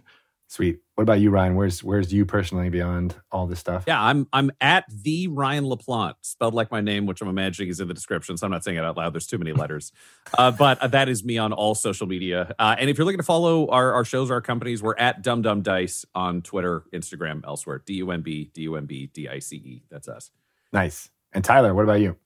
Sweet. 0.50 0.80
What 0.96 1.02
about 1.02 1.20
you, 1.20 1.30
Ryan? 1.30 1.54
Where's 1.54 1.84
where's 1.84 2.12
you 2.12 2.26
personally 2.26 2.70
beyond 2.70 3.14
all 3.30 3.46
this 3.46 3.60
stuff? 3.60 3.84
Yeah, 3.86 4.02
I'm 4.02 4.26
I'm 4.32 4.50
at 4.60 4.84
the 4.88 5.28
Ryan 5.28 5.62
LaPlante, 5.66 6.16
spelled 6.22 6.54
like 6.54 6.72
my 6.72 6.80
name, 6.80 7.06
which 7.06 7.22
I'm 7.22 7.28
imagining 7.28 7.68
is 7.68 7.78
in 7.78 7.86
the 7.86 7.94
description. 7.94 8.36
So 8.36 8.46
I'm 8.46 8.50
not 8.50 8.64
saying 8.64 8.76
it 8.76 8.82
out 8.82 8.96
loud. 8.96 9.14
There's 9.14 9.28
too 9.28 9.38
many 9.38 9.52
letters, 9.52 9.92
uh, 10.36 10.50
but 10.50 10.80
uh, 10.80 10.88
that 10.88 11.08
is 11.08 11.22
me 11.22 11.38
on 11.38 11.52
all 11.52 11.76
social 11.76 12.08
media. 12.08 12.52
Uh, 12.58 12.74
and 12.76 12.90
if 12.90 12.98
you're 12.98 13.04
looking 13.04 13.20
to 13.20 13.24
follow 13.24 13.68
our, 13.68 13.92
our 13.92 14.04
shows, 14.04 14.28
our 14.28 14.40
companies, 14.40 14.82
we're 14.82 14.96
at 14.96 15.22
Dumb 15.22 15.40
Dumb 15.40 15.62
Dice 15.62 16.04
on 16.16 16.42
Twitter, 16.42 16.82
Instagram, 16.92 17.44
elsewhere. 17.46 17.80
D 17.86 17.94
U 17.94 18.10
M 18.10 18.22
B 18.22 18.50
D 18.52 18.62
U 18.62 18.74
M 18.74 18.86
B 18.86 19.06
D 19.06 19.28
I 19.28 19.38
C 19.38 19.54
E. 19.54 19.84
That's 19.88 20.08
us. 20.08 20.32
Nice. 20.72 21.10
And 21.32 21.44
Tyler, 21.44 21.72
what 21.74 21.84
about 21.84 22.00
you? 22.00 22.16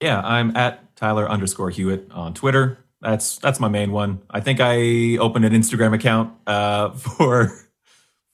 Yeah, 0.00 0.20
I'm 0.20 0.56
at 0.56 0.94
Tyler 0.94 1.28
underscore 1.28 1.70
Hewitt 1.70 2.12
on 2.12 2.32
Twitter. 2.32 2.78
That's 3.00 3.38
that's 3.38 3.58
my 3.60 3.68
main 3.68 3.92
one. 3.92 4.20
I 4.30 4.40
think 4.40 4.60
I 4.60 5.16
opened 5.18 5.44
an 5.44 5.52
Instagram 5.52 5.94
account 5.94 6.34
uh, 6.46 6.90
for 6.94 7.50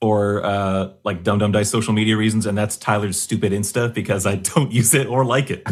for 0.01 0.45
uh, 0.45 0.93
like 1.05 1.23
Dumb 1.23 1.39
Dumb 1.39 1.53
Dice 1.53 1.71
social 1.71 1.93
media 1.95 2.17
reasons, 2.17 2.45
and 2.47 2.57
that's 2.59 2.77
Tyler's 2.77 3.19
stupid 3.19 3.53
Insta 3.53 3.93
because 3.95 4.27
I 4.27 4.35
don't 4.37 4.71
use 4.81 4.93
it 4.93 5.07
or 5.07 5.25
like 5.25 5.51
it. 5.51 5.67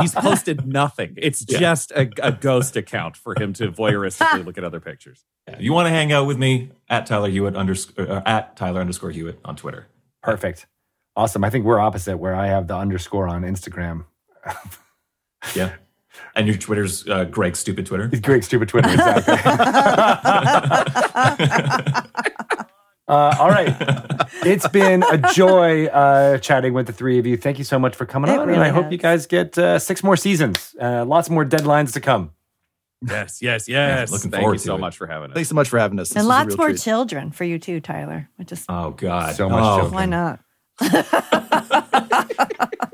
He's 0.00 0.14
posted 0.14 0.66
nothing. 0.66 1.14
It's 1.18 1.44
Yeah. 1.48 1.58
just 1.58 1.90
a, 1.92 2.08
a 2.22 2.32
ghost 2.32 2.76
account 2.76 3.16
for 3.16 3.34
him 3.38 3.52
to 3.54 3.70
voyeuristically 3.70 4.44
look 4.44 4.56
at 4.56 4.64
other 4.64 4.80
pictures. 4.80 5.24
If 5.46 5.60
you 5.60 5.72
want 5.72 5.86
to 5.86 5.90
hang 5.90 6.12
out 6.12 6.26
with 6.26 6.38
me, 6.38 6.70
at 6.88 7.06
Tyler 7.06 7.28
Hewitt 7.28 7.56
underscore 7.56 8.10
uh, 8.10 8.22
at 8.24 8.56
Tyler 8.56 8.80
underscore 8.80 9.10
Hewitt 9.10 9.38
on 9.44 9.54
Twitter. 9.56 9.86
Perfect. 10.22 10.66
Awesome. 11.14 11.44
I 11.44 11.50
think 11.50 11.64
we're 11.64 11.78
opposite 11.80 12.16
where 12.18 12.34
I 12.34 12.46
have 12.46 12.68
the 12.68 12.74
underscore 12.76 13.26
on 13.28 13.42
Instagram. 13.42 14.04
Yeah, 15.54 15.74
and 16.34 16.46
your 16.46 16.56
Twitter's 16.56 17.08
uh, 17.08 17.24
Greg 17.24 17.56
Stupid 17.56 17.86
Twitter. 17.86 18.08
It's 18.12 18.20
great 18.20 18.44
stupid 18.44 18.68
Twitter, 18.68 18.90
exactly. 18.90 19.36
Uh, 23.08 23.36
all 23.38 23.48
right. 23.48 23.72
It's 24.44 24.66
been 24.66 25.04
a 25.04 25.16
joy 25.32 25.86
uh, 25.86 26.38
chatting 26.38 26.72
with 26.74 26.88
the 26.88 26.92
three 26.92 27.20
of 27.20 27.26
you. 27.26 27.36
Thank 27.36 27.56
you 27.58 27.62
so 27.62 27.78
much 27.78 27.94
for 27.94 28.04
coming 28.04 28.32
It 28.32 28.34
on. 28.34 28.40
and 28.40 28.50
really 28.50 28.64
I 28.64 28.70
hope 28.70 28.86
has. 28.86 28.92
you 28.92 28.98
guys 28.98 29.26
get 29.28 29.56
uh, 29.56 29.78
six 29.78 30.02
more 30.02 30.16
seasons, 30.16 30.74
uh, 30.80 31.04
lots 31.04 31.30
more 31.30 31.44
deadlines 31.44 31.92
to 31.92 32.00
come. 32.00 32.32
Yes, 33.08 33.40
yes, 33.40 33.68
yes. 33.68 34.10
looking 34.10 34.32
Thank 34.32 34.40
forward 34.42 34.54
you 34.54 34.58
to 34.58 34.64
so 34.64 34.74
it. 34.74 34.78
much 34.78 34.96
for 34.96 35.06
having 35.06 35.30
us. 35.30 35.34
Thanks 35.34 35.50
so 35.50 35.54
much 35.54 35.68
for 35.68 35.78
having 35.78 36.00
us. 36.00 36.08
This 36.08 36.16
and 36.16 36.26
a 36.26 36.28
lots 36.28 36.48
real 36.48 36.56
more 36.56 36.68
treat. 36.70 36.80
children 36.80 37.30
for 37.30 37.44
you 37.44 37.60
too, 37.60 37.78
Tyler. 37.80 38.28
Which 38.38 38.50
is 38.50 38.64
Oh 38.68 38.90
God, 38.90 39.36
So 39.36 39.48
much 39.50 39.62
Oh, 39.62 39.78
children. 39.82 39.94
why 39.94 40.06
not? 40.06 40.40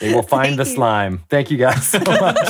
They 0.00 0.12
will 0.14 0.22
find 0.36 0.58
the 0.58 0.64
slime. 0.64 1.18
Thank 1.28 1.50
you 1.50 1.56
guys 1.58 1.86
so 1.86 1.98
much. 2.06 2.48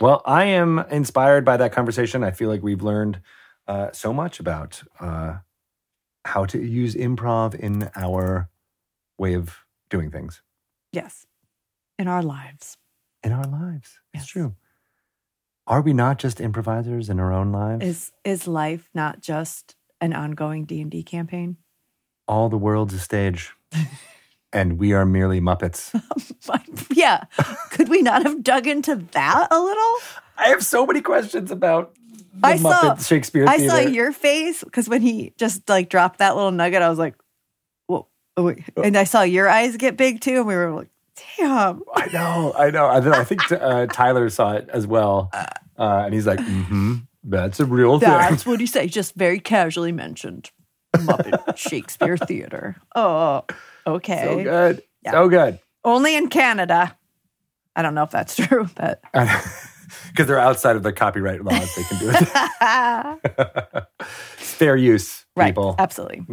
well, 0.00 0.22
I 0.24 0.44
am 0.44 0.78
inspired 0.90 1.44
by 1.44 1.56
that 1.58 1.72
conversation. 1.72 2.22
I 2.24 2.30
feel 2.30 2.48
like 2.48 2.62
we've 2.62 2.82
learned 2.82 3.20
uh, 3.66 3.90
so 3.92 4.12
much 4.12 4.40
about 4.40 4.82
uh, 5.00 5.36
how 6.24 6.44
to 6.46 6.58
use 6.62 6.94
improv 6.94 7.54
in 7.54 7.90
our 7.96 8.48
way 9.18 9.34
of 9.34 9.56
doing 9.90 10.10
things 10.10 10.42
Yes, 10.92 11.26
in 11.98 12.08
our 12.08 12.22
lives. 12.22 12.76
in 13.22 13.32
our 13.32 13.44
lives. 13.44 13.98
It's 14.14 14.26
true. 14.26 14.54
Are 15.66 15.80
we 15.82 15.92
not 15.92 16.18
just 16.18 16.40
improvisers 16.40 17.08
in 17.10 17.18
our 17.18 17.32
own 17.32 17.50
lives? 17.52 17.84
Is 17.84 18.12
is 18.24 18.46
life 18.46 18.88
not 18.94 19.20
just 19.20 19.74
an 20.00 20.12
ongoing 20.12 20.64
D 20.64 20.80
and 20.80 20.90
D 20.90 21.02
campaign? 21.02 21.56
All 22.28 22.48
the 22.48 22.56
world's 22.58 22.94
a 22.94 22.98
stage, 23.00 23.52
and 24.52 24.78
we 24.78 24.92
are 24.92 25.04
merely 25.04 25.40
Muppets. 25.40 25.90
yeah. 26.94 27.24
Could 27.70 27.88
we 27.88 28.02
not 28.02 28.22
have 28.22 28.42
dug 28.42 28.66
into 28.66 28.96
that 29.12 29.48
a 29.50 29.60
little? 29.60 29.94
I 30.38 30.48
have 30.48 30.64
so 30.64 30.86
many 30.86 31.00
questions 31.00 31.50
about 31.50 31.94
the 32.34 32.46
I 32.46 32.56
saw- 32.56 32.94
Muppet 32.94 33.06
Shakespeare 33.06 33.46
I 33.46 33.58
Theater. 33.58 33.70
saw 33.70 33.78
your 33.80 34.12
face 34.12 34.64
because 34.64 34.88
when 34.88 35.02
he 35.02 35.32
just 35.36 35.68
like 35.68 35.88
dropped 35.88 36.18
that 36.18 36.36
little 36.36 36.50
nugget, 36.50 36.82
I 36.82 36.88
was 36.88 36.98
like, 36.98 37.14
"Whoa!" 37.86 38.06
oh, 38.36 38.42
wait." 38.44 38.62
And 38.82 38.96
I 38.96 39.04
saw 39.04 39.22
your 39.22 39.48
eyes 39.48 39.76
get 39.76 39.96
big 39.96 40.20
too, 40.20 40.38
and 40.38 40.46
we 40.46 40.54
were 40.54 40.70
like, 40.72 40.88
"Damn!" 41.38 41.82
I 41.94 42.06
know, 42.12 42.54
I 42.56 42.70
know. 42.70 42.86
I, 42.86 43.20
I 43.20 43.24
think 43.24 43.50
uh, 43.52 43.86
Tyler 43.86 44.28
saw 44.28 44.52
it 44.52 44.68
as 44.70 44.86
well, 44.86 45.30
uh, 45.32 45.46
and 45.78 46.12
he's 46.14 46.26
like, 46.26 46.38
"Mm-hmm, 46.38 46.96
that's 47.24 47.60
a 47.60 47.64
real 47.64 47.98
thing." 47.98 48.10
That's 48.10 48.44
what 48.46 48.60
he 48.60 48.66
said. 48.66 48.82
He 48.82 48.88
just 48.90 49.14
very 49.14 49.40
casually 49.40 49.92
mentioned 49.92 50.50
Muppet 50.98 51.56
Shakespeare 51.56 52.16
Theater. 52.16 52.76
Oh, 52.94 53.44
okay. 53.86 54.22
so 54.24 54.42
good, 54.42 54.82
Yeah. 55.04 55.10
so 55.12 55.28
good. 55.28 55.58
Only 55.84 56.16
in 56.16 56.28
Canada. 56.28 56.96
I 57.76 57.82
don't 57.82 57.94
know 57.94 58.02
if 58.04 58.10
that's 58.10 58.34
true, 58.46 58.68
but 58.74 59.00
Because 59.12 59.46
they're 60.26 60.38
outside 60.38 60.76
of 60.76 60.82
the 60.82 60.92
copyright 60.92 61.44
laws, 61.44 61.74
they 61.74 61.82
can 61.84 61.98
do 61.98 62.10
it. 62.10 63.86
It's 64.38 64.52
fair 64.52 64.76
use, 64.76 65.24
right, 65.36 65.48
people. 65.48 65.74
absolutely. 65.78 66.26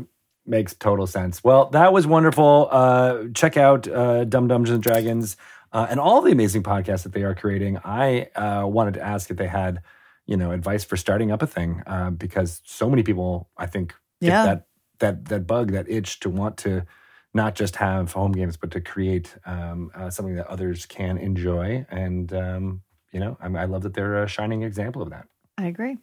Makes 0.45 0.73
total 0.76 1.07
sense. 1.07 1.44
Well, 1.44 1.69
that 1.72 1.94
was 1.94 2.06
wonderful. 2.07 2.68
Uh, 2.72 3.26
check 3.34 3.56
out 3.57 3.88
uh, 3.88 4.23
Dumb 4.26 4.48
Dumbs 4.48 4.69
and 4.69 4.81
Dragons 4.84 5.38
uh, 5.72 5.88
and 5.90 5.99
all 5.99 6.22
the 6.22 6.31
amazing 6.31 6.64
podcasts 6.64 7.03
that 7.03 7.14
they 7.14 7.23
are 7.23 7.34
creating. 7.35 7.77
I 7.84 8.23
uh, 8.35 8.65
wanted 8.68 8.95
to 8.95 9.02
ask 9.02 9.30
if 9.31 9.38
they 9.38 9.48
had, 9.48 9.81
you 10.26 10.35
know, 10.38 10.52
advice 10.52 10.84
for 10.84 10.98
starting 10.98 11.31
up 11.31 11.41
a 11.41 11.48
thing 11.48 11.81
uh, 11.88 12.10
because 12.10 12.61
so 12.65 12.90
many 12.90 13.03
people, 13.03 13.49
I 13.57 13.68
think, 13.68 13.94
Yeah. 14.23 14.45
that 14.45 14.67
that 14.99 15.25
that 15.25 15.47
bug, 15.47 15.71
that 15.71 15.89
itch 15.89 16.19
to 16.21 16.29
want 16.29 16.57
to 16.59 16.85
not 17.33 17.55
just 17.55 17.75
have 17.77 18.13
home 18.13 18.31
games, 18.31 18.57
but 18.57 18.71
to 18.71 18.81
create 18.81 19.35
um, 19.45 19.91
uh, 19.95 20.09
something 20.09 20.35
that 20.35 20.47
others 20.47 20.85
can 20.85 21.17
enjoy. 21.17 21.85
And 21.89 22.31
um, 22.33 22.81
you 23.11 23.19
know, 23.19 23.37
I, 23.41 23.47
I 23.47 23.65
love 23.65 23.83
that 23.83 23.93
they're 23.93 24.23
a 24.23 24.27
shining 24.27 24.63
example 24.63 25.01
of 25.01 25.09
that. 25.09 25.27
I 25.57 25.65
agree. 25.65 25.97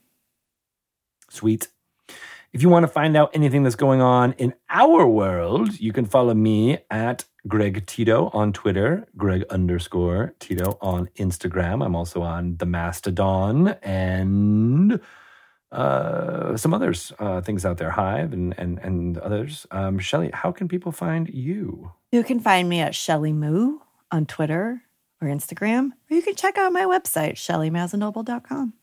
Sweet. 1.29 1.69
If 2.53 2.63
you 2.63 2.69
want 2.69 2.83
to 2.83 2.89
find 2.89 3.17
out 3.17 3.31
anything 3.33 3.63
that's 3.63 3.77
going 3.77 4.01
on 4.01 4.33
in 4.33 4.55
our 4.69 5.07
world, 5.07 5.79
you 5.79 5.93
can 5.93 6.05
follow 6.05 6.35
me 6.35 6.79
at 6.91 7.25
Greg 7.47 7.87
Tito 7.87 8.29
on 8.33 8.53
Twitter, 8.53 9.07
Greg 9.17 9.45
underscore 9.51 10.35
Tito 10.41 10.77
on 10.81 11.07
Instagram. 11.17 11.85
I'm 11.85 11.95
also 11.95 12.23
on 12.23 12.57
the 12.57 12.67
Mastodon 12.67 13.69
and 13.83 15.01
uh, 15.73 16.57
some 16.57 16.75
others, 16.75 17.13
uh, 17.19 17.41
things 17.41 17.65
out 17.65 17.79
there, 17.79 17.91
Hive 17.91 18.33
and 18.33 18.55
and 18.59 18.79
and 18.81 19.19
others. 19.19 19.67
Um, 19.71 19.99
Shelly, 19.99 20.31
how 20.33 20.51
can 20.53 20.69
people 20.69 20.93
find 20.93 21.29
you? 21.29 21.93
You 22.13 22.25
can 22.25 22.41
find 22.41 22.69
me 22.69 22.81
at 22.81 22.95
Shelly 22.95 23.33
Moo 23.33 23.79
on 24.11 24.27
Twitter 24.27 24.83
or 25.23 25.29
Instagram, 25.29 25.91
or 26.11 26.17
you 26.17 26.23
can 26.23 26.35
check 26.35 26.59
out 26.59 26.73
my 26.73 26.85
website, 26.85 27.35
shellymazzanoble.com. 27.35 28.75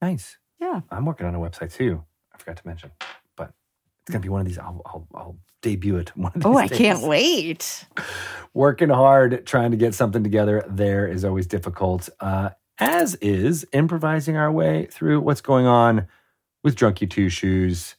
Nice. 0.00 0.36
Yeah. 0.60 0.80
I'm 0.90 1.04
working 1.04 1.26
on 1.26 1.34
a 1.34 1.38
website 1.38 1.72
too. 1.72 2.04
I 2.32 2.38
forgot 2.38 2.56
to 2.58 2.66
mention, 2.66 2.90
but 3.36 3.52
it's 4.02 4.10
gonna 4.12 4.20
be 4.22 4.28
one 4.28 4.40
of 4.40 4.46
these. 4.46 4.58
I'll 4.58 4.82
I'll, 4.86 5.06
I'll 5.14 5.36
debut 5.62 5.96
it. 5.96 6.16
One 6.16 6.30
of 6.34 6.42
these 6.42 6.44
Oh, 6.46 6.56
I 6.56 6.68
days. 6.68 6.78
can't 6.78 7.02
wait. 7.02 7.84
working 8.54 8.88
hard 8.88 9.44
trying 9.46 9.70
to 9.72 9.76
get 9.76 9.94
something 9.94 10.22
together 10.24 10.64
there 10.68 11.06
is 11.06 11.24
always 11.24 11.46
difficult 11.46 12.08
uh, 12.20 12.50
as 12.78 13.14
is 13.16 13.66
improvising 13.72 14.36
our 14.36 14.50
way 14.52 14.86
through 14.90 15.20
what's 15.20 15.40
going 15.40 15.66
on 15.66 16.06
with 16.64 16.76
drunky 16.76 17.08
two 17.08 17.28
shoes 17.28 17.96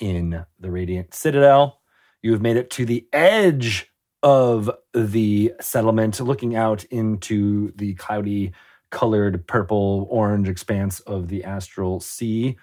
in 0.00 0.44
the 0.58 0.70
radiant 0.70 1.14
citadel 1.14 1.80
you 2.22 2.32
have 2.32 2.40
made 2.42 2.56
it 2.56 2.70
to 2.70 2.84
the 2.86 3.06
edge 3.12 3.88
of 4.22 4.70
the 4.94 5.52
settlement, 5.60 6.20
looking 6.20 6.54
out 6.54 6.84
into 6.84 7.72
the 7.74 7.94
cloudy 7.94 8.52
colored 8.92 9.44
purple 9.48 10.06
orange 10.08 10.48
expanse 10.48 11.00
of 11.00 11.26
the 11.26 11.42
astral 11.42 11.98
sea. 11.98 12.56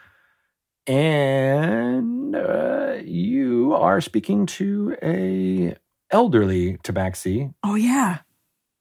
And 0.87 2.35
uh, 2.35 2.99
you 3.03 3.73
are 3.75 4.01
speaking 4.01 4.45
to 4.47 4.95
a 5.03 5.75
elderly 6.11 6.77
tabaxi 6.77 7.53
Oh 7.63 7.75
yeah. 7.75 8.19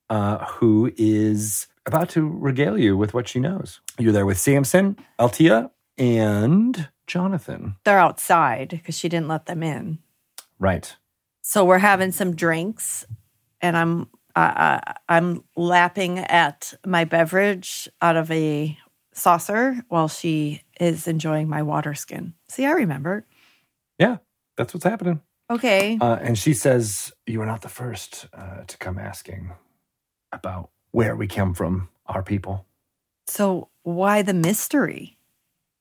uh, 0.08 0.44
who 0.46 0.92
is 0.96 1.66
about 1.88 2.10
to 2.10 2.28
regale 2.28 2.78
you 2.78 2.96
with 2.96 3.14
what 3.14 3.28
she 3.28 3.40
knows. 3.40 3.80
You're 3.98 4.12
there 4.12 4.26
with 4.26 4.38
Samson, 4.38 4.96
Altia, 5.18 5.70
and 5.96 6.88
Jonathan. 7.06 7.76
They're 7.84 7.98
outside 7.98 8.68
because 8.68 8.96
she 8.96 9.08
didn't 9.08 9.28
let 9.28 9.46
them 9.46 9.62
in. 9.62 9.98
Right. 10.58 10.94
So 11.42 11.64
we're 11.64 11.78
having 11.78 12.12
some 12.12 12.36
drinks, 12.36 13.06
and 13.60 13.76
I'm 13.76 14.08
uh, 14.36 14.80
I'm 15.08 15.42
lapping 15.56 16.20
at 16.20 16.74
my 16.86 17.04
beverage 17.04 17.88
out 18.00 18.16
of 18.16 18.30
a 18.30 18.78
saucer 19.12 19.82
while 19.88 20.08
she 20.08 20.62
is 20.78 21.08
enjoying 21.08 21.48
my 21.48 21.62
water 21.62 21.94
skin. 21.94 22.34
See, 22.48 22.64
I 22.64 22.72
remember. 22.72 23.26
Yeah, 23.98 24.18
that's 24.56 24.74
what's 24.74 24.84
happening. 24.84 25.22
Okay. 25.50 25.98
Uh, 26.00 26.18
and 26.20 26.38
she 26.38 26.52
says, 26.52 27.12
You 27.26 27.40
are 27.40 27.46
not 27.46 27.62
the 27.62 27.68
first 27.68 28.28
uh, 28.32 28.64
to 28.66 28.78
come 28.78 28.98
asking 28.98 29.52
about 30.30 30.70
where 30.90 31.16
we 31.16 31.26
come 31.26 31.54
from, 31.54 31.88
our 32.06 32.22
people. 32.22 32.66
So 33.26 33.68
why 33.82 34.22
the 34.22 34.34
mystery? 34.34 35.18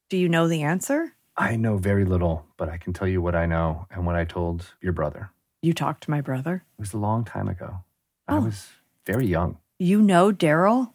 Do 0.10 0.18
you 0.18 0.30
know 0.30 0.48
the 0.48 0.64
answer? 0.64 1.14
I 1.36 1.56
know 1.56 1.78
very 1.78 2.06
little, 2.06 2.46
but 2.58 2.70
I 2.70 2.78
can 2.78 2.94
tell 2.94 3.08
you 3.08 3.22
what 3.22 3.36
I 3.36 3.46
know 3.46 3.86
and 3.92 4.06
what 4.06 4.16
I 4.16 4.26
told 4.26 4.74
your 4.82 4.94
brother. 4.94 5.32
You 5.62 5.74
talked 5.74 6.04
to 6.04 6.12
my 6.12 6.22
brother. 6.22 6.64
It 6.78 6.82
was 6.82 6.94
a 6.94 6.98
long 6.98 7.24
time 7.26 7.48
ago. 7.48 7.80
I 8.28 8.38
Oh. 8.38 8.42
was 8.42 8.70
very 9.06 9.28
young. 9.28 9.58
You 9.80 10.02
know 10.02 10.32
Daryl? 10.32 10.92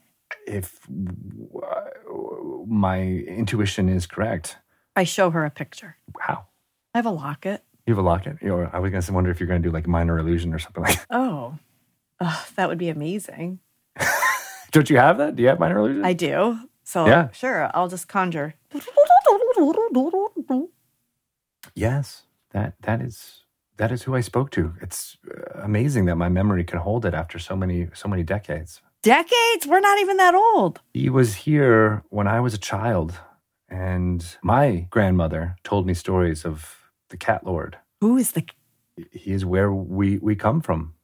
If 0.46 0.80
uh, 0.90 1.80
my 2.66 3.00
intuition 3.02 3.88
is 3.88 4.06
correct, 4.06 4.56
I 4.96 5.04
show 5.04 5.30
her 5.30 5.44
a 5.44 5.50
picture. 5.50 5.96
wow. 6.14 6.46
I 6.94 6.98
have 6.98 7.06
a 7.06 7.10
locket. 7.10 7.62
You 7.86 7.94
have 7.94 8.04
a 8.04 8.06
locket? 8.06 8.36
You 8.42 8.48
know, 8.48 8.70
I 8.72 8.78
was 8.80 8.90
going 8.90 9.02
to 9.02 9.12
wonder 9.12 9.30
if 9.30 9.40
you're 9.40 9.46
going 9.46 9.62
to 9.62 9.68
do 9.68 9.72
like 9.72 9.86
minor 9.86 10.18
illusion 10.18 10.52
or 10.52 10.58
something 10.58 10.82
like 10.82 10.96
that. 10.96 11.06
Oh, 11.10 11.58
Ugh, 12.20 12.46
that 12.56 12.68
would 12.68 12.78
be 12.78 12.88
amazing. 12.90 13.60
Don't 14.72 14.90
you 14.90 14.96
have 14.96 15.18
that? 15.18 15.36
Do 15.36 15.42
you 15.42 15.48
have 15.48 15.60
minor 15.60 15.78
illusion? 15.78 16.04
I 16.04 16.14
do. 16.14 16.58
So 16.84 17.06
Yeah. 17.06 17.28
sure, 17.32 17.70
I'll 17.74 17.88
just 17.88 18.08
conjure. 18.08 18.54
Yes, 21.74 22.26
that 22.50 22.74
that 22.82 23.00
is 23.00 23.44
that 23.76 23.92
is 23.92 24.02
who 24.02 24.14
I 24.14 24.20
spoke 24.22 24.50
to. 24.50 24.74
It's 24.80 25.16
amazing 25.54 26.06
that 26.06 26.16
my 26.16 26.28
memory 26.28 26.64
can 26.64 26.78
hold 26.78 27.04
it 27.06 27.14
after 27.14 27.38
so 27.38 27.56
many 27.56 27.88
so 27.94 28.08
many 28.08 28.22
decades. 28.22 28.82
Decades? 29.02 29.66
We're 29.66 29.80
not 29.80 29.98
even 29.98 30.16
that 30.18 30.34
old. 30.34 30.80
He 30.94 31.08
was 31.10 31.34
here 31.34 32.02
when 32.10 32.26
I 32.28 32.40
was 32.40 32.54
a 32.54 32.58
child, 32.58 33.14
and 33.68 34.36
my 34.42 34.86
grandmother 34.90 35.56
told 35.64 35.86
me 35.86 35.94
stories 35.94 36.44
of 36.44 36.76
the 37.08 37.16
Cat 37.16 37.44
Lord. 37.44 37.78
Who 38.00 38.16
is 38.16 38.32
the 38.32 38.44
He 39.10 39.32
is 39.32 39.44
where 39.44 39.72
we 39.72 40.18
we 40.18 40.36
come 40.36 40.60
from. 40.60 40.94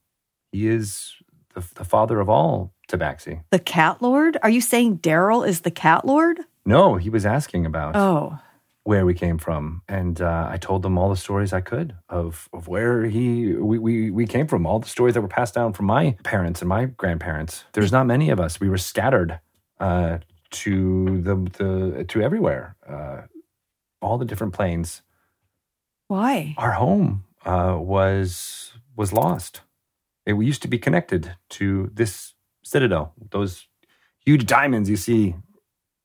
He 0.52 0.68
is 0.68 1.14
the, 1.54 1.64
the 1.74 1.84
father 1.84 2.20
of 2.20 2.28
all 2.28 2.72
tabaxi. 2.88 3.42
the 3.50 3.58
cat 3.58 4.02
lord? 4.02 4.36
Are 4.42 4.50
you 4.50 4.60
saying 4.60 4.98
Daryl 4.98 5.46
is 5.46 5.60
the 5.60 5.70
cat 5.70 6.04
lord? 6.04 6.40
No, 6.66 6.96
he 6.96 7.10
was 7.10 7.24
asking 7.24 7.66
about 7.66 7.96
Oh, 7.96 8.38
where 8.84 9.04
we 9.04 9.14
came 9.14 9.36
from, 9.38 9.82
and 9.88 10.20
uh, 10.20 10.48
I 10.50 10.56
told 10.56 10.82
them 10.82 10.96
all 10.98 11.10
the 11.10 11.16
stories 11.16 11.52
I 11.52 11.60
could 11.60 11.94
of 12.08 12.48
of 12.52 12.68
where 12.68 13.04
he 13.04 13.52
we, 13.54 13.78
we 13.78 14.10
we 14.10 14.26
came 14.26 14.46
from, 14.46 14.66
all 14.66 14.78
the 14.78 14.88
stories 14.88 15.14
that 15.14 15.20
were 15.22 15.28
passed 15.28 15.54
down 15.54 15.72
from 15.72 15.86
my 15.86 16.16
parents 16.24 16.62
and 16.62 16.68
my 16.68 16.86
grandparents. 16.86 17.64
There's 17.72 17.92
not 17.92 18.06
many 18.06 18.30
of 18.30 18.40
us. 18.40 18.60
We 18.60 18.68
were 18.68 18.78
scattered 18.78 19.40
uh, 19.80 20.18
to 20.50 21.20
the 21.22 21.34
the 21.58 22.04
to 22.04 22.22
everywhere, 22.22 22.76
uh, 22.88 23.22
all 24.00 24.18
the 24.18 24.24
different 24.24 24.54
planes. 24.54 25.02
why? 26.08 26.54
Our 26.56 26.72
home 26.72 27.24
uh, 27.44 27.76
was 27.78 28.72
was 28.96 29.12
lost. 29.12 29.60
It 30.26 30.32
we 30.34 30.46
used 30.46 30.62
to 30.62 30.68
be 30.68 30.78
connected 30.78 31.36
to 31.50 31.90
this 31.94 32.34
citadel. 32.68 33.14
Those 33.30 33.66
huge 34.24 34.46
diamonds 34.46 34.90
you 34.90 34.96
see 34.96 35.34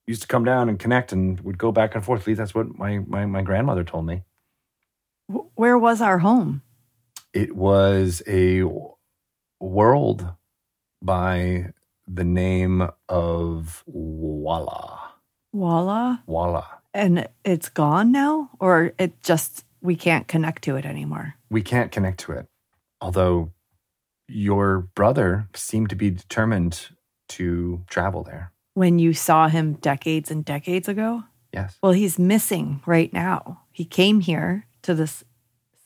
used 0.08 0.22
to 0.22 0.28
come 0.28 0.44
down 0.44 0.70
and 0.70 0.80
connect 0.80 1.12
and 1.12 1.40
would 1.42 1.58
go 1.58 1.72
back 1.72 1.96
and 1.96 2.04
forth. 2.04 2.22
At 2.22 2.28
least 2.28 2.38
that's 2.38 2.56
what 2.56 2.78
my, 2.78 3.00
my, 3.00 3.26
my 3.26 3.42
grandmother 3.42 3.84
told 3.84 4.06
me. 4.06 4.24
Where 5.56 5.78
was 5.78 6.02
our 6.02 6.20
home? 6.20 6.62
It 7.34 7.56
was 7.56 8.22
a 8.28 8.64
world 9.60 10.28
by 11.02 11.72
the 12.08 12.24
name 12.24 12.90
of 13.08 13.84
Walla. 13.86 15.14
Walla? 15.52 16.24
Walla. 16.28 16.68
And 16.94 17.28
it's 17.44 17.70
gone 17.70 18.12
now? 18.12 18.52
Or 18.60 18.94
it 19.00 19.24
just, 19.24 19.66
we 19.82 19.96
can't 19.96 20.28
connect 20.28 20.64
to 20.66 20.76
it 20.76 20.86
anymore? 20.86 21.36
We 21.50 21.62
can't 21.62 21.92
connect 21.92 22.20
to 22.22 22.34
it. 22.34 22.48
Although 23.02 23.52
your 24.28 24.80
brother 24.96 25.48
seemed 25.54 25.90
to 25.90 25.96
be 25.96 26.10
determined 26.10 26.90
to 27.30 27.84
travel 27.90 28.24
there. 28.24 28.52
When 28.74 29.00
you 29.00 29.14
saw 29.14 29.48
him 29.48 29.74
decades 29.74 30.32
and 30.32 30.44
decades 30.44 30.88
ago? 30.88 31.24
Yes. 31.54 31.78
Well, 31.82 31.92
he's 31.92 32.18
missing 32.18 32.82
right 32.86 33.14
now. 33.14 33.62
He 33.72 33.86
came 33.86 34.22
here 34.22 34.66
to 34.82 34.96
this 34.96 35.24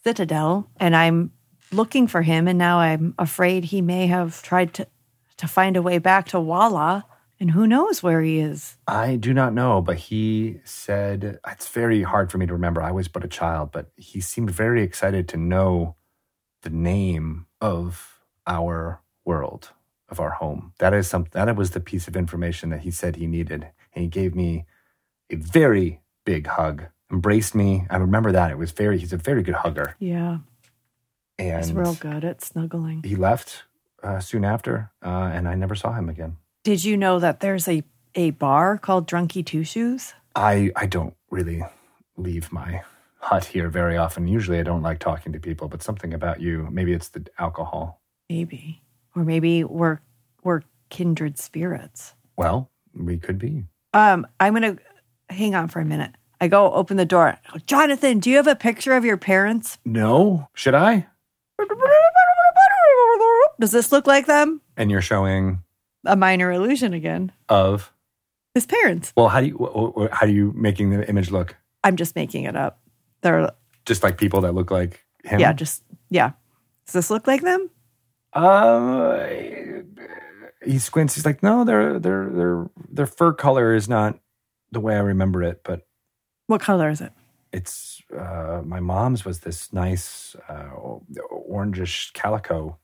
citadel, 0.04 0.70
and 0.78 0.96
I'm 0.96 1.32
looking 1.72 2.08
for 2.08 2.22
him, 2.22 2.48
and 2.48 2.58
now 2.58 2.80
I'm 2.80 3.14
afraid 3.20 3.66
he 3.66 3.82
may 3.82 4.08
have 4.08 4.42
tried 4.42 4.74
to 4.76 4.88
to 5.38 5.48
find 5.48 5.78
a 5.78 5.82
way 5.82 6.00
back 6.00 6.26
to 6.28 6.40
Walla, 6.40 7.06
and 7.40 7.52
who 7.52 7.68
knows 7.68 8.02
where 8.02 8.22
he 8.22 8.40
is. 8.40 8.76
I 8.88 9.16
do 9.16 9.34
not 9.34 9.54
know, 9.54 9.82
but 9.82 9.98
he 9.98 10.60
said 10.64 11.40
it's 11.48 11.68
very 11.68 12.02
hard 12.02 12.32
for 12.32 12.40
me 12.40 12.48
to 12.48 12.54
remember. 12.54 12.82
I 12.82 12.92
was 12.92 13.08
but 13.08 13.24
a 13.24 13.28
child, 13.28 13.72
but 13.72 13.92
he 13.96 14.20
seemed 14.20 14.50
very 14.50 14.82
excited 14.82 15.28
to 15.30 15.38
know 15.38 15.96
the 16.64 16.72
name 16.72 17.46
of 17.62 18.17
our 18.48 19.02
world, 19.26 19.72
of 20.10 20.20
our 20.20 20.32
home. 20.32 20.74
That 20.80 20.94
is 20.94 21.08
some 21.08 21.26
that 21.32 21.56
was 21.56 21.72
the 21.72 21.80
piece 21.80 22.08
of 22.08 22.16
information 22.16 22.70
that 22.70 22.82
he 22.82 22.92
said 22.92 23.16
he 23.18 23.28
needed. 23.28 23.68
And 23.94 24.04
he 24.04 24.08
gave 24.08 24.34
me 24.36 24.66
a 25.30 25.36
very 25.36 26.02
big 26.26 26.48
hug, 26.48 26.86
embraced 27.12 27.54
me. 27.56 27.86
I 27.90 27.98
remember 27.98 28.32
that. 28.32 28.52
It 28.52 28.58
was 28.58 28.72
very 28.72 28.98
he's 28.98 29.14
a 29.14 29.18
very 29.18 29.44
good 29.44 29.56
hugger. 29.56 29.96
Yeah, 30.00 30.38
And 31.38 31.66
he's 31.66 31.74
real 31.74 31.96
good 31.96 32.24
at 32.24 32.42
snuggling. 32.44 33.04
he 33.04 33.16
left 33.16 33.64
uh, 34.04 34.20
soon 34.20 34.46
after, 34.46 34.92
uh, 35.04 35.30
and 35.34 35.48
I 35.48 35.56
never 35.56 35.76
saw 35.76 35.94
him 35.94 36.08
again. 36.10 36.38
Did 36.64 36.84
you 36.84 36.96
know 36.98 37.20
that 37.20 37.40
there's 37.42 37.68
a 37.68 37.84
a 38.16 38.32
bar 38.32 38.78
called 38.78 39.08
Drunky 39.08 39.46
Two 39.46 39.64
Shoes? 39.64 40.14
I 40.36 40.72
I 40.76 40.86
don't 40.86 41.16
really 41.30 41.64
leave 42.16 42.52
my 42.52 42.82
hut 43.20 43.46
here 43.46 43.70
very 43.70 43.98
often. 43.98 44.28
Usually 44.28 44.60
I 44.60 44.64
don't 44.64 44.82
like 44.84 45.00
talking 45.00 45.34
to 45.34 45.40
people, 45.40 45.68
but 45.68 45.84
something 45.84 46.14
about 46.14 46.40
you, 46.40 46.68
maybe 46.72 46.94
it's 46.94 47.10
the 47.10 47.26
alcohol. 47.38 47.97
Maybe, 48.30 48.82
or 49.16 49.24
maybe 49.24 49.64
we're 49.64 50.00
we're 50.44 50.62
kindred 50.90 51.38
spirits. 51.38 52.14
Well, 52.36 52.70
we 52.94 53.18
could 53.18 53.40
be. 53.40 53.64
Um, 53.94 54.28
I'm 54.40 54.54
gonna 54.54 54.78
hang 55.30 55.56
on 55.56 55.68
for 55.70 55.80
a 55.80 55.86
minute. 55.86 56.12
I 56.42 56.48
go 56.50 56.72
open 56.74 56.98
the 56.98 57.06
door. 57.06 57.38
Go, 57.52 57.60
Jonathan, 57.66 58.20
do 58.20 58.30
you 58.30 58.36
have 58.38 58.48
a 58.48 58.56
picture 58.56 58.94
of 58.94 59.04
your 59.06 59.18
parents? 59.18 59.78
No, 59.86 60.50
should 60.54 60.76
I? 60.76 61.08
Does 63.60 63.72
this 63.72 63.92
look 63.92 64.06
like 64.06 64.28
them? 64.28 64.62
And 64.76 64.92
you're 64.92 65.02
showing 65.02 65.64
A 66.06 66.16
minor 66.16 66.52
illusion 66.52 66.94
again. 66.94 67.32
of 67.50 67.92
His 68.54 68.66
parents. 68.68 69.14
well, 69.16 69.30
how 69.30 69.42
do 69.42 69.48
you 69.48 70.10
how 70.12 70.26
do 70.28 70.32
you 70.34 70.54
making 70.56 70.92
the 70.92 71.08
image 71.10 71.32
look? 71.32 71.56
I'm 71.84 71.96
just 71.96 72.16
making 72.16 72.44
it 72.44 72.56
up. 72.56 72.80
They're 73.22 73.52
Just 73.86 74.04
like 74.04 74.18
people 74.18 74.42
that 74.42 74.54
look 74.54 74.70
like 74.70 75.06
him. 75.24 75.40
yeah, 75.40 75.54
just 75.54 75.82
yeah. 76.10 76.32
Does 76.86 76.94
this 76.94 77.10
look 77.10 77.26
like 77.26 77.42
them? 77.42 77.70
Uh, 78.38 79.28
he 80.64 80.78
squints. 80.78 81.16
He's 81.16 81.26
like, 81.26 81.42
no, 81.42 81.64
their 81.64 81.98
their 82.00 82.30
their 82.30 82.70
their 82.90 83.08
fur 83.08 83.34
color 83.34 83.74
is 83.74 83.90
not 83.90 84.20
the 84.72 84.80
way 84.80 84.96
I 84.96 85.00
remember 85.00 85.42
it, 85.44 85.62
but 85.64 85.88
What 86.48 86.62
color 86.62 86.90
is 86.90 87.02
it? 87.02 87.12
it's 87.54 88.02
uh, 88.16 88.62
my 88.64 88.80
mom's 88.80 89.24
was 89.26 89.40
this 89.40 89.72
nice 89.74 90.36
uh, 90.50 90.70
orangish 91.50 92.14
calico. 92.14 92.78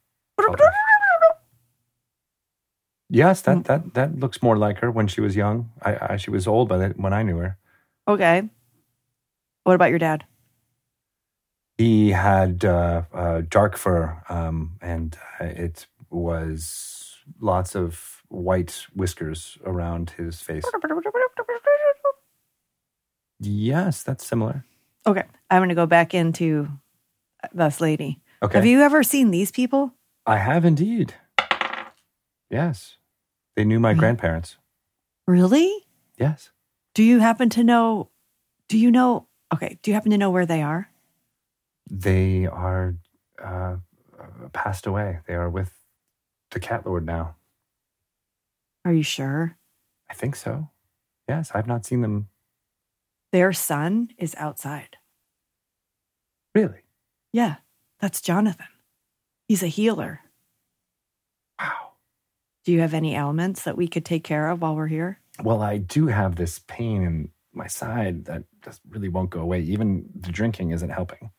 Yes, 3.09 3.41
that 3.41 3.65
that 3.65 3.93
that 3.93 4.19
looks 4.19 4.41
more 4.41 4.57
like 4.57 4.79
her 4.79 4.89
when 4.89 5.07
she 5.07 5.21
was 5.21 5.35
young. 5.35 5.69
I, 5.83 6.13
I 6.13 6.17
she 6.17 6.31
was 6.31 6.47
old 6.47 6.67
by 6.69 6.77
the, 6.77 6.89
when 6.95 7.13
I 7.13 7.21
knew 7.21 7.37
her. 7.37 7.57
Okay. 8.07 8.49
What 9.65 9.75
about 9.75 9.91
your 9.91 9.99
dad? 9.99 10.25
He 11.77 12.11
had 12.11 12.63
uh, 12.63 13.03
uh, 13.13 13.41
dark 13.49 13.77
fur, 13.77 14.21
um, 14.29 14.77
and 14.81 15.17
uh, 15.39 15.45
it 15.45 15.87
was 16.09 17.17
lots 17.39 17.75
of 17.75 18.21
white 18.29 18.85
whiskers 18.95 19.57
around 19.65 20.11
his 20.11 20.39
face. 20.41 20.63
Yes, 23.39 24.03
that's 24.03 24.25
similar. 24.25 24.65
Okay, 25.05 25.23
I'm 25.49 25.61
gonna 25.61 25.75
go 25.75 25.85
back 25.85 26.13
into 26.13 26.69
this 27.53 27.81
lady. 27.81 28.21
Okay. 28.41 28.57
Have 28.57 28.65
you 28.65 28.81
ever 28.81 29.03
seen 29.03 29.31
these 29.31 29.51
people? 29.51 29.93
I 30.25 30.37
have 30.37 30.65
indeed. 30.65 31.13
Yes. 32.49 32.97
They 33.55 33.65
knew 33.65 33.79
my 33.79 33.89
Really? 33.89 33.99
grandparents. 33.99 34.57
Really? 35.27 35.85
Yes. 36.17 36.51
Do 36.93 37.03
you 37.03 37.19
happen 37.19 37.49
to 37.49 37.63
know? 37.63 38.09
Do 38.69 38.77
you 38.77 38.91
know? 38.91 39.27
Okay. 39.53 39.77
Do 39.81 39.91
you 39.91 39.95
happen 39.95 40.11
to 40.11 40.17
know 40.17 40.29
where 40.31 40.45
they 40.45 40.61
are? 40.61 40.89
They 41.89 42.45
are 42.47 42.95
uh, 43.43 43.77
passed 44.53 44.85
away. 44.87 45.19
They 45.27 45.33
are 45.35 45.49
with 45.49 45.73
the 46.51 46.59
cat 46.59 46.85
lord 46.85 47.05
now. 47.05 47.35
Are 48.85 48.93
you 48.93 49.03
sure? 49.03 49.57
I 50.09 50.13
think 50.13 50.35
so. 50.35 50.69
Yes, 51.27 51.51
I've 51.55 51.67
not 51.67 51.85
seen 51.85 52.01
them 52.01 52.27
Their 53.31 53.53
son 53.53 54.09
is 54.17 54.35
outside. 54.37 54.97
really. 56.53 56.81
Yeah, 57.31 57.55
that's 57.99 58.21
Jonathan. 58.21 58.67
He's 59.47 59.63
a 59.63 59.67
healer. 59.67 60.19
Wow. 61.59 61.93
Do 62.63 62.71
you 62.71 62.81
have 62.81 62.93
any 62.93 63.15
ailments 63.15 63.63
that 63.63 63.75
we 63.77 63.87
could 63.87 64.05
take 64.05 64.23
care 64.23 64.49
of 64.49 64.61
while 64.61 64.75
we're 64.75 64.87
here? 64.87 65.19
Well, 65.41 65.61
I 65.63 65.77
do 65.77 66.07
have 66.07 66.35
this 66.35 66.59
pain 66.67 67.01
in 67.03 67.29
my 67.53 67.65
side 67.67 68.25
that 68.25 68.43
just 68.63 68.81
really 68.89 69.09
won't 69.09 69.31
go 69.31 69.39
away. 69.41 69.61
Even 69.61 70.07
the 70.19 70.31
drinking 70.31 70.71
isn't 70.71 70.89
helping. 70.91 71.31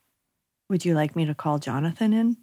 Would 0.69 0.85
you 0.85 0.95
like 0.95 1.15
me 1.16 1.24
to 1.27 1.35
call 1.35 1.59
Jonathan 1.59 2.12
in? 2.12 2.36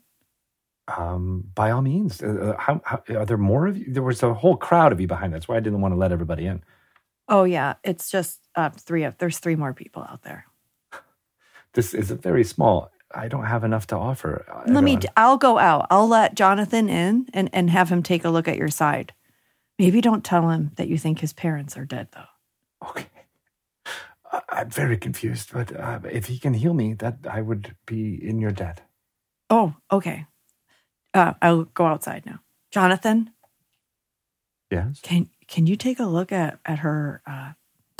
Um, 0.88 1.46
by 1.56 1.72
all 1.72 1.82
means. 1.82 2.22
Uh, 2.22 2.54
uh, 2.56 2.58
how, 2.60 2.82
how 2.84 3.02
are 3.16 3.26
there 3.26 3.38
more 3.38 3.68
of 3.68 3.78
you? 3.78 3.86
There 3.92 4.04
was 4.04 4.22
a 4.24 4.34
whole 4.34 4.58
crowd 4.58 4.92
of 4.92 5.00
you 5.00 5.08
behind. 5.08 5.34
That's 5.34 5.48
why 5.48 5.58
I 5.58 5.60
didn't 5.60 5.82
want 5.82 5.94
to 5.94 5.98
let 5.98 6.12
everybody 6.12 6.46
in. 6.46 6.64
Oh 7.28 7.44
yeah, 7.46 7.76
it's 7.84 8.12
just 8.12 8.40
uh, 8.56 8.70
three 8.72 9.04
of. 9.04 9.18
There's 9.18 9.40
three 9.40 9.56
more 9.56 9.74
people 9.74 10.04
out 10.04 10.24
there. 10.24 10.46
This 11.74 11.94
is 11.94 12.12
a 12.12 12.16
very 12.16 12.44
small. 12.44 12.92
I 13.16 13.30
don't 13.30 13.46
have 13.46 13.64
enough 13.64 13.88
to 13.88 13.96
offer. 13.96 14.46
uh, 14.52 14.70
Let 14.70 14.84
me. 14.84 14.98
I'll 15.16 15.38
go 15.38 15.58
out. 15.58 15.88
I'll 15.90 16.08
let 16.08 16.36
Jonathan 16.36 16.90
in 16.90 17.28
and 17.34 17.50
and 17.54 17.70
have 17.70 17.88
him 17.90 18.04
take 18.04 18.26
a 18.26 18.30
look 18.30 18.50
at 18.50 18.58
your 18.58 18.68
side. 18.68 19.14
Maybe 19.80 20.02
don't 20.02 20.26
tell 20.26 20.50
him 20.50 20.72
that 20.76 20.90
you 20.90 20.98
think 20.98 21.20
his 21.20 21.32
parents 21.32 21.78
are 21.78 21.86
dead 21.86 22.10
though. 22.14 22.90
Okay. 22.90 23.06
I'm 24.50 24.70
very 24.70 24.98
confused, 24.98 25.52
but 25.54 25.76
uh, 25.78 26.00
if 26.10 26.28
he 26.28 26.40
can 26.40 26.54
heal 26.54 26.74
me, 26.74 26.94
that 26.96 27.18
I 27.30 27.42
would 27.42 27.76
be 27.86 28.16
in 28.22 28.40
your 28.40 28.52
debt. 28.52 28.82
Oh, 29.50 29.76
okay. 29.92 30.26
Uh, 31.14 31.34
I'll 31.42 31.66
go 31.66 31.86
outside 31.86 32.26
now. 32.26 32.40
Jonathan, 32.72 33.32
Yes. 34.70 35.00
can 35.02 35.30
can 35.48 35.68
you 35.68 35.76
take 35.76 36.00
a 36.00 36.06
look 36.06 36.32
at 36.32 36.60
at 36.66 36.80
her? 36.80 37.22
Uh, 37.28 37.52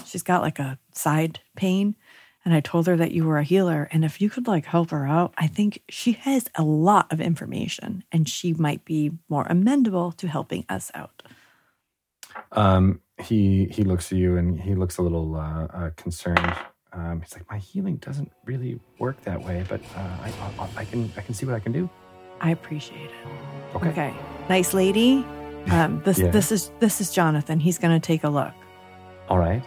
she's 0.06 0.24
got 0.24 0.42
like 0.42 0.60
a 0.60 0.80
side 0.94 1.42
pain, 1.58 1.96
and 2.46 2.54
I 2.54 2.62
told 2.62 2.88
her 2.88 2.96
that 2.96 3.12
you 3.12 3.26
were 3.26 3.38
a 3.38 3.44
healer, 3.44 3.90
and 3.92 4.06
if 4.06 4.22
you 4.22 4.30
could 4.30 4.48
like 4.48 4.66
help 4.66 4.92
her 4.92 5.06
out, 5.06 5.34
I 5.38 5.48
think 5.48 5.82
she 5.90 6.14
has 6.14 6.48
a 6.56 6.64
lot 6.64 7.12
of 7.12 7.20
information, 7.20 8.06
and 8.14 8.30
she 8.30 8.54
might 8.54 8.86
be 8.86 9.12
more 9.28 9.44
amendable 9.46 10.16
to 10.18 10.28
helping 10.30 10.64
us 10.70 10.90
out. 10.96 11.24
Um, 12.54 13.02
he 13.24 13.66
he 13.72 13.84
looks 13.84 14.12
at 14.12 14.18
you 14.18 14.38
and 14.38 14.60
he 14.60 14.76
looks 14.76 14.98
a 14.98 15.02
little 15.02 15.36
uh, 15.36 15.66
uh, 15.66 15.90
concerned. 15.96 16.56
Um, 16.94 17.22
he's 17.22 17.34
like, 17.34 17.50
my 17.50 17.58
healing 17.58 17.98
doesn't 17.98 18.32
really 18.46 18.80
work 19.00 19.22
that 19.22 19.42
way, 19.42 19.64
but 19.70 19.82
uh, 19.96 20.00
I, 20.00 20.34
I 20.60 20.82
I 20.82 20.86
can 20.86 21.12
I 21.18 21.22
can 21.22 21.34
see 21.34 21.46
what 21.46 21.56
I 21.56 21.60
can 21.60 21.72
do. 21.72 21.90
I 22.42 22.52
appreciate 22.52 23.06
it. 23.12 23.76
Okay. 23.76 23.90
Okay, 23.90 24.14
nice 24.50 24.74
lady. 24.74 25.26
Um, 25.70 26.02
this 26.04 26.20
Yeah. 26.24 26.32
this 26.32 26.52
is 26.52 26.72
this 26.80 27.00
is 27.02 27.12
Jonathan. 27.12 27.60
He's 27.60 27.78
gonna 27.78 28.00
take 28.00 28.24
a 28.24 28.30
look. 28.30 28.54
All 29.30 29.38
right. 29.38 29.64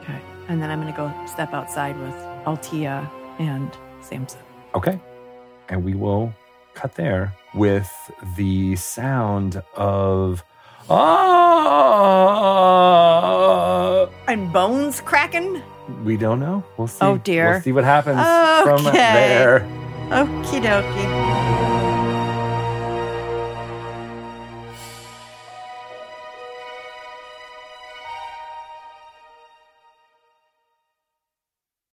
Okay, 0.00 0.20
and 0.48 0.62
then 0.62 0.70
I'm 0.70 0.80
gonna 0.80 0.96
go 0.96 1.12
step 1.26 1.52
outside 1.52 1.98
with 1.98 2.14
Altia 2.46 3.10
and 3.38 3.70
Samson. 4.00 4.40
Okay. 4.74 4.98
And 5.68 5.84
we 5.84 5.94
will 5.94 6.32
cut 6.74 6.94
there 6.94 7.34
with 7.54 7.90
the 8.36 8.76
sound 8.76 9.62
of 9.74 10.44
ah. 13.16 14.08
And 14.28 14.52
bones 14.52 15.00
cracking. 15.00 15.62
We 16.04 16.16
don't 16.16 16.40
know. 16.40 16.64
We'll 16.76 16.88
see. 16.88 16.98
Oh, 17.04 17.18
dear. 17.18 17.50
We'll 17.52 17.60
see 17.62 17.72
what 17.72 17.84
happens 17.84 18.20
from 18.64 18.86
Okay. 18.86 18.98
there. 18.98 19.60
Okie 20.10 20.60
dokie. 20.62 21.75